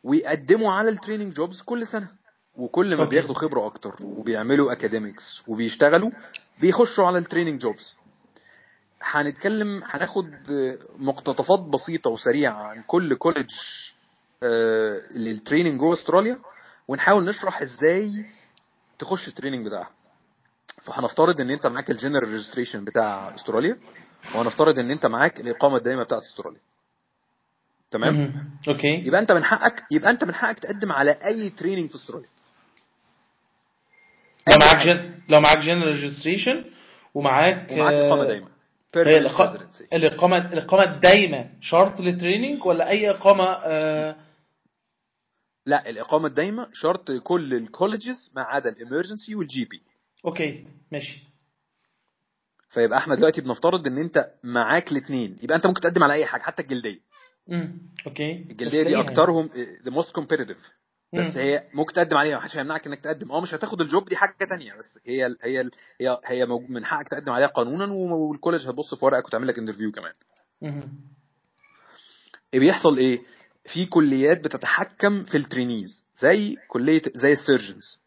ويقدموا 0.05 0.73
على 0.73 0.89
ال 0.91 0.96
training 0.96 1.33
jobs 1.35 1.63
كل 1.63 1.87
سنة 1.87 2.09
وكل 2.57 2.97
ما. 2.97 3.05
بياخدوا 3.05 3.35
خبرة 3.35 3.67
أكتر 3.67 3.97
وبيعملوا 4.01 4.73
academics 4.73 5.43
وبيشتغلوا 5.47 6.11
بيخشوا 6.61 7.07
على 7.07 7.19
ال 7.19 7.24
training 7.24 7.61
jobs 7.61 7.95
هنتكلم 9.03 9.83
هناخد 9.85 10.31
مقتطفات 10.99 11.61
بسيطة 11.61 12.11
وسريعة 12.11 12.63
عن 12.63 12.83
كل 12.87 13.15
college 13.15 13.51
لل 15.15 15.28
training 15.28 15.81
جوه 15.81 15.93
استراليا 15.93 16.39
ونحاول 16.89 17.25
نشرح 17.25 17.63
إزاي 17.63 18.27
تخش 18.99 19.29
ال 19.29 19.33
training 19.33 19.67
بتاعها 19.67 19.91
فهنفترض 20.83 21.41
إن 21.41 21.51
أنت 21.51 21.67
معاك 21.67 21.91
ال 21.91 21.96
general 21.96 22.29
registration 22.29 22.85
بتاع 22.85 23.35
أستراليا 23.35 23.79
وهنفترض 24.35 24.79
إن 24.79 24.91
أنت 24.91 25.07
معاك 25.07 25.41
الإقامة 25.41 25.77
الدائمة 25.77 26.03
بتاعت 26.05 26.23
أستراليا 26.23 26.61
تمام. 27.91 28.45
أوكي 28.69 28.89
يبقى 29.07 29.21
أنت 29.21 29.33
من 29.33 29.45
حقك 29.45 29.83
يبقى 29.91 30.11
أنت 30.11 30.25
من 30.25 30.35
حقك 30.35 30.59
تقدم 30.59 30.93
على 30.93 31.11
أي 31.11 31.51
training 31.51 31.89
في 31.91 31.95
أستراليا 31.95 32.29
لو 34.49 34.57
معاك. 34.61 34.87
جن... 34.87 35.15
لو 35.29 35.41
معاك 35.41 35.59
general 35.59 35.89
registration 36.03 36.65
ومعاك 37.15 37.71
ومعاك 37.73 37.95
إقامة 37.95 38.23
آه، 38.23 38.27
residency. 39.57 39.83
الإقامة 39.93 40.53
الإقامة 40.53 40.95
الدايمة 40.95 41.51
شرط 41.61 42.01
لل 42.01 42.14
training 42.14 42.67
ولا 42.67 42.89
أي 42.89 43.11
إقامة 43.11 43.45
آه، 43.45 44.17
لا 45.69 45.91
الإقامة 45.91 46.27
الدايمة 46.27 46.69
شرط 46.73 47.11
كل 47.11 47.67
ال 47.67 47.74
colleges 47.74 48.35
ما 48.37 48.43
عدا 48.43 48.71
ال 48.71 48.77
emergency 48.77 49.35
وال 49.35 49.65
GP 49.65 49.83
أوكي 50.25 50.67
ماشي. 50.93 51.23
فيبقى 52.69 52.99
إحنا 52.99 53.15
دلوقتي 53.15 53.41
بنفترض 53.41 53.87
إن 53.87 53.99
أنت 53.99 54.31
معاك 54.45 54.93
الاثنين 54.93 55.39
يبقى 55.43 55.57
أنت 55.57 55.67
ممكن 55.67 55.81
تقدم 55.81 56.05
على 56.05 56.13
أي 56.13 56.27
حاجة 56.27 56.43
حتى 56.43 56.63
الجلدية. 56.63 56.99
امم 57.51 57.79
أوكي. 58.07 58.33
الجلدية 58.33 58.83
دي 58.83 59.01
أكترهم 59.01 59.51
the 59.85 59.91
most 59.91 60.15
competitive. 60.15 60.73
بس. 61.13 61.37
هي 61.37 61.65
ممكن 61.75 61.93
تقدم 61.93 62.17
عليها 62.17 62.35
ما 62.35 62.41
حدش 62.41 62.57
هيمنعك 62.57 62.87
إنك 62.87 63.01
تقدم. 63.01 63.33
أه 63.33 63.41
مش 63.41 63.55
هتاخد 63.55 63.81
ال 63.81 63.88
job 63.88 64.09
دي 64.09 64.17
حاجة 64.17 64.35
تانية. 64.49 64.75
بس 64.75 64.99
هي 65.07 65.37
هي 65.43 65.71
هي 66.01 66.21
هي 66.25 66.47
من 66.47 66.85
حقك 66.85 67.09
تقدم 67.09 67.33
عليها 67.33 67.47
قانونا 67.49 68.15
وال 68.15 68.27
college 68.27 68.69
هتبص 68.69 68.95
في 68.95 69.05
ورقك 69.05 69.27
وتعمل 69.27 69.47
لك 69.47 69.59
interview 69.59 69.93
كمان. 69.93 70.13
إيه 72.55 72.61
بيحصل 72.61 72.99
إيه؟ 72.99 73.21
في 73.73 73.87
كليات 73.87 74.45
بتتحكم 74.45 75.25
في 75.25 75.37
ال 75.37 75.45
trainees 75.45 76.07
زي 76.17 76.57
كلية 76.69 77.03
زي 77.15 77.33
ال 77.33 77.39
surgeons. 77.39 77.99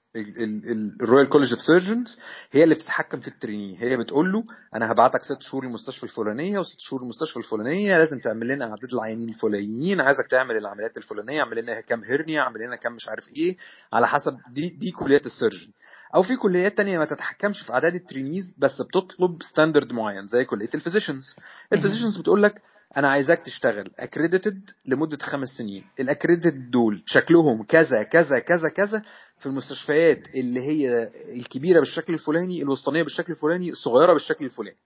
ال 1.02 1.06
Royal 1.06 1.30
College 1.30 1.52
of 1.54 1.62
Surgeons 1.62 2.18
هي 2.52 2.64
اللي 2.64 2.76
بتتحكم 2.76 3.20
في 3.20 3.28
ال 3.28 3.34
trainee. 3.34 3.82
هي 3.82 3.98
بتقول 3.98 4.32
له 4.32 4.44
أنا 4.76 4.92
هبعتك 4.92 5.22
ست 5.24 5.42
شهور 5.42 5.64
المستشفى 5.64 6.04
الفلانية 6.04 6.60
وست 6.60 6.80
شهور 6.80 7.02
المستشفى 7.02 7.38
الفلانية 7.38 7.98
لازم 7.98 8.20
تعمل 8.20 8.48
لنا 8.48 8.66
اعداد 8.66 8.94
العيانين 8.94 9.30
الفلانيين 9.30 10.02
عايزك 10.02 10.28
تعمل 10.28 10.58
العمليات 10.58 10.98
الفلانية 10.98 11.40
اعمل 11.40 11.58
لنا 11.64 11.82
كام 11.82 12.04
hernia 12.04 12.42
اعمل 12.42 12.60
لنا 12.62 12.76
كام 12.76 12.96
مش 12.96 13.08
عارف 13.10 13.30
إيه 13.30 13.58
على 13.94 14.08
حسب 14.08 14.38
دي 14.50 14.70
دي 14.70 14.92
كليات 14.92 15.26
ال 15.26 15.31
surgeon. 15.31 15.72
أو 16.16 16.24
في 16.24 16.36
كليات 16.36 16.78
تانية 16.78 17.00
ما 17.00 17.06
تتحكمش 17.06 17.62
في 17.62 17.74
أعداد 17.74 17.96
ال 17.96 18.02
trainees 18.02 18.56
بس 18.58 18.82
بتطلب 18.82 19.44
standard 19.44 19.94
معين 19.94 20.28
زي 20.28 20.46
كلية 20.46 20.70
ال 20.76 20.81
physicians 20.81 21.36
ال 21.74 21.78
physicians 21.78 22.18
بتقول 22.18 22.44
لك 22.44 22.62
أنا 22.98 23.10
عايزاك 23.10 23.42
تشتغل 23.42 23.92
accredited 24.00 24.70
لمدة 24.86 25.18
خمس 25.22 25.50
سنين. 25.50 25.84
ال 26.00 26.06
accredited 26.06 26.72
دول 26.72 27.04
شكلهم 27.06 27.64
كذا 27.64 28.04
كذا 28.04 28.40
كذا 28.40 28.70
كذا 28.70 29.02
في 29.40 29.46
المستشفيات 29.46 30.28
اللي 30.36 30.60
هي 30.60 31.12
الكبيرة 31.34 31.80
بالشكل 31.80 32.14
الفلاني 32.14 32.62
الوسطانية 32.62 33.04
بالشكل 33.04 33.34
الفلاني 33.34 33.70
الصغيرة 33.70 34.14
بالشكل 34.14 34.46
الفلاني. 34.46 34.78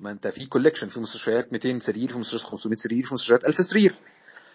ما 0.00 0.10
أنت 0.10 0.26
في 0.28 0.46
collection 0.46 0.88
في 0.88 1.00
مستشفيات 1.00 1.52
200 1.52 1.78
سرير 1.78 2.08
في 2.08 2.18
مستشفيات 2.18 2.42
500 2.50 2.76
سرير 2.76 3.02
في 3.06 3.14
مستشفيات 3.14 3.44
1000 3.44 3.56
سرير. 3.70 3.94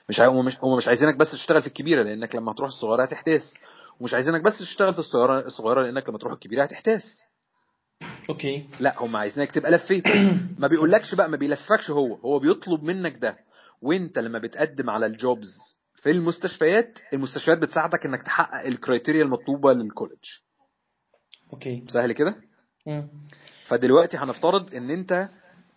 مش 0.09 0.21
هم 0.21 0.45
مش 0.45 0.57
هم 0.63 0.77
مش 0.77 0.87
عايزينك 0.87 1.15
بس 1.15 1.31
تشتغل 1.31 1.61
في 1.61 1.67
الكبيرة 1.67 2.03
لأنك 2.03 2.35
لما 2.35 2.53
تروح 2.53 2.69
الصغيرة 2.69 3.03
هتحتاس. 3.03 3.53
ومش 3.99 4.13
عايزينك 4.13 4.41
بس 4.41 4.59
تشتغل 4.59 4.93
في 4.93 4.99
الصغيرة 4.99 5.39
الصغيرة 5.39 5.81
لأنك 5.81 6.09
لما 6.09 6.17
تروح 6.17 6.33
الكبيرة 6.33 6.63
هتحتاس. 6.63 7.25
أوكي. 8.29 8.65
لا 8.79 8.95
هم 9.03 9.15
عايزينك 9.15 9.51
تبقى 9.51 9.71
لفيت. 9.71 10.07
ما 10.59 10.67
بيقولكش 10.67 11.15
بقى 11.15 11.29
ما 11.29 11.37
بيلفكش 11.37 11.89
هو. 11.91 12.15
هو 12.15 12.39
بيطلب 12.39 12.83
منك 12.83 13.17
ده. 13.17 13.37
وانت 13.81 14.19
لما 14.19 14.39
بتقدم 14.39 14.89
على 14.89 15.05
ال 15.05 15.14
jobs 15.14 15.47
في 15.95 16.11
المستشفيات 16.11 16.99
المستشفيات 17.13 17.57
بتساعدك 17.57 18.05
إنك 18.05 18.21
تحقق 18.21 18.65
ال 18.65 18.72
criteria 18.72 19.23
المطلوبة 19.23 19.73
لل 19.73 19.84
college. 19.84 20.25
أوكي. 21.53 21.83
سهل 21.87 22.11
كده. 22.11 22.35
فدلوقتي 23.67 24.17
هنفترض 24.17 24.75
إن 24.75 24.89
أنت 24.89 25.29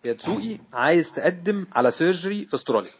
يا 0.05 0.13
تسوقي 0.13 0.59
عايز 0.73 1.13
تقدم 1.15 1.67
على 1.73 1.91
surgery 1.91 2.45
في 2.45 2.53
أستراليا. 2.55 2.91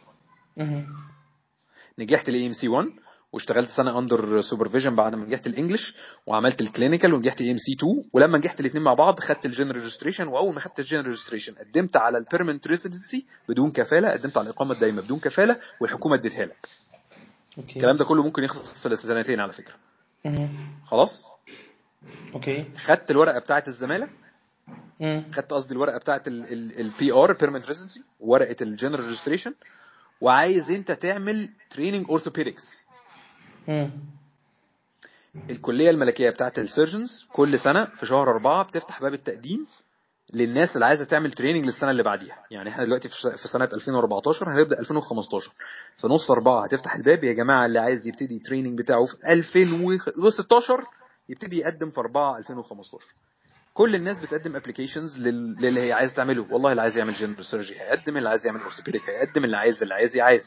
نجحت 1.98 2.28
ال 2.28 2.46
AMC 2.46 2.68
1 2.68 2.86
واشتغلت 3.34 3.68
سنة 3.68 3.98
under 3.98 4.40
supervision 4.40 4.96
بعد 4.96 5.14
ما 5.14 5.24
نجحت 5.24 5.46
ال 5.46 5.52
English 5.52 5.96
وعملت 6.26 6.60
ال 6.60 6.66
clinical 6.66 7.14
ونجحت 7.14 7.40
AMC 7.40 7.72
2 7.72 8.04
ولما 8.12 8.38
نجحت 8.38 8.60
الاثنين 8.60 8.82
مع 8.84 8.94
بعض 8.94 9.20
خدت 9.20 9.46
ال 9.46 9.50
general 9.50 9.76
registration 9.82 10.26
وأول 10.28 10.54
ما 10.54 10.60
خدت 10.60 10.78
ال 10.78 10.81
general 10.81 11.06
registration 11.06 11.54
قدمت 11.54 11.96
على 11.96 12.18
ال 12.18 12.23
permanent 12.23 12.66
residency 12.66 13.26
بدون 13.48 13.70
كفالة 13.72 14.10
قدمت 14.10 14.36
على 14.36 14.44
الإقامة 14.44 14.72
الدائمة 14.74 15.02
بدون 15.02 15.18
كفالة 15.18 15.56
والحكومة 15.80 16.14
اديتها 16.14 16.44
لك. 16.44 16.68
أوكي. 17.58 17.76
الكلام 17.76 17.96
ده 17.96 18.04
كله 18.04 18.22
ممكن 18.22 18.44
يخلص 18.44 18.86
سنتين 19.06 19.40
على 19.40 19.52
فكرة. 19.52 19.74
خلاص؟ 20.86 21.24
أوكي. 22.34 22.64
خدت 22.84 23.10
الورقة 23.10 23.38
بتاعه 23.38 23.64
الزمالة. 23.68 24.08
خدت 25.32 25.52
قصدي 25.52 25.72
الورقة 25.74 25.98
بتاعه 25.98 26.22
ال 26.26 27.12
PR 27.12 27.32
permanent 27.32 27.66
residency 27.66 28.02
ورقة 28.20 28.56
ال 28.62 28.67
general 28.67 29.04
registration 29.04 29.54
وعايز 30.20 30.70
أنت 30.70 30.92
تعمل 30.92 31.48
training 31.70 32.06
orthopedics 32.08 32.62
مم. 33.68 33.90
الكلية 35.50 35.90
الملكية 35.90 36.30
بتاعت 36.30 36.58
ال 36.58 36.66
surgeons 36.66 37.26
كل 37.32 37.58
سنة 37.58 37.84
في 37.84 38.06
شهر 38.06 38.30
أربعة 38.30 38.64
بتفتح 38.64 39.00
باب 39.02 39.14
التقديم 39.14 39.66
للناس 40.34 40.74
اللي 40.74 40.86
عايزة 40.86 41.04
تعمل 41.04 41.32
training 41.32 41.66
للسنة 41.66 41.90
اللي 41.90 42.02
بعديها. 42.02 42.36
يعني 42.50 42.68
إحنا 42.70 42.84
دلوقتي 42.84 43.08
في 43.08 43.48
سنة 43.52 43.64
2014 43.64 44.48
هنبدأ 44.48 44.78
2015 44.80 45.52
في 45.98 46.06
نص 46.06 46.30
أربعة 46.30 46.64
هتفتح 46.64 46.94
الباب 46.94 47.24
يا 47.24 47.32
جماعة 47.32 47.66
اللي 47.66 47.78
عايز 47.78 48.06
يبتدي 48.06 48.36
ال 48.36 48.41
training 48.41 48.78
بتاعه 48.78 49.04
في 49.04 49.16
2016 49.32 50.84
يبتدي 51.28 51.58
يقدم 51.58 51.90
في 51.90 52.00
4 52.00 52.38
2015 52.38 53.06
كل 53.74 53.94
الناس 53.94 54.20
بتقدم 54.20 54.56
applications 54.56 55.20
للي 55.20 55.80
هي 55.80 55.92
عايز 55.92 56.14
تعمله. 56.14 56.46
والله 56.50 56.70
اللي 56.70 56.82
عايز 56.82 56.96
يعمل 56.98 57.12
general 57.14 57.44
surgery 57.44 57.80
هيقدم 57.80 58.16
اللي 58.16 58.28
عايز 58.28 58.46
يعمل 58.46 58.60
orthopedic 58.60 59.08
هيقدم 59.10 59.44
اللي 59.44 59.56
عايز 59.56 59.82
اللي 59.82 59.94
عايز 59.94 60.16
عايز 60.16 60.42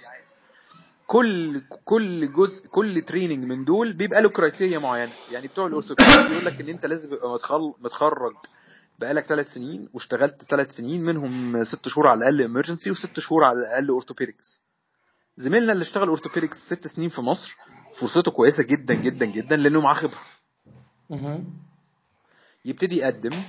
كل 1.07 1.61
كل 1.85 2.33
جزء 2.33 2.67
كل 2.67 3.01
training 3.01 3.43
من 3.45 3.65
دول 3.65 3.93
بيبقى 3.93 4.21
له 4.21 4.29
criteria 4.29 4.79
معينة. 4.79 5.11
يعني 5.31 5.47
بتوع 5.47 5.67
ال 5.67 5.73
orthopedic 5.73 6.27
بيقول 6.27 6.45
لك 6.45 6.61
إن 6.61 6.69
أنت 6.69 6.85
لازم 6.85 7.09
تبقى 7.09 7.29
متخل- 7.33 7.73
متخرج 7.79 8.33
بقالك 8.99 9.23
ثلاث 9.23 9.47
سنين 9.53 9.89
واشتغلت 9.93 10.43
ثلاث 10.49 10.71
سنين 10.71 11.03
منهم 11.03 11.63
ست 11.63 11.87
شهور 11.87 12.07
على 12.07 12.17
الأقل 12.17 12.41
emergency 12.41 12.91
وست 12.91 13.19
شهور 13.19 13.43
على 13.43 13.57
الأقل 13.59 13.89
orthopedics 13.89 14.61
زميلنا 15.37 15.73
اللي 15.73 15.81
اشتغل 15.81 16.07
orthopedics 16.07 16.57
ست 16.73 16.87
سنين 16.87 17.09
في 17.09 17.21
مصر 17.21 17.55
فرصته 17.99 18.31
كويسة 18.31 18.63
جدا 18.63 18.93
جدا 18.93 19.25
جدا 19.25 19.55
لأنه 19.55 19.81
معاه 19.81 19.93
خبرة. 19.93 20.19
يبتدي 22.65 22.97
يقدم 22.97 23.43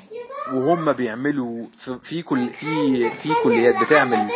وهم 0.52 0.92
بيعملوا 0.92 1.66
في 1.84 1.98
في 2.02 2.22
كل 2.22 2.48
في 2.50 3.10
في 3.22 3.28
كليات 3.44 3.74
بتعمل 3.86 4.28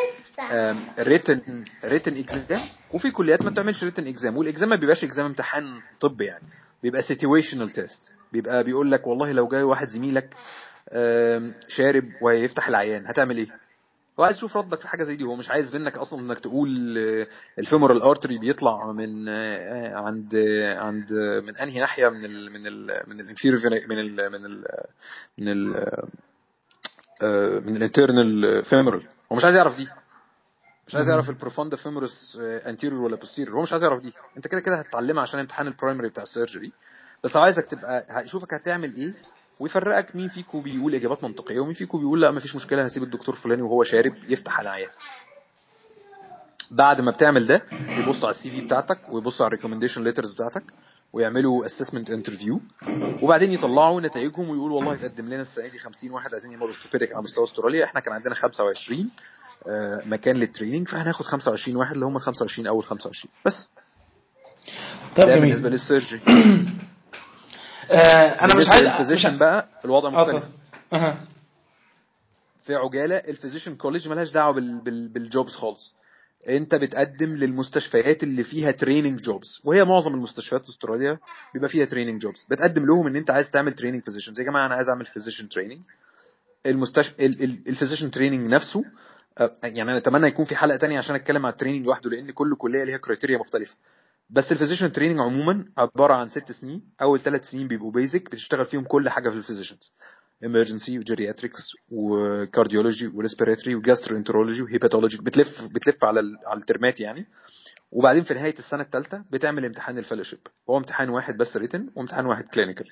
written 0.98 1.64
written 1.84 2.16
exam 2.16 2.60
وفي 2.92 3.10
كليات 3.10 3.42
ما 3.42 3.50
بتعملش 3.50 3.84
written 3.84 4.06
exam 4.06 4.36
وال 4.36 4.47
exam 4.47 4.68
ما 4.68 4.76
بيبقاش 4.76 5.04
exam 5.04 5.26
امتحان 5.26 5.80
طبي 6.00 6.24
يعني. 6.24 6.44
بيبقى 6.82 7.02
situational 7.02 7.70
test 7.70 8.12
بيبقى 8.32 8.64
بيقول 8.64 8.90
لك 8.90 9.06
والله 9.06 9.32
لو 9.32 9.48
جاي 9.48 9.62
واحد 9.62 9.88
زميلك 9.88 10.34
شارب 11.68 12.04
ويفتح 12.22 12.68
العيان 12.68 13.06
هتعمل 13.06 13.36
إيه؟ 13.36 13.46
هو 14.20 14.24
عايز 14.24 14.36
يشوف 14.36 14.56
ردك 14.56 14.80
في 14.80 14.88
حاجة 14.88 15.02
زي 15.02 15.16
دي. 15.16 15.24
هو 15.24 15.36
مش 15.36 15.50
عايز 15.50 15.74
منك 15.76 15.96
أصلا 15.98 16.20
إنك 16.20 16.38
تقول 16.38 16.68
ال 17.58 17.64
femoral 17.64 18.02
artery 18.02 18.38
بيطلع 18.38 18.92
من 18.92 19.28
آه، 19.28 19.94
عند 19.96 20.36
عند 20.76 21.12
من 21.46 21.56
أنهي 21.56 21.80
ناحية؟ 21.80 22.08
من 22.08 22.24
ال 22.24 22.52
من 22.52 22.66
ال 22.66 23.02
من 23.06 23.20
ال 23.20 23.25
inferior 23.25 23.60
من 23.88 23.98
ال 23.98 24.30
من 24.30 24.46
ال 24.46 24.64
من 25.38 25.48
ال 25.48 25.76
آه، 27.22 27.58
من 27.66 27.76
ال 27.76 27.86
internal 27.86 28.62
femoral 28.64 29.02
هو 29.32 29.36
مش 29.36 29.44
عايز 29.44 29.56
يعرف 29.56 29.76
دي. 29.76 29.88
مش 30.88 30.94
عايز 30.94 31.08
يعرف 31.08 31.28
ال 31.30 31.35
profunda 31.35 31.76
femoris 31.76 32.38
anterior 32.42 33.02
ولا 33.02 33.16
posterior 33.16 33.58
هو 33.58 33.62
مش 33.62 33.72
عايز 33.72 33.82
يعرف 33.84 34.00
دي. 34.00 34.12
انت 34.36 34.46
كده 34.46 34.60
كده 34.60 34.76
هتتعلمها 34.80 35.22
عشان 35.22 35.40
امتحان 35.40 35.66
ال 35.66 35.71
primary 35.72 36.08
بتاع 36.08 36.22
ال 36.22 36.28
surgery 36.28 36.72
بس 37.24 37.36
عايزك 37.36 37.66
تبقى 37.66 38.06
هيشوفك 38.10 38.54
هتعمل 38.54 38.94
إيه 38.96 39.14
ويفرقك 39.60 40.16
مين 40.16 40.28
فيكم 40.28 40.60
بيقول 40.62 40.94
إجابات 40.94 41.24
منطقية 41.24 41.60
ومين 41.60 41.74
فيكم 41.74 41.98
بيقول 41.98 42.20
لا 42.22 42.30
مفيش 42.30 42.56
مشكلة 42.56 42.84
هسيب 42.84 43.02
الدكتور 43.02 43.34
فلاني 43.34 43.62
وهو 43.62 43.84
شارب 43.84 44.14
يفتح 44.28 44.60
العيان 44.60 44.90
بعد 46.70 47.00
ما 47.00 47.10
بتعمل 47.10 47.46
ده 47.46 47.62
يبصوا 47.72 48.28
على 48.28 48.36
ال 48.36 48.50
CV 48.50 48.60
بتاعتك 48.60 48.98
ويبصوا 49.08 49.46
على 49.46 49.52
ال 49.54 49.57
recommendation 49.57 50.04
letters 50.04 50.34
بتاعتك 50.34 50.64
ويعملوا 51.12 51.66
assessment 51.66 52.10
interview 52.10 52.60
وبعدين 53.22 53.52
يطلعوا 53.52 54.00
نتائجهم 54.00 54.48
ويقولوا 54.50 54.76
والله 54.76 54.96
تقدم 54.96 55.26
لنا 55.26 55.42
السنة 55.42 55.68
دي 55.68 55.78
50 55.78 56.10
واحد 56.10 56.32
عايزين 56.34 56.60
orthopedic 56.60 57.12
على 57.12 57.22
مستوى 57.22 57.44
أستراليا 57.44 57.84
إحنا 57.84 58.00
كان 58.00 58.12
عندنا 58.14 58.34
25 58.34 58.98
آه، 59.00 59.04
مكان 60.06 60.36
لل 60.36 60.47
training 60.47 60.88
فهناخد 60.88 61.24
25 61.24 61.76
واحد 61.76 61.92
اللي 61.92 62.06
هم 62.06 62.16
ال 62.16 62.22
25 62.22 62.66
أول 62.66 62.84
25 62.84 63.34
بس. 63.46 63.70
طب 65.16 65.26
ده 65.26 65.34
بالنسبة 65.34 65.68
لل 65.68 65.79
surgery. 65.79 66.20
آه 67.90 68.44
أنا 68.44 68.56
مش 68.56 68.68
عايز 68.68 68.86
ال 68.86 68.91
physician 68.91 69.38
بقى 69.38 69.68
الوضع 69.84 70.08
آه، 70.08 70.12
مختلف. 70.12 70.44
أها. 70.92 71.16
في 72.64 72.74
عجالة 72.74 73.16
ال 73.16 73.22
physician 73.22 73.76
college 73.76 74.08
ملهاش 74.08 74.30
دعوة 74.30 74.52
بال 74.52 74.80
بال 74.80 75.08
بال 75.08 75.24
jobs 75.24 75.54
خالص. 75.54 75.94
أنت 76.48 76.74
بتقدم 76.74 77.34
للمستشفيات 77.34 78.22
اللي 78.22 78.42
فيها 78.42 78.70
training 78.70 79.20
jobs 79.20 79.60
وهي 79.64 79.84
معظم 79.84 80.14
المستشفيات 80.14 80.62
في 80.62 80.68
أستراليا 80.68 81.18
بيبقى 81.54 81.68
فيها 81.68 81.84
training 81.84 82.22
jobs 82.22 82.46
بتقدم 82.50 82.86
لهم 82.86 83.06
إن 83.06 83.16
أنت 83.16 83.30
عايز 83.30 83.50
تعمل 83.50 83.72
training 83.72 84.02
physician 84.04 84.32
يا 84.38 84.44
جماعة 84.44 84.66
أنا 84.66 84.74
عايز 84.74 84.88
أعمل 84.88 85.06
physician 85.06 85.48
training 85.48 85.80
المستشفى 86.66 87.26
ال 87.66 87.71
physician 87.71 88.10
training 88.10 88.46
نفسه 88.46 88.80
آه، 88.80 89.11
يعني 89.62 89.82
أنا 89.82 89.96
أتمنى 89.96 90.26
يكون 90.26 90.44
في 90.44 90.56
حلقة 90.56 90.76
تانية 90.76 90.98
عشان 90.98 91.14
أتكلم 91.14 91.46
على 91.46 91.52
ال 91.52 91.56
training 91.56 91.84
لوحده 91.84 92.10
لأن 92.10 92.30
كل 92.30 92.56
كلية 92.56 92.84
ليها 92.84 92.96
criteria 92.96 93.38
مختلفة. 93.38 93.74
بس 94.30 94.52
ال 94.52 94.56
physician 94.56 94.92
training 94.92 95.18
عموما 95.20 95.64
عبارة 95.78 96.14
عن 96.14 96.28
ست 96.28 96.52
سنين. 96.52 96.82
أول 97.02 97.20
ثلاث 97.20 97.44
سنين 97.44 97.68
بيبقوا 97.68 97.92
basic 97.92 98.30
بتشتغل 98.30 98.64
فيهم 98.64 98.84
كل 98.84 99.08
حاجة 99.08 99.28
في 99.28 99.36
الفيزيشنز 99.36 99.92
emergency 100.44 100.90
وجيرياتريكس 100.98 101.58
وكارديولوجي 101.90 103.06
وريسبيراتوري 103.06 103.74
وجاستروانترولوجي 103.74 104.62
وهيباتولوجي 104.62 105.18
بتلف 105.22 105.48
بتلف 105.74 106.04
على 106.04 106.20
على 106.46 106.60
ال 106.60 106.67
term 106.67 106.94
ات 106.94 107.00
يعني. 107.00 107.26
وبعدين 107.92 108.24
في 108.24 108.34
نهاية 108.34 108.54
السنة 108.58 108.82
الثالثه 108.82 109.24
بتعمل 109.30 109.64
امتحان 109.64 110.04
ال 110.04 110.08
fellowship 110.08 110.50
هو 110.70 110.78
امتحان 110.78 111.08
واحد 111.08 111.36
بس 111.36 111.56
written 111.56 111.88
وامتحان 111.96 112.26
واحد 112.26 112.48
clinical 112.48 112.86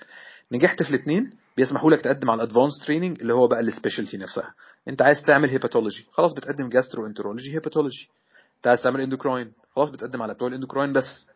نجحت 0.53 0.83
في 0.83 0.91
الاثنين 0.91 1.31
بيسمحوا 1.57 1.91
لك 1.91 2.01
تقدم 2.01 2.31
على 2.31 2.43
ال 2.43 2.47
advanced 2.47 2.79
training 2.87 3.21
اللي 3.21 3.33
هو 3.35 3.47
بقى 3.49 3.61
ال 3.61 3.66
specialty 3.66 4.17
نفسها. 4.17 4.55
انت 4.89 5.03
عايز 5.03 5.23
تعمل 5.23 5.49
hepatology 5.51 6.07
خلاص 6.13 6.33
بتقدم 6.33 6.69
gastroenterology 6.69 7.55
hepatology 7.55 8.09
انت 8.57 8.67
عايز 8.67 8.83
تعمل 8.83 9.01
endocrine 9.01 9.53
خلاص 9.77 9.91
بتقدم 9.91 10.23
على 10.23 10.35
بتوع 10.35 10.49
ال 10.49 10.53
endocrine 10.53 10.93
بس. 10.93 11.27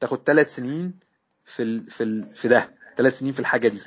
تاخد 0.00 0.18
ثلاث 0.26 0.48
سنين 0.56 0.94
في 1.56 1.62
ال 1.62 1.90
في 1.90 2.04
ال 2.04 2.34
في 2.36 2.48
ده 2.48 2.70
ثلاث 2.96 3.12
سنين 3.18 3.32
في 3.32 3.38
الحاجة 3.40 3.68
دي. 3.68 3.80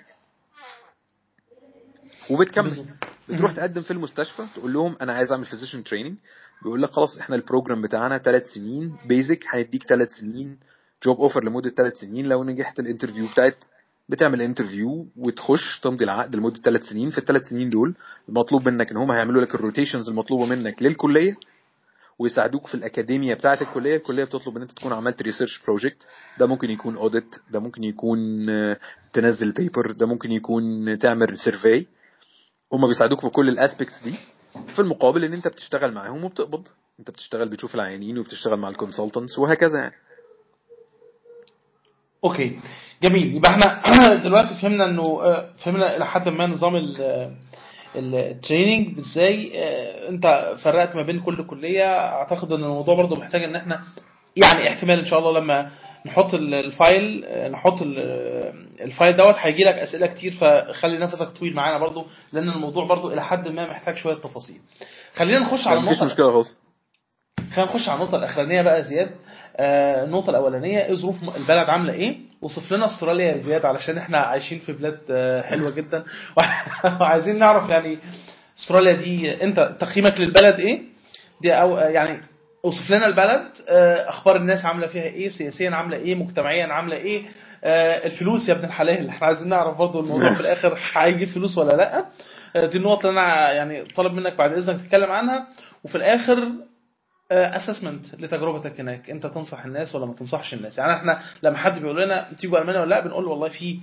وبتكمل. 2.29 2.85
بتروح 3.29 3.51
تقدم 3.53 3.81
في 3.81 3.91
المستشفى 3.91 4.45
تقول 4.55 4.73
لهم 4.73 4.95
أنا 5.01 5.13
عايز 5.13 5.31
أعمل 5.31 5.45
physician 5.45 5.83
training 5.83 6.17
بيقول 6.63 6.81
لك 6.81 6.89
خلاص 6.89 7.17
إحنا 7.17 7.35
ال 7.35 7.41
program 7.41 7.81
بتاعنا 7.81 8.17
ثلاث 8.17 8.47
سنين 8.47 8.97
basic 9.05 9.43
هنديك 9.53 9.83
ثلاث 9.83 10.09
سنين 10.11 10.59
job 11.03 11.17
offer 11.21 11.43
لمدة 11.43 11.69
ثلاث 11.69 11.93
سنين. 11.97 12.25
لو 12.25 12.43
نجحت 12.43 12.79
ال 12.79 12.84
interview 12.84 13.27
بتاعت 13.27 13.55
بتعمل 14.09 14.41
interview 14.41 15.07
وتخش 15.17 15.79
تمضي 15.79 16.03
العقد 16.03 16.35
لمدة 16.35 16.61
ثلاث 16.61 16.83
سنين. 16.83 17.09
في 17.09 17.17
الثلاث 17.17 17.41
سنين 17.41 17.69
دول 17.69 17.95
المطلوب 18.29 18.69
منك 18.69 18.91
إن 18.91 18.97
هم 18.97 19.11
هيعملوا 19.11 19.41
لك 19.41 19.55
ال 19.55 19.61
rotations 19.61 20.09
المطلوبة 20.09 20.45
منك 20.45 20.83
للكلية 20.83 21.35
ويساعدوك 22.19 22.67
في 22.67 22.75
الأكاديمية 22.75 23.33
بتاعة 23.33 23.57
الكلية. 23.61 23.95
الكلية 23.95 24.23
بتطلب 24.23 24.55
إن 24.55 24.61
أنت 24.61 24.71
تكون 24.71 24.93
عملت 24.93 25.21
research 25.21 25.61
project 25.63 26.07
ده 26.39 26.45
ممكن 26.45 26.69
يكون 26.69 26.95
audit 26.97 27.35
ده 27.51 27.59
ممكن 27.59 27.83
يكون 27.83 28.49
آه، 28.49 28.77
تنزل 29.13 29.51
paper 29.51 29.91
ده 29.91 30.05
ممكن 30.07 30.31
يكون 30.31 30.97
تعمل 30.99 31.37
survey 31.37 31.85
هم 32.73 32.87
بيساعدوك 32.87 33.21
في 33.21 33.29
كل 33.29 33.49
ال 33.49 33.56
aspects 33.56 34.03
دي 34.03 34.15
في 34.75 34.79
المقابل 34.79 35.23
إن 35.23 35.33
أنت 35.33 35.47
بتشتغل 35.47 35.93
معاهم 35.93 36.23
وبتقبض. 36.25 36.67
أنت 36.99 37.11
بتشتغل 37.11 37.49
بتشوف 37.49 37.75
العيانين 37.75 38.17
وبتشتغل 38.17 38.59
مع 38.59 38.69
ال 38.69 38.75
consultants 38.75 39.39
وهكذا 39.39 39.79
يعني. 39.79 39.93
okay. 42.25 42.59
جميل. 43.03 43.35
يبقى 43.35 43.51
إحنا 43.51 43.81
دلوقتي 44.23 44.61
فهمنا 44.61 44.85
إنه 44.89 45.03
آه، 45.03 45.49
فهمنا 45.57 45.95
إلى 45.97 46.05
حد 46.05 46.29
ما 46.29 46.47
نظام 46.47 46.75
ال- 46.75 47.01
آه، 47.01 47.31
ال 47.95 48.07
training 48.07 48.99
إزاي 48.99 49.51
آه، 49.55 50.09
أنت 50.09 50.53
فرقت 50.63 50.95
ما 50.95 51.03
بين 51.03 51.19
كل 51.19 51.45
كلية. 51.47 51.85
أعتقد 51.99 52.51
إن 52.51 52.63
الموضوع 52.63 52.95
برضو 52.95 53.15
محتاج 53.15 53.43
إن 53.43 53.55
إحنا 53.55 53.81
يعني 54.35 54.69
احتمال 54.69 54.99
إن 54.99 55.05
شاء 55.05 55.19
الله 55.19 55.39
لما 55.39 55.71
نحط 56.05 56.33
ال- 56.33 56.53
ال 56.53 56.68
file 56.68 57.25
نحط 57.51 57.81
ال- 57.81 58.65
ال 58.81 58.88
file 58.88 59.15
دوت 59.17 59.35
هيجي 59.37 59.63
لك 59.63 59.75
أسئلة 59.75 60.07
كتير 60.07 60.31
فخلي 60.31 60.97
نفسك 60.97 61.27
طويل 61.27 61.55
معانا 61.55 61.77
برضو 61.77 62.05
لأن 62.33 62.49
الموضوع 62.49 62.85
برضو 62.85 63.13
إلى 63.13 63.23
حد 63.23 63.47
ما 63.47 63.69
محتاج 63.69 63.95
شوية 63.95 64.15
تفاصيل. 64.15 64.57
خلينا 65.13 65.39
نخش 65.39 65.67
على 65.67 65.79
مفيش 65.79 65.89
النقطة 65.91 66.05
مشكلة 66.05 66.31
خالص. 66.31 66.57
خلينا 67.55 67.71
نخش 67.71 67.89
على 67.89 67.99
النقطة 68.01 68.17
الأخرانية 68.17 68.61
بقى 68.61 68.75
يا 68.75 68.81
زياد. 68.81 69.11
آه، 69.55 70.03
النقطة 70.03 70.29
الأولانية 70.29 70.85
إيه 70.85 70.93
ظروف 70.93 71.15
البلد 71.23 71.69
عاملة 71.69 71.93
إيه؟ 71.93 72.17
وصف 72.41 72.71
لنا 72.71 72.85
أستراليا 72.85 73.25
يا 73.25 73.37
زياد 73.37 73.65
علشان 73.65 73.97
إحنا 73.97 74.17
عايشين 74.17 74.59
في 74.59 74.73
بلاد 74.73 74.99
آه، 75.11 75.41
حلوة 75.41 75.75
جدا 75.75 76.03
وعايزين 77.01 77.39
نعرف 77.39 77.69
يعني 77.69 77.99
أستراليا 78.59 78.93
دي 78.93 79.43
أنت 79.43 79.75
تقييمك 79.79 80.19
للبلد 80.19 80.59
إيه؟ 80.59 80.81
دي 81.41 81.53
آه، 81.53 81.79
يعني 81.79 82.21
اوصف 82.65 82.91
لنا 82.91 83.07
البلد 83.07 83.47
آه، 83.69 84.09
أخبار 84.09 84.35
الناس 84.35 84.65
عاملة 84.65 84.87
فيها 84.87 85.03
إيه؟ 85.03 85.29
سياسيا 85.29 85.71
عاملة 85.71 85.97
إيه؟ 85.97 86.15
مجتمعيا 86.15 86.65
عاملة 86.73 86.95
إيه؟ 86.95 87.23
آه، 87.63 88.05
الفلوس 88.05 88.49
يا 88.49 88.53
ابن 88.53 88.65
الحلال 88.65 89.09
إحنا 89.09 89.27
عايزين 89.27 89.49
نعرف 89.49 89.77
برضه 89.77 89.99
الموضوع 89.99 90.33
في 90.33 90.39
الآخر 90.39 90.79
هيجيب 90.93 91.27
فلوس 91.27 91.57
ولا؟ 91.57 92.05
آه، 92.55 92.65
دي 92.65 92.77
النقطة 92.77 93.09
اللي 93.09 93.21
أنا 93.21 93.51
يعني 93.51 93.83
طالب 93.83 94.13
منك 94.13 94.37
بعد 94.37 94.51
إذنك 94.51 94.81
تتكلم 94.81 95.11
عنها 95.11 95.47
وفي 95.83 95.95
الآخر 95.95 96.51
اسسمنت 97.31 98.15
لتجربتك 98.15 98.79
هناك. 98.79 99.09
انت 99.09 99.27
تنصح 99.27 99.65
الناس 99.65 99.95
ولا 99.95 100.05
ما 100.05 100.13
تنصحش 100.13 100.53
الناس؟ 100.53 100.77
يعني 100.77 100.93
إحنا 100.93 101.21
لما 101.43 101.57
حد 101.57 101.81
بيقول 101.81 102.01
لنا 102.01 102.33
تيجوا 102.39 102.59
ألمانيا 102.59 102.81
ولا 102.81 102.89
لا 102.89 102.99
بنقول 102.99 103.23
له 103.23 103.29
والله 103.29 103.49
في 103.49 103.79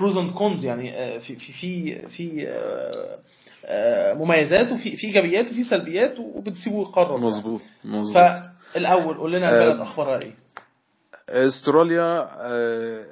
pros 0.00 0.16
and 0.16 0.30
cons 0.30 0.64
يعني 0.64 0.98
آه، 0.98 1.18
في 1.18 1.36
في 1.36 1.52
في 1.52 1.98
في 2.08 2.48
آه، 2.48 3.18
آه، 3.66 4.14
مميزات 4.14 4.72
وفي 4.72 4.96
في 4.96 5.06
إيجابيات 5.06 5.46
وفي 5.46 5.64
سلبيات 5.64 6.18
وبتسيبه 6.18 6.80
يقرر. 6.80 7.16
مظبوط 7.20 7.60
مظبوط. 7.84 8.14
فالأول 8.74 9.16
قول 9.16 9.32
لنا 9.32 9.50
البلد 9.50 9.80
أخبارها 9.80 10.20
إيه؟ 10.22 10.32
استراليا 11.28 12.28
آه، 12.40 13.04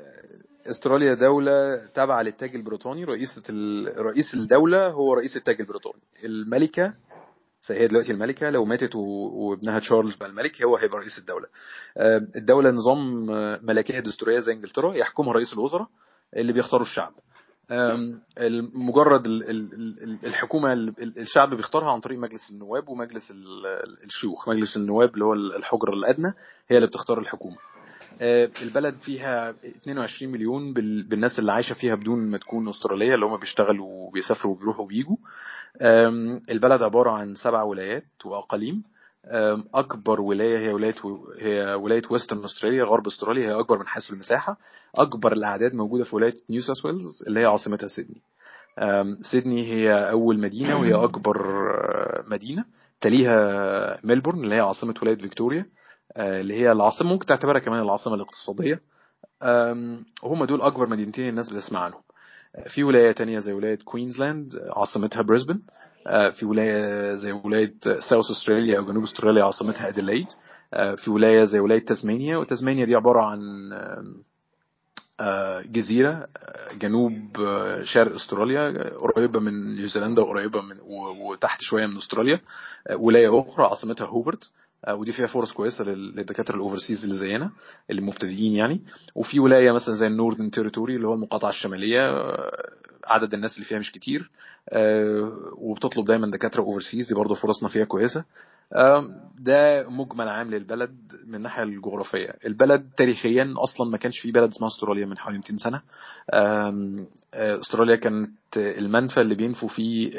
استراليا 0.70 1.14
دولة 1.14 1.86
تابعة 1.94 2.22
للتاج 2.22 2.54
البريطاني. 2.54 3.04
رئيسة 3.04 3.42
ال... 3.50 3.92
رئيس 3.98 4.34
الدولة 4.34 4.88
هو 4.88 5.14
رئيس 5.14 5.36
التاج 5.36 5.60
البريطاني. 5.60 6.02
الملكة 6.24 6.92
هي 7.70 7.86
دلوقتي 7.86 8.12
الملكة 8.12 8.51
لو 8.51 8.64
ماتت. 8.64 8.94
وابنها 8.94 9.78
تشارلز 9.78 10.14
بقى 10.16 10.28
الملك 10.28 10.62
هو 10.62 10.76
هيبقى 10.76 10.98
رئيس 10.98 11.18
الدولة. 11.18 11.47
آه، 11.97 12.16
الدولة 12.36 12.70
نظام 12.70 13.30
آه، 13.30 13.60
ملكية 13.62 14.01
دستورية 14.01 14.39
زي 14.39 14.52
إنجلترا 14.52 14.94
يحكمها 14.94 15.32
رئيس 15.32 15.52
الوزراء 15.52 15.89
اللي 16.36 16.52
بيختاروا 16.52 16.86
الشعب. 16.86 17.12
مجرد 18.74 19.26
ال- 19.26 19.51
ال- 19.51 19.74
ال- 20.02 20.18
الحكومة 20.26 20.72
ال- 20.72 20.94
ال- 21.02 21.18
الشعب 21.18 21.55
بيختارها 21.55 21.93
عن 21.93 22.01
طريق 22.01 22.18
مجلس 22.18 22.51
النواب 22.51 22.89
ومجلس 22.89 23.30
ال- 23.30 24.05
الشيوخ. 24.05 24.48
مجلس 24.48 24.76
النواب 24.76 25.14
اللي 25.14 25.24
هو 25.24 25.32
الحجر 25.32 25.93
الأدنى 25.94 26.32
هي 26.68 26.76
اللي 26.76 26.86
بتختار 26.89 27.18
الحكومة. 27.18 27.56
آه، 27.56 27.72
البلد 28.62 28.94
فيها 29.01 29.51
22 29.51 30.32
مليون 30.32 30.72
بال- 30.72 31.02
بالناس 31.02 31.39
اللي 31.39 31.52
عايشة 31.52 31.74
فيها 31.74 31.94
بدون 31.94 32.18
ما 32.30 32.39
تكون 32.39 32.68
أسترالية 32.68 33.14
اللي 33.14 33.26
هم 33.26 33.36
بيشتغلوا 33.36 33.86
وبيسافروا 33.89 34.55
وبيروحوا 34.55 34.84
وبيجوا 34.84 35.16
البلد 36.51 36.82
عبارة 36.82 37.10
عن 37.10 37.34
سبع 37.34 37.62
ولايات 37.62 38.05
وأقاليم. 38.24 38.82
أكبر 39.74 40.20
ولاية 40.20 40.59
هي 40.59 40.72
ولاية 40.72 40.94
هي 41.40 41.74
ولاية 41.74 42.02
ويسترن 42.10 42.44
أستراليا 42.44 42.84
غرب 42.84 43.06
أستراليا 43.06 43.48
هي 43.48 43.60
أكبر 43.60 43.78
من 43.78 43.86
حيث 43.86 44.10
المساحة. 44.12 44.56
أكبر 44.94 45.32
الأعداد 45.32 45.74
موجودة 45.74 46.05
في 46.05 46.16
ولاية 46.16 46.34
نيو 46.51 46.60
ساوث 46.60 46.84
ويلز 46.86 47.24
اللي 47.26 47.40
هي 47.40 47.44
عاصمتها 47.44 47.86
سيدني. 47.86 48.20
سيدني 49.20 49.66
هي 49.72 50.10
أول 50.10 50.39
مدينة 50.40 50.80
وهي 50.80 50.94
أكبر 50.94 51.36
آه، 51.47 52.24
مدينة. 52.30 52.64
تليها 53.01 53.98
ملبورن 54.05 54.44
اللي 54.44 54.55
هي 54.55 54.60
عاصمة 54.60 54.94
ولاية 55.02 55.16
فيكتوريا. 55.16 55.60
آه، 55.60 55.81
اللي 56.16 56.55
هي 56.55 56.72
العاصمة 56.72 57.09
ممكن 57.09 57.26
تعتبرها 57.26 57.60
كمان 57.60 57.80
العاصمة 57.82 58.14
الاقتصادية. 58.14 58.80
آم، 59.43 60.05
هم 60.24 60.44
دول 60.44 60.62
أكبر 60.62 60.86
مدينتين 60.89 61.28
الناس 61.28 61.51
بتسمع 61.51 61.80
عنهم. 61.80 62.01
آه، 62.56 62.68
في 62.68 62.84
ولاية 62.84 63.12
تانية 63.12 63.39
زي 63.39 63.52
ولاية 63.52 63.78
كوينزلاند 63.84 64.55
آه، 64.56 64.78
عاصمتها 64.80 65.22
بريسبن. 65.22 65.60
آه، 66.06 66.30
في 66.30 66.47
ولاية 66.47 67.14
زي 67.14 67.32
ولاية 67.32 67.74
ساوث 68.10 68.30
أستراليا 68.30 68.78
أو 68.78 68.84
جنوب 68.86 69.02
أستراليا 69.02 69.44
عاصمتها 69.44 69.89
اديلايد 69.89 70.26
آه، 70.74 70.94
في 70.94 71.10
ولاية 71.10 71.44
زي 71.44 71.59
ولاية 71.60 71.84
تسمانيا 71.84 72.36
وتسمانيا 72.36 72.84
دي 72.84 72.94
عبارة 72.94 73.20
عن 73.20 73.40
آه، 75.20 75.60
جزيرة 75.62 76.10
آه، 76.36 76.72
جنوب 76.74 77.40
آه، 77.40 77.82
شرق 77.84 78.14
أستراليا 78.14 78.68
آه، 78.68 78.97
قريبة 78.97 79.40
من 79.40 79.74
نيوزيلندا 79.76 80.22
وقريبة 80.22 80.60
من 80.60 80.76
وتحت 81.20 81.59
شوية 81.62 81.86
من 81.86 81.97
أستراليا. 81.97 82.40
آه، 82.86 82.97
ولاية 82.97 83.40
أخرى 83.40 83.64
عاصمتها 83.66 84.06
هوبرت 84.06 84.44
آه، 84.44 84.72
ودي 84.90 85.12
فيها 85.12 85.26
فرص 85.26 85.52
كويسة 85.52 85.84
لل- 85.84 86.16
للدكاترة 86.16 86.54
ال 86.56 86.62
overseas 86.62 87.05
اللي 87.04 87.16
زينا 87.16 87.50
اللي 87.90 88.02
مبتدئين 88.02 88.52
يعني. 88.52 88.80
وفي 89.14 89.40
ولاية 89.40 89.72
مثلا 89.72 89.94
زي 89.94 90.06
النورثن 90.06 90.50
تيريتوري 90.50 90.96
اللي 90.96 91.06
هو 91.09 91.14
المقاطعة 91.14 91.48
الشمالية 91.50 92.10
آه، 92.10 92.68
عدد 93.06 93.34
الناس 93.34 93.54
اللي 93.54 93.64
فيها 93.64 93.78
مش 93.78 93.92
كتير 93.92 94.30
آه، 94.68 95.32
وبتطلب 95.59 96.04
دايما 96.06 96.30
دكاترة 96.30 96.60
أوفرسيز 96.62 97.09
دي 97.09 97.14
برضه 97.14 97.34
فرصنا 97.34 97.68
فيها 97.68 97.84
كويسة. 97.84 98.20
آم، 98.20 98.24
ده 99.39 99.89
مجمل 99.89 100.28
عام 100.28 100.51
للبلد 100.51 100.97
من 101.27 101.35
الناحيه 101.35 101.62
الجغرافية. 101.62 102.35
البلد 102.47 102.90
تاريخيا 102.97 103.55
أصلا 103.57 103.90
ما 103.90 103.99
كانش 103.99 104.19
في 104.20 104.32
بلد 104.32 104.51
اسمها 104.51 104.69
أستراليا 104.69 105.07
من 105.07 105.19
حوالي 105.19 105.39
200 105.39 105.57
سنة. 105.57 105.82
آه، 106.31 107.07
أستراليا 107.35 107.97
كانت 107.97 108.31
المنفى 108.57 109.20
اللي 109.20 109.35
بينفوا 109.35 109.69
فيه 109.69 110.11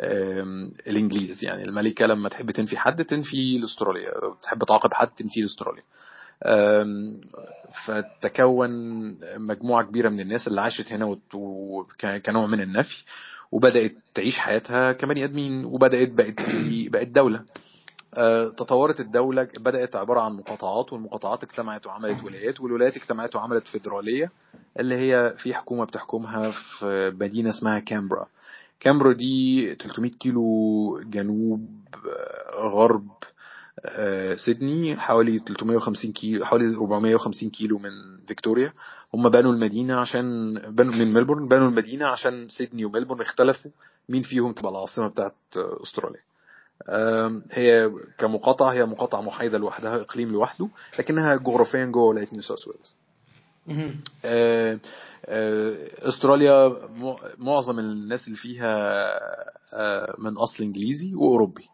آم، 0.00 0.72
الإنجليز. 0.86 1.44
يعني 1.44 1.64
الملكة 1.64 2.06
لما 2.06 2.28
تحب 2.28 2.50
تنفي 2.50 2.76
حد 2.76 3.04
تنفي 3.04 3.58
لأستراليا 3.58 4.10
تحب 4.42 4.64
تعاقب 4.64 4.94
حد 4.94 5.08
تنفي 5.08 5.40
لأستراليا. 5.40 5.82
فتكون 7.86 8.70
مجموعة 9.38 9.84
كبيرة 9.84 10.08
من 10.08 10.20
الناس 10.20 10.48
اللي 10.48 10.60
عاشت 10.60 10.92
هنا 10.92 11.04
وت- 11.04 11.34
وك- 11.34 12.06
كنوع 12.26 12.46
من 12.46 12.60
النفي. 12.60 13.04
وبدأت 13.52 13.92
تعيش 14.14 14.38
حياتها 14.38 14.92
كبني 14.92 15.24
آدمين 15.24 15.64
وبدأت 15.64 16.08
بقت 16.10 16.34
بقت 16.92 17.06
دولة. 17.08 17.44
آه، 18.14 18.48
تطورت 18.48 19.00
الدولة 19.00 19.48
بدأت 19.58 19.96
عبارة 19.96 20.20
عن 20.20 20.32
مقاطعات 20.32 20.92
والمقاطعات 20.92 21.42
اجتمعت 21.44 21.86
وعملت 21.86 22.24
ولايات 22.24 22.60
والولايات 22.60 22.96
اجتمعت 22.96 23.36
وعملت 23.36 23.66
فيدرالية 23.68 24.30
اللي 24.80 24.94
هي 24.94 25.34
في 25.38 25.54
حكومة 25.54 25.84
بتحكمها 25.84 26.50
في 26.50 27.12
مدينة 27.20 27.50
اسمها 27.50 27.78
كامبرا. 27.78 28.26
كامبرا 28.80 29.12
دي 29.12 29.74
300 29.74 30.10
كيلو 30.10 31.00
جنوب 31.04 31.68
آه، 32.06 32.68
غرب 32.68 33.08
سيدني 34.34 34.96
حوالي 34.96 35.38
350 35.38 36.12
كيلو 36.12 36.44
حوالي 36.44 36.76
450 36.76 37.50
كيلو 37.50 37.78
من 37.78 37.90
فيكتوريا. 38.28 38.72
هم 39.14 39.28
بنوا 39.28 39.52
المدينة 39.52 39.94
عشان 39.96 40.54
بنوا 40.68 40.94
من 40.94 41.12
ملبورن 41.12 41.48
بنوا 41.48 41.68
المدينة 41.68 42.06
عشان 42.06 42.48
سيدني 42.48 42.84
وملبورن 42.84 43.20
اختلفوا 43.20 43.70
مين 44.08 44.22
فيهم 44.22 44.52
تبقى 44.52 44.72
العاصمة 44.72 45.08
بتاعت 45.08 45.34
آه، 45.56 45.78
استراليا 45.82 46.20
هي 47.52 47.90
كمقاطعة 48.18 48.72
هي 48.72 48.84
مقاطعة 48.84 49.20
محايدة 49.20 49.58
لوحدها 49.58 49.96
إقليم 50.00 50.28
لوحده 50.28 50.68
لكنها 50.98 51.36
جغرافيا 51.36 51.84
جوه 51.84 52.04
ولاية 52.04 52.26
نيو 52.32 52.42
ساوث 52.42 52.68
ويلز. 52.68 52.96
آه، 54.24 54.78
آه، 55.26 56.08
أستراليا 56.08 56.72
معظم 57.38 57.78
الناس 57.78 58.26
اللي 58.26 58.36
فيها 58.36 58.74
آه، 59.74 60.14
من 60.18 60.32
أصل 60.36 60.62
إنجليزي 60.64 61.14
وأوروبي. 61.14 61.62
آه، 61.62 61.68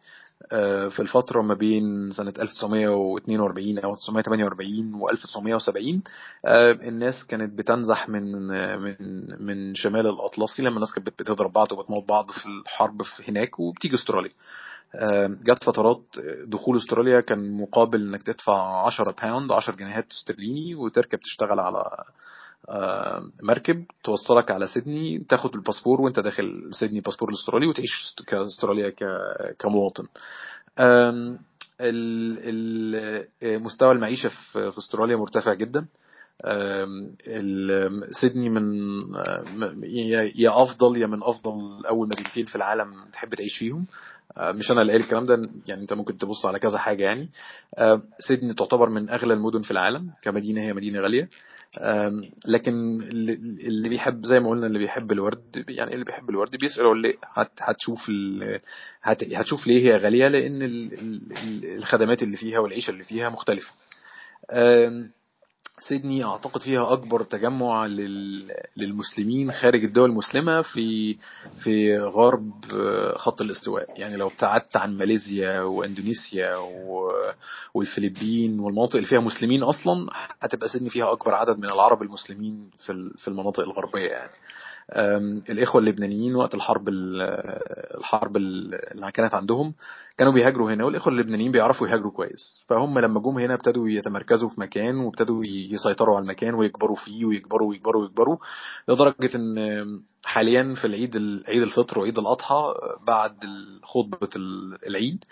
في 0.90 1.00
الفترة 1.00 1.42
ما 1.42 1.54
بين 1.54 2.10
سنة 2.10 2.32
1942 2.38 3.78
أو 3.78 3.90
1948 3.94 4.94
و 4.94 5.08
1970 5.10 6.02
آه، 6.46 6.72
الناس 6.72 7.26
كانت 7.28 7.58
بتنزح 7.58 8.08
من 8.08 8.46
من 8.82 8.96
من 9.46 9.74
شمال 9.74 10.06
الأطلسي 10.06 10.62
لما 10.62 10.74
الناس 10.74 10.92
كانت 10.94 11.06
بت- 11.06 11.22
بتضرب 11.22 11.52
بعض 11.52 11.72
وبتموت 11.72 12.08
بعض 12.08 12.30
في 12.30 12.46
الحرب 12.46 13.02
في 13.02 13.30
هناك 13.30 13.60
وبتيجي 13.60 13.94
أستراليا. 13.94 14.30
آه، 14.94 15.26
جت 15.26 15.64
فترات 15.64 16.02
دخول 16.46 16.76
أستراليا 16.76 17.20
كان 17.20 17.60
مقابل 17.60 18.08
إنك 18.08 18.22
تدفع 18.22 18.86
10 18.86 19.14
باوند 19.22 19.52
10 19.52 19.74
جنيهات 19.76 20.06
استرليني 20.12 20.74
وتركب 20.74 21.18
تشتغل 21.20 21.60
على 21.60 21.78
آه، 21.78 22.04
مركب 23.42 23.84
توصلك 24.04 24.50
على 24.50 24.66
سيدني 24.66 25.18
تاخد 25.18 25.54
الباسبور 25.54 26.00
وانت 26.00 26.20
داخل 26.20 26.70
سيدني 26.72 27.00
باسبور 27.00 27.28
الاسترالي 27.28 27.66
وتعيش 27.66 28.14
كاستراليا 28.26 28.92
كمواطن. 29.58 30.06
آه، 30.78 31.38
مستوى 33.42 33.92
المعيشة 33.92 34.28
في 34.52 34.78
استراليا 34.78 35.16
مرتفع 35.16 35.54
جدا. 35.54 35.86
سيدني 38.10 38.48
من 38.48 38.64
آه، 39.16 39.44
يا 40.34 40.62
أفضل 40.62 41.02
يا 41.02 41.06
من 41.06 41.22
أفضل 41.22 41.86
أول 41.86 42.08
مدينتين 42.08 42.46
في 42.46 42.56
العالم 42.56 42.94
تحب 43.12 43.34
تعيش 43.34 43.58
فيهم. 43.58 43.86
آه، 44.36 44.52
مش 44.52 44.70
أنا 44.70 44.80
اللي 44.82 44.92
قايل 44.92 45.04
الكلام 45.04 45.26
ده 45.26 45.50
يعني 45.66 45.82
أنت 45.82 45.92
ممكن 45.92 46.18
تبص 46.18 46.46
على 46.46 46.58
كذا 46.58 46.78
حاجة 46.78 47.04
يعني. 47.04 47.28
آه، 47.74 48.02
سيدني 48.18 48.54
تعتبر 48.54 48.88
من 48.88 49.10
أغلى 49.10 49.34
المدن 49.34 49.62
في 49.62 49.70
العالم 49.70 50.10
كمدينة 50.22 50.60
هي 50.60 50.72
مدينة 50.72 51.00
غالية. 51.00 51.28
لكن 52.46 53.02
اللي 53.02 53.88
بيحب 53.88 54.24
زي 54.26 54.40
ما 54.40 54.50
قلنا 54.50 54.66
اللي 54.66 54.78
بيحب 54.78 55.12
الورد 55.12 55.64
يعني 55.68 55.94
اللي 55.94 56.04
بيحب 56.04 56.30
الورد 56.30 56.56
بيسأل 56.56 56.82
يقول 56.82 57.02
ليه 57.02 57.14
هت 57.34 57.50
هتشوف 57.60 58.08
ال- 58.08 58.60
هت 59.02 59.24
هتشوف 59.34 59.66
ليه 59.66 59.80
هي 59.88 59.96
غالية 59.96 60.28
لأن 60.28 60.62
ال- 60.62 60.92
ال- 60.94 61.32
ال- 61.32 61.76
الخدمات 61.76 62.22
اللي 62.22 62.36
فيها 62.36 62.58
والعيشة 62.58 62.90
اللي 62.90 63.04
فيها 63.04 63.28
مختلفة. 63.28 63.72
سيدني 65.80 66.24
أعتقد 66.24 66.60
فيها 66.60 66.92
أكبر 66.92 67.22
تجمع 67.22 67.86
لل- 67.86 68.52
للمسلمين 68.76 69.52
خارج 69.52 69.84
الدول 69.84 70.10
المسلمة 70.10 70.62
في 70.62 71.16
في 71.64 71.98
غرب 71.98 72.52
آه، 72.74 73.16
خط 73.18 73.40
الاستواء. 73.40 73.88
يعني 73.96 74.16
لو 74.16 74.26
ابتعدت 74.28 74.76
عن 74.76 74.96
ماليزيا 74.96 75.60
وإندونيسيا 75.60 76.56
والفلبين 77.74 78.60
والمناطق 78.60 78.96
اللي 78.96 79.08
فيها 79.08 79.20
مسلمين 79.20 79.62
أصلا 79.62 80.10
هتبقى 80.40 80.68
سيدني 80.68 80.90
فيها 80.90 81.12
أكبر 81.12 81.34
عدد 81.34 81.58
من 81.58 81.64
العرب 81.64 82.02
المسلمين 82.02 82.70
في 82.86 83.10
في 83.18 83.28
المناطق 83.28 83.60
الغربية 83.60 84.08
يعني. 84.10 84.32
أم، 84.92 85.40
الإخوة 85.50 85.80
اللبنانيين 85.80 86.34
وقت 86.36 86.54
الحرب 86.54 86.88
ال- 86.88 87.22
الحرب 87.98 88.36
ال- 88.36 88.74
اللي 88.92 89.12
كانت 89.12 89.34
عندهم 89.34 89.74
كانوا 90.18 90.32
بيهاجروا 90.32 90.70
هنا 90.70 90.84
والإخوة 90.84 91.12
اللبنانيين 91.12 91.52
بيعرفوا 91.52 91.88
يهاجروا 91.88 92.12
كويس. 92.12 92.64
فهم 92.68 92.98
لما 92.98 93.20
جم 93.20 93.38
هنا 93.38 93.54
ابتدوا 93.54 93.88
يتمركزوا 93.88 94.48
في 94.48 94.60
مكان 94.60 94.96
وابتدوا 94.96 95.42
يسيطروا 95.46 96.16
على 96.16 96.22
المكان 96.22 96.54
ويكبروا 96.54 96.96
فيه 96.96 97.24
ويكبروا 97.24 97.68
ويكبروا 97.70 98.02
ويكبروا 98.02 98.36
لدرجة 98.88 99.30
إن 99.36 99.56
حاليا 100.24 100.74
في 100.74 100.86
العيد 100.86 101.16
عيد 101.48 101.62
الفطر 101.62 101.98
وعيد 101.98 102.18
الأضحى 102.18 102.74
بعد 103.06 103.34
خطبة 103.82 104.28
العيد 104.86 105.24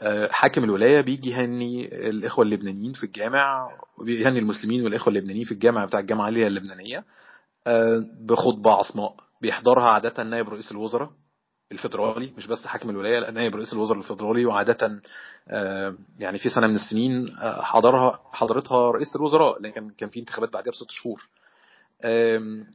آه، 0.00 0.28
حاكم 0.32 0.64
الولاية 0.64 1.00
بيجي 1.00 1.30
يهني 1.30 1.88
الإخوة 2.10 2.44
اللبنانيين 2.44 2.92
في 2.92 3.04
الجامع 3.04 3.70
بيهني 4.04 4.38
المسلمين 4.38 4.84
والإخوة 4.84 5.08
اللبنانيين 5.08 5.44
في 5.44 5.52
الجامع 5.52 5.84
بتاع 5.84 6.00
الجامعة 6.00 6.28
العالية 6.28 6.46
اللبنانية. 6.46 7.04
بخطبة 8.20 8.72
عصماء. 8.72 9.14
بيحضرها 9.40 9.90
عادة 9.90 10.22
نائب 10.22 10.48
رئيس 10.48 10.72
الوزراء 10.72 11.10
الفيدرالي 11.72 12.32
مش 12.36 12.46
بس 12.46 12.66
حاكم 12.66 12.90
الولاية 12.90 13.18
لا 13.18 13.30
نائب 13.30 13.56
رئيس 13.56 13.72
الوزراء 13.72 13.98
الفيدرالي 13.98 14.46
وعادة 14.46 15.00
آه، 15.48 15.94
يعني 16.18 16.38
في 16.38 16.48
سنة 16.48 16.66
من 16.66 16.74
السنين 16.74 17.28
آه، 17.42 17.62
حضرها 17.62 18.20
حضرتها 18.32 18.90
رئيس 18.90 19.16
الوزراء 19.16 19.62
لكن 19.62 19.90
كان 19.90 20.08
في 20.08 20.20
انتخابات 20.20 20.52
بعدها 20.52 20.72
بست 20.72 20.90
شهور. 20.90 21.28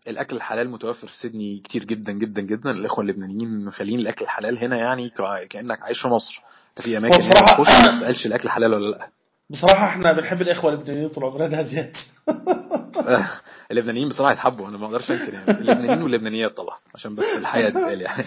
الأكل 0.08 0.36
الحلال 0.36 0.70
متوفر 0.70 1.08
في 1.08 1.18
سيدني 1.18 1.60
كتير 1.60 1.84
جدا 1.84 2.12
جدا 2.12 2.42
جدا. 2.42 2.72
الإخوة 2.72 3.04
اللبنانيين 3.04 3.66
مخلين 3.66 4.00
الأكل 4.00 4.26
الحلال 4.26 4.58
هنا 4.58 4.78
يعني 4.78 5.10
كأنك 5.50 5.82
عايش 5.82 6.02
في 6.02 6.08
مصر. 6.08 6.42
انت 6.70 6.82
في 6.82 6.98
أماكن 6.98 7.22
هنا 7.22 7.42
تخش 7.42 7.86
ما 7.86 8.00
تسألش 8.00 8.26
الأكل 8.26 8.50
حلال 8.50 8.74
ولا 8.74 8.90
لأ. 8.92 9.10
بصراحة 9.50 9.88
إحنا 9.88 10.14
بنحب 10.14 10.42
الإخوة 10.42 10.74
اللبنانيين 10.74 11.10
طول 11.10 11.24
عمرنا 11.24 11.48
ده 11.48 11.62
زياد. 11.62 11.94
اللبنانيين 13.72 14.10
بصراحة 14.10 14.32
يتحبوا 14.32 14.68
أنا 14.68 14.78
ما 14.78 14.86
أقدرش 14.86 15.12
أنكر 15.12 15.34
يعني. 15.34 15.52
اللبنانيين 15.52 16.02
واللبنانيات 16.02 16.58
طبعا 16.58 16.78
عشان 16.96 17.16
بس 17.16 17.24
الحقيقة 17.38 17.70
تتقال 17.70 18.02
يعني 18.02 18.24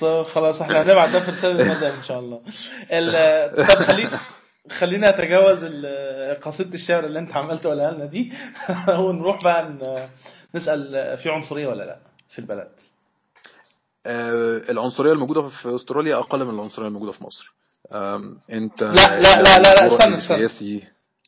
طب 0.00 0.22
خلاص 0.22 0.60
إحنا 0.62 0.82
هنبعت 0.82 1.08
ده 1.10 1.20
في 1.20 1.30
رسالة 1.30 1.62
المذهب 1.62 1.94
إن 1.94 2.02
شاء 2.02 2.18
الله. 2.18 2.40
ال- 2.92 3.56
طب 3.68 3.84
خلينا 3.84 4.20
خلينا 4.78 5.06
نتجاوز 5.12 5.58
ال- 5.64 6.40
قصيدة 6.40 6.74
الشعر 6.74 7.04
اللي 7.06 7.18
أنت 7.18 7.36
عملت 7.36 7.62
تقولها 7.62 7.90
لنا 7.90 8.04
دي. 8.06 8.32
ونروح 8.98 9.38
بقى 9.44 9.68
ن- 9.68 10.08
نسأل 10.54 11.16
في 11.22 11.28
عنصرية 11.30 11.68
ولا 11.68 11.84
لأ 11.84 11.98
في 12.28 12.38
البلد؟ 12.38 12.68
آه، 14.06 14.62
العنصرية 14.70 15.12
الموجودة 15.12 15.48
في 15.48 15.74
أستراليا 15.74 16.18
أقل 16.18 16.44
من 16.44 16.54
العنصرية 16.54 16.86
الموجودة 16.88 17.12
في 17.12 17.24
مصر. 17.24 17.52
أنت 18.52 18.82
لا 18.82 19.20
لا 19.20 19.42
لا 19.42 19.58
لا, 19.58 19.74
لا 19.74 19.86
استنى 19.86 20.16
استنى. 20.18 20.38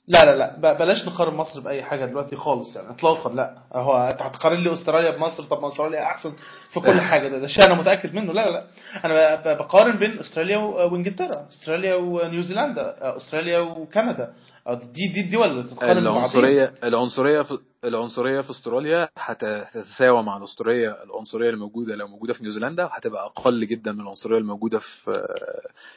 لا 0.08 0.24
لا 0.24 0.36
لا 0.36 0.72
بلاش 0.72 1.06
نقارن 1.06 1.34
مصر 1.34 1.60
بأي 1.60 1.82
حاجة 1.82 2.06
دلوقتي 2.06 2.36
خالص 2.36 2.76
يعني 2.76 2.90
اطلاقا 2.90 3.30
لا. 3.34 3.54
هو 3.74 3.92
هتقارن 3.92 4.58
لي 4.60 4.72
أستراليا 4.72 5.10
بمصر؟ 5.16 5.44
طب 5.44 5.60
ما 5.62 5.68
أستراليا 5.68 6.02
أحسن 6.02 6.32
في 6.72 6.80
كل 6.80 7.00
حاجة. 7.00 7.28
ده, 7.28 7.38
ده 7.38 7.46
شيء 7.46 7.64
أنا 7.64 7.74
متأكد 7.80 8.14
منه. 8.14 8.32
لا 8.32 8.50
لا 8.50 9.34
ب- 9.54 9.58
بقارن 9.58 9.98
بين 9.98 10.18
أستراليا 10.18 10.58
و- 10.58 10.92
وإنجلترا. 10.92 11.46
أستراليا 11.48 11.94
ونيوزيلندا 11.94 13.16
أستراليا 13.16 13.58
وكندا. 13.58 14.32
دي 14.68 15.12
دي 15.14 15.20
الدول 15.20 15.50
اللي 15.50 15.62
تتقارن 15.62 16.00
ببعضيها 16.00 16.10
العنصرية 16.18 16.74
العنصرية 16.84 17.42
في 17.42 17.58
العنصرية 17.84 18.40
في 18.40 18.50
أستراليا 18.50 19.08
هت- 19.18 19.44
هتتساوى 19.44 20.22
مع 20.22 20.36
العنصريه 20.36 20.96
العنصرية 21.04 21.50
الموجودة 21.50 21.94
لو 21.94 22.06
موجودة 22.08 22.32
في 22.34 22.42
نيوزيلندا 22.42 22.88
هتبقى 22.92 23.26
أقل 23.26 23.66
جدا 23.66 23.92
من 23.92 24.00
العنصرية 24.00 24.38
الموجودة 24.38 24.78
في 24.78 25.22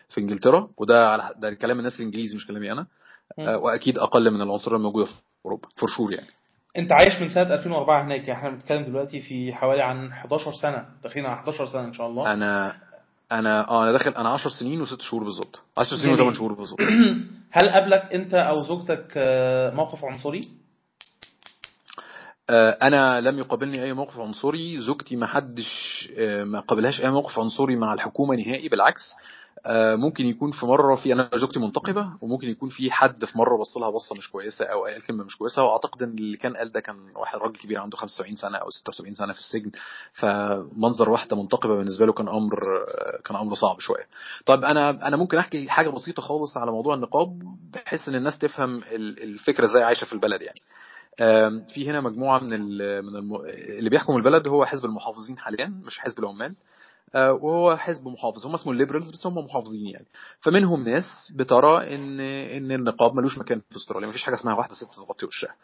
في 0.10 0.22
إنجلترا. 0.22 0.68
وده 0.78 1.08
على 1.10 1.30
ده 1.38 1.54
كلام 1.54 1.80
الناس 1.80 2.00
الإنجليزي 2.00 2.36
مش 2.36 2.48
كلامي 2.48 2.72
أنا. 2.72 2.82
آه، 2.82 2.86
وأكيد 3.38 3.98
أقل 3.98 4.32
من 4.32 4.42
العنصرية 4.42 4.78
الموجودة 4.78 5.06
في 5.06 5.14
أوروبا 5.46 5.68
for 5.78 5.90
sure 5.90 6.14
يعني. 6.14 6.28
أنت 6.78 6.92
عايش 6.92 7.22
من 7.22 7.30
سنة 7.30 7.54
2004 7.54 8.04
هناك 8.04 8.20
يعني 8.20 8.34
إحنا 8.34 8.50
بنتكلم 8.50 8.84
دلوقتي 8.84 9.22
في 9.22 9.54
حوالي 9.54 9.82
عن 9.82 10.12
11 10.12 10.54
سنة 10.54 10.86
داخلين 11.04 11.26
على 11.26 11.36
11 11.36 11.66
سنة 11.66 11.84
إن 11.84 11.94
شاء 11.94 12.08
الله. 12.08 12.34
أنا 12.34 12.76
أنا 13.32 13.70
آه 13.70 13.84
أنا 13.84 13.92
داخل 13.92 14.12
أنا 14.12 14.30
10 14.30 14.50
سنين 14.60 14.82
وست 14.82 15.02
شهور 15.02 15.24
بالظبط. 15.24 15.62
10 15.78 15.98
سنين 15.98 16.18
جميل. 16.18 16.34
و8 16.34 16.38
شهور 16.38 16.54
بالظبط. 16.54 16.80
هل 17.52 17.70
قابلك 17.70 18.14
أنت 18.14 18.34
أو 18.34 18.56
زوجتك 18.68 19.14
آه، 19.18 19.74
موقف 19.76 20.06
عنصري؟ 20.06 20.42
آه، 22.50 22.78
أنا 22.82 23.22
لم 23.22 23.40
يقابلني 23.40 23.84
أي 23.84 23.94
موقف 23.94 24.20
عنصري. 24.20 24.82
زوجتي 24.82 25.16
ما 25.16 25.28
حدش 25.28 26.10
آه، 26.18 26.44
ما 26.44 26.60
قابلهاش 26.60 27.02
أي 27.02 27.10
موقف 27.10 27.40
عنصري 27.40 27.76
مع 27.76 27.94
الحكومة 27.94 28.36
نهائي 28.36 28.70
بالعكس. 28.70 29.02
آه، 29.02 29.34
ممكن 29.96 30.26
يكون 30.26 30.52
في 30.52 30.66
مرة 30.66 30.96
في 30.96 31.14
أنا 31.14 31.30
زوجتي 31.36 31.60
منتقبة 31.60 32.08
وممكن 32.22 32.50
يكون 32.50 32.70
في 32.70 32.92
حد 32.92 33.26
في 33.26 33.38
مرة 33.38 33.58
بص 33.58 33.78
لها 33.78 33.90
بصة 33.90 34.16
مش 34.16 34.30
كويسة 34.32 34.66
أو 34.66 34.86
قال 34.86 35.06
كلمة 35.06 35.24
مش 35.24 35.38
كويسة 35.38 35.64
وأعتقد 35.64 36.04
إن 36.04 36.10
اللي 36.10 36.38
كان 36.38 36.58
قال 36.58 36.72
ده 36.72 36.80
كان 36.80 36.96
واحد 37.16 37.40
راجل 37.40 37.56
كبير 37.56 37.80
عنده 37.80 37.98
75 37.98 38.36
سنة 38.36 38.58
أو 38.58 38.70
76 38.70 39.14
سنة 39.16 39.34
في 39.34 39.40
السجن. 39.40 39.72
فمنظر 40.14 41.10
واحدة 41.10 41.38
منتقبة 41.38 41.76
بالنسبة 41.76 42.06
له 42.06 42.14
كان 42.14 42.28
أمر 42.28 42.60
آه، 42.64 43.22
كان 43.26 43.36
أمر 43.38 43.56
صعب 43.56 43.80
شوية. 43.80 44.08
طيب 44.46 44.64
أنا 44.66 44.90
أنا 45.08 45.18
ممكن 45.18 45.38
أحكي 45.38 45.70
حاجة 45.70 45.90
بسيطة 45.90 46.22
خالص 46.22 46.58
على 46.58 46.72
موضوع 46.72 46.96
النقاب 46.96 47.40
بحيث 47.74 48.08
إن 48.10 48.16
الناس 48.16 48.38
تفهم 48.40 48.78
ال- 48.78 49.24
الفكرة 49.24 49.66
إزاي 49.66 49.84
عايشة 49.84 50.06
في 50.06 50.14
البلد 50.14 50.42
يعني. 50.42 50.60
في 51.74 51.90
هنا 51.90 52.02
مجموعة 52.02 52.40
من 52.40 52.50
من. 53.06 53.36
اللي 53.80 53.90
بيحكم 53.90 54.16
البلد 54.18 54.48
هو 54.48 54.66
حزب 54.66 54.86
المحافظين 54.86 55.38
حاليا 55.38 55.82
مش 55.86 56.00
حزب 56.00 56.20
العمال. 56.20 56.46
آه، 56.50 56.56
وهو 57.16 57.78
حزب 57.78 58.08
محافظ. 58.08 58.46
هم 58.46 58.54
اسمه 58.54 58.72
ال 58.74 58.78
Liberals 58.78 59.12
بس 59.12 59.28
هم 59.28 59.38
محافظين 59.38 59.88
يعني. 59.88 60.06
فمنهم 60.40 60.84
ناس 60.84 61.34
بترى 61.36 61.96
إن 61.96 62.20
إن 62.20 62.72
النقاب 62.72 63.16
ملوش 63.16 63.38
مكان 63.38 63.62
في 63.70 63.76
أستراليا. 63.76 64.08
مفيش 64.08 64.24
حاجة 64.24 64.36
اسمها 64.36 64.54
واحدة 64.54 64.74
ست 64.74 64.96
تغطي 64.96 65.26
وشها. 65.26 65.56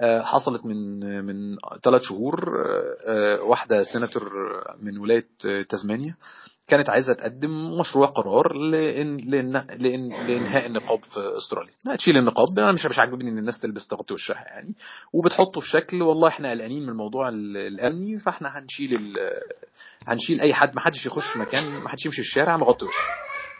آه، 0.00 0.22
حصلت 0.22 0.66
من 0.66 1.00
من 1.24 1.56
ثلاث 1.84 2.02
شهور. 2.02 2.64
آه، 2.66 2.96
آه، 3.06 3.42
واحدة 3.42 3.82
سيناتور 3.82 4.30
من 4.82 4.98
ولاية 4.98 5.28
آه، 5.46 5.62
تازمانيا 5.62 6.14
كانت 6.70 6.90
عايزة 6.90 7.12
تقدم 7.12 7.78
مشروع 7.80 8.06
قرار 8.06 8.52
لإن 8.56 9.16
لإن 9.16 9.52
لإن 9.78 10.08
لإنهاء 10.26 10.66
النقاب 10.66 11.04
في 11.04 11.20
أستراليا. 11.38 11.72
لا 11.84 11.96
تشيل 11.96 12.16
النقاب 12.16 12.58
أنا 12.58 12.72
مش 12.72 12.86
مش 12.86 12.98
عاجبني 12.98 13.30
إن 13.30 13.38
الناس 13.38 13.60
تلبس 13.60 13.86
تغطي 13.88 14.14
وشها 14.14 14.34
يعني 14.36 14.74
وبتحطه 15.12 15.60
في 15.60 15.68
شكل 15.68 16.02
والله 16.02 16.28
إحنا 16.28 16.50
قلقانين 16.50 16.82
من 16.82 16.88
الموضوع 16.88 17.28
ال- 17.28 17.56
الأمني 17.56 18.18
فإحنا 18.18 18.58
هنشيل 18.58 18.94
ال- 18.94 19.40
هنشيل 20.06 20.40
أي 20.40 20.54
حد 20.54 20.74
ما 20.74 20.80
حدش 20.80 21.06
يخش 21.06 21.36
مكان 21.36 21.82
ما 21.82 21.88
حدش 21.88 22.06
يمشي 22.06 22.20
الشارع 22.20 22.56
مغطي 22.56 22.84
وشه 22.84 22.94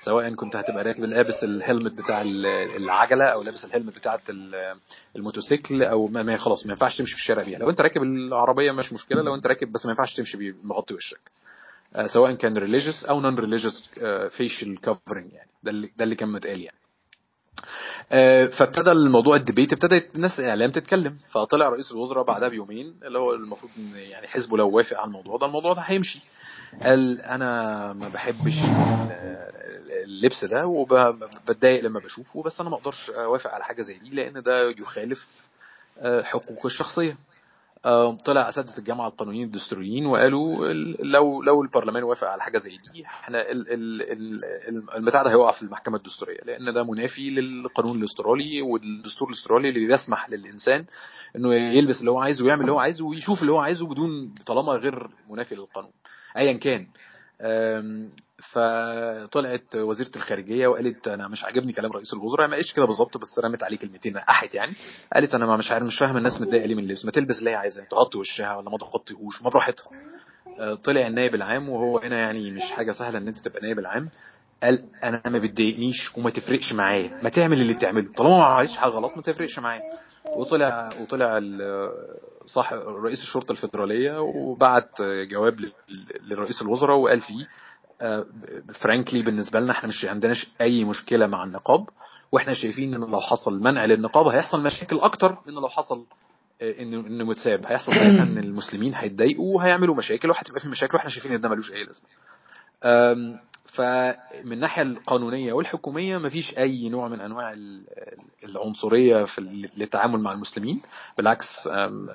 سواء 0.04 0.34
كنت 0.34 0.56
هتبقى 0.56 0.84
راكب 0.84 1.04
لابس 1.04 1.44
الهلمت 1.44 1.92
بتاع 1.92 2.22
ال- 2.22 2.46
العجلة 2.76 3.24
أو 3.24 3.42
لابس 3.42 3.64
الهلمت 3.64 3.94
بتاعه 3.96 4.20
ال- 4.28 4.76
الموتوسيكل 5.16 5.82
أو 5.84 6.06
ما 6.06 6.36
خلاص 6.36 6.66
ما 6.66 6.72
ينفعش 6.72 6.98
تمشي 6.98 7.12
في 7.14 7.18
الشارع 7.20 7.42
بيها. 7.42 7.58
لو 7.58 7.70
أنت 7.70 7.80
راكب 7.80 8.02
العربية 8.02 8.72
مش 8.72 8.92
مشكلة 8.92 9.22
لو 9.22 9.34
أنت 9.34 9.46
راكب 9.46 9.72
بس 9.72 9.86
ما 9.86 9.90
ينفعش 9.92 10.14
تمشي 10.14 10.54
مغطي 10.62 10.94
وشك. 10.94 11.18
سواء 12.06 12.34
كان 12.34 12.54
religious 12.58 13.08
أو 13.08 13.36
religious 13.36 14.02
آه، 14.02 14.28
facial 14.28 14.78
covering 14.86 15.32
يعني 15.34 15.50
ده 15.62 15.70
اللي 15.70 15.90
ده 15.96 16.04
اللي 16.04 16.14
كان 16.14 16.28
متقال 16.28 16.60
يعني. 16.60 16.76
آه، 18.12 18.46
فابتدى 18.46 18.90
الموضوع 18.90 19.36
الديبيت 19.36 19.72
ابتدت 19.72 20.16
الناس 20.16 20.40
اعلام 20.40 20.70
تتكلم. 20.70 21.16
فطلع 21.28 21.68
رئيس 21.68 21.92
الوزراء 21.92 22.24
بعدها 22.24 22.48
بيومين 22.48 22.94
اللي 23.02 23.18
هو 23.18 23.34
المفروض 23.34 23.72
إن 23.78 23.96
يعني 23.96 24.26
حزبه 24.26 24.56
لو 24.56 24.68
وافق 24.70 24.96
على 24.98 25.06
الموضوع 25.06 25.36
ده 25.38 25.46
الموضوع 25.46 25.72
ده 25.72 25.80
هيمشي. 25.80 26.20
قال 26.82 27.20
أنا 27.20 27.92
ما 27.92 28.08
بحبش 28.08 28.52
ال- 28.64 29.92
اللبس 30.04 30.44
ده 30.44 30.66
وبتضايق 30.66 31.84
لما 31.84 32.00
بشوفه 32.00 32.42
بس 32.42 32.60
أنا 32.60 32.70
ما 32.70 32.76
أقدرش 32.76 33.10
أوافق 33.10 33.50
على 33.50 33.64
حاجة 33.64 33.82
زي 33.82 33.98
دي 33.98 34.10
لأن 34.10 34.42
ده 34.42 34.70
يخالف 34.70 35.24
آه، 35.98 36.22
حقوق 36.22 36.66
الشخصية. 36.66 37.12
آه، 37.12 37.16
طلع 38.24 38.48
أساتذة 38.48 38.78
الجامعة 38.78 39.08
القانونيين 39.08 39.44
الدستوريين 39.46 40.06
وقالوا 40.06 40.66
ال- 40.70 41.10
لو 41.10 41.42
لو 41.42 41.62
البرلمان 41.62 42.02
وافق 42.02 42.28
على 42.28 42.42
حاجة 42.42 42.58
زي 42.58 42.76
دي 42.92 43.04
إحنا 43.04 43.50
ال- 43.50 43.72
ال- 43.72 44.02
ال- 44.12 44.90
البتاع 44.96 45.22
ده 45.22 45.30
هيقع 45.30 45.50
في 45.52 45.62
المحكمة 45.62 45.96
الدستورية 45.96 46.38
لأن 46.44 46.74
ده 46.74 46.82
منافي 46.84 47.30
للقانون 47.30 47.98
الأسترالي 47.98 48.62
والدستور 48.62 49.28
الأسترالي 49.28 49.68
اللي 49.68 49.86
بيسمح 49.86 50.30
للإنسان 50.30 50.84
إنه 51.36 51.54
يلبس 51.54 52.00
اللي 52.00 52.10
هو 52.10 52.18
عايزه 52.20 52.44
ويعمل 52.44 52.60
اللي 52.60 52.72
هو 52.72 52.78
عايزه 52.78 53.04
ويشوف 53.06 53.40
اللي 53.40 53.52
هو 53.52 53.58
عايزه 53.58 53.86
بدون 53.86 54.34
طالما 54.46 54.72
غير 54.72 55.08
منافي 55.30 55.54
للقانون. 55.54 55.92
ايا 56.36 56.52
كان. 56.52 56.86
فطلعت 58.52 59.76
وزيرة 59.76 60.10
الخارجية 60.16 60.66
وقالت 60.66 61.08
أنا 61.08 61.28
مش 61.28 61.44
عاجبني 61.44 61.72
كلام 61.72 61.92
رئيس 61.92 62.12
الوزراء 62.14 62.48
ما 62.48 62.54
قالش 62.54 62.72
كده 62.72 62.84
بالظبط 62.86 63.16
بس 63.18 63.38
رمت 63.44 63.62
عليه 63.62 63.78
كلمتين 63.78 64.12
نقحت 64.12 64.54
يعني. 64.54 64.72
قالت 65.14 65.34
أنا 65.34 65.56
مش 65.56 65.70
عارف 65.72 65.84
مش 65.86 65.98
فاهم 65.98 66.16
الناس 66.16 66.40
متضايقة 66.40 66.66
ليه 66.66 66.74
من 66.74 66.82
اللبس 66.82 67.04
ما 67.04 67.10
تلبس 67.10 67.38
اللي 67.38 67.50
هي 67.50 67.54
عايزاه 67.54 67.84
تغطي 67.84 68.18
وشها 68.18 68.56
ولا 68.56 68.70
ما 68.70 68.78
تغطيهوش 68.78 69.42
ما 69.42 69.50
براحتها. 69.50 69.86
أه، 70.58 70.74
طلع 70.74 71.06
النائب 71.06 71.34
العام 71.34 71.68
وهو 71.68 71.98
هنا 71.98 72.18
يعني 72.18 72.50
مش 72.50 72.62
حاجة 72.62 72.92
سهلة 72.92 73.18
إن 73.18 73.28
أنت 73.28 73.38
تبقى 73.38 73.60
نائب 73.62 73.78
العام. 73.78 74.10
قال 74.62 74.84
أنا 75.04 75.22
ما 75.28 75.38
بتضايقنيش 75.38 76.16
وما 76.16 76.30
تفرقش 76.30 76.72
معايا 76.72 77.20
ما 77.22 77.28
تعمل 77.28 77.60
اللي 77.60 77.74
تعمله 77.74 78.12
طالما 78.12 78.38
ما 78.38 78.44
عملتش 78.44 78.76
حاجة 78.76 78.90
غلط 78.90 79.12
ما 79.16 79.22
تفرقش 79.22 79.58
معايا. 79.58 79.82
وطلع 80.36 80.88
وطلع 81.00 81.40
صح 82.46 82.72
رئيس 82.72 83.22
الشرطة 83.22 83.52
الفدراليه 83.52 84.18
وبعت 84.20 85.02
جواب 85.30 85.54
لرئيس 86.30 86.62
الوزراء 86.62 86.96
وقال 86.96 87.20
فيه 87.20 87.46
فرانكلي 88.80 89.22
بالنسبة 89.22 89.60
لنا 89.60 89.72
إحنا 89.72 89.88
مش 89.88 90.04
عندناش 90.04 90.46
أي 90.60 90.84
مشكلة 90.84 91.26
مع 91.26 91.44
النقاب 91.44 91.88
وإحنا 92.32 92.54
شايفين 92.54 92.94
إن 92.94 93.00
لو 93.00 93.20
حصل 93.20 93.60
منع 93.60 93.84
للنقاب 93.84 94.26
هيحصل 94.26 94.62
مشاكل 94.62 95.00
أكتر 95.00 95.38
من 95.46 95.54
لو 95.54 95.68
حصل 95.68 96.04
آه، 96.62 96.80
انه 96.82 97.00
إنه 97.00 97.24
متساب. 97.24 97.66
هيحصل 97.66 97.92
ساعتها 97.92 98.22
إن 98.32 98.38
المسلمين 98.38 98.94
هيتضايقوا 98.94 99.56
وهيعملوا 99.56 99.94
مشاكل 99.94 100.30
وهتبقى 100.30 100.60
في 100.60 100.68
مشاكل 100.68 100.96
وإحنا 100.96 101.10
شايفين 101.10 101.32
إن 101.32 101.40
ده 101.40 101.48
ملوش 101.48 101.72
أي 101.72 101.84
لازمة. 101.84 102.08
فمن 103.74 104.52
الناحيه 104.52 104.82
القانونية 104.82 105.52
والحكومية 105.52 106.18
مفيش 106.18 106.58
أي 106.58 106.88
نوع 106.88 107.08
من 107.08 107.20
أنواع 107.20 107.52
ال- 107.52 107.84
العنصرية 108.44 109.24
في 109.24 109.68
للتعامل 109.76 110.20
مع 110.20 110.32
المسلمين. 110.32 110.82
بالعكس 111.18 111.46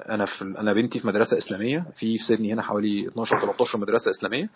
أنا 0.09 0.25
في 0.25 0.41
أنا 0.57 0.73
بنتي 0.73 0.99
في 0.99 1.07
مدرسة 1.07 1.37
إسلامية 1.37 1.85
في 1.95 2.17
سيدني 2.17 2.53
هنا 2.53 2.61
حوالي 2.61 3.07
12 3.07 3.39
13 3.41 3.77
مدرسة 3.79 4.11
إسلامية. 4.11 4.49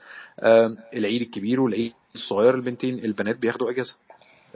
العيد 0.93 1.21
الكبير 1.21 1.61
والعيد 1.61 1.93
الصغير 2.15 2.55
البنتين 2.55 2.99
البنات 3.05 3.35
بياخدوا 3.37 3.71
إجازة. 3.71 3.95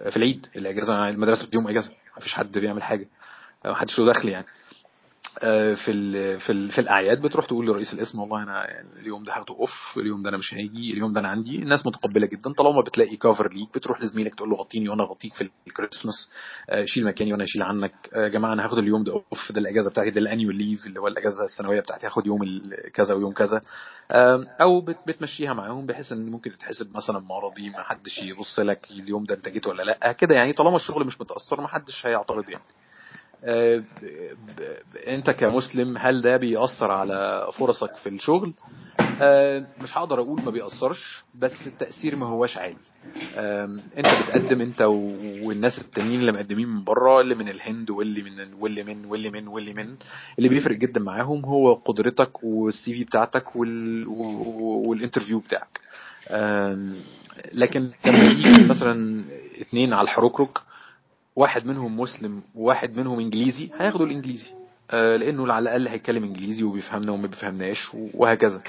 في 0.10 0.18
العيد 0.18 0.48
الإجازة 0.56 1.10
المدرسة 1.10 1.46
بتديهم 1.46 1.68
إجازة 1.68 1.92
مفيش 2.18 2.34
حد 2.34 2.58
بيعمل 2.58 2.84
حاجة 2.84 3.08
محدش 3.66 4.00
له 4.00 4.12
دخل 4.14 4.30
يعني. 4.30 4.46
في 5.76 5.92
ال 5.92 6.40
في 6.40 6.52
ال 6.52 6.72
في 6.72 6.82
الأعياد 6.82 7.22
بتروح 7.22 7.46
تقول 7.46 7.68
لرئيس 7.68 7.94
القسم 7.94 8.20
والله 8.20 8.44
أنا 8.44 8.72
يعني 8.72 8.90
اليوم 9.00 9.24
ده 9.24 9.34
هاخده 9.34 9.54
أوف 9.56 9.72
اليوم 9.98 10.22
ده 10.22 10.30
أنا 10.30 10.38
مش 10.38 10.54
هاجي 10.54 10.94
اليوم 10.94 11.14
ده 11.14 11.20
أنا 11.20 11.28
عندي. 11.28 11.56
الناس 11.56 11.88
متقبلة 11.88 12.26
جدا. 12.28 12.54
طالما 12.54 12.82
بتلاقي 12.82 13.16
كفر 13.18 13.54
ليك 13.54 13.70
بتروح 13.76 14.02
لزميلك 14.02 14.36
تقول 14.36 14.50
له 14.50 14.56
غطيني 14.56 14.90
وأنا 14.90 15.04
اغطيك 15.04 15.34
في 15.34 15.50
الكريسماس. 15.68 16.30
آه، 16.70 16.86
شيل 16.86 17.06
مكاني 17.06 17.32
وأنا 17.34 17.44
اشيل 17.44 17.62
عنك. 17.62 17.94
آه، 18.14 18.24
يا 18.24 18.28
جماعة 18.28 18.54
أنا 18.54 18.66
هاخد 18.66 18.78
اليوم 18.78 19.04
ده 19.04 19.12
أوف. 19.14 19.52
ده 19.52 19.60
الأجازة 19.62 19.90
بتاعتي 19.90 20.10
ده 20.10 20.20
الانيول 20.22 20.56
ليف 20.56 20.86
اللي 20.86 21.00
هو 21.00 21.08
الأجازة 21.08 21.44
السنوية 21.44 21.80
بتاعتي. 21.80 22.08
هاخد 22.08 22.28
يوم 22.28 22.40
كذا 22.94 23.14
ويوم 23.14 23.34
كذا. 23.34 23.62
أو 24.62 24.82
بت- 24.82 25.08
بتمشيها 25.08 25.54
معاهم 25.54 25.86
بحيث 25.86 26.12
إن 26.12 26.32
ممكن 26.32 26.52
تتحسب 26.52 26.96
مثلا 26.98 27.20
مرضي 27.20 27.70
ما 27.70 27.84
حدش 27.84 28.18
يبص 28.24 28.60
لك 28.60 28.92
اليوم 28.92 29.24
ده 29.24 29.36
أنت 29.36 29.50
جيت 29.50 29.68
ولا 29.68 29.84
لأ. 29.84 30.12
كده 30.12 30.36
يعني 30.36 30.54
طالما 30.54 30.76
الشغل 30.76 31.06
مش 31.08 31.22
متأثر 31.22 31.62
ما 31.62 31.68
حدش 31.68 32.06
هيعترض 32.06 32.50
يعني. 32.50 32.64
آه، 32.64 32.83
انت 35.08 35.30
كمسلم 35.32 35.98
هل 35.98 36.22
ده 36.22 36.38
بيأثر 36.38 36.92
على 36.92 37.48
فرصك 37.58 37.96
في 37.96 38.10
الشغل؟ 38.10 38.54
آه، 39.22 39.66
مش 39.82 39.98
هقدر 39.98 40.20
أقول 40.22 40.42
ما 40.42 40.52
بيأثرش 40.52 41.24
بس 41.36 41.68
التأثير 41.68 42.16
ما 42.16 42.26
هوش 42.26 42.58
عالي. 42.58 42.76
آم، 43.38 43.82
انت 43.98 44.08
بتقدم 44.24 44.62
انت 44.62 44.82
والناس 45.44 45.72
التانيين 45.86 46.20
اللي 46.20 46.32
مقدمين 46.32 46.68
من 46.68 46.84
بره 46.84 47.22
اللي 47.22 47.36
من 47.36 47.50
الهند 47.50 47.90
واللي 47.90 48.22
من 48.24 48.54
واللي 48.60 48.84
من 48.84 49.06
واللي 49.06 49.30
من 49.30 49.48
واللي 49.48 49.74
من 49.74 49.96
اللي 50.38 50.50
بيفرق 50.50 50.76
جدا 50.78 51.00
معاهم 51.00 51.46
هو 51.46 51.74
قدرتك 51.74 52.44
وال 52.44 52.94
CV 52.94 53.04
بتاعتك 53.04 53.56
وال... 53.56 54.08
وال 54.88 54.97
interview 54.97 55.40
بتاعك. 55.40 55.80
لكن 57.54 57.92
لما 58.06 58.20
يجي 58.32 58.64
مثلا 58.64 59.24
اتنين 59.62 59.94
على 59.94 60.04
الحركرك 60.06 60.58
واحد 61.36 61.66
منهم 61.66 62.00
مسلم 62.00 62.42
وواحد 62.56 62.98
منهم 62.98 63.20
إنجليزي 63.20 63.70
هياخدوا 63.80 64.06
الإنجليزي. 64.06 64.52
آه، 64.92 65.18
لأنه 65.18 65.54
على 65.54 65.64
الأقل 65.64 65.88
هيتكلم 65.88 66.24
إنجليزي 66.24 66.64
وبيفهمنا 66.64 67.12
وما 67.12 67.28
بيفهمناش 67.28 67.92
وهكذا. 68.14 68.62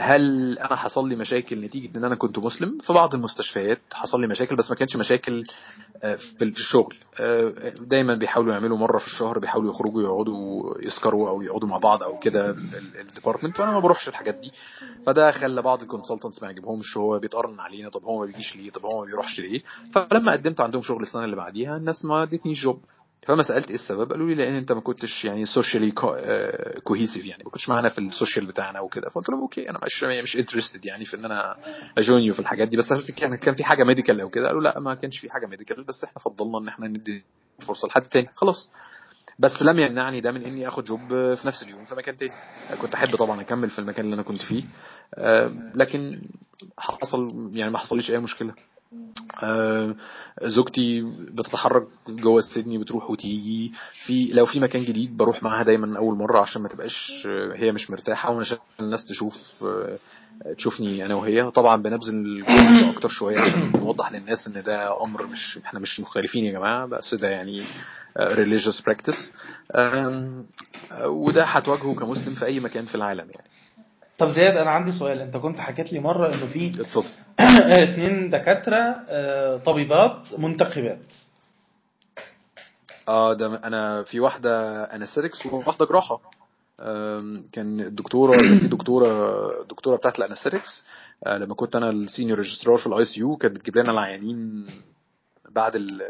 هل 0.00 0.58
أنا 0.58 0.76
حصل 0.76 1.08
لي 1.08 1.16
مشاكل 1.16 1.60
نتيجة 1.60 1.98
إن 1.98 2.04
أنا 2.04 2.14
كنت 2.14 2.38
مسلم؟ 2.38 2.78
في 2.78 2.92
بعض 2.92 3.14
المستشفيات 3.14 3.80
حصل 3.92 4.20
لي 4.20 4.26
مشاكل 4.26 4.56
بس 4.56 4.70
ما 4.70 4.76
كانتش 4.76 4.96
مشاكل 4.96 5.42
آه، 6.02 6.14
في 6.16 6.44
الشغل. 6.44 6.96
آه، 7.20 7.48
دايما 7.80 8.14
بيحاولوا 8.14 8.52
يعملوا 8.52 8.78
مرة 8.78 8.98
في 8.98 9.06
الشهر 9.06 9.38
بيحاولوا 9.38 9.70
يخرجوا 9.70 10.02
يقعدوا 10.02 10.74
يسكروا 10.82 11.28
أو 11.28 11.42
يقعدوا 11.42 11.68
مع 11.68 11.78
بعض 11.78 12.02
أو 12.02 12.18
كده 12.18 12.50
ال 13.00 13.05
department 13.05 13.60
وأنا 13.60 13.72
ما 13.72 13.80
بروحش 13.80 14.08
الحاجات 14.08 14.34
دي. 14.34 14.52
فده 15.06 15.30
خلى 15.30 15.62
بعض 15.62 15.82
ال 15.82 15.87
consultants 15.87 16.42
ما 16.42 16.48
يعجبهمش 16.48 16.96
هو 16.96 17.18
بيتقرن 17.18 17.60
علينا 17.60 17.88
طب 17.90 18.04
هو 18.04 18.20
ما 18.20 18.26
بيجيش 18.26 18.56
ليه؟ 18.56 18.70
طب 18.70 18.82
هو 18.84 19.00
ما 19.00 19.06
بيروحش 19.06 19.40
ليه؟ 19.40 19.62
فلما 19.94 20.32
قدمت 20.32 20.60
عندهم 20.60 20.82
شغل 20.82 21.02
السنة 21.02 21.24
اللي 21.24 21.36
بعديها 21.36 21.76
الناس 21.76 22.04
ما 22.04 22.22
ادتنيش 22.22 22.62
job 22.64 22.80
فما 23.26 23.42
سألت 23.42 23.68
إيه 23.68 23.74
السبب؟ 23.74 24.12
قالوا 24.12 24.28
لي 24.28 24.34
لأن 24.34 24.54
أنت 24.54 24.72
ما 24.72 24.80
كنتش 24.80 25.24
يعني 25.24 25.44
socially 25.44 25.90
cohesive 26.84 27.24
يعني 27.24 27.42
ما 27.44 27.50
كنتش 27.50 27.68
معانا 27.68 27.88
في 27.88 27.98
ال 27.98 28.05
social 28.05 28.46
بتاعنا 28.46 28.80
وكده. 28.80 29.08
فقلت 29.08 29.28
لهم 29.30 29.40
okay 29.40 29.70
أنا 29.70 29.78
مش 29.84 30.04
مش 30.22 30.36
interested 30.36 30.84
يعني 30.84 31.04
في 31.04 31.16
إن 31.16 31.24
أنا 31.24 31.56
أ 31.98 32.03
join 32.03 32.22
you 32.22 32.34
في 32.34 32.40
الحاجات 32.40 32.68
دي. 32.68 32.76
بس 32.76 32.92
كان 33.16 33.36
كان 33.36 33.54
في 33.54 33.64
حاجة 33.64 33.84
medical 33.84 34.20
أو 34.20 34.28
كده. 34.30 34.46
قالوا 34.46 34.62
لا 34.62 34.80
ما 34.80 34.94
كانش 34.94 35.18
في 35.18 35.30
حاجة 35.30 35.46
medical 35.46 35.84
بس 35.84 36.04
إحنا 36.04 36.22
فضلنا 36.22 36.58
إن 36.58 36.68
إحنا 36.68 36.88
ندي 36.88 37.24
فرصة 37.66 37.88
لحد 37.88 38.02
تاني. 38.02 38.28
خلاص. 38.34 38.70
بس 39.38 39.62
لم 39.62 39.78
يمنعني 39.78 40.20
ده 40.20 40.32
من 40.32 40.44
إني 40.44 40.68
آخد 40.68 40.84
جوب 40.84 41.08
في 41.08 41.40
نفس 41.46 41.62
اليوم 41.62 41.84
في 41.84 41.94
مكان 41.94 42.16
تاني. 42.16 42.32
كنت 42.82 42.94
أحب 42.94 43.16
طبعا 43.16 43.40
أكمل 43.40 43.70
في 43.70 43.78
المكان 43.78 44.04
اللي 44.04 44.14
أنا 44.14 44.22
كنت 44.22 44.42
فيه. 44.42 44.64
آه، 45.14 45.52
لكن 45.74 46.22
حصل 46.78 47.50
يعني 47.54 47.70
ما 47.72 47.78
حصليش 47.78 48.10
أي 48.10 48.18
مشكلة. 48.18 48.54
آه، 49.42 49.94
زوجتي 50.42 51.02
بتتحرك 51.32 51.86
جوه 52.08 52.40
سيدني 52.40 52.78
بتروح 52.78 53.10
وتيجي. 53.10 53.72
في 54.06 54.30
لو 54.32 54.46
في 54.46 54.60
مكان 54.60 54.84
جديد 54.84 55.16
بروح 55.16 55.42
معاها 55.42 55.62
دايما 55.62 55.98
أول 55.98 56.16
مرة 56.16 56.40
عشان 56.40 56.62
ما 56.62 56.68
تبقاش 56.68 57.26
آه، 57.26 57.52
هي 57.56 57.72
مش 57.72 57.90
مرتاحة 57.90 58.30
وعشان 58.30 58.58
الناس 58.80 59.06
تشوف 59.08 59.34
آه، 59.64 59.98
تشوفني 60.56 61.04
أنا 61.06 61.14
وهي. 61.14 61.50
طبعا 61.50 61.82
بنبذل 61.82 62.44
أكتر 62.96 63.08
شوية 63.08 63.40
عشان 63.40 63.72
نوضح 63.80 64.12
للناس 64.12 64.46
إن 64.48 64.62
ده 64.62 65.02
أمر 65.04 65.26
مش 65.26 65.58
إحنا 65.64 65.80
مش 65.80 66.00
مختلفين 66.00 66.44
يا 66.44 66.52
جماعة 66.52 66.86
بس 66.86 67.14
ده 67.14 67.28
يعني 67.28 67.62
religious 68.18 68.80
practice. 68.90 69.32
آم، 69.74 70.46
آه، 70.92 71.08
وده 71.08 71.44
هتواجهه 71.44 71.94
كمسلم 71.94 72.34
في 72.34 72.44
أي 72.44 72.60
مكان 72.60 72.84
في 72.84 72.94
العالم 72.94 73.30
يعني. 73.30 73.50
طب 74.18 74.28
زياد 74.28 74.56
أنا 74.56 74.70
عندي 74.70 74.92
سؤال. 74.92 75.18
أنت 75.20 75.36
كنت 75.36 75.58
حكيت 75.58 75.92
لي 75.92 76.00
مرة 76.00 76.34
إنه 76.34 76.46
في 76.46 76.68
اتفضل. 76.68 77.08
اتنين 77.84 78.30
دكاترة 78.30 78.96
آه، 79.08 79.56
طبيبات 79.56 80.38
منتقبات. 80.38 81.00
آه 83.08 83.32
ده 83.34 83.46
أنا 83.64 84.02
في 84.02 84.20
واحدة 84.20 84.82
anaesthetics 84.84 85.46
وواحده 85.46 85.86
جراحة. 85.86 86.20
آم، 86.80 87.44
كان 87.52 87.80
الدكتوره 87.80 88.36
كان 88.38 88.58
في 88.58 88.66
دكتورة 88.68 89.62
دكتورة 89.64 89.96
بتاعت 89.96 90.18
ال 90.18 90.23
anaesthetics 90.23 90.82
لما 91.26 91.54
كنت 91.54 91.76
أنا 91.76 91.90
ال 91.90 91.97
senior 91.97 92.38
registrar 92.38 92.78
في 92.78 92.86
ال 92.86 93.04
ICU 93.04 93.36
كانت 93.36 93.56
بتجيب 93.56 93.76
لنا 93.78 93.92
العيانين 93.92 94.66
بعد 95.50 95.76
ال... 95.76 96.02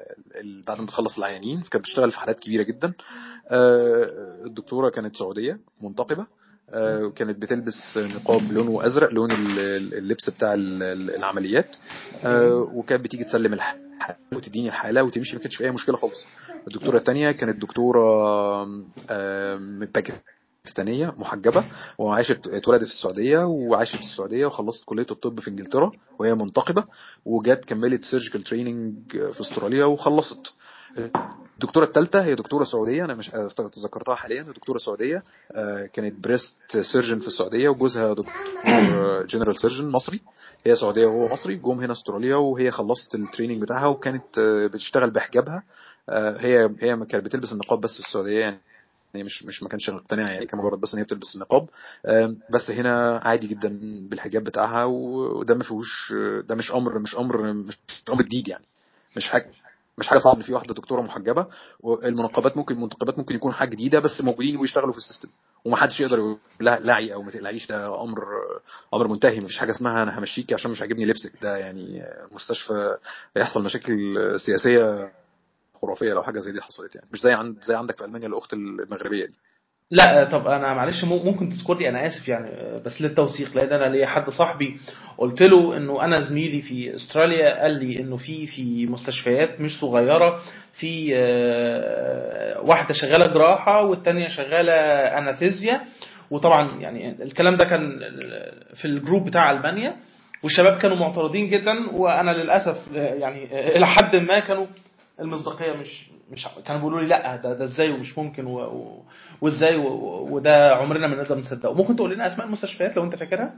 بعد 0.67 0.81
ما 0.81 0.87
تخلص 0.87 1.19
العيانين 1.19 1.61
كانت 1.61 1.77
بتشتغل 1.85 2.11
في 2.11 2.19
حالات 2.19 2.41
كبيرة 2.41 2.63
جدا. 2.63 2.93
آه، 3.49 4.07
الدكتورة 4.47 4.91
كانت 4.91 5.17
سعودية 5.17 5.59
منتقبه 5.81 6.23
آه، 6.23 6.27
وكانت 6.75 7.43
بتلبس 7.43 7.97
نقاب 7.99 8.53
لونه 8.53 8.87
ازرق 8.87 9.13
لون 9.13 9.33
ال- 9.33 9.59
ال- 9.59 9.95
اللبس 9.95 10.31
بتاع 10.31 10.55
ال- 10.55 10.83
ال- 10.83 11.15
العمليات. 11.17 11.77
آه، 12.25 12.67
وكانت 12.75 13.05
بتيجي 13.05 13.25
تسلم 13.25 13.53
الحالة 13.53 13.81
وتديني 14.35 14.69
الحالة 14.69 15.03
وتمشي 15.03 15.37
ما 15.37 15.43
كانش 15.43 15.57
في 15.57 15.65
أي 15.65 15.71
مشكلة 15.71 15.97
خالص. 15.97 16.25
الدكتورة 16.69 16.97
الثانية 16.99 17.31
كانت 17.31 17.63
دكتورة 17.63 18.03
آه، 19.11 19.57
من 19.57 19.87
باكستانية 20.65 21.15
محجبة 21.19 21.65
وعاشت 21.99 22.49
اتولدت 22.49 22.85
في 22.85 22.91
السعودية 22.91 23.39
وعاشت 23.47 23.97
في 23.97 24.03
السعودية 24.03 24.47
وخلصت 24.47 24.85
كلية 24.85 25.07
الطب 25.11 25.41
في 25.41 25.51
إنجلترا 25.51 25.91
وهي 26.19 26.35
منتقبة 26.35 26.85
وجت 27.25 27.65
كملت 27.65 28.05
surgical 28.05 28.43
training 28.43 28.95
في 29.11 29.41
أستراليا 29.41 29.85
وخلصت. 29.85 30.55
الدكتورة 30.99 31.85
الثالثه 31.85 32.25
هي 32.25 32.35
دكتورة 32.35 32.65
سعودية 32.65 33.05
أنا 33.05 33.15
مش 33.15 33.31
تذكرتها 33.73 34.15
حاليا 34.15 34.43
دكتورة 34.43 34.79
سعودية 34.79 35.23
آه، 35.53 35.87
كانت 35.87 36.25
breast 36.25 36.81
surgeon 36.93 37.19
في 37.19 37.27
السعودية 37.27 37.69
وجوزها 37.69 38.15
دكتور 38.15 38.33
general 39.27 39.61
surgeon 39.61 39.89
مصري. 39.89 40.21
هي 40.67 40.75
سعودية 40.77 41.07
وهو 41.07 41.33
مصري 41.33 41.57
جم 41.57 41.81
هنا 41.81 41.93
أستراليا 41.93 42.37
وهي 42.37 42.71
خلصت 42.71 43.15
ال 43.15 43.20
training 43.20 43.63
بتاعها 43.63 43.87
وكانت 43.87 44.39
آه، 44.39 44.67
بتشتغل 44.67 45.11
بحجابها. 45.11 45.63
آه، 46.09 46.37
هي 46.41 46.71
هي 46.81 47.07
كانت 47.07 47.25
بتلبس 47.25 47.53
النقاب 47.53 47.81
بس 47.81 47.93
في 47.95 48.01
السعودية 48.01 48.41
يعني 48.41 48.61
هي 49.15 49.23
مش 49.23 49.43
مش 49.45 49.63
ما 49.63 49.69
كانش 49.69 49.91
مقتنعة 49.91 50.29
يعني 50.31 50.47
كان 50.47 50.61
مجرد 50.61 50.81
بس 50.81 50.95
إن 50.95 50.99
هي 50.99 51.05
بتلبس 51.05 51.35
النقاب. 51.35 51.69
بس 52.51 52.71
هنا 52.71 53.21
عادي 53.25 53.47
جدا 53.47 53.79
بالحجاب 54.09 54.45
بتاعها 54.45 54.85
وده 54.85 55.55
ما 55.55 55.65
فيهوش 55.65 56.13
ده 56.49 56.55
مش 56.55 56.73
أمر 56.73 56.99
مش 56.99 57.17
أمر 57.17 57.53
مش 57.53 57.79
أمر 58.11 58.23
جديد 58.23 58.49
يعني 58.49 58.65
مش 59.17 59.29
حاجة. 59.29 59.51
مش 59.99 60.09
حاجة 60.09 60.19
صعبة 60.19 60.37
إن 60.37 60.43
في 60.43 60.53
واحدة 60.53 60.75
دكتورة 60.75 61.03
محجبة 61.03 61.47
والمنقبات 61.81 62.57
ممكن 62.57 62.75
المنتقبات 62.75 63.19
ممكن 63.19 63.35
يكونوا 63.35 63.57
حاجة 63.57 63.69
جديدة 63.71 64.01
بس 64.01 64.21
موجودين 64.21 64.57
ويشتغلوا 64.57 64.93
في 64.93 64.99
السيستم. 64.99 65.29
ومحدش 65.65 66.01
يقدر 66.01 66.19
يقول 66.19 66.39
لها 66.61 66.79
لعي 66.79 67.15
أو 67.15 67.23
ما 67.23 67.31
تقلعيش 67.31 67.67
ده 67.69 68.03
أمر 68.03 68.23
أمر 68.95 69.09
منتهي 69.09 69.39
مفيش 69.39 69.59
حاجة 69.59 69.71
اسمها 69.71 70.03
أنا 70.03 70.19
همشيكي 70.19 70.55
عشان 70.55 70.71
مش 70.71 70.83
عاجبني 70.83 71.05
لبسك. 71.05 71.33
ده 71.43 71.57
يعني 71.57 72.03
مستشفى 72.33 72.95
يحصل 73.37 73.65
مشاكل 73.65 73.95
سياسية 74.47 75.13
خرافية 75.75 76.13
لو 76.13 76.23
حاجة 76.23 76.39
زي 76.41 76.53
دي 76.53 76.61
حصلت 76.61 76.95
يعني. 76.95 77.07
مش 77.13 77.21
زي 77.21 77.33
عند 77.33 77.63
زي 77.63 77.75
عندك 77.75 77.97
في 77.99 78.05
ألمانيا 78.05 78.29
الأخت 78.29 78.53
المغربية 78.53 79.27
دي. 79.27 79.35
لا 79.93 80.25
طب 80.25 80.49
أنا 80.49 80.75
معلش 80.75 81.05
ممكن 81.05 81.49
تذكر 81.51 81.79
لي 81.79 81.89
أنا 81.89 82.07
آسف 82.07 82.29
يعني 82.29 82.51
بس 82.85 83.03
للتوثيق 83.03 83.57
لأن 83.57 83.73
أنا 83.73 83.85
ليا 83.93 84.07
حد 84.07 84.31
صاحبي 84.31 84.77
قلت 85.19 85.43
له 85.43 85.77
إنه 85.77 86.05
أنا 86.05 86.21
زميلي 86.21 86.63
في 86.63 86.95
أستراليا 86.97 87.63
قال 87.63 87.73
لي 87.85 88.01
إنه 88.01 88.17
في 88.17 88.47
في 88.47 88.87
مستشفيات 88.87 89.61
مش 89.61 89.81
صغيرة 89.81 90.41
في 90.73 91.11
آه، 91.17 92.61
واحدة 92.61 92.95
شغالة 92.95 93.33
جراحة 93.33 93.83
والثانيه 93.85 94.29
شغالة 94.29 94.73
انستيزيا 95.19 95.81
وطبعا 96.31 96.81
يعني 96.81 97.23
الكلام 97.23 97.57
ده 97.57 97.65
كان 97.65 97.99
في 98.75 98.85
الجروب 98.85 99.25
بتاع 99.25 99.51
المانيا 99.51 99.97
والشباب 100.43 100.79
كانوا 100.79 100.97
معترضين 100.97 101.51
جدا 101.51 101.91
وأنا 101.95 102.31
للأسف 102.31 102.93
يعني 102.93 103.45
إلى 103.77 103.87
حد 103.87 104.17
ما 104.17 104.41
كانوا 104.41 104.67
المصداقية 105.21 105.73
مش 105.73 106.07
مش 106.31 106.49
كانوا 106.67 106.81
بيقولوا 106.81 107.01
لي 107.01 107.07
لا 107.09 107.37
ده 107.37 107.55
ده 107.55 107.65
إزاي 107.65 107.91
ومش 107.91 108.19
ممكن 108.19 108.47
و- 108.47 108.57
و- 108.57 109.05
وإزاي 109.41 109.77
و- 109.77 110.27
وده 110.35 110.75
عمرنا 110.75 111.07
ما 111.07 111.23
نقدر 111.23 111.39
نصدقه. 111.39 111.75
ممكن 111.75 111.97
تقول 111.97 112.15
لنا 112.15 112.27
أسماء 112.27 112.47
المستشفيات 112.47 112.97
لو 112.97 113.05
أنت 113.05 113.17
فاكرها؟ 113.17 113.55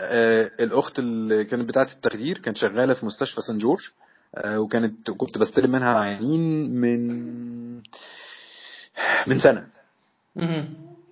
آه، 0.00 0.50
الأخت 0.60 0.98
اللي 0.98 1.44
كانت 1.44 1.68
بتاعة 1.68 1.88
التخدير 1.96 2.38
كانت 2.38 2.56
شغالة 2.56 2.94
في 2.94 3.06
مستشفى 3.06 3.40
سان 3.40 3.58
جورج 3.58 3.80
آه، 4.34 4.60
وكانت 4.60 5.10
كنت 5.10 5.38
بستلم 5.38 5.70
منها 5.72 5.98
عيانين 5.98 6.70
من 6.74 7.08
من 9.26 9.38
سنة. 9.38 9.66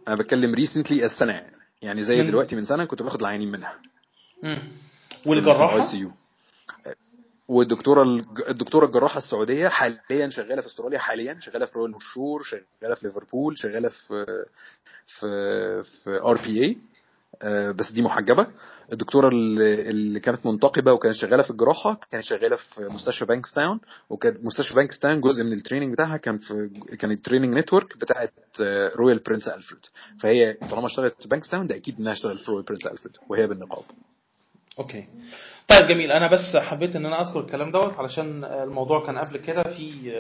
أنا 0.09 0.17
بتكلم 0.17 0.55
recently 0.55 1.05
السنة 1.05 1.43
يعني 1.83 2.05
زي 2.05 2.21
من- 2.21 2.27
دلوقتي 2.27 2.57
من 2.57 2.65
سنة 2.65 2.85
كنت 2.85 3.03
باخد 3.03 3.21
العيانين 3.21 3.51
منها. 3.53 3.73
مم. 4.43 4.59
والجراحه 5.27 5.77
والدكتورة 7.49 8.03
الدكتورة 8.49 8.87
الجراحة 8.87 9.19
السعودية 9.19 9.69
حاليا 9.69 10.31
شغالة 10.31 10.61
في 10.61 10.67
أستراليا 10.67 10.99
حاليا 10.99 11.39
شغالة 11.41 11.67
في 11.67 11.79
Royal 11.79 11.93
North 11.95 12.19
Shore 12.19 12.43
شغالة 12.43 12.95
في 12.95 13.07
ليفربول 13.07 13.59
شغالة 13.59 13.89
في 13.89 14.25
في 15.07 15.27
في 16.05 16.11
RPA 16.25 16.77
بس 17.73 17.93
دي 17.93 18.03
محجبة. 18.03 18.47
الدكتورة 18.93 19.29
اللي 19.29 20.21
كانت 20.21 20.47
منتقبة 20.47 20.93
وكانت 20.93 21.15
شغالة 21.15 21.43
في 21.43 21.51
الجراحة 21.51 22.01
كانت 22.11 22.25
شغالة 22.25 22.57
في 22.57 22.81
مستشفى 22.85 23.25
بانكستاون 23.25 23.81
وكانت 24.11 24.45
مستشفى 24.45 24.75
بانكستاون 24.75 25.21
جزء 25.21 25.45
من 25.45 25.53
ال 25.53 25.57
training 25.57 25.93
بتاعها 25.93 26.17
كان 26.17 26.39
في 26.39 26.69
كانت 26.99 27.19
ال 27.19 27.23
training 27.23 27.55
network 27.55 27.97
بتاعت 27.99 28.33
Royal 28.97 29.19
Prince 29.19 29.49
Alfred. 29.49 29.83
فهي 30.21 30.53
طالما 30.53 30.87
اشتغلت 30.87 31.27
بانكستاون 31.27 31.67
ده 31.67 31.77
أكيد 31.77 31.99
إنها 32.01 32.13
اشتغلت 32.13 32.41
في 32.41 32.51
Royal 32.51 32.65
Prince 32.65 32.87
Alfred 32.87 33.17
وهي 33.29 33.47
بالنقاب. 33.47 33.85
okay. 34.79 35.07
طيب 35.69 35.89
جميل. 35.89 36.13
أنا 36.13 36.27
بس 36.27 36.57
حبيت 36.57 36.97
إن 36.97 37.07
أنا 37.07 37.21
أذكر 37.21 37.41
الكلام 37.41 37.71
دوت 37.71 37.95
علشان 37.99 38.45
الموضوع 38.45 39.07
كان 39.07 39.19
قبل 39.19 39.37
كده 39.37 39.63
في 39.63 40.13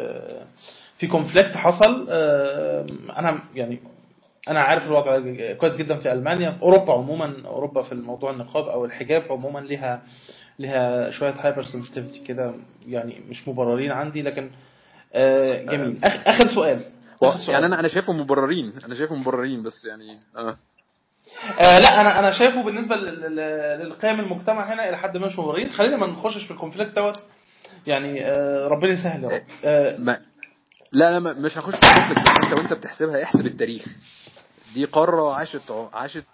في 0.96 1.06
conflict 1.06 1.56
حصل. 1.56 2.06
أنا 3.10 3.40
يعني 3.54 3.80
أنا 4.48 4.60
عارف 4.60 4.82
الوضع 4.86 5.18
كويس 5.54 5.76
جدا 5.76 5.98
في 5.98 6.12
ألمانيا. 6.12 6.58
أوروبا 6.62 6.92
عموما 6.92 7.46
أوروبا 7.46 7.82
في 7.82 7.92
الموضوع 7.92 8.30
النقاب 8.30 8.64
أو 8.68 8.84
الحجاب 8.84 9.22
عموما 9.30 9.58
لها 9.58 10.02
لها 10.58 11.10
شوية 11.10 11.34
hypersensitivity 11.40 12.24
كده 12.24 12.54
يعني 12.86 13.20
مش 13.28 13.48
مبررين 13.48 13.92
عندي 13.92 14.22
لكن 14.22 14.50
آه، 15.14 15.62
جميل. 15.64 15.98
آخر 16.04 16.46
سؤال. 16.54 16.84
آخر 17.22 17.38
سؤال. 17.38 17.50
يعني 17.54 17.66
أنا 17.66 17.80
أنا 17.80 17.88
شايفهم 17.88 18.20
مبررين. 18.20 18.72
أنا 18.86 18.94
شايفهم 18.94 19.20
مبررين 19.20 19.62
بس 19.62 19.84
يعني 19.84 20.18
آه. 20.36 20.56
آه 21.60 21.78
لا 21.78 22.00
أنا 22.00 22.18
أنا 22.18 22.30
شايفه 22.38 22.62
بالنسبة 22.62 22.96
لل- 22.96 23.20
لل- 23.20 23.80
للقيم 23.86 24.20
المجتمع 24.20 24.74
هنا 24.74 24.88
إلى 24.88 24.98
حد 24.98 25.16
ما 25.16 25.26
مش 25.26 25.38
مبررين 25.38 25.70
خلينا 25.72 25.96
ما 25.96 26.06
نخشش 26.06 26.44
في 26.44 26.50
ال 26.50 26.56
conflict 26.56 26.96
دوت. 26.96 27.16
يعني 27.86 28.24
آه 28.26 28.66
ربنا 28.68 28.92
يسهل 28.92 29.24
يا 29.24 29.28
رب. 29.28 29.42
آه 29.64 29.96
لا 30.92 31.20
لا 31.20 31.32
مش 31.32 31.58
هخش 31.58 31.74
في 31.74 31.88
ال 31.90 31.94
conflict. 31.94 32.28
انت 32.44 32.52
وأنت 32.52 32.72
بتحسبها 32.72 33.22
احسب 33.22 33.46
التاريخ. 33.46 33.84
دي 34.74 34.84
قارة 34.84 35.34
عاشت 35.34 35.70
عاشت 35.92 36.24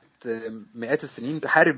مئات 0.75 1.05
السنين. 1.05 1.41
تحارب 1.41 1.77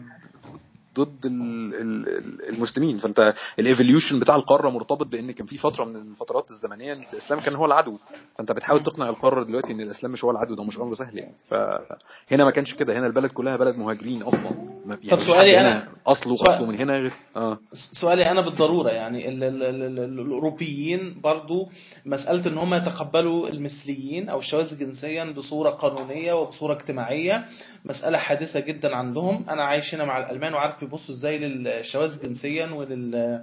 ضد 0.94 1.26
ال- 1.26 1.74
ال- 1.74 2.08
ال- 2.08 2.48
المسلمين. 2.54 2.98
فانت 2.98 3.34
الايفوليوشن 3.58 4.20
بتاع 4.20 4.36
القارة 4.36 4.70
مرتبط 4.70 5.06
بإن 5.06 5.30
كان 5.32 5.46
في 5.46 5.58
فترة 5.58 5.84
من 5.84 5.96
الفترات 5.96 6.46
الزمنية 6.50 6.92
الإسلام 6.92 7.40
كان 7.40 7.54
هو 7.54 7.64
العدو. 7.64 7.98
فانت 8.38 8.52
بتحاول 8.52 8.82
تقنع 8.82 9.08
القارة 9.08 9.42
دلوقتي 9.44 9.72
إن 9.72 9.80
الإسلام 9.80 10.12
مش 10.12 10.24
هو 10.24 10.30
العدو 10.30 10.54
ده 10.54 10.64
مش 10.64 10.78
أمر 10.78 10.94
سهل 10.94 11.18
يعني. 11.18 11.34
فهنا 11.48 12.44
ما 12.44 12.50
كانش 12.50 12.74
كده. 12.74 12.98
هنا 12.98 13.06
البلد 13.06 13.30
كلها 13.30 13.56
بلد 13.56 13.76
مهاجرين 13.76 14.22
أصلا. 14.22 14.74
يعني 14.86 15.12
مفيش 15.12 15.26
سؤالي 15.26 15.56
هنا 15.58 15.88
اصله 16.06 16.34
سؤال- 16.36 16.56
اصله 16.56 16.66
من 16.66 16.74
هنا 16.80 16.92
غير 16.98 17.12
آه. 17.36 17.58
سؤالي 18.00 18.26
أنا 18.30 18.40
بالضرورة 18.40 18.90
يعني. 18.90 19.28
ال 19.28 19.44
ال 19.44 19.62
ال 19.62 19.98
ال 19.98 20.20
الأوروبيين 20.20 21.20
برضو 21.20 21.68
مسألة 22.06 22.46
إن 22.46 22.58
هم 22.58 22.74
يتقبلوا 22.74 23.48
المثليين 23.48 24.28
أو 24.28 24.38
الشواذ 24.38 24.78
جنسيا 24.78 25.32
بصورة 25.36 25.70
قانونية 25.70 26.32
وبصورة 26.32 26.74
اجتماعية 26.74 27.44
مسألة 27.84 28.18
حادثة 28.18 28.60
جدا 28.60 28.96
عندهم. 28.96 29.44
أنا 29.50 29.64
عايش 29.64 29.94
هنا 29.94 30.04
مع 30.04 30.18
الألمان 30.18 30.54
وعارف 30.54 30.80
بيبصوا 30.84 31.14
إزاي 31.14 31.38
للشواذ 31.38 32.22
جنسيا 32.22 32.66
ولل 32.66 33.40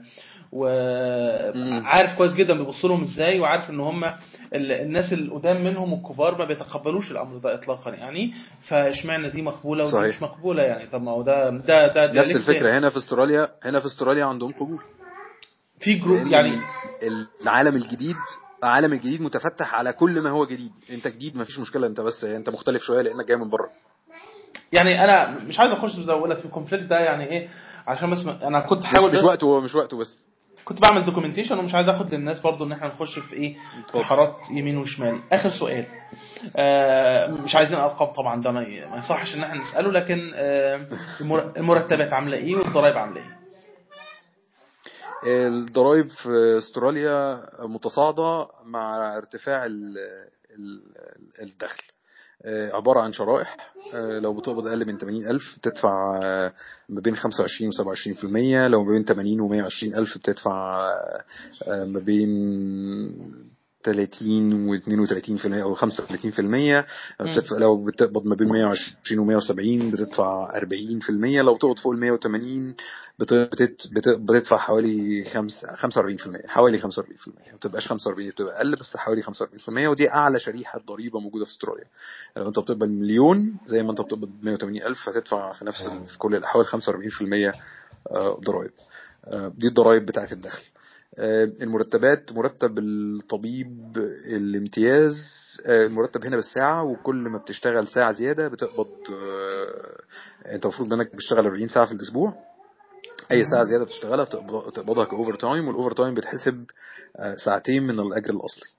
وعارف 0.51 2.18
كويس 2.18 2.34
جدا 2.35 2.53
بيبصوا 2.57 2.89
لهم 2.89 3.01
إزاي 3.01 3.39
وعارف 3.39 3.69
ان 3.69 3.80
هم 3.80 4.03
ال- 4.03 4.72
الناس 4.72 5.13
القدام 5.13 5.63
منهم 5.63 5.93
الكبار 5.93 6.38
ما 6.38 6.45
بيتقبلوش 6.45 7.11
الأمر 7.11 7.38
ده 7.38 7.53
اطلاقا 7.53 7.91
يعني. 7.91 8.34
فاشمعنى 8.69 9.30
دي 9.30 9.41
مقبولة 9.41 9.84
ودي 9.84 9.93
صحيح. 9.93 10.15
مش 10.15 10.22
مقبولة 10.22 10.63
يعني؟ 10.63 10.88
طب 10.89 11.01
ما 11.01 11.11
هو 11.11 11.22
ده 11.22 11.49
ده 11.49 11.88
ده, 11.88 12.11
نفس 12.13 12.35
الفكرة. 12.35 12.77
هنا 12.80 12.89
في 12.89 12.97
استراليا 12.97 13.49
هنا 13.63 13.80
في 13.80 13.85
استراليا 13.85 14.26
عندهم 14.26 14.51
قبول. 14.51 14.80
في 15.80 15.93
جروب 15.93 16.27
يعني. 16.27 16.61
العالم 17.43 17.76
الجديد 17.76 18.15
العالم 18.63 18.93
الجديد 18.93 19.22
متفتح 19.22 19.76
على 19.76 19.93
كل 19.93 20.22
ما 20.22 20.30
هو 20.30 20.45
جديد. 20.45 20.72
انت 20.91 21.07
جديد 21.07 21.35
مفيش 21.38 21.59
مشكلة 21.59 21.88
انت 21.88 22.01
بس 22.01 22.23
انت 22.23 22.49
مختلف 22.49 22.81
شوية 22.84 23.01
لأنك 23.01 23.27
جاي 23.27 23.38
من 23.38 23.49
بره. 23.49 23.69
يعني 24.73 25.03
أنا 25.03 25.30
مش 25.44 25.60
عايز 25.60 25.72
أخش 25.72 25.91
زي 25.91 26.14
ما 26.14 26.18
بقول 26.18 26.30
لك 26.30 26.38
في 26.38 26.45
ال 26.45 26.50
conflict 26.50 26.84
ده 26.90 26.99
يعني 26.99 27.26
إيه؟ 27.32 27.49
عشان 27.88 28.10
بس 28.10 28.18
أنا 28.44 28.60
كنت 28.60 28.84
حاول 28.84 29.11
مش 29.11 29.23
وقته 29.23 29.60
مش 29.60 29.76
وقته 29.76 29.98
بس. 29.98 30.19
كنت 30.65 30.82
بعمل 30.82 31.06
documentation 31.06 31.57
ومش 31.60 31.76
عايز 31.76 31.90
آخد 31.90 32.14
للناس 32.14 32.40
برضو 32.40 32.64
إن 32.65 32.72
إحنا 32.72 32.88
نخش 32.88 33.19
في 33.19 33.34
إيه؟ 33.36 33.56
في. 33.91 34.03
حارات 34.03 34.36
يمين 34.52 34.78
وشمال. 34.78 35.19
آخر 35.32 35.49
سؤال. 35.49 35.86
آه 36.56 37.28
مش 37.28 37.56
عايزين 37.56 37.78
ارقام 37.78 38.14
طبعا 38.14 38.41
ده 38.44 38.52
ما 38.52 38.61
يصحش 38.98 39.36
إن 39.36 39.44
إحنا 39.44 39.61
نسأله 39.61 39.91
لكن 39.91 40.32
آه 40.36 40.88
المر- 41.22 41.53
المرتبات 41.57 42.14
عاملة 42.14 42.38
إيه 42.38 42.56
والضرايب 42.56 42.98
عاملة 42.98 43.22
إيه؟ 43.22 43.41
الضرايب 45.48 46.06
في 46.06 46.57
أستراليا 46.57 47.41
متصاعدة 47.60 48.48
مع 48.65 49.18
ارتفاع 49.18 49.65
ال- 49.65 49.98
ال- 50.60 51.41
الدخل. 51.41 51.84
عبارة 52.45 52.99
عن 52.99 53.13
شرائح. 53.13 53.57
آه، 53.93 54.19
لو 54.19 54.34
بتقبض 54.34 54.68
أقل 54.68 54.88
من 54.88 54.97
80 54.97 55.27
ألف 55.27 55.57
بتدفع 55.57 56.19
آه، 56.23 56.53
ما 56.89 57.01
بين 57.01 57.15
25 57.15 57.69
و 57.69 57.72
27% 57.72 58.68
لو 58.68 58.84
ما 58.84 58.91
بين 58.91 59.03
80 59.03 59.41
و 59.41 59.47
120 59.47 59.95
ألف 59.95 60.18
بتدفع 60.18 60.72
آه، 60.72 61.23
آه، 61.68 61.85
ما 61.85 61.99
بين 61.99 62.30
30 63.84 64.53
و 64.68 64.78
32% 64.78 65.45
أو 65.45 65.76
35% 65.76 66.86
بتدفع 67.20 67.58
لو 67.58 67.84
بتقبض 67.86 68.26
ما 68.26 68.36
بين 68.36 68.48
120 68.48 69.20
و 69.20 69.24
170 69.26 69.91
بتدفع 69.91 70.60
40% 70.60 71.10
لو 71.44 71.56
بتقبض 71.56 71.80
فوق 71.80 71.94
ال 71.94 71.99
180 71.99 72.76
بت- 73.20 73.34
بتت- 73.34 73.88
بت- 73.91 74.10
بتدفع 74.20 74.58
حوالي 74.58 75.24
خمس- 75.24 75.66
45% 75.76 76.48
حوالي 76.48 76.78
45% 76.78 77.52
ما 77.52 77.58
بتبقاش 77.58 77.88
45 77.88 78.30
بتبقى 78.30 78.58
أقل 78.58 78.76
بس 78.76 78.98
حوالي 78.98 79.22
45% 79.22 79.88
ودي 79.88 80.10
أعلى 80.12 80.40
شريحة 80.40 80.80
ضريبة 80.88 81.20
موجودة 81.20 81.45
في 81.45 81.52
أستراليا. 81.52 81.86
لو 82.38 82.48
أنت 82.48 82.60
بتقبض 82.60 82.88
مليون 82.88 83.58
زي 83.66 83.84
ما 83.84 83.91
أنت 83.91 84.02
بتقبض 84.02 84.30
180 84.44 84.84
ألف 84.84 85.10
هتدفع 85.10 85.53
في 85.53 85.66
نفس 85.66 85.88
ال- 85.88 86.06
في 86.08 86.18
كل 86.18 86.36
الاحوال 86.36 86.66
45% 86.66 87.53
آه، 88.12 88.40
ضرائب. 88.45 88.72
آه، 89.26 89.52
دي 89.58 89.68
الضرائب 89.68 90.06
بتاعت 90.06 90.32
الدخل. 90.32 90.62
المرتبات 91.19 92.31
مرتب 92.31 92.79
الطبيب 92.79 93.97
الامتياز 94.25 95.13
آه، 95.65 95.85
المرتب 95.85 96.25
هنا 96.25 96.35
بالساعة 96.35 96.83
وكل 96.83 97.15
ما 97.15 97.38
بتشتغل 97.38 97.88
ساعة 97.88 98.11
زيادة 98.11 98.47
بتقبض 98.47 98.88
آه، 99.13 100.01
انت 100.55 100.65
المفروض 100.65 100.93
انك 100.93 101.15
بتشتغل 101.15 101.45
40 101.45 101.67
ساعة 101.67 101.85
في 101.85 101.91
الأسبوع. 101.91 102.33
أي 103.31 103.45
ساعة 103.45 103.63
زيادة 103.63 103.83
بتشتغلها 103.85 104.23
بتقبض- 104.25 104.67
بتقبضها 104.69 105.05
ك 105.06 105.34
overtime 105.34 105.68
وال 105.68 105.91
overtime 105.91 106.14
بتحسب 106.13 106.65
آه، 107.17 107.35
ساعتين 107.35 107.83
من 107.83 107.99
الأجر 107.99 108.29
الأصلي. 108.33 108.69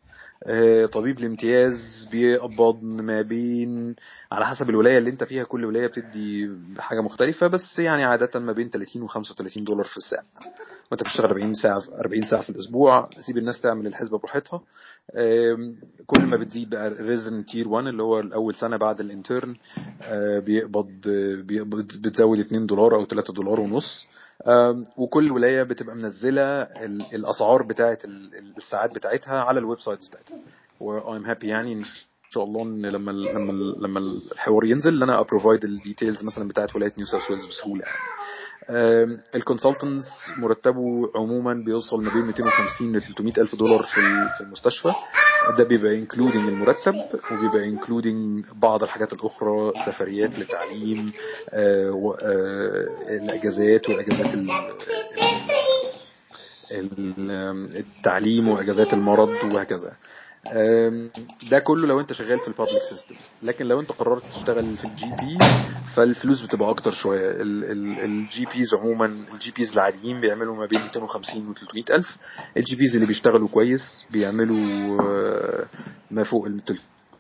آه، 0.47 0.87
طبيب 0.87 1.19
الامتياز 1.19 2.09
بيقبض 2.11 2.83
ما 2.83 3.23
بين 3.23 3.97
على 4.33 4.47
حسب 4.47 4.71
الولاية 4.71 4.99
اللي 4.99 5.11
انت 5.11 5.25
فيها 5.25 5.45
كل 5.45 5.65
ولاية 5.65 5.87
بتدي 5.87 6.51
حاجة 6.79 7.01
مختلفة 7.01 7.47
بس 7.47 7.79
يعني 7.79 8.05
عادة 8.05 8.41
ما 8.41 8.53
بين 8.53 8.71
30 8.71 9.03
و 9.03 9.07
35 9.07 9.65
دولار 9.65 9.85
في 9.87 9.97
الساعة. 9.97 10.25
وانت 10.93 11.03
بتشتغل 11.03 11.27
40 11.27 11.55
ساعة 11.55 11.83
40 12.01 12.25
ساعة 12.25 12.43
في 12.43 12.51
الأسبوع 12.51 13.11
سيب 13.19 13.39
الناس 13.39 13.61
تعمل 13.61 13.87
الحسبة 13.87 14.19
براحتها. 14.19 14.61
كل 16.07 16.23
ما 16.23 16.37
بتزيد 16.37 16.71
بقى 16.71 16.89
resident 16.89 17.45
year 17.47 17.69
1 17.69 17.87
اللي 17.87 18.03
هو 18.03 18.21
الأول 18.21 18.55
سنة 18.55 18.77
بعد 18.77 19.01
ال 19.01 19.09
intern 19.09 19.55
آه، 20.03 20.39
بيقبض 20.39 20.91
بتزود 22.03 22.39
2 22.39 22.67
دولار 22.67 22.95
أو 22.95 23.05
3 23.07 23.33
دولار 23.33 23.61
ونص. 23.61 24.07
وكل 24.97 25.33
ولاية 25.33 25.63
بتبقى 25.63 25.95
منزلة 25.97 26.43
ال- 26.63 27.15
الأسعار 27.15 27.63
بتاعة 27.63 27.99
ال- 28.05 28.53
الساعات 28.57 28.95
بتاعتها 28.95 29.39
على 29.41 29.59
ال 29.61 29.81
websites 29.81 30.09
بتاعتها 30.09 30.37
و 30.81 30.92
I'm 30.92 31.25
happy 31.27 31.49
يعني 31.49 31.73
إن 31.73 31.85
شاء 32.31 32.45
الله 32.45 32.63
إن 32.63 32.87
لما 32.87 33.11
ال 33.11 33.25
لما 33.35 33.53
ال 33.53 33.83
لما 33.83 33.99
الحوار 34.33 34.65
ينزل 34.65 34.97
إن 34.97 35.03
أنا 35.03 35.21
ا 35.21 35.26
provide 35.26 35.65
ال 35.65 35.72
details 35.72 36.25
مثلا 36.25 36.49
بتاعت 36.49 36.77
ولاية 36.77 36.93
نيو 36.99 37.07
ساوث 37.07 37.31
ويلز 37.31 37.47
بسهولة 37.47 37.85
يعني. 37.85 37.99
ال 39.35 39.41
consultants 39.41 40.05
مرتبه 40.39 41.11
عموما 41.15 41.55
بيوصل 41.55 42.03
ما 42.03 42.13
بين 42.15 42.23
250 42.27 42.97
ل 42.97 43.03
300 43.03 43.33
ألف 43.39 43.55
دولار 43.55 43.83
في 43.83 44.01
في 44.39 44.41
المستشفى. 44.41 44.93
ده 45.59 45.65
بيبقى 45.65 45.99
including 45.99 46.49
المرتب 46.49 46.95
وبيبقى 47.33 47.65
including 47.69 48.45
بعض 48.55 48.83
الحاجات 48.83 49.13
الأخرى 49.13 49.73
سفريات 49.87 50.39
للتعليم 50.39 51.13
آه، 51.51 52.17
آه، 52.23 52.87
الإجازات 53.23 53.89
وإجازات 53.89 54.35
ال- 54.35 54.51
ال- 56.73 57.77
التعليم 57.77 58.49
وإجازات 58.49 58.93
المرض 58.93 59.29
وهكذا. 59.55 59.93
ده 61.51 61.59
كله 61.59 61.87
لو 61.87 62.01
انت 62.01 62.13
شغال 62.13 62.39
في 62.39 62.49
ال 62.49 62.54
public 62.54 62.83
system 62.91 63.15
لكن 63.43 63.67
لو 63.67 63.81
انت 63.81 63.93
قررت 63.93 64.23
تشتغل 64.33 64.77
في 64.77 64.85
ال 64.85 65.07
GP 65.07 65.39
فالفلوس 65.97 66.43
بتبقى 66.43 66.71
أكتر 66.71 66.91
شوية. 66.91 67.31
ال 67.43 68.47
GPs 68.47 68.75
عموما 68.75 69.07
ال 69.07 69.51
GPs 69.57 69.73
العاديين 69.73 70.21
بيعملوا 70.21 70.57
ما 70.57 70.67
بين 70.67 70.83
250 70.83 71.49
و 71.49 71.55
300 71.55 71.85
ألف. 71.91 72.17
ال 72.57 72.77
GPs 72.77 72.95
اللي 72.95 73.07
بيشتغلوا 73.07 73.49
كويس 73.49 74.07
بيعملوا 74.11 75.01
آه، 75.03 75.67
ما 76.11 76.23
فوق 76.25 76.47
ال 76.47 76.61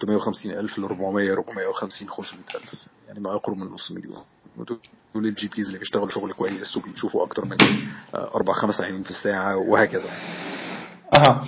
350 0.00 0.52
ألف 0.52 0.78
ل 0.78 0.84
400 0.84 1.32
450 1.32 2.08
500 2.08 2.44
ألف. 2.54 2.74
يعني 3.08 3.20
ما 3.20 3.30
يقرب 3.32 3.56
من 3.56 3.66
نص 3.66 3.92
مليون. 3.92 4.22
ودول 4.56 4.78
ال 5.16 5.48
GPs 5.56 5.66
اللي 5.66 5.78
بيشتغلوا 5.78 6.08
شغل 6.08 6.32
كويس 6.32 6.76
وبيشوفوا 6.76 7.24
أكتر 7.24 7.44
من 7.44 7.56
آه، 8.14 8.30
أربع 8.34 8.52
خمس 8.52 8.80
عيانين 8.80 9.02
في 9.02 9.10
الساعة 9.10 9.56
وهكذا. 9.56 10.10
أها. 11.14 11.40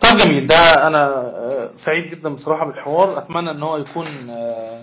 طب 0.00 0.16
جميل. 0.16 0.46
ده 0.46 0.56
أنا 0.86 1.06
آه، 1.08 1.70
سعيد 1.86 2.10
جدا 2.10 2.28
بصراحة 2.34 2.66
بالحوار. 2.66 3.18
أتمنى 3.18 3.50
إن 3.50 3.62
هو 3.62 3.76
يكون 3.76 4.06
آه، 4.30 4.82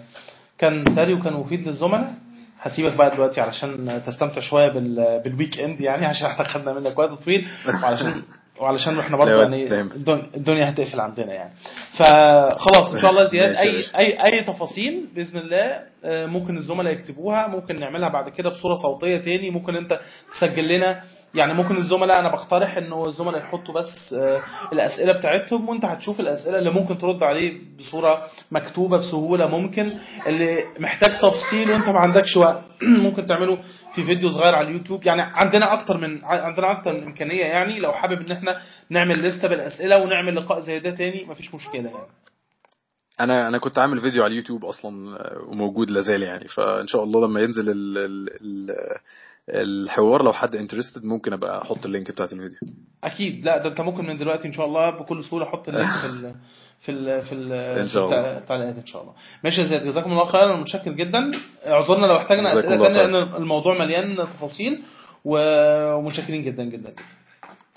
كان 0.57 0.83
ثري 0.95 1.13
وكان 1.13 1.33
مفيد 1.33 1.67
للزملاء. 1.67 2.13
هسيبك 2.61 2.93
بقى 2.93 3.09
دلوقتي 3.15 3.41
علشان 3.41 4.01
تستمتع 4.07 4.41
شوية 4.41 4.71
بال- 4.73 5.21
بال 5.23 5.59
weekend 5.59 5.81
يعني 5.81 6.05
عشان 6.11 6.27
إحنا 6.27 6.43
خدنا 6.47 6.73
منك 6.73 6.99
وقت 6.99 7.09
طويل. 7.25 7.47
وعلشان 7.83 8.21
وعلشان 8.59 8.99
إحنا 8.99 9.17
برضه 9.17 9.41
يعني 9.41 9.81
الدنيا 10.35 10.69
هتقفل 10.69 10.99
عندنا 10.99 11.33
يعني. 11.33 11.51
فخلاص 11.97 12.93
إن 12.93 12.99
شاء 12.99 13.11
الله 13.11 13.23
زياد 13.25 13.55
أي. 13.55 13.83
أي 13.99 14.25
أي 14.33 14.43
تفاصيل 14.43 15.07
بإذن 15.15 15.37
الله 15.39 15.79
آه، 16.03 16.25
ممكن 16.25 16.57
الزملاء 16.57 16.93
يكتبوها 16.93 17.47
ممكن 17.47 17.79
نعملها 17.79 18.09
بعد 18.09 18.29
كده 18.29 18.49
بصورة 18.49 18.75
صوتية 18.75 19.17
تاني. 19.17 19.49
ممكن 19.49 19.75
أنت 19.75 19.99
تسجل 20.39 20.67
لنا 20.67 21.01
يعني 21.35 21.53
ممكن 21.53 21.77
الزملاء 21.77 22.19
أنا 22.19 22.29
بقترح 22.29 22.77
إنه 22.77 23.07
الزملاء 23.07 23.41
يحطوا 23.41 23.73
بس 23.73 24.13
آه، 24.13 24.41
الأسئلة 24.73 25.13
بتاعتهم 25.13 25.69
وأنت 25.69 25.85
هتشوف 25.85 26.19
الأسئلة 26.19 26.59
اللي 26.59 26.71
ممكن 26.71 26.97
ترد 26.97 27.23
عليه 27.23 27.61
بصورة 27.77 28.23
مكتوبة 28.51 28.97
بسهولة 28.97 29.47
ممكن 29.47 29.91
اللي 30.27 30.63
محتاج 30.79 31.11
تفصيل 31.21 31.71
وأنت 31.71 31.89
ما 31.89 31.99
عندكش 31.99 32.37
وقت. 32.37 32.63
ممكن 33.05 33.27
تعمله 33.27 33.57
في 33.95 34.03
فيديو 34.03 34.29
صغير 34.29 34.55
على 34.55 34.67
اليوتيوب. 34.67 35.05
يعني 35.05 35.21
عندنا 35.21 35.73
أكتر 35.73 35.97
من 35.97 36.25
عندنا 36.25 36.71
أكتر 36.71 36.93
من 36.93 37.03
إمكانية 37.03 37.45
يعني 37.45 37.79
لو 37.79 37.93
حابب 37.93 38.21
إن 38.21 38.31
إحنا 38.31 38.61
نعمل 38.89 39.23
لستة 39.23 39.47
بالأسئلة 39.47 39.97
ونعمل 39.97 40.35
لقاء 40.35 40.59
زي 40.59 40.79
ده 40.79 40.91
تاني 40.91 41.25
مفيش 41.25 41.53
مشكلة 41.55 41.89
يعني. 41.89 42.07
أنا 43.19 43.47
أنا 43.47 43.57
كنت 43.57 43.79
عامل 43.79 44.01
فيديو 44.01 44.23
على 44.23 44.31
اليوتيوب 44.31 44.65
أصلا 44.65 45.17
آه، 45.19 45.41
وموجود 45.47 45.91
لازال 45.91 46.23
يعني. 46.23 46.47
فإن 46.47 46.87
شاء 46.87 47.03
الله 47.03 47.27
لما 47.27 47.39
ينزل 47.41 47.69
ال 47.69 47.97
ال 47.97 48.29
ال 48.41 48.75
الحوار 49.49 50.23
لو 50.23 50.33
حد 50.33 50.55
interested 50.55 51.03
ممكن 51.03 51.33
أبقى 51.33 51.61
أحط 51.61 51.85
ال 51.85 51.91
link 51.91 52.11
بتاعت 52.11 52.33
الفيديو. 52.33 52.57
أكيد. 53.03 53.45
لا 53.45 53.57
ده 53.57 53.69
أنت 53.69 53.81
ممكن 53.81 54.05
من 54.05 54.17
دلوقتي 54.17 54.47
إن 54.47 54.51
شاء 54.51 54.65
الله 54.65 54.89
بكل 54.89 55.23
سهولة 55.23 55.45
حط 55.45 55.69
ال 55.69 55.73
link 55.73 55.87
في 56.01 56.05
ال 56.05 56.33
في 56.81 56.91
ال 56.91 57.21
في 57.21 57.31
ال 57.35 57.53
إن 57.53 57.87
شاء 57.87 58.09
في 58.09 58.15
الله. 58.15 58.37
التعليقات 58.37 58.75
إن 58.75 58.85
شاء 58.85 59.01
الله. 59.01 59.13
ماشي 59.43 59.61
يا 59.61 59.65
زياد. 59.65 59.85
جزاكم 59.87 60.11
الله 60.11 60.25
خيرا. 60.25 60.45
أنا 60.45 60.55
متشكر 60.61 60.91
جدا. 60.91 61.31
أعذرنا 61.67 62.05
لو 62.05 62.17
احتاجنا 62.17 62.59
أسئلة 62.59 62.93
ثانية. 62.93 63.17
لأن 63.17 63.35
الموضوع 63.35 63.77
مليان 63.79 64.15
تفاصيل. 64.15 64.83
ومتشكرين 65.25 66.43
جدا 66.43 66.63
جدا. 66.63 66.93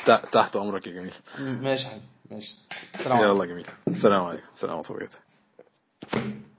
جدا 0.04 0.22
تحت 0.32 0.56
أمرك 0.56 0.86
يا 0.86 0.92
جميل. 0.92 1.12
ماشي 1.38 1.84
يا 1.84 1.88
حبيبي. 1.90 2.06
ماشي. 2.30 2.54
السلام 2.94 3.18
عليكم. 3.18 3.34
يلا 3.34 3.44
جميل. 3.44 3.66
السلام 3.88 4.22
عليكم. 4.22 4.46
السلام 4.54 4.76
ورحمة 4.78 4.96
الله 4.96 5.06
وبركاته. 5.06 6.51